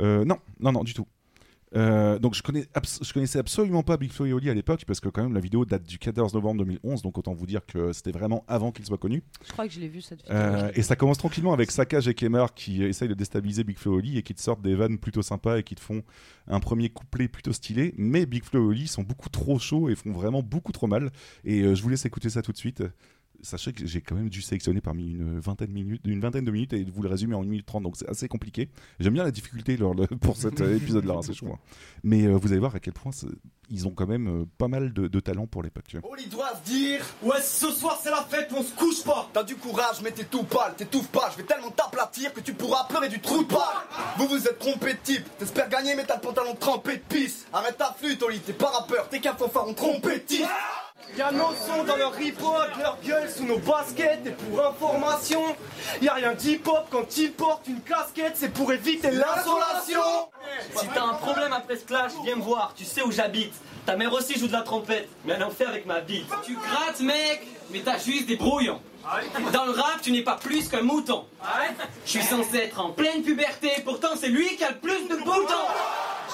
[0.00, 1.06] Euh, non, non, non, du tout.
[1.76, 4.84] Euh, donc je, connais abs- je connaissais absolument pas Big Flo et Oli à l'époque
[4.86, 7.66] parce que quand même la vidéo date du 14 novembre 2011 donc autant vous dire
[7.66, 9.22] que c'était vraiment avant qu'il soit connu.
[9.46, 10.34] Je crois que je l'ai vu cette vidéo.
[10.34, 13.92] Euh, et ça commence tranquillement avec Sakage et Kemar qui essayent de déstabiliser Big Flo
[13.94, 16.02] et Oli et qui te sortent des vannes plutôt sympas et qui te font
[16.46, 17.92] un premier couplet plutôt stylé.
[17.98, 21.10] Mais Big Flo et Oli sont beaucoup trop chauds et font vraiment beaucoup trop mal.
[21.44, 22.82] Et euh, je vous laisse écouter ça tout de suite.
[23.40, 26.50] Sachez que j'ai quand même dû sélectionner parmi une vingtaine, de minutes, une vingtaine de
[26.50, 28.68] minutes et vous le résumer en 1 minute 30, donc c'est assez compliqué.
[28.98, 31.46] J'aime bien la difficulté lors de- pour cet euh, épisode-là, hein, c'est chaud.
[31.52, 31.58] hein.
[32.02, 33.12] Mais euh, vous allez voir à quel point
[33.70, 35.96] ils ont quand même euh, pas mal de, de talent pour l'époque.
[36.02, 39.28] Oli doit se dire Ouais, ce soir c'est la fête, on se couche pas.
[39.32, 41.30] T'as du courage, mais t'es tout pâle, t'étouffes pas.
[41.32, 43.60] Je vais tellement t'aplatir que tu pourras pleurer du trou de balle.
[44.18, 47.46] Vous vous êtes trompé de type, t'espères gagner, mais t'as le pantalon trempé de pisse.
[47.52, 49.74] Arrête ta flûte, Oli, t'es pas rappeur, t'es qu'un fanfaron
[50.98, 51.18] trompétiste.
[51.18, 54.26] Y'a nos sons dans leur hip-hop, leur gueule sous nos baskets.
[54.26, 55.42] Et pour information,
[56.02, 60.28] y a rien d'hip-hop quand ils portent une casquette, c'est pour éviter l'insolation.
[60.76, 63.54] Si t'as un problème après ce clash, viens me voir, tu sais où j'habite.
[63.86, 66.26] Ta mère aussi joue de la trompette, mais elle en fait avec ma bite.
[66.44, 68.80] Tu grattes, mec, mais t'as juste des brouillons.
[69.52, 71.26] Dans le rap, tu n'es pas plus qu'un mouton.
[72.04, 75.16] Je suis censé être en pleine puberté, pourtant c'est lui qui a le plus de
[75.16, 75.68] boutons.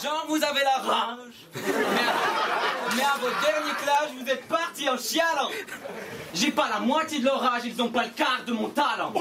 [0.02, 1.18] Genre, vous avez la rage.
[1.54, 5.50] Mais à, mais à votre dernier clash, vous êtes partis en chialant.
[6.34, 9.12] J'ai pas la moitié de leur âge, ils ont pas le quart de mon talent.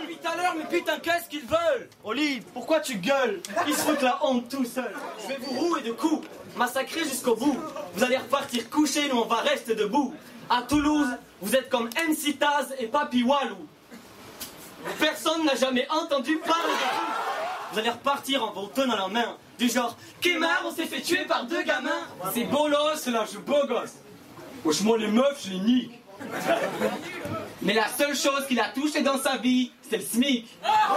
[0.00, 1.88] Depuis tout à l'heure, mais putain, qu'est-ce qu'ils veulent?
[2.04, 3.40] Oli, pourquoi tu gueules?
[3.66, 4.94] Ils se foutent la honte tout seuls.
[5.22, 6.26] Je vais vous rouer de coups,
[6.56, 7.56] massacrer jusqu'au bout.
[7.94, 10.12] Vous allez repartir coucher, nous on va rester debout.
[10.50, 11.08] À Toulouse,
[11.42, 13.66] vous êtes comme MC Taz et Papi Walou.
[14.98, 17.72] Personne n'a jamais entendu parler de vous.
[17.72, 19.36] Vous allez repartir en vos tonnes à la main.
[19.58, 21.90] Du genre, Kemar, on s'est fait tuer par deux gamins.
[22.32, 23.94] C'est bolos, là, je beau gosse.
[24.64, 26.00] Wesh, moi, les meufs, je les nique.
[27.60, 30.48] Mais la seule chose qu'il a touché dans sa vie, c'est le SMIC.
[30.64, 30.94] Attends,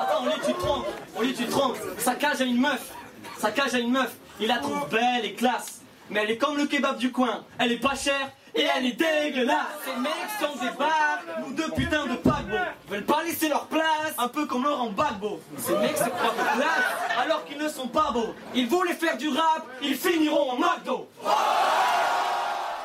[0.00, 0.86] attends, Oli, tu te trompes.
[1.16, 1.78] Oli, tu te trompes.
[1.98, 2.90] Sa cage a une meuf.
[3.38, 4.16] Sa cage a une meuf.
[4.40, 5.82] Il la trouve belle et classe.
[6.10, 7.44] Mais elle est comme le kebab du coin.
[7.58, 9.66] Elle est pas chère et elle est dégueulasse.
[9.84, 12.56] Ces mecs sont des bars ou deux putains de paquebots.
[12.88, 15.40] Veulent pas laisser leur place, un peu comme Laurent Gbagbo.
[15.58, 18.34] Ces mecs se croient de classe alors qu'ils ne sont pas beaux.
[18.54, 21.08] Ils voulaient faire du rap, ils finiront en McDo.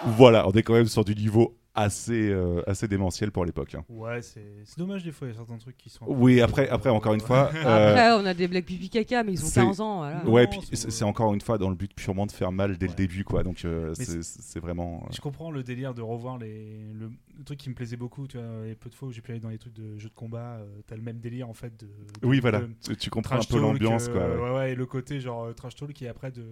[0.03, 3.75] Voilà, on est quand même sur du niveau assez, euh, assez démentiel pour l'époque.
[3.75, 3.83] hein.
[3.89, 6.05] Ouais, c'est c'est dommage des fois, il y a certains trucs qui sont.
[6.07, 7.49] Oui, après, après encore une fois.
[7.55, 9.99] euh, Après, on a des blagues pipi caca, mais ils ont c'est- 15 ans.
[9.99, 10.25] Voilà.
[10.27, 12.93] Ouais, puis c'est encore une fois dans le but purement de faire mal dès le
[12.93, 13.43] début, quoi.
[13.43, 15.03] Donc euh, c'est c'est vraiment.
[15.05, 18.27] euh, Je comprends le délire de revoir les, le, le truc qui me plaisait beaucoup.
[18.27, 20.09] Tu vois, les peu de fois où j'ai pu aller dans les trucs de jeux
[20.09, 21.75] de combat, euh, t'as le même délire en fait.
[21.79, 22.61] De, de- Oui, voilà.
[22.61, 24.49] de- Tu- comprends un peu l'ambiance, euh, quoi, ouais.
[24.51, 26.43] Ouais, ouais, et le côté genre euh, trash talk qui est après de,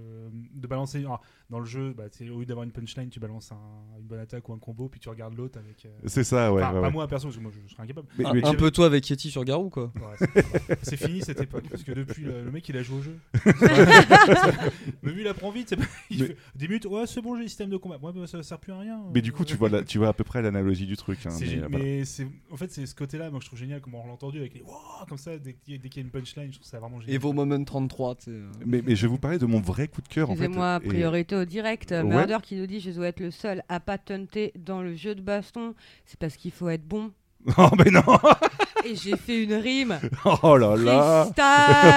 [0.54, 1.04] de balancer.
[1.50, 2.04] dans le jeu, bah,
[2.34, 5.00] au lieu d'avoir une punchline, tu balances un- une bonne attaque ou un combo, puis
[5.00, 5.86] tu regardes l'autre avec.
[5.86, 6.94] euh, C'est ça, ouais, enfin, ouais, Pas ouais.
[6.94, 8.08] moi perso, parce que moi je, je serais incapable.
[8.24, 9.92] Un- un peu toi avec Yeti sur Garou, quoi.
[9.96, 10.28] Ouais,
[10.84, 13.18] c'est- fini cette époque, parce que depuis le, le mec il a joué au jeu.
[15.04, 17.36] Mais lui il apprend vite, c'est pas- il Mais- fait 10 minutes, ouais c'est bon
[17.36, 19.02] j'ai le système de combat, ouais, bah, ça sert plus à rien.
[19.14, 21.26] Mais du coup, tu vois, la- tu vois à peu près l'analogie du truc.
[21.26, 22.06] hein, mais, euh, voilà.
[22.06, 24.40] c'est en fait c'est ce côté-là moi que je trouve génial comment on l'a entendu
[24.40, 26.80] avec les Wouah comme ça dès qu'il y, a- y une punchline je trouve ça
[26.80, 27.16] vraiment génial.
[27.16, 28.32] Et vos moments 33, tu sais.
[28.32, 28.50] euh.
[28.66, 30.44] Mais, mais je vais vous parler de mon vrai coup de cœur en fait.
[30.46, 31.92] Excusez-moi, et- priorité au direct.
[31.92, 32.04] Ouais.
[32.04, 35.16] Murder qui nous dit Je dois être le seul à pas tenter dans le jeu
[35.16, 35.74] de baston.
[36.06, 37.12] C'est parce qu'il faut être bon.
[37.58, 38.02] Oh, mais non
[38.86, 40.00] Et j'ai fait une rime.
[40.44, 41.28] Oh là là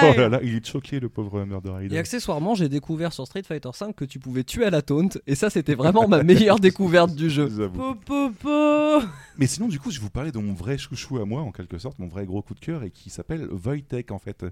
[0.03, 3.43] Oh là là, il est choqué le pauvre Murder Et accessoirement, j'ai découvert sur Street
[3.43, 6.59] Fighter V que tu pouvais tuer à la taunt, et ça, c'était vraiment ma meilleure
[6.59, 7.49] découverte du jeu.
[7.73, 8.99] Po, po, po.
[9.37, 11.51] Mais sinon, du coup, je vais vous parler de mon vrai chouchou à moi, en
[11.51, 14.45] quelque sorte, mon vrai gros coup de cœur, et qui s'appelle Wojtek, en fait.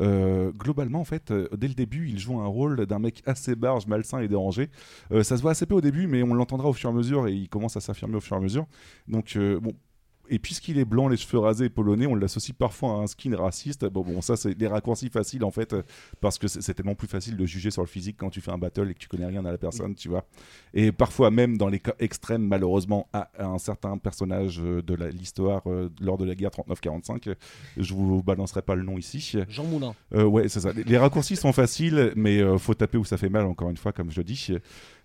[0.00, 3.54] Euh, globalement, en fait, euh, dès le début, il joue un rôle d'un mec assez
[3.54, 4.70] barge, malsain et dérangé.
[5.12, 6.96] Euh, ça se voit assez peu au début, mais on l'entendra au fur et à
[6.96, 8.66] mesure, et il commence à s'affirmer au fur et à mesure.
[9.06, 9.72] Donc, euh, bon.
[10.28, 13.36] Et puisqu'il est blanc, les cheveux rasés et polonais, on l'associe parfois à un skin
[13.36, 13.84] raciste.
[13.86, 15.82] Bon, bon, ça, c'est des raccourcis faciles, en fait, euh,
[16.20, 18.58] parce que c'est tellement plus facile de juger sur le physique quand tu fais un
[18.58, 20.24] battle et que tu connais rien à la personne, tu vois.
[20.72, 24.94] Et parfois, même dans les cas extrêmes, malheureusement, à, à un certain personnage euh, de
[24.94, 27.34] l'histoire euh, lors de la guerre 39-45, euh,
[27.76, 29.36] je vous balancerai pas le nom ici.
[29.48, 29.94] Jean Moulin.
[30.14, 30.72] Euh, ouais, c'est ça.
[30.72, 33.76] Les, les raccourcis sont faciles, mais euh, faut taper où ça fait mal, encore une
[33.76, 34.50] fois, comme je le dis.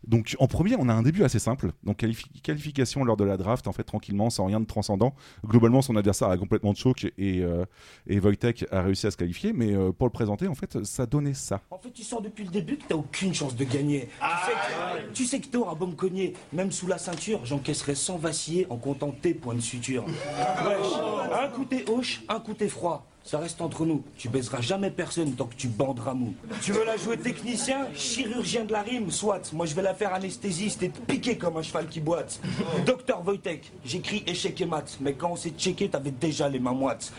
[0.08, 1.72] Donc, en premier, on a un début assez simple.
[1.84, 5.14] Donc, qualifi- qualification lors de la draft, en fait, tranquillement, sans rien de transcendant.
[5.46, 7.66] Globalement, son adversaire a complètement choc et, euh,
[8.08, 11.06] et Wojtek a réussi à se qualifier, mais euh, pour le présenter, en fait, ça
[11.06, 11.62] donnait ça.
[11.70, 14.08] En fait, tu sors depuis le début que t'as aucune chance de gagner.
[14.22, 17.96] tu, sais que, tu sais que t'auras beau me cogner, même sous la ceinture, j'encaisserai
[17.96, 20.06] sans vaciller en comptant tes points de suture.
[21.42, 23.06] Un coup t'es hoche, un coup t'es froid.
[23.30, 24.02] Ça reste entre nous.
[24.18, 26.34] Tu baiseras jamais personne tant que tu banderas mou.
[26.64, 29.54] Tu veux la jouer technicien, chirurgien de la rime, soit.
[29.54, 32.42] Moi je vais la faire anesthésiste et te piquer comme un cheval qui boite.
[32.88, 36.74] Docteur Wojtek, j'écris échec et maths, mais quand on s'est checké, t'avais déjà les mains
[36.74, 37.14] moites.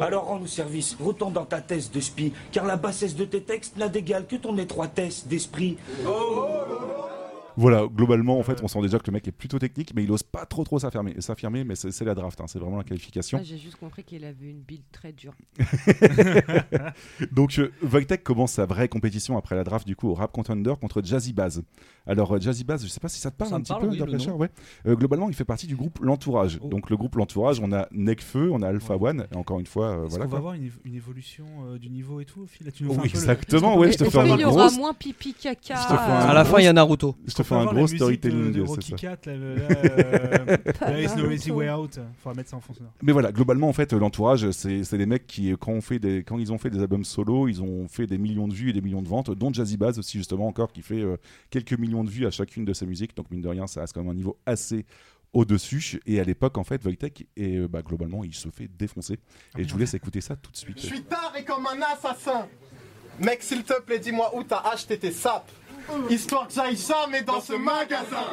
[0.00, 3.76] Alors rends-nous service, retourne dans ta thèse de spi, car la bassesse de tes textes
[3.76, 5.78] n'a d'égal que ton étroitesse d'esprit.
[7.56, 10.10] Voilà, globalement, en fait, on sent déjà que le mec est plutôt technique, mais il
[10.12, 13.38] ose pas trop trop s'affirmer, s'affirmer mais c'est la draft, hein, c'est vraiment la qualification.
[13.40, 15.34] Ah, J'ai juste compris qu'il avait une build très dure.
[17.32, 17.70] Donc, euh,
[18.22, 21.62] commence sa vraie compétition après la draft, du coup, au Rap Contender contre Jazzy Baz.
[22.06, 23.88] Alors, euh, Jazzy Baz, je sais pas si ça te parle Ça un petit parle,
[23.88, 24.50] peu, oui, ouais.
[24.86, 26.58] Euh, globalement, il fait partie du groupe L'Entourage.
[26.62, 26.68] Oh.
[26.68, 29.86] Donc, le groupe L'Entourage, on a Necfeu, on a Alpha One, et encore une fois,
[29.88, 30.24] euh, Est-ce voilà.
[30.24, 30.38] qu'on va quoi.
[30.38, 32.66] avoir une, évo- une évolution euh, du niveau et tout au fil?
[32.66, 34.94] Là, tu nous fais Oui, exactement, ouais, je te fais un Il y aura moins
[34.94, 35.74] pipi caca.
[35.74, 37.14] Je te fais un À la fin, il y a Naruto.
[37.26, 38.92] Je te Peut un gros de- storytelling, de c'est Rocky.
[38.94, 41.98] Cat, là, là, euh, There is no easy way out.
[42.18, 42.92] Faudra mettre ça en fond sonore.
[43.02, 46.22] Mais voilà, globalement, en fait, l'entourage, c'est c'est des mecs qui, quand, on fait des,
[46.24, 48.72] quand ils ont fait des albums solo, ils ont fait des millions de vues et
[48.72, 51.16] des millions de ventes, dont Jazzy Baz aussi, justement, encore, qui fait euh,
[51.50, 53.16] quelques millions de vues à chacune de ses musiques.
[53.16, 54.84] Donc, mine de rien, ça reste quand même un niveau assez
[55.32, 56.00] au-dessus.
[56.06, 59.18] Et à l'époque, en fait, Wojtek, et, euh, bah, globalement, il se fait défoncer.
[59.58, 60.80] Et je vous laisse écouter ça tout de suite.
[60.80, 62.48] Je suis taré comme un assassin.
[63.20, 65.50] Mec, s'il te plaît, dis-moi où t'as acheté tes sapes.
[66.10, 68.24] Histoire que j'aille jamais dans ce magasin.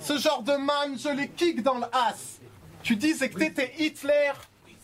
[0.00, 2.40] Ce genre de man, je les kick dans le as.
[2.82, 4.32] Tu disais que t'étais Hitler.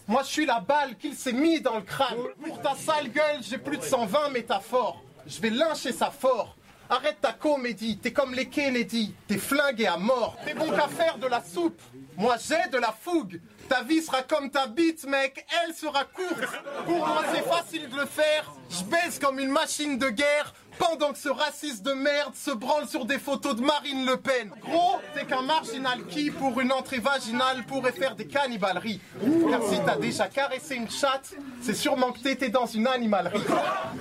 [0.07, 2.19] Moi, je suis la balle qu'il s'est mis dans le crâne.
[2.47, 5.03] Pour ta sale gueule, j'ai plus de 120 métaphores.
[5.27, 6.57] Je vais lyncher ça fort.
[6.91, 10.37] Arrête ta comédie, t'es comme les Kennedy, t'es flingué à mort.
[10.47, 11.81] T'es bon qu'à faire de la soupe.
[12.17, 13.41] Moi, j'ai de la fougue.
[13.69, 16.49] Ta vie sera comme ta bite, mec, elle sera courte.
[16.87, 18.51] Pour moi, c'est facile de le faire.
[18.71, 20.55] Je baise comme une machine de guerre.
[20.79, 24.53] Pendant que ce raciste de merde se branle sur des photos de Marine Le Pen.
[24.63, 29.01] Gros, t'es qu'un marginal qui, pour une entrée vaginale, pourrait faire des cannibaleries.
[29.51, 33.43] Car si t'as déjà caressé une chatte, c'est sûrement que t'étais dans une animalerie.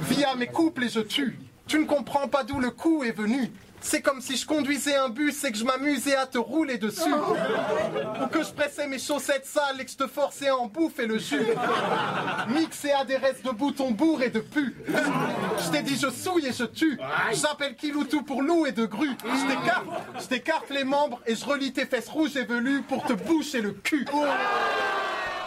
[0.01, 1.39] Via mes couples et je tue.
[1.67, 3.51] Tu ne comprends pas d'où le coup est venu.
[3.79, 7.13] C'est comme si je conduisais un bus et que je m'amusais à te rouler dessus.
[7.13, 11.05] Ou que je pressais mes chaussettes sales et que je te forçais à en bouffer
[11.05, 11.45] le jus.
[12.49, 14.75] Mixé à des restes de boutons bourres et de pu.
[14.87, 16.99] Je t'ai dit je souille et je tue.
[17.33, 19.15] J'appelle Kiloutou pour loup et de grue.
[19.23, 19.85] Je t'écarte,
[20.19, 23.61] je t'écarte les membres et je relie tes fesses rouges et velues pour te boucher
[23.61, 24.05] le cul.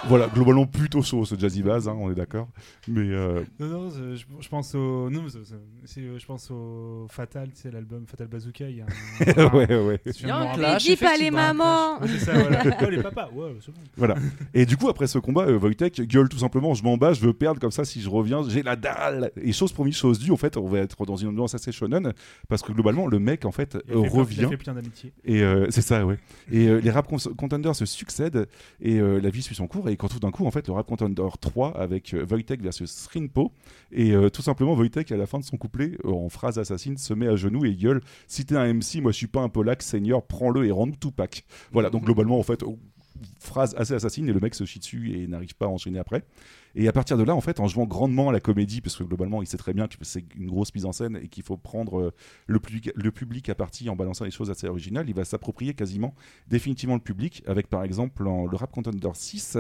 [0.09, 2.49] Voilà, globalement, plutôt chaud ce Jazzy Baz, hein, on est d'accord.
[2.89, 3.01] Mais.
[3.11, 5.11] euh, Non, non, c'est- je, je pense au.
[5.11, 5.55] Non, c'est- c'est-
[5.85, 8.69] c'est, je pense au Fatal, tu sais, l'album Fatal Bazooka.
[8.69, 8.89] Il y a un.
[9.55, 10.01] Ouais, ouais.
[10.25, 10.77] Mais rappeler.
[10.79, 12.01] dis pas les mamans.
[12.07, 12.63] c'est ça, voilà.
[12.81, 13.81] Ouais, les papas, ouais, c'est bon.
[13.97, 14.15] Voilà.
[14.55, 17.21] Et du coup, après ce combat, euh, Wojtek gueule tout simplement Je m'en bats, je
[17.21, 17.85] veux perdre comme ça.
[17.85, 19.31] Si je reviens, j'ai la dalle.
[19.43, 22.13] Et chose promise, chose due, en fait, on va être dans une ambiance assez shonen
[22.49, 24.47] parce que globalement, le mec, en fait, Il a euh, fait plein- il a revient.
[24.51, 25.13] fait plein d'amitiés.
[25.25, 26.19] Et euh, c'est ça, ouais.
[26.51, 27.07] Et euh, les rap
[27.37, 28.49] contenders se succèdent
[28.81, 29.89] et euh, la vie suit son cours.
[29.91, 33.07] Et quand tout d'un coup, en fait, le rap contender 3 avec euh, Wojtek versus
[33.09, 33.53] Rinpo.
[33.93, 36.97] Et euh, tout simplement, Wojtek, à la fin de son couplet, euh, en phrase assassine,
[36.97, 39.49] se met à genoux et gueule Si t'es un MC, moi je suis pas un
[39.49, 41.45] Polak, seigneur, prends-le et rends-nous Tupac.
[41.73, 42.79] Voilà, donc globalement, en fait, oh,
[43.39, 46.25] phrase assez assassine et le mec se chie dessus et n'arrive pas à enchaîner après.
[46.75, 49.05] Et à partir de là, en fait, en jouant grandement à la comédie, parce que
[49.05, 51.57] globalement, il sait très bien que c'est une grosse mise en scène et qu'il faut
[51.57, 52.15] prendre euh,
[52.47, 55.75] le, public, le public à partie en balançant des choses assez originales, il va s'approprier
[55.75, 56.15] quasiment
[56.49, 59.59] définitivement le public, avec par exemple en, le Rap Contender 6,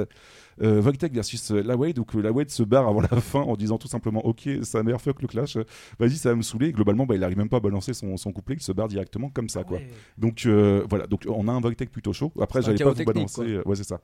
[0.63, 3.89] euh, Wojtek versus euh, Lawade, où Lawade se barre avant la fin en disant tout
[3.89, 5.57] simplement Ok, sa mère fuck le clash,
[5.99, 6.69] vas-y, ça va me saouler.
[6.69, 8.89] Et globalement, bah, il arrive même pas à balancer son, son couplet, il se barre
[8.89, 9.65] directement comme ça.
[9.65, 9.79] quoi.
[10.19, 12.33] Donc euh, voilà, donc on a un Wojtek plutôt chaud.
[12.41, 13.61] Après, j'allais pas vous balancer.
[13.63, 13.71] quoi.
[13.71, 14.01] ouais, c'est ça.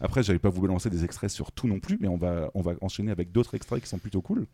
[0.00, 2.62] Après, j'allais pas vous balancer des extraits sur tout non plus, mais on va, on
[2.62, 4.46] va enchaîner avec d'autres extraits qui sont plutôt cool.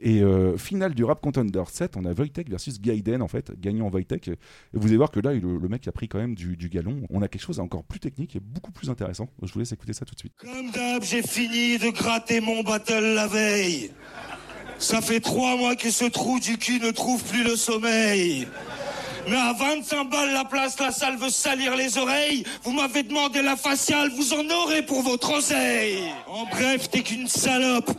[0.00, 3.88] Et euh, finale du Rap Contender 7, on a Wojtek versus Gaiden, en fait, gagnant
[3.88, 4.28] Wojtek.
[4.28, 4.36] Et
[4.72, 7.02] vous allez voir que là, le, mec a pris quand même du, du galon.
[7.10, 9.28] On a quelque chose encore plus technique et beaucoup plus intéressant.
[9.42, 10.34] Je vous laisse écouter ça tout de suite.
[10.36, 13.90] Comme d'hab, j'ai fini de gratter mon battle la veille.
[14.78, 18.46] Ça fait trois mois que ce trou du cul ne trouve plus le sommeil.
[19.28, 22.44] Mais à 25 balles la place, la salle veut salir les oreilles.
[22.62, 26.02] Vous m'avez demandé la faciale, vous en aurez pour votre oseille.
[26.26, 27.90] En bref, t'es qu'une salope.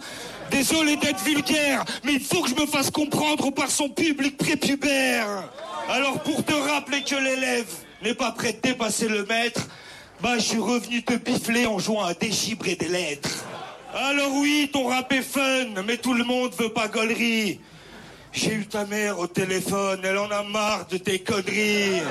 [0.49, 5.43] Désolé d'être vulgaire, mais il faut que je me fasse comprendre par son public prépubère.
[5.87, 7.71] Alors pour te rappeler que l'élève
[8.01, 9.67] n'est pas prêt de dépasser le maître,
[10.21, 13.45] bah je suis revenu te bifler en jouant à déchiffrer des lettres.
[13.93, 17.59] Alors oui, ton rap est fun, mais tout le monde veut pas gaulerie.
[18.31, 22.01] J'ai eu ta mère au téléphone, elle en a marre de tes conneries.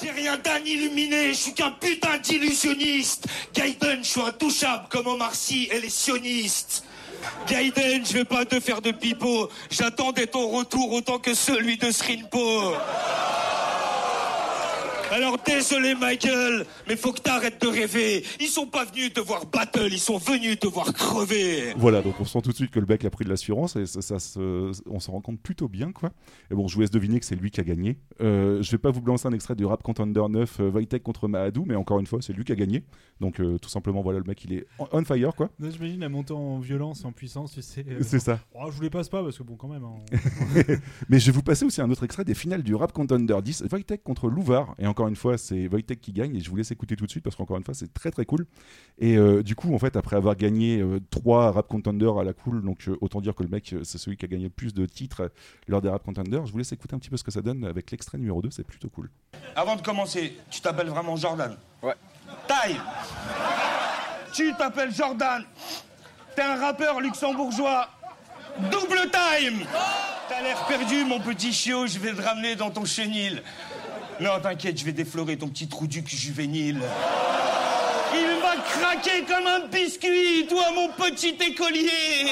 [0.00, 3.26] J'ai rien d'un je suis qu'un putain d'illusionniste.
[3.54, 6.84] Gaiden, je suis intouchable comme Omar Sy et les sionistes.
[7.48, 11.90] Gaiden, je vais pas te faire de pipeau, j'attendais ton retour autant que celui de
[11.90, 12.74] Srinpo.
[15.10, 18.24] Alors désolé Michael, mais faut que t'arrêtes de rêver.
[18.40, 21.72] Ils sont pas venus te voir battle, ils sont venus te voir crever.
[21.76, 23.86] Voilà, donc on sent tout de suite que le mec a pris de l'assurance et
[23.86, 26.10] ça, ça se- on s'en rend compte plutôt bien, quoi.
[26.50, 27.98] Et bon, je vous laisse deviner que c'est lui qui a gagné.
[28.20, 31.26] Euh, je vais pas vous balancer un extrait du Rap Contender 9 euh, Wojtek contre
[31.26, 32.84] Mahadou, mais encore une fois, c'est lui qui a gagné.
[33.20, 35.48] Donc euh, tout simplement, voilà, le mec, il est on fire, quoi.
[35.60, 37.84] J'imagine la montée en violence, en puissance, tu sais.
[37.88, 38.40] euh, C'est ça.
[38.54, 39.84] Oh, je vous les passe pas parce que bon, quand même.
[39.84, 39.96] hein.
[41.08, 43.64] Mais je vais vous passer aussi un autre extrait des finales du Rap Contender 10,
[43.72, 44.74] Wojtek contre Louvard.
[44.78, 47.10] Et encore une fois, c'est Wojtek qui gagne et je vous laisse écouter tout de
[47.10, 48.46] suite parce qu'encore une fois, c'est très très cool.
[48.98, 52.32] Et euh, du coup, en fait, après avoir gagné euh, trois Rap Contender à la
[52.32, 54.50] cool, donc euh, autant dire que le mec, euh, c'est celui qui a gagné le
[54.50, 55.30] plus de titres
[55.68, 56.40] lors des Rap Contender.
[56.44, 58.50] Je vous laisse écouter un petit peu ce que ça donne avec l'extrait numéro 2,
[58.50, 59.08] c'est plutôt cool.
[59.54, 61.56] Avant de commencer, tu t'appelles vraiment Jordan?
[61.82, 61.94] Ouais.
[62.48, 62.76] Taille
[64.32, 65.44] Tu t'appelles Jordan.
[66.34, 67.88] T'es un rappeur luxembourgeois.
[68.70, 69.64] Double time
[70.28, 73.42] T'as l'air perdu, mon petit chiot, je vais te ramener dans ton chenil.
[74.20, 76.80] Non, t'inquiète, je vais déflorer ton petit trou du juvénile.
[78.14, 82.26] Il va craquer comme un biscuit, toi, mon petit écolier.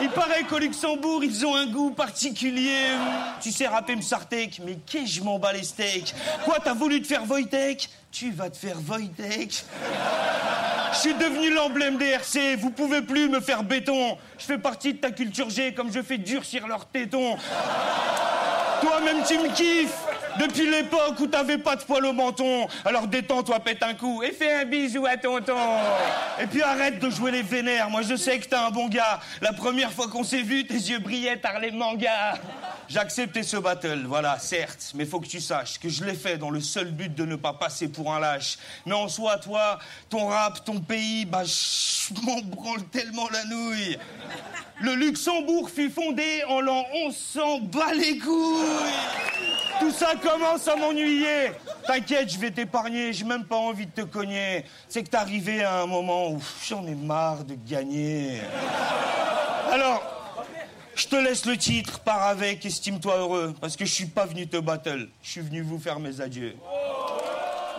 [0.00, 2.88] Il paraît qu'au Luxembourg, ils ont un goût particulier.
[3.40, 6.14] Tu sais rapper Msartek, mais qu'est-ce que je m'en bats les steaks?
[6.44, 7.88] Quoi, t'as voulu te faire Wojtek?
[8.10, 9.64] Tu vas te faire Wojtek.
[10.92, 14.16] Je suis devenu l'emblème des RC, vous pouvez plus me faire béton.
[14.38, 17.36] Je fais partie de ta culture G comme je fais durcir leurs tétons.
[18.80, 20.05] Toi-même, tu me kiffes
[20.38, 22.68] depuis l'époque où t'avais pas de poil au menton.
[22.84, 25.56] Alors détends-toi, pète un coup et fais un bisou à tonton.
[26.40, 27.90] Et puis arrête de jouer les vénères.
[27.90, 29.20] Moi, je sais que t'es un bon gars.
[29.40, 32.34] La première fois qu'on s'est vu, tes yeux brillaient par les mangas.
[32.88, 36.38] J'ai accepté ce battle, voilà, certes, mais faut que tu saches que je l'ai fait
[36.38, 38.58] dans le seul but de ne pas passer pour un lâche.
[38.86, 43.98] Mais en soi, toi, ton rap, ton pays, bah, je m'en branle tellement la nouille.
[44.80, 48.92] Le Luxembourg fut fondé en l'an 1100, bat les couilles
[49.80, 51.52] Tout ça commence à m'ennuyer
[51.86, 54.64] T'inquiète, je vais t'épargner, j'ai même pas envie de te cogner.
[54.88, 58.40] C'est que t'es arrivé à un moment où j'en ai marre de gagner.
[59.72, 60.25] Alors,
[60.96, 64.48] je te laisse le titre, pars avec, estime-toi heureux, parce que je suis pas venu
[64.48, 66.56] te battle, je suis venu vous faire mes adieux.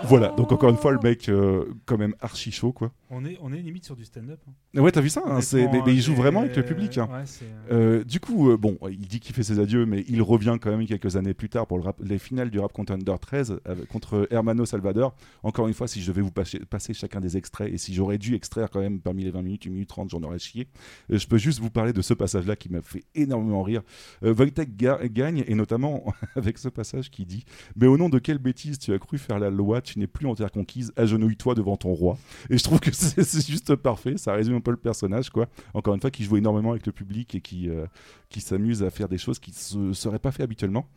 [0.03, 2.91] Voilà, donc encore une fois, le mec, euh, quand même archi chaud, quoi.
[3.09, 4.39] On est, on est limite sur du stand-up.
[4.47, 4.81] hein.
[4.81, 6.97] Ouais, t'as vu ça hein, mais, mais il joue vraiment avec le public.
[6.97, 7.07] hein.
[7.11, 10.21] Ouais, c'est, Euh, du coup, euh, bon, il dit qu'il fait ses adieux, mais il
[10.21, 13.15] revient quand même quelques années plus tard pour le rap- les finales du Rap Contender
[13.19, 15.15] 13 avec- contre Hermano Salvador.
[15.43, 18.17] Encore une fois, si je devais vous passer, passer chacun des extraits et si j'aurais
[18.17, 20.67] dû extraire quand même parmi les 20 minutes, 1 minute 30, j'en aurais chié.
[21.11, 23.81] Euh, je peux juste vous parler de ce passage-là qui m'a fait énormément rire.
[24.23, 26.03] Euh, Wojtek ga- gagne et notamment
[26.35, 27.45] avec ce passage qui dit
[27.75, 30.27] Mais au nom de quelle bêtise tu as cru faire la loi Tu n'es plus
[30.27, 32.17] en terre conquise, agenouille-toi devant ton roi.
[32.49, 35.47] Et je trouve que c'est juste parfait, ça résume un peu le personnage, quoi.
[35.73, 37.85] Encore une fois, qui joue énormément avec le public et qui, euh,
[38.29, 40.89] qui s'amuse à faire des choses qui ne seraient pas fait habituellement.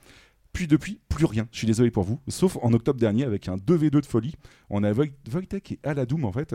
[0.52, 1.46] Puis depuis, plus rien.
[1.52, 2.18] Je suis désolé pour vous.
[2.28, 4.34] Sauf en octobre dernier avec un 2v2 de folie.
[4.68, 6.52] On a Wojtek et Aladoum en fait.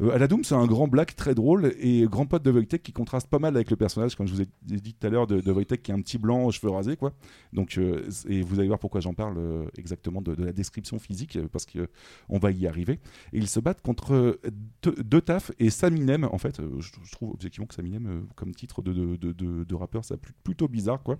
[0.00, 3.28] Euh, Aladoum, c'est un grand black très drôle et grand pote de Wojtek qui contraste
[3.28, 5.52] pas mal avec le personnage, comme je vous ai dit tout à l'heure, de, de
[5.52, 6.96] Wojtek qui est un petit blanc aux cheveux rasés.
[6.96, 7.12] quoi.
[7.52, 10.98] Donc, euh, et vous allez voir pourquoi j'en parle euh, exactement de, de la description
[10.98, 11.88] physique, parce que
[12.28, 12.94] on va y arriver.
[13.32, 14.38] Et ils se battent contre
[14.82, 16.60] deux, taf et Saminem en fait.
[16.80, 20.16] Je, je trouve objectivement que Saminem, comme titre de, de, de, de- de rappeur, c'est
[20.16, 21.02] plut- plutôt bizarre.
[21.02, 21.18] quoi.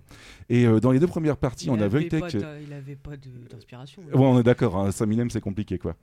[0.49, 2.41] Et dans les deux premières parties, on a avait Wojtek.
[2.41, 4.01] pas de- il avait pas d'inspiration.
[4.03, 5.95] Ouais, on est d'accord, hein, Saminem c'est compliqué quoi.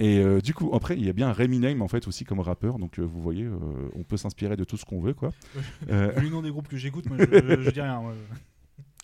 [0.00, 2.38] Et euh, du coup, après, il y a bien Remy Name en fait aussi comme
[2.38, 3.58] rappeur, donc euh, vous voyez, euh,
[3.96, 5.30] on peut s'inspirer de tout ce qu'on veut quoi.
[5.90, 8.00] Euh, Vu le nom des groupes que j'écoute, moi, je, je- je dis rien.
[8.00, 8.14] moi.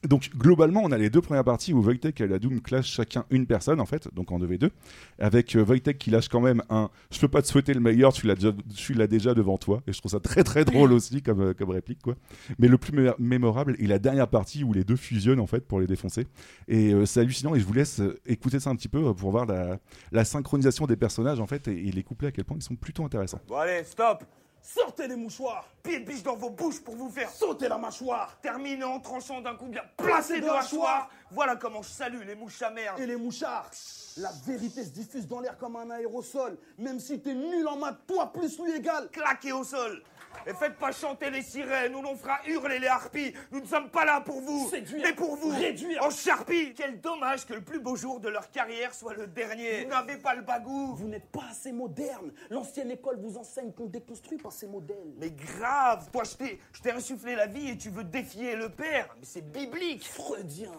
[0.08, 3.24] Donc globalement, on a les deux premières parties où Wojtek et la Doom clashent chacun
[3.30, 4.70] une personne en fait, donc en 2v2,
[5.18, 8.12] avec euh, Wojtek qui lâche quand même un je peux pas te souhaiter le meilleur,
[8.12, 11.54] tu l'as déjà, devant toi, et je trouve ça très très drôle aussi comme, euh,
[11.54, 12.14] comme réplique quoi.
[12.58, 15.66] Mais le plus mé- mémorable est la dernière partie où les deux fusionnent en fait
[15.66, 16.26] pour les défoncer,
[16.68, 19.46] et euh, c'est hallucinant et je vous laisse écouter ça un petit peu pour voir
[19.46, 19.78] la,
[20.12, 22.76] la synchronisation des personnages en fait et, et les couplets à quel point ils sont
[22.76, 23.40] plutôt intéressants.
[23.48, 24.24] Bon allez, stop
[24.64, 25.68] Sortez les mouchoirs.
[25.82, 28.38] Pied de biche dans vos bouches pour vous faire sauter la mâchoire.
[28.40, 32.62] Terminez en tranchant d'un coup bien placé de hachoir Voilà comment je salue les mouches
[32.62, 33.70] à merde Et les mouchards.
[34.16, 36.56] La vérité se diffuse dans l'air comme un aérosol.
[36.78, 39.10] Même si t'es nul en maths, toi plus lui égal.
[39.12, 40.02] Claquez au sol
[40.46, 43.32] et faites pas chanter les sirènes, ou l'on fera hurler les harpies.
[43.50, 45.50] Nous ne sommes pas là pour vous, Séduire, mais pour vous.
[45.50, 46.02] réduire.
[46.04, 46.74] En charpie.
[46.74, 49.84] Quel dommage que le plus beau jour de leur carrière soit le dernier.
[49.84, 50.94] Vous n'avez pas le bagou.
[50.94, 52.32] Vous n'êtes pas assez moderne.
[52.50, 55.12] L'ancienne école vous enseigne qu'on déconstruit par ses modèles.
[55.18, 58.68] Mais grave, toi je t'ai, je t'ai insufflé la vie et tu veux défier le
[58.68, 59.14] père.
[59.18, 60.06] Mais c'est biblique.
[60.06, 60.70] Freudien.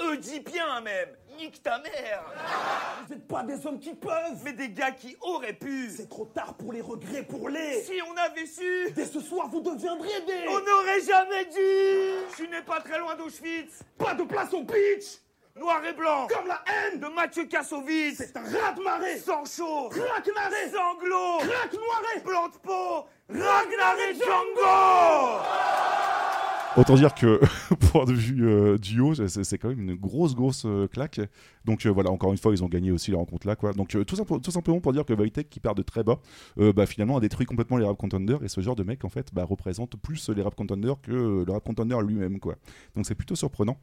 [0.00, 1.08] Oedipien même.
[1.36, 2.24] Nique ta mère.
[3.06, 4.40] Vous n'êtes pas des hommes qui peuvent.
[4.44, 5.90] Mais des gars qui auraient pu.
[5.96, 7.82] C'est trop tard pour les regrets, pour les.
[7.82, 8.90] Si on avait su.
[8.92, 10.48] Dès ce soir, vous deviendrez des.
[10.48, 12.26] On n'aurait jamais dû.
[12.30, 13.82] Je suis né pas très loin d'Auschwitz.
[13.96, 15.20] Pas de place au pitch
[15.58, 18.18] noir et blanc, comme la haine de Mathieu Kassovitz.
[18.18, 25.42] C'est un raz-de-marée, sang chaud, craque-marée, sanglot, craque-moiré, blanc de peau, Ragnar et Django
[26.78, 27.40] Autant dire que,
[27.90, 31.20] point de vue euh, duo, c'est quand même une grosse, grosse euh, claque.
[31.64, 33.56] Donc euh, voilà, encore une fois, ils ont gagné aussi la rencontre là.
[33.74, 36.20] Donc euh, tout, simple- tout simplement pour dire que Wojtek, qui part de très bas,
[36.56, 38.44] bah, finalement a détruit complètement les rap contenders.
[38.44, 41.52] Et ce genre de mec, en fait, bah, représente plus les rap contenders que le
[41.52, 42.38] rap contender lui-même.
[42.38, 43.76] Donc c'est plutôt surprenant.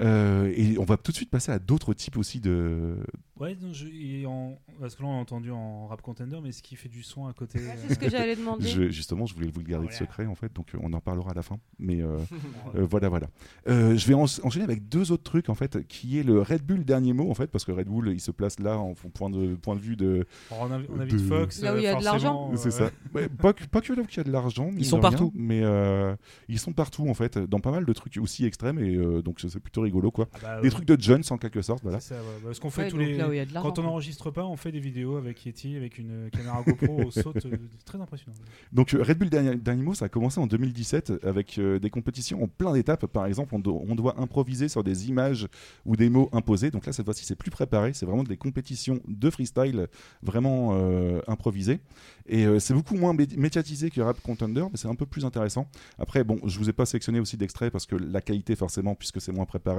[0.00, 2.96] Euh, et on va tout de suite passer à d'autres types aussi de.
[3.38, 6.52] Ouais, non, je- et en- parce que là on a entendu en rap contender, mais
[6.52, 7.58] ce qui fait du son à côté.
[7.58, 8.68] euh, c'est ce que j'allais demander.
[8.68, 11.00] Je- justement, je voulais vous le garder de secret en fait, donc euh, on en
[11.00, 11.58] parlera à la fin.
[11.78, 12.18] Mais euh,
[12.76, 13.28] euh, voilà, voilà.
[13.68, 16.62] Euh, je vais en- enchaîner avec deux autres trucs en fait, qui est le Red
[16.62, 19.30] Bull dernier mot en fait, parce que Red Bull il se place là en point
[19.30, 20.26] de point de vue de.
[20.50, 22.52] On invi- on invite Fox, Là où il y a de l'argent.
[22.56, 22.90] C'est euh, ça.
[23.14, 24.70] Ouais, pas, que, pas que là où il y a de l'argent.
[24.70, 25.32] mine sont de rien, partout.
[25.34, 26.14] mais euh,
[26.48, 29.40] ils sont partout en fait, dans pas mal de trucs aussi extrêmes et euh, donc
[29.40, 30.28] c'est plutôt rigolo quoi.
[30.34, 30.70] Ah bah, Des ouais.
[30.70, 32.00] trucs de Jones en quelque sorte, voilà.
[32.00, 32.26] C'est ça, ouais.
[32.44, 33.16] Parce qu'on fait Ouais, tous les.
[33.16, 37.04] là Quand on n'enregistre pas, on fait des vidéos avec Yeti, avec une caméra GoPro
[37.04, 37.44] au saute.
[37.46, 38.36] euh, c'est très impressionnant.
[38.72, 42.42] Donc euh, Red Bull Dyna- Dynamo, ça a commencé en 2017 avec euh, des compétitions
[42.42, 43.06] en plein d'étapes.
[43.06, 45.46] Par exemple, on, do- on doit improviser sur des images
[45.86, 46.70] ou des mots imposés.
[46.70, 47.92] Donc là, cette fois-ci, c'est plus préparé.
[47.92, 49.86] C'est vraiment des compétitions de freestyle
[50.22, 51.80] vraiment euh, improvisées.
[52.26, 55.24] Et euh, c'est beaucoup moins mé- médiatisé que Rap Contender, mais c'est un peu plus
[55.24, 55.66] intéressant.
[55.98, 59.20] Après, bon, je vous ai pas sélectionné aussi d'extraits parce que la qualité, forcément, puisque
[59.20, 59.69] c'est moins préparé,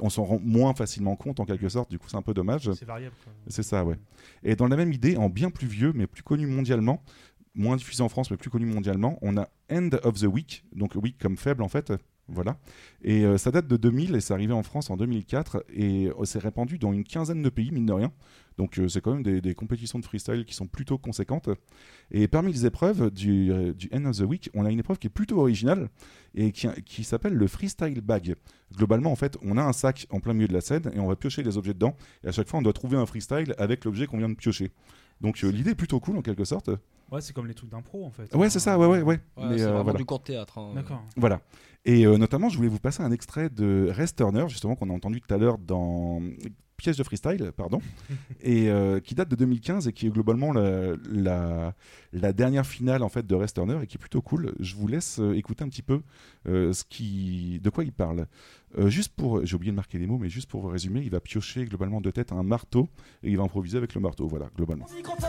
[0.00, 1.90] on s'en rend moins facilement compte en quelque sorte.
[1.90, 2.70] Du coup, c'est un peu dommage.
[2.72, 3.14] C'est variable.
[3.48, 3.96] C'est ça, ouais.
[4.42, 7.02] Et dans la même idée, en bien plus vieux, mais plus connu mondialement,
[7.54, 10.94] moins diffusé en France, mais plus connu mondialement, on a End of the Week, donc
[10.94, 11.92] week comme faible en fait.
[12.28, 12.58] Voilà.
[13.02, 16.24] Et euh, ça date de 2000 et c'est arrivé en France en 2004 et euh,
[16.24, 18.12] c'est répandu dans une quinzaine de pays, mine de rien.
[18.58, 21.48] Donc euh, c'est quand même des, compétitions de freestyle qui sont plutôt conséquentes.
[22.10, 24.98] Et parmi les épreuves du, euh, du End of the Week, on a une épreuve
[24.98, 25.88] qui est plutôt originale
[26.34, 28.34] et qui, qui s'appelle le freestyle bag.
[28.74, 31.06] Globalement, en fait, on a un sac en plein milieu de la scène et on
[31.06, 31.96] va piocher des objets dedans.
[32.24, 34.70] Et à chaque fois, on doit trouver un freestyle avec l'objet qu'on vient de piocher.
[35.20, 36.70] Donc l'idée est plutôt cool en quelque sorte.
[37.12, 38.34] Ouais, c'est comme les trucs d'impro en fait.
[38.34, 39.20] Ouais, c'est ça, ouais, ouais, ouais.
[39.36, 39.98] Ouais, Mais, c'est euh, vraiment voilà.
[39.98, 40.58] du court théâtre.
[40.58, 40.72] hein.
[40.74, 41.02] D'accord.
[41.16, 41.40] Voilà.
[41.84, 44.92] Et euh, notamment, je voulais vous passer un extrait de Rest Turner, justement, qu'on a
[44.92, 46.20] entendu tout à l'heure dans
[46.76, 47.80] Piège de freestyle, pardon,
[48.42, 51.74] et euh, qui date de 2015 et qui est globalement la, la,
[52.12, 54.52] la dernière finale en fait de Rest Turner et qui est plutôt cool.
[54.60, 56.02] Je vous laisse euh, écouter un petit peu
[56.48, 58.26] euh, ce qui, de quoi il parle.
[58.78, 61.20] Euh, juste pour, j'ai oublié de marquer les mots, mais juste pour résumer, il va
[61.20, 62.88] piocher globalement de tête un marteau
[63.22, 64.26] et il va improviser avec le marteau.
[64.26, 64.86] Voilà, globalement.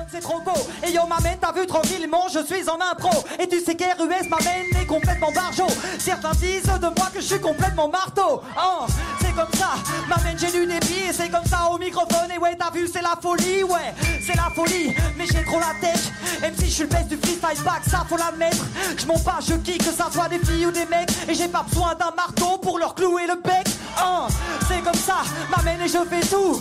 [0.10, 0.52] c'est trop beau.
[0.86, 3.10] Et yo m'amène t'as vu tranquillement je suis en impro.
[3.40, 5.66] Et tu sais qu'RUS m'amène est complètement barjo.
[6.00, 8.42] Certains disent de moi que je suis complètement marteau.
[8.58, 8.86] Oh
[9.22, 9.76] c'est comme ça.
[10.10, 12.32] M'amène j'ai lu des et c'est comme ça au microphone.
[12.36, 13.94] Et ouais t'as vu c'est la folie ouais.
[14.22, 14.94] C'est la folie.
[15.18, 16.12] Mais j'ai trop la tête.
[16.42, 18.66] Même si je suis le best du freestyle back ça faut l'admettre
[18.98, 21.10] Je m'en pas je kick que ça soit des filles ou des mecs.
[21.30, 23.68] Et j'ai pas besoin d'un marteau pour leur clouer le bec
[24.00, 24.28] Oh
[24.68, 25.18] c'est comme ça
[25.56, 26.54] M'amène et je fais tout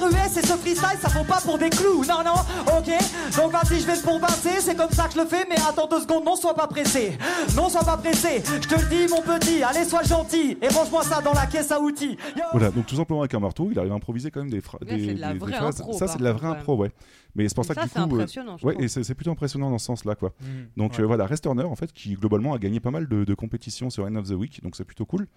[0.00, 2.34] RUS et ce freestyle ça faut pas pour des clous Non non
[2.78, 2.90] ok
[3.36, 5.86] Donc vas-y je vais te bombasser C'est comme ça que je le fais Mais attends
[5.86, 7.16] deux secondes non sois pas pressé
[7.56, 11.04] Non sois pas pressé Je te le dis mon petit Allez sois gentil Et range-moi
[11.04, 12.42] ça dans la caisse à outils Yo.
[12.52, 14.84] Voilà, donc tout simplement avec un marteau, il arrive à improviser quand même des, phra-
[14.84, 15.80] Là, des, c'est de la des- des vraie phrases.
[15.80, 16.90] impro, Ça, c'est de la vraie impro, ouais.
[17.36, 19.30] Mais c'est pour ça, ça, que du coup, euh, impressionnant, ouais, et c'est c'est plutôt
[19.30, 20.32] impressionnant dans ce sens-là, quoi.
[20.40, 21.00] Mm, Donc ouais.
[21.02, 23.88] euh, voilà, Rest Turner, en fait, qui globalement a gagné pas mal de, de compétitions
[23.88, 25.28] sur End of the Week, donc c'est plutôt cool.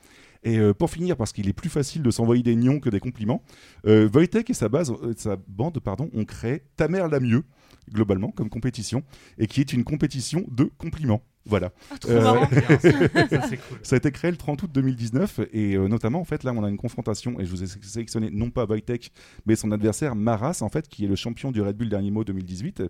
[0.43, 2.99] Et euh, pour finir, parce qu'il est plus facile de s'envoyer des nions que des
[2.99, 3.43] compliments,
[3.85, 5.79] euh, Wojtek et sa base, euh, sa bande,
[6.13, 7.43] ont créé Ta mère la mieux,
[7.91, 9.03] globalement, comme compétition,
[9.37, 11.23] et qui est une compétition de compliments.
[11.45, 11.71] Voilà.
[11.91, 12.47] Ah, trop marrant.
[12.49, 12.79] Ça,
[13.49, 13.79] c'est cool.
[13.83, 16.63] Ça a été créé le 30 août 2019 et euh, notamment en fait là on
[16.63, 19.11] a une confrontation et je vous ai sé- sélectionné non pas Wojtek
[19.45, 22.23] mais son adversaire Maras en fait qui est le champion du Red Bull Dernier Mot
[22.23, 22.83] 2018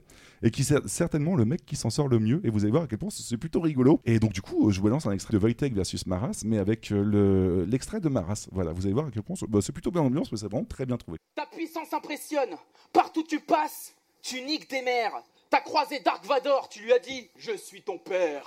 [0.43, 2.83] et qui est certainement le mec qui s'en sort le mieux et vous allez voir
[2.83, 5.11] à quel point c'est plutôt rigolo et donc du coup euh, je vous lance un
[5.11, 8.93] extrait de Wojtek versus Maras mais avec euh, le- l'extrait de Maras voilà vous allez
[8.93, 10.97] voir à quel point c'est bah, c'est plutôt bien ambiance mais c'est vraiment très bien
[10.97, 12.49] trouvé Ta puissance impressionne.
[12.91, 15.13] Partout où tu passes, tu niques des mères.
[15.53, 18.43] T'as croisé Dark Vador, tu lui as dit Je suis ton père.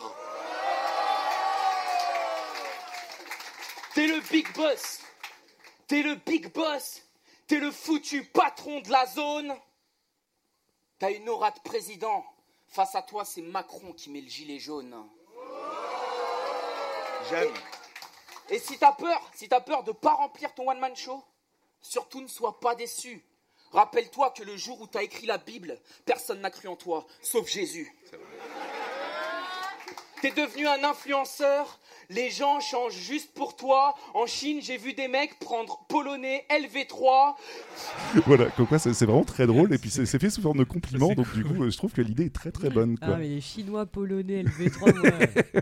[3.95, 5.03] T'es le big boss.
[5.87, 7.03] T'es le big boss.
[7.47, 9.55] T'es le foutu patron de la zone.
[10.99, 12.27] T'as une aura de président.
[12.67, 15.09] Face à toi, c'est Macron qui met le gilet jaune.
[17.31, 17.55] J'aime.
[18.49, 21.23] Et si t'as peur, si t'as peur de pas remplir ton one man show,
[21.81, 23.25] surtout ne sois pas déçu.
[23.73, 27.49] Rappelle-toi que le jour où t'as écrit la Bible, personne n'a cru en toi, sauf
[27.49, 27.93] Jésus.
[30.23, 31.79] T'es devenu un influenceur,
[32.09, 33.95] les gens changent juste pour toi.
[34.15, 37.35] En Chine, j'ai vu des mecs prendre polonais LV3.
[38.27, 41.13] voilà comme quoi c'est vraiment très drôle et puis c'est fait sous forme de compliment
[41.13, 43.09] donc du coup je trouve que l'idée est très très bonne quoi.
[43.13, 45.11] Ah, mais les Chinois, Polonais, LV3, moi.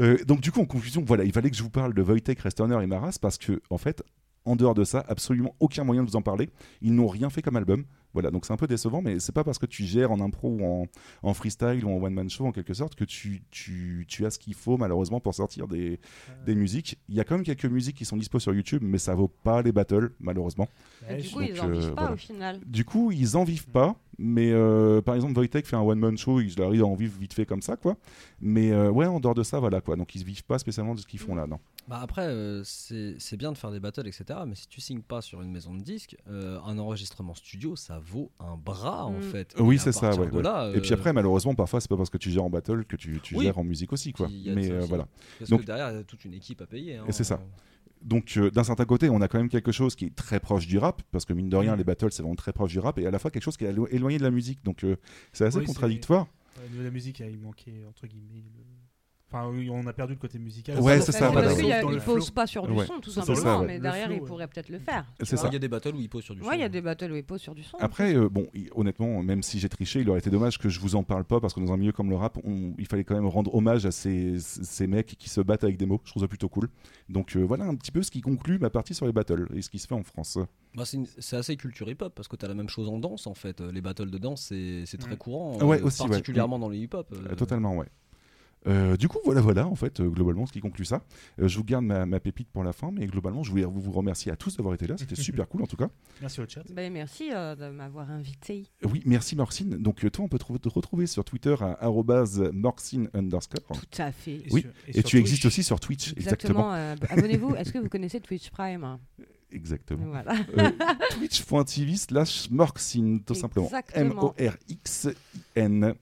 [0.00, 2.38] Euh, donc du coup en conclusion, voilà, il fallait que je vous parle de Wojtek,
[2.38, 4.04] Resturner et Maras parce que en fait,
[4.48, 6.48] En dehors de ça, absolument aucun moyen de vous en parler.
[6.80, 7.84] Ils n'ont rien fait comme album.
[8.14, 10.48] Voilà, donc c'est un peu décevant, mais c'est pas parce que tu gères en impro
[10.48, 10.86] ou en,
[11.22, 14.38] en freestyle ou en one-man show en quelque sorte que tu, tu, tu as ce
[14.38, 16.00] qu'il faut malheureusement pour sortir des,
[16.46, 16.98] des musiques.
[17.10, 19.28] Il y a quand même quelques musiques qui sont dispo sur YouTube, mais ça vaut
[19.28, 20.66] pas les battles malheureusement.
[21.10, 22.14] Et du coup, Donc, ils en vivent euh, pas voilà.
[22.14, 22.60] au final.
[22.64, 26.40] Du coup, ils en vivent pas, mais euh, par exemple, Wojtek fait un one-man show,
[26.40, 27.96] ils arrivent à en vivre vite fait comme ça, quoi.
[28.40, 29.96] Mais euh, ouais, en dehors de ça, voilà, quoi.
[29.96, 31.58] Donc ils vivent pas spécialement de ce qu'ils font là, non.
[31.88, 34.40] Bah après, euh, c'est c'est bien de faire des battles, etc.
[34.46, 37.98] Mais si tu signes pas sur une maison de disques, euh, un enregistrement studio, ça
[37.98, 39.22] vaut un bras en Mm.
[39.22, 39.54] fait.
[39.58, 40.26] Oui, Et c'est ça, ouais.
[40.28, 40.42] de ouais.
[40.42, 42.96] là, Et puis après, malheureusement, parfois, c'est pas parce que tu gères en battle que
[42.96, 43.44] tu, tu Oui.
[43.44, 44.28] gères en musique aussi, quoi.
[44.28, 44.88] Mais euh, aussi.
[44.88, 45.08] voilà.
[45.38, 46.96] Parce Donc, que derrière, il y a toute une équipe à payer.
[46.96, 47.04] hein.
[47.08, 47.40] Et c'est ça.
[48.02, 50.66] Donc euh, d'un certain côté, on a quand même quelque chose qui est très proche
[50.66, 51.78] du rap, parce que mine de rien, Mm.
[51.78, 53.64] les battles c'est vraiment très proche du rap, et à la fois quelque chose qui
[53.64, 54.62] est élo- éloigné de la musique.
[54.64, 54.96] Donc euh,
[55.32, 56.26] c'est assez Oui, contradictoire.
[56.56, 58.42] Au niveau de la musique, il manquait entre guillemets.
[58.42, 58.87] le-
[59.30, 60.78] Enfin, on a perdu le côté musical.
[60.80, 61.30] Ouais, c'est ça.
[61.30, 62.86] Parce qu'il le pose pas sur du Ouais.
[62.86, 63.66] son, tout C'est ça, simplement, ouais.
[63.66, 65.04] mais derrière, flow, il pourrait peut-être le faire.
[65.22, 65.48] C'est ça.
[65.48, 66.46] Il y a des battles où il pose sur du son.
[66.48, 67.76] Ouais, il y a des battles où il pose sur du son.
[67.78, 70.96] Après, euh, bon, honnêtement, même si j'ai triché, il aurait été dommage que je vous
[70.96, 73.14] en parle pas, parce que dans un milieu comme le rap, on- il fallait quand
[73.16, 76.00] même rendre hommage à ces, ces mecs qui se battent avec des mots.
[76.04, 76.68] Je trouve ça plutôt cool.
[77.10, 79.60] Donc euh, voilà un petit peu ce qui conclut ma partie sur les battles et
[79.60, 80.38] ce qui se fait en France.
[80.74, 81.06] Bah, c'est une-
[81.38, 83.60] assez culture hip-hop parce que tu as la même chose en danse en fait.
[83.60, 85.58] Euh, Les battles de danse, c'est c'est très courant.
[85.64, 86.08] Ouais, euh, aussi, ouais.
[86.08, 87.12] particulièrement dans le hip-hop.
[87.12, 87.32] euh.
[87.32, 87.86] Euh, totalement, ouais.
[88.66, 91.02] Euh, du coup, voilà, voilà, en fait, euh, globalement, ce qui conclut ça.
[91.40, 93.92] Euh, je vous garde ma, ma pépite pour la fin, mais globalement, je voulais vous,
[93.92, 94.96] remercier à tous d'avoir été là.
[94.98, 95.88] C'était super cool, en tout cas.
[96.20, 96.62] Merci au chat.
[96.72, 98.66] Ben, merci euh, de m'avoir invité.
[98.84, 99.70] Oui, merci Morcine.
[99.76, 101.88] Donc, toi, on peut te, te retrouver sur Twitter à
[102.52, 103.60] morcine underscore.
[103.68, 104.36] Tout à fait.
[104.36, 105.52] Et Oui, sur- et, tu existes Twitch.
[105.52, 106.74] aussi sur Twitch, Exactement.
[106.74, 106.74] exactement.
[106.74, 107.54] euh, abonnez-vous.
[107.54, 108.98] Est-ce que vous connaissez Twitch Prime?
[109.50, 110.06] Exactement.
[110.06, 110.34] Voilà.
[110.58, 110.70] Euh,
[111.12, 113.66] Twitch.tv slash Morxine, tout simplement.
[113.66, 114.34] Exactement.
[114.38, 115.94] M-O-R-X-I-N.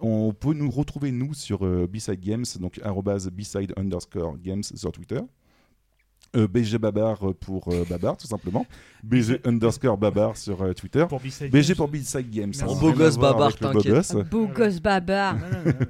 [0.00, 5.20] On peut nous retrouver, nous, sur euh, B-Side Games, donc B-Side underscore Games sur Twitter.
[6.36, 8.64] Euh, BG Babar pour euh, Babar, tout simplement.
[9.02, 11.04] BG underscore Babar sur euh, Twitter.
[11.08, 11.76] Pour B-Side BG Games.
[11.76, 12.52] pour B-Side Games.
[12.56, 12.62] Merci.
[12.62, 14.14] hein, beau à gosse Babar, t'inquiète.
[14.30, 15.32] Beau gosse baba.
[15.32, 15.86] Non, non, non, non.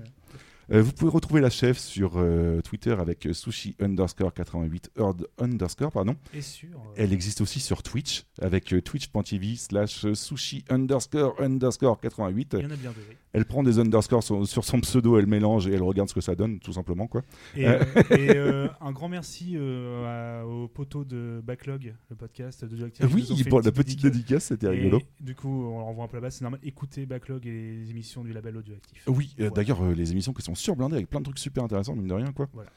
[0.73, 5.27] Euh, vous pouvez retrouver la chef sur euh, Twitter avec euh, sushi underscore 88 heard
[5.39, 6.15] underscore pardon.
[6.33, 6.69] Et sur.
[6.97, 12.57] Elle existe aussi sur Twitch avec twitch.tv slash sushi underscore underscore 88.
[12.59, 13.03] Il y en a bien deux.
[13.09, 13.17] oui.
[13.33, 16.21] Elle prend des underscores sur, sur son pseudo, elle mélange et elle regarde ce que
[16.21, 17.23] ça donne, tout simplement quoi.
[17.57, 18.37] Et, et,
[18.81, 23.71] un grand merci à- au poteau de Backlog, le podcast de qui oui, pour la
[23.71, 25.01] petite dédicace, c'était rigolo.
[25.21, 26.59] Du coup, on leur envoie un base, c'est normal.
[26.65, 29.05] Écoutez Backlog et les émissions du label Audioactif.
[29.07, 29.53] Oui, Voilà.
[29.53, 32.33] d'ailleurs, les émissions qui sont surblindées avec plein de trucs super intéressants, mine de rien,
[32.33, 32.49] quoi.
[32.53, 32.71] Voilà.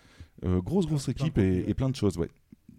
[0.46, 1.38] Euh, grosse, grosse Plein- plein équipe
[1.70, 2.30] et, plein de choses, ouais.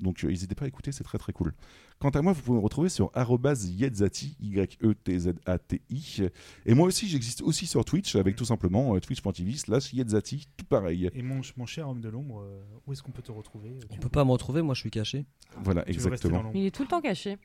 [0.00, 1.54] Donc, euh, n'hésitez pas à écouter, c'est très très cool.
[2.00, 6.22] Quant à moi, vous pouvez me retrouver sur yetzati, Y-E-T-Z-A-T-I.
[6.66, 10.66] Et moi aussi, j'existe aussi sur Twitch avec tout simplement euh, twitch.tv slash yetzati, tout
[10.66, 11.10] pareil.
[11.14, 13.96] Et mon, mon cher homme de l'ombre, euh, où est-ce qu'on peut te retrouver On
[13.96, 15.24] peut pas me retrouver, moi je suis caché.
[15.62, 16.50] Voilà, Tu exactement.
[16.54, 17.38] Il est tout le temps caché.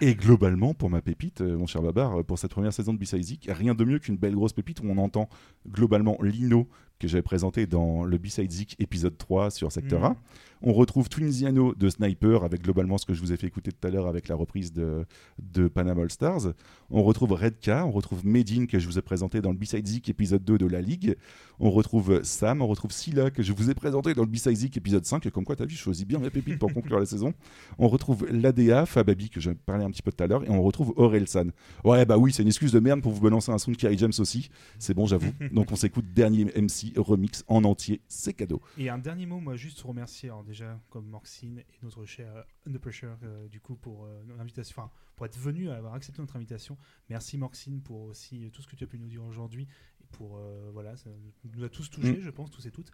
[0.00, 2.98] Et globalement, pour ma pépite, euh, mon cher Babar, euh, pour cette première saison de
[2.98, 5.28] B-Side rien de mieux qu'une belle grosse pépite où on entend
[5.68, 6.68] globalement Lino,
[7.02, 10.06] que j'avais présenté dans le B-Side Zik épisode 3 sur Secteur Mhm.
[10.06, 10.16] A.
[10.64, 13.84] On retrouve Twinsiano de Sniper avec globalement ce que je vous ai fait écouter tout
[13.84, 15.04] à l'heure avec la reprise de,
[15.40, 16.52] de Panama All Stars.
[16.88, 20.08] On retrouve Redka, on retrouve Medine que je vous ai présenté dans le B-Side Zik
[20.08, 21.16] épisode 2 de La Ligue.
[21.58, 24.76] On retrouve Sam, on retrouve Silla que je vous ai présenté dans le B-Side Zik
[24.76, 25.26] épisode 5.
[25.26, 27.34] Et comme quoi, t'as vu, je choisis bien mes pépites pour conclure la saison.
[27.78, 30.44] On retrouve l'ADA, Fababi que j'ai parlé un petit peu tout à l'heure.
[30.44, 31.46] Et on retrouve Orelsan.
[31.82, 33.98] Ouais, bah oui, c'est une excuse de merde pour vous balancer un son de Kerry
[33.98, 34.48] James aussi.
[34.78, 35.32] C'est bon, j'avoue.
[35.52, 38.00] Donc on s'écoute dernier MC remix en entier.
[38.08, 38.60] C'est cadeau.
[38.78, 42.34] Et un dernier mot, moi, juste pour remercier, alors déjà, comme Morxine et notre cher
[42.36, 44.82] euh, Under Pressure, euh, du coup, pour euh, invitation,
[45.16, 46.76] pour être venu, avoir accepté notre invitation.
[47.08, 49.66] Merci Morxine pour aussi euh, tout ce que tu as pu nous dire aujourd'hui.
[50.02, 51.10] Et pour, euh, voilà, ça
[51.54, 52.22] nous a tous touchés, Mm.
[52.22, 52.90] je pense, tous et toutes.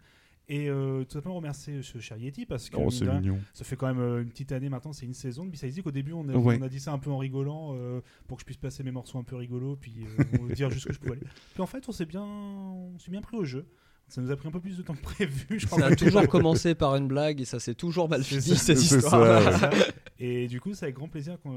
[0.51, 3.99] Et euh, tout simplement remercier ce cher Yeti parce que Oh, ça fait quand même
[3.99, 6.57] euh, une petite année maintenant, c'est une saison de Besides Au début, on a, Ouais.
[6.59, 8.89] on a dit ça un peu en rigolant euh, pour que je puisse passer mes
[8.89, 11.21] morceaux un peu rigolos, puis euh, dire juste ce que je pouvais aller.
[11.53, 13.67] Puis en fait, on s'est bien, on s'est bien pris au jeu.
[14.09, 15.45] Ça nous a pris un peu plus de temps que prévu.
[15.59, 18.41] Je crois Ça a toujours commencé par une blague et ça s'est toujours mal fini
[18.41, 18.55] ça.
[18.55, 19.59] cette C'est histoire.
[19.59, 19.75] ça, ouais.
[20.21, 21.49] Et du coup, c'est avec grand plaisir que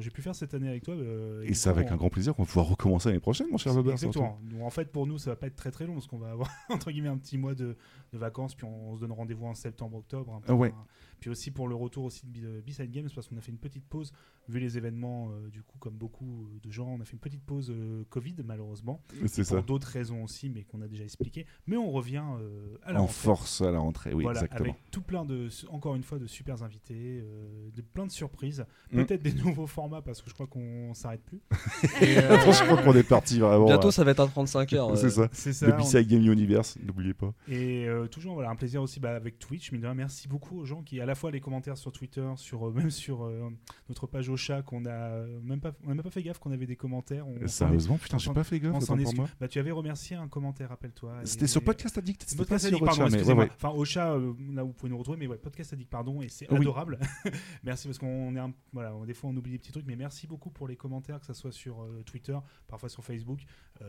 [0.00, 0.92] j'ai pu faire cette année avec toi.
[0.94, 3.56] euh, Et c'est avec on- un grand plaisir qu'on va pouvoir recommencer l'année prochaine, mon
[3.56, 3.90] cher surtout.
[3.92, 4.38] Exactement.
[4.42, 6.30] Donc, en fait, pour nous, ça va pas être très très long parce qu'on va
[6.32, 7.76] avoir entre guillemets un petit mois de,
[8.12, 10.34] de vacances, puis on, se donne rendez-vous en septembre, octobre.
[10.34, 10.74] un peu, Ah ouais.
[11.20, 13.84] Puis aussi pour le retour aussi de B-Side Games parce qu'on a fait une petite
[13.86, 14.12] pause
[14.48, 15.30] vu les événements.
[15.30, 18.34] euh, du coup, comme beaucoup de gens, on a fait une petite pause euh, Covid
[18.44, 19.00] malheureusement.
[19.26, 21.46] C'est pour d'autres raisons aussi, mais qu'on a déjà expliqué.
[21.66, 23.14] Mais on on revient euh, à la En rentrée.
[23.14, 24.70] force à la rentrée, oui, Voilà, exactement.
[24.70, 28.64] Avec tout plein de, encore une fois, de super invités, euh, de plein de surprises,
[28.90, 29.04] Mm.
[29.04, 31.40] peut-être des nouveaux formats parce que je crois qu'on s'arrête plus.
[32.00, 33.66] Je crois qu'on est parti vraiment.
[33.66, 35.10] Bientôt, euh, ça va être un 35 heures, C'est euh.
[35.10, 35.28] ça.
[35.32, 37.32] C'est ça, Le on- B-Side Game Universe, n'oubliez pas.
[37.48, 39.72] Et euh, toujours voilà, un plaisir aussi bah, avec Twitch.
[39.72, 42.26] Mine de rien, merci beaucoup aux gens qui, à la fois les commentaires sur Twitter,
[42.36, 43.50] sur, euh, même sur euh,
[43.88, 46.50] notre page au chat, qu'on a euh, même pas, on même pas fait gaffe qu'on
[46.50, 47.26] avait des commentaires.
[47.28, 49.28] On, sérieusement, on putain, j'ai pas fait gaffe, on s'en moi.
[49.38, 51.20] Bah, tu avais remercié un commentaire, rappelle-toi.
[51.24, 53.48] C'était sur Podcast Addict, c'était Podcast Addict, pardon, excusez-moi.
[53.54, 56.28] Enfin, Ocha, euh, là où vous pouvez nous retrouver, mais ouais, Podcast Addict, pardon, et
[56.28, 56.58] c'est Oui.
[56.58, 56.98] adorable.
[57.64, 60.26] merci parce qu'on est un- voilà, des fois on oublie des petits trucs, mais merci
[60.26, 63.40] beaucoup pour les commentaires, que ce soit sur Twitter, parfois sur Facebook.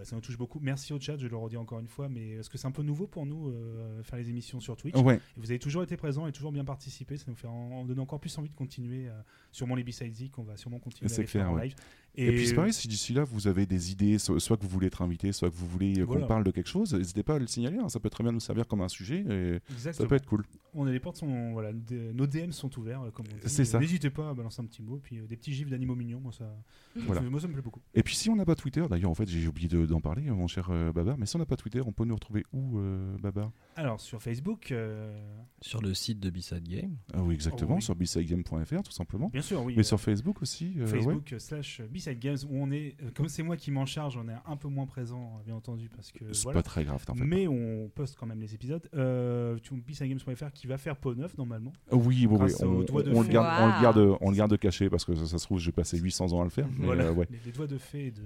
[0.03, 0.59] Ça nous touche beaucoup.
[0.61, 2.83] Merci au chat, je le redis encore une fois, mais parce que c'est un peu
[2.83, 3.53] nouveau pour nous
[4.03, 4.95] faire les émissions sur Twitch.
[4.95, 5.19] Ouais.
[5.37, 7.04] Vous avez toujours été présents et toujours bien participé.
[7.17, 9.07] Ça nous fait en, en donner encore plus envie de continuer.
[9.07, 11.65] euh, sûrement les B-Side Zik, on va sûrement continuer à faire clair, en ouais.
[11.65, 11.75] live.
[12.17, 14.69] Et, puis c'est pareil, si d'ici là vous avez des idées, so- soit que vous
[14.69, 16.21] voulez être invité, soit que vous voulez euh, Voilà.
[16.21, 17.77] qu'on parle de quelque chose, n'hésitez pas à le signaler.
[17.77, 19.59] hein, Ça peut très bien nous servir comme un sujet et
[19.91, 20.43] ça peut être cool.
[20.73, 21.71] On a les portes sont voilà,
[22.13, 23.41] nos DM sont ouverts euh, comme on dit.
[23.45, 23.79] C'est ça.
[23.79, 26.31] N'hésitez pas à balancer un petit mot puis euh, des petits gifs d'animaux mignons, moi
[26.31, 26.45] ça,
[26.95, 27.21] Voilà.
[27.21, 27.81] moi ça me plaît beaucoup.
[27.93, 30.23] Et puis si on n'a pas Twitter, d'ailleurs en fait j'ai oublié de- d'en parler,
[30.23, 32.77] mon cher euh, Babar, mais si on n'a pas Twitter, on peut nous retrouver où,
[32.79, 35.17] euh, Babar Alors sur Facebook, euh,
[35.61, 36.97] Sur le site de B-Side Game.
[37.13, 37.81] Ah oui, exactement, Oh oui.
[37.81, 39.29] sur bsidegame.fr tout simplement.
[39.29, 39.73] Bien sûr, oui.
[39.75, 40.73] Mais euh, sur Facebook aussi.
[40.77, 40.87] euh, ouais.
[40.87, 41.39] Facebook euh,
[42.13, 44.67] Games où on est, euh, comme c'est moi qui m'en charge, on est un peu
[44.67, 46.59] moins présent, euh, bien entendu, parce que C'est voilà.
[46.59, 48.87] pas très grave, Mais on poste quand même les épisodes.
[48.93, 51.73] Euh, tu bsidegames.fr qui va faire peau neuf normalement.
[51.91, 54.89] Oui, oui, oui, Grâce on, on le garde, on, le garde, on le garde caché
[54.89, 56.67] parce que ça, ça se trouve j'ai passé 800 ans à le faire.
[56.77, 57.27] Mais Voilà, euh, ouais.
[57.31, 58.11] les, les doigts de fée.
[58.11, 58.21] De...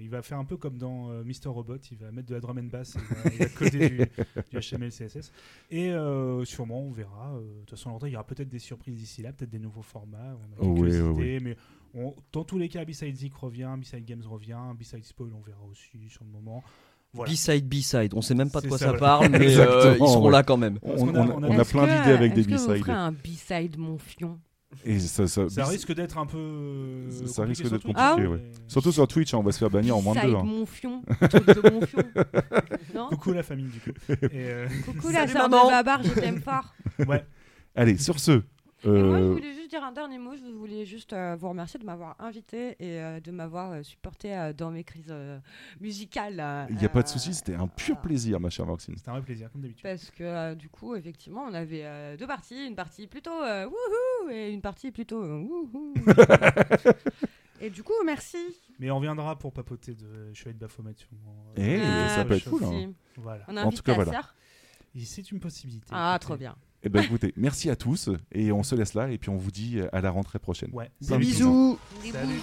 [0.00, 2.40] Il va faire un peu comme dans euh, Mister Robot, il va mettre de la
[2.40, 3.96] drum and bass, il va, il va coder du,
[4.50, 5.32] du HTML, CSS.
[5.70, 7.34] Et euh, sûrement, on verra.
[7.34, 9.50] euh, De toute façon, à l'entrée, il y aura peut-être des surprises d'ici là, peut-être
[9.50, 10.36] des nouveaux formats.
[10.60, 11.56] On a Oh, quelques idées, mais
[11.94, 15.62] on- dans tous les cas, B-Side Zik revient, B-Side Games revient, B-Side Spoil, on verra
[15.70, 16.62] aussi sur le moment.
[17.14, 17.32] Voilà.
[17.32, 18.12] B-side, B-side.
[18.14, 18.98] On sait même pas de quoi ça, ça, ouais.
[18.98, 20.32] parle, mais euh, ils seront ouais.
[20.32, 20.78] là quand même.
[20.82, 22.88] On, a- on- on a- on a Est-ce plein d'idées avec des B-sides.
[22.88, 24.38] un B-side mon fion?
[24.84, 27.08] Et ça, ça, Ça bis- risque d'être un peu.
[27.24, 28.42] ça risque d'être compliqué, ouais.
[28.66, 30.34] Surtout sur Twitch, hein, on va se faire bannir en moins de deux.
[30.36, 30.42] hein.
[30.44, 32.02] mon fion, un truc de mon fion.
[32.94, 33.08] Non?
[33.08, 33.90] Coucou la famille du coup.
[34.10, 35.52] Et, euh, Coucou la sœur de.
[35.70, 36.74] Babar, je t'aime fort.
[37.06, 37.24] Ouais.
[37.74, 38.42] Allez, sur ce.
[38.84, 40.36] Et moi, je euh, voulais juste dire un dernier mot.
[40.36, 44.36] Je voulais juste euh, vous remercier de m'avoir invité et euh, de m'avoir euh, supporté
[44.36, 45.38] euh, dans mes crises euh,
[45.80, 46.38] musicales.
[46.38, 48.94] euh, Il n'y a pas de euh, souci, c'était un pur plaisir, ma chère Maxine.
[48.96, 49.82] C'était un vrai plaisir, comme d'habitude.
[49.82, 52.66] Parce que euh, du coup, effectivement, on avait euh, deux parties.
[52.68, 55.94] Une partie plutôt euh, wouhou et une partie plutôt euh, wouhou.
[57.60, 58.38] et du coup, merci.
[58.78, 60.94] Mais on reviendra pour papoter de Chevalier de Baphomet.
[60.96, 61.52] sûrement.
[61.56, 62.62] Eh, Ah, ça peut être cool.
[62.64, 62.92] hein.
[63.16, 63.44] Voilà.
[63.48, 64.12] On En invite tout cas, ta voilà.
[64.12, 64.34] sœur.
[64.94, 65.88] Et C'est une possibilité.
[65.90, 66.26] Ah, écoutez.
[66.26, 66.56] trop bien.
[66.84, 69.50] Eh ben écoutez, merci à tous et on se laisse là et puis on vous
[69.50, 70.70] dit à la rentrée prochaine.
[70.72, 70.90] Ouais.
[71.00, 71.78] Bisous.
[72.02, 72.26] Des Salut.
[72.34, 72.42] bisous.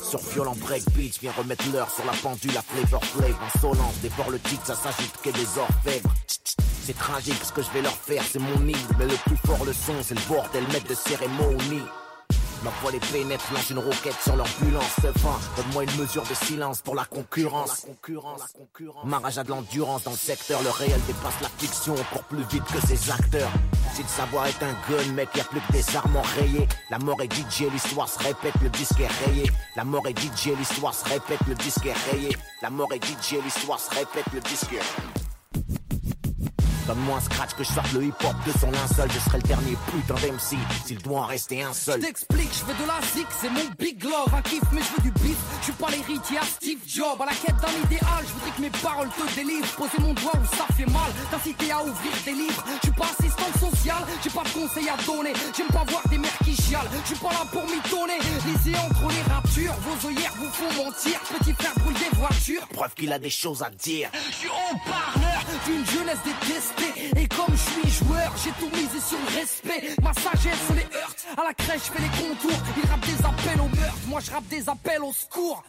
[0.00, 4.38] Sur violent breakbeat, viens remettre l'heure sur la pendule à flavor flav Insolence, dévore le
[4.38, 7.92] titre, ça s'agite que des orfèvres Tch, tch, C'est tragique ce que je vais leur
[7.92, 8.76] faire, c'est mon île.
[8.98, 11.86] Mais le plus fort le son, c'est le bordel, maître de cérémonie.
[12.64, 14.94] Ma voix les pénètre, lance une roquette sur l'ambulance.
[15.18, 17.86] Fin, donne-moi une mesure de silence pour la concurrence.
[19.04, 22.42] Ma rage a de l'endurance dans le secteur Le réel dépasse la fiction encore plus
[22.50, 23.50] vite que ses acteurs.
[23.94, 26.66] Si le savoir est un gun, mec, y a plus que des armes enrayées.
[26.90, 29.50] La mort est DJ, l'histoire se répète, le disque est rayé.
[29.76, 32.36] La mort est DJ, l'histoire se répète, le disque est rayé.
[32.60, 35.21] La mort est DJ, l'histoire se répète, le disque est rayé
[36.92, 39.78] Donne-moi un scratch que je sorte le hip-hop de son linceul Je serai le dernier
[39.90, 43.48] putain d'MC s'il doit en rester un seul t'explique, je veux de la zik, c'est
[43.48, 45.38] mon big love, un kiff, mais je veux du beef.
[45.60, 48.20] Je suis pas l'héritier à Steve Jobs, à la quête d'un idéal.
[48.26, 49.72] Je voudrais que mes paroles te délivrent.
[49.76, 52.64] Poser mon doigt où ça fait mal, t'inciter à ouvrir des livres.
[52.82, 55.32] Je suis pas assistante sociale, j'ai pas de conseils à donner.
[55.56, 58.18] J'aime pas voir des mères qui chialent, je suis pas là pour mitonner.
[58.44, 61.20] Lisez entre les ratures, vos œillères vous font mentir.
[61.38, 62.66] Petit frère brûle des voitures.
[62.68, 66.81] Preuve qu'il a des choses à dire Je suis haut-parleur d'une jeunesse détestée
[67.16, 70.96] Et comme je suis joueur, j'ai tout misé sur le respect Ma sagesse se les
[70.96, 74.20] heurte, à la crèche je fais les contours Ils rappent des appels au meurtre, moi
[74.20, 75.62] je rappe des appels au secours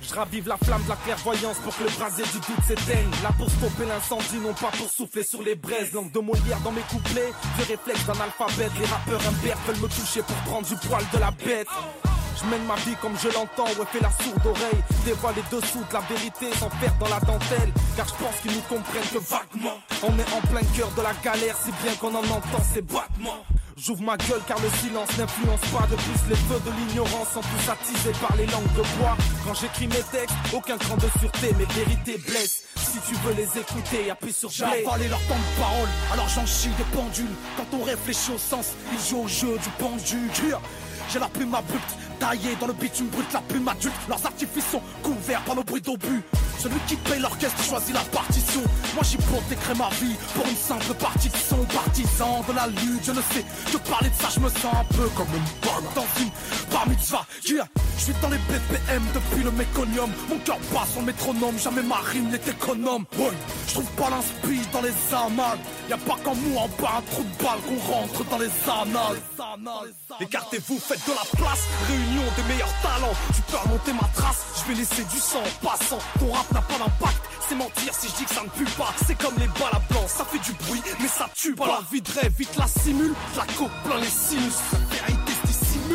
[0.00, 3.10] Je ravive la flamme de la clairvoyance pour que le brasier du doute s'éteigne.
[3.22, 5.92] Là pour stopper l'incendie, non pas pour souffler sur les braises.
[5.92, 8.68] Langue de Molière dans mes couplets, je réflexe d'un alphabet.
[8.78, 11.68] Les rappeurs imberbes veulent me toucher pour prendre du poil de la bête.
[12.36, 14.82] Je mène ma vie comme je l'entends, ouais, fais la sourde oreille.
[15.04, 17.72] Dévoile les dessous de la vérité sans faire dans la dentelle.
[17.96, 21.12] Car je pense qu'ils nous comprennent que vaguement, on est en plein cœur de la
[21.22, 23.44] galère, si bien qu'on en entend ces battements.
[23.76, 27.40] J'ouvre ma gueule car le silence n'influence pas de plus les feux de l'ignorance sont
[27.40, 29.16] tous attisés par les langues de bois.
[29.44, 32.62] Quand j'écris mes textes, aucun cran de sûreté, mes vérités blessent.
[32.76, 34.84] Si tu veux les écouter, appuie sur J'ai play.
[34.86, 37.34] avalé leur temps de parole, alors j'en chie des pendules.
[37.56, 40.46] Quand on réfléchit au sens, ils jouent au jeu du.
[40.46, 40.60] Yeah.
[41.10, 43.94] J'ai la plume abrupte, taillée dans le bitume brut, la plume adulte.
[44.08, 46.22] Leurs artifices sont couverts par nos bruits d'obus.
[46.58, 48.62] Celui qui paye l'orchestre choisit la partition.
[48.94, 49.16] Moi j'y
[49.48, 53.04] d'écrire ma vie pour une simple partie de son partisan de la lutte.
[53.04, 55.88] Je ne sais que parler de ça, je me sens un peu comme une bonne
[55.96, 56.30] dans une
[56.70, 57.26] bar mitzvah.
[57.44, 60.10] Je suis dans les BPM depuis le méconium.
[60.28, 63.04] Mon cœur bat son métronome, jamais ma rime n'est économe.
[63.18, 63.32] Ouais.
[63.66, 65.58] Je trouve pas l'inspi dans les annales.
[65.88, 68.50] Y a pas qu'en nous en bas un trou de balle qu'on rentre dans les
[68.68, 69.18] annales.
[70.20, 71.66] Écartez-vous, faites de la place.
[72.12, 73.14] Réunion des meilleurs talents.
[73.34, 74.44] Tu peux remonter ma trace.
[74.56, 75.98] Je vais laisser du sang en passant.
[76.18, 77.16] Ton rap n'a pas d'impact.
[77.48, 78.92] C'est mentir si je dis que ça ne pue pas.
[79.06, 80.06] C'est comme les balles à blanc.
[80.08, 81.66] Ça fait du bruit, mais ça tue pas.
[81.66, 83.14] La vie de rêve, vite la simule.
[83.36, 84.58] La coke plein les sinus.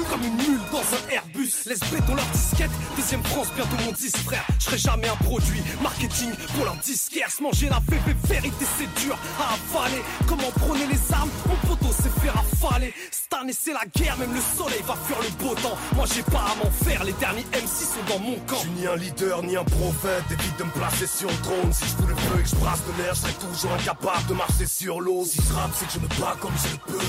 [0.10, 1.52] Comme une mule dans un Airbus.
[1.66, 2.72] Laisse béton leur disquette.
[2.96, 4.46] Deuxième France, bientôt mon 10 frère.
[4.60, 5.62] Je serai jamais un produit.
[5.82, 7.28] Marketing pour leur disquaire.
[7.40, 10.02] Manger la VV, vérité c'est dur à avaler.
[10.28, 11.30] Comment prôner les armes?
[11.48, 12.94] Mon poteau s'est fait rafaler.
[13.12, 15.78] Cette année c'est la guerre, même le soleil va fuir le beau temps.
[15.96, 18.56] Moi j'ai pas à m'en faire, les derniers MC sont dans mon camp.
[18.58, 21.72] Je suis ni un leader ni un prophète, évite de me placer sur le trône.
[21.72, 24.28] Si je fous le feu et que je brasse de l'air, je serai toujours incapable
[24.28, 25.26] de marcher sur l'eau.
[25.26, 27.06] Si je c'est que je me bats comme je le peux.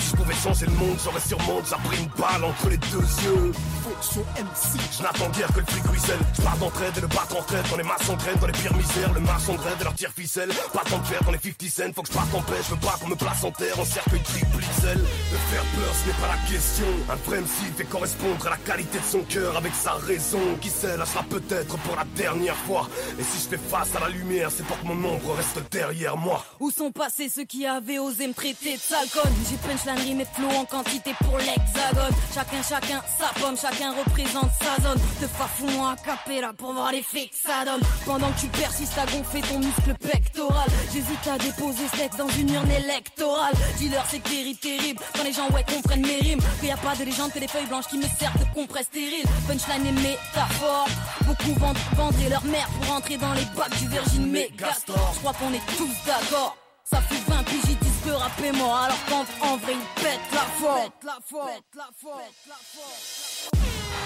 [0.00, 3.06] Si je pouvais changer le monde, j'aurais sûrement déjà pris une balle entre les deux
[3.24, 3.52] yeux.
[3.82, 4.80] Fonction MC.
[4.96, 6.18] Je n'attends guère que le fric ruisselle.
[6.34, 7.68] Je pars d'entraide et le battre en traite.
[7.70, 9.12] Dans les masses s'engrainent, dans les pires misères.
[9.12, 10.50] Le marche s'engraine et leur tire ficelle.
[10.72, 11.92] Pas tant de faire dans les 50 cents.
[11.94, 13.84] Faut que je parte en paix, je veux pas qu'on me place en terre en
[13.84, 14.98] cercueil triple XL.
[14.98, 16.86] De faire peur, ce n'est pas la question.
[17.10, 20.40] Un vrai MC fait correspondre à la qualité de son cœur avec sa raison.
[20.60, 22.88] Qui sait, là sera peut-être pour la dernière fois.
[23.18, 26.16] Et si je fais face à la lumière, c'est pour que mon ombre reste derrière
[26.16, 26.44] moi.
[26.60, 29.08] Où sont passés ceux qui avaient osé me traiter de sale
[29.48, 34.50] J'ai punchline rime et flow en quantité pour l'hexagone Chacun, chacun sa pomme, chacun représente
[34.60, 35.00] sa zone.
[35.20, 37.80] Te fafou-moi à pour voir l'effet que ça donne.
[38.04, 42.52] Pendant que tu persistes à gonfler ton muscle pectoral J'hésite à déposer texte dans une
[42.52, 43.52] urne électorale.
[43.78, 46.40] Dealer c'est terrible, terrible Quand les gens ouais comprennent mes rimes.
[46.60, 48.86] Qu'il y a pas de légende que les feuilles blanches qui me servent de compresse
[48.86, 49.26] stérile.
[49.46, 50.88] Punchline et métaphore.
[51.26, 55.12] Beaucoup vendent, vendraient leur mère pour entrer dans les bacs du Virgin Megastore.
[55.14, 56.56] Je crois qu'on est tous d'accord.
[56.84, 57.76] Ça fait 20 piges,
[58.22, 60.90] Alors quand en vrai ils pètent la forme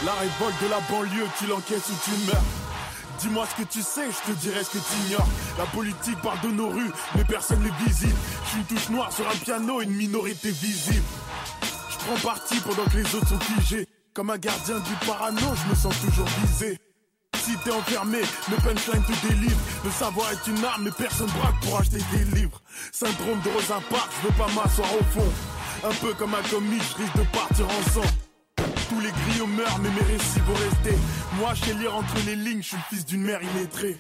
[0.04, 2.42] La révolte de la banlieue, tu l'encaisses ou tu meurs.
[3.18, 5.26] Dis-moi ce que tu sais, je te dirai ce que tu ignores.
[5.58, 8.14] La politique parle de nos rues, mais personne ne visite.
[8.44, 11.04] Je suis une touche noire sur un piano, une minorité visible.
[11.90, 13.88] Je prends parti pendant que les autres sont figés.
[14.12, 16.78] Comme un gardien du parano, je me sens toujours visé.
[17.42, 19.56] Si t'es enfermé, le punchline te délivre.
[19.84, 22.60] Le savoir est une arme, mais personne braque pour acheter des livres.
[22.92, 25.32] Syndrome de Rosa Parks, je veux pas m'asseoir au fond.
[25.84, 28.08] Un peu comme un comique, je risque de partir en sang.
[28.88, 30.98] Tous les griots meurent, mais mes récits vont rester.
[31.38, 33.98] Moi, je sais lire entre les lignes, je suis le fils d'une mère illettrée.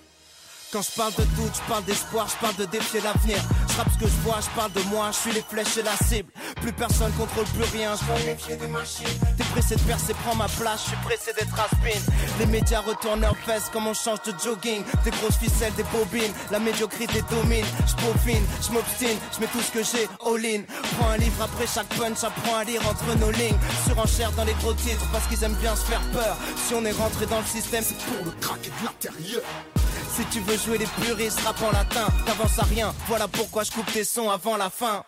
[0.74, 3.38] Quand je parle de doute, je parle d'espoir, je parle de défier l'avenir.
[3.68, 5.96] Je ce que je vois, je parle de moi, je suis les flèches et la
[5.96, 6.28] cible.
[6.60, 9.06] Plus personne contrôle plus rien, je me méfier des machines.
[9.38, 12.00] T'es pressé de percer, prends ma place, je suis pressé d'être aspin.
[12.40, 14.82] Les médias retournent leurs fesses comme on change de jogging.
[15.04, 17.66] Des grosses ficelles, des bobines, la médiocrité domine.
[17.86, 20.62] Je peaufine, je m'obstine, je mets tout ce que j'ai, all in.
[20.98, 23.58] Prends un livre après chaque punch, j'apprends à lire entre nos lignes.
[23.86, 26.36] Surenchère dans les gros titres parce qu'ils aiment bien se faire peur.
[26.66, 29.42] Si on est rentré dans le système, c'est pour le craquer de l'intérieur.
[30.16, 32.94] Si tu veux jouer les puristes, rap en latin, t'avances à rien.
[33.06, 35.04] Voilà pourquoi je coupe tes sons avant la fin.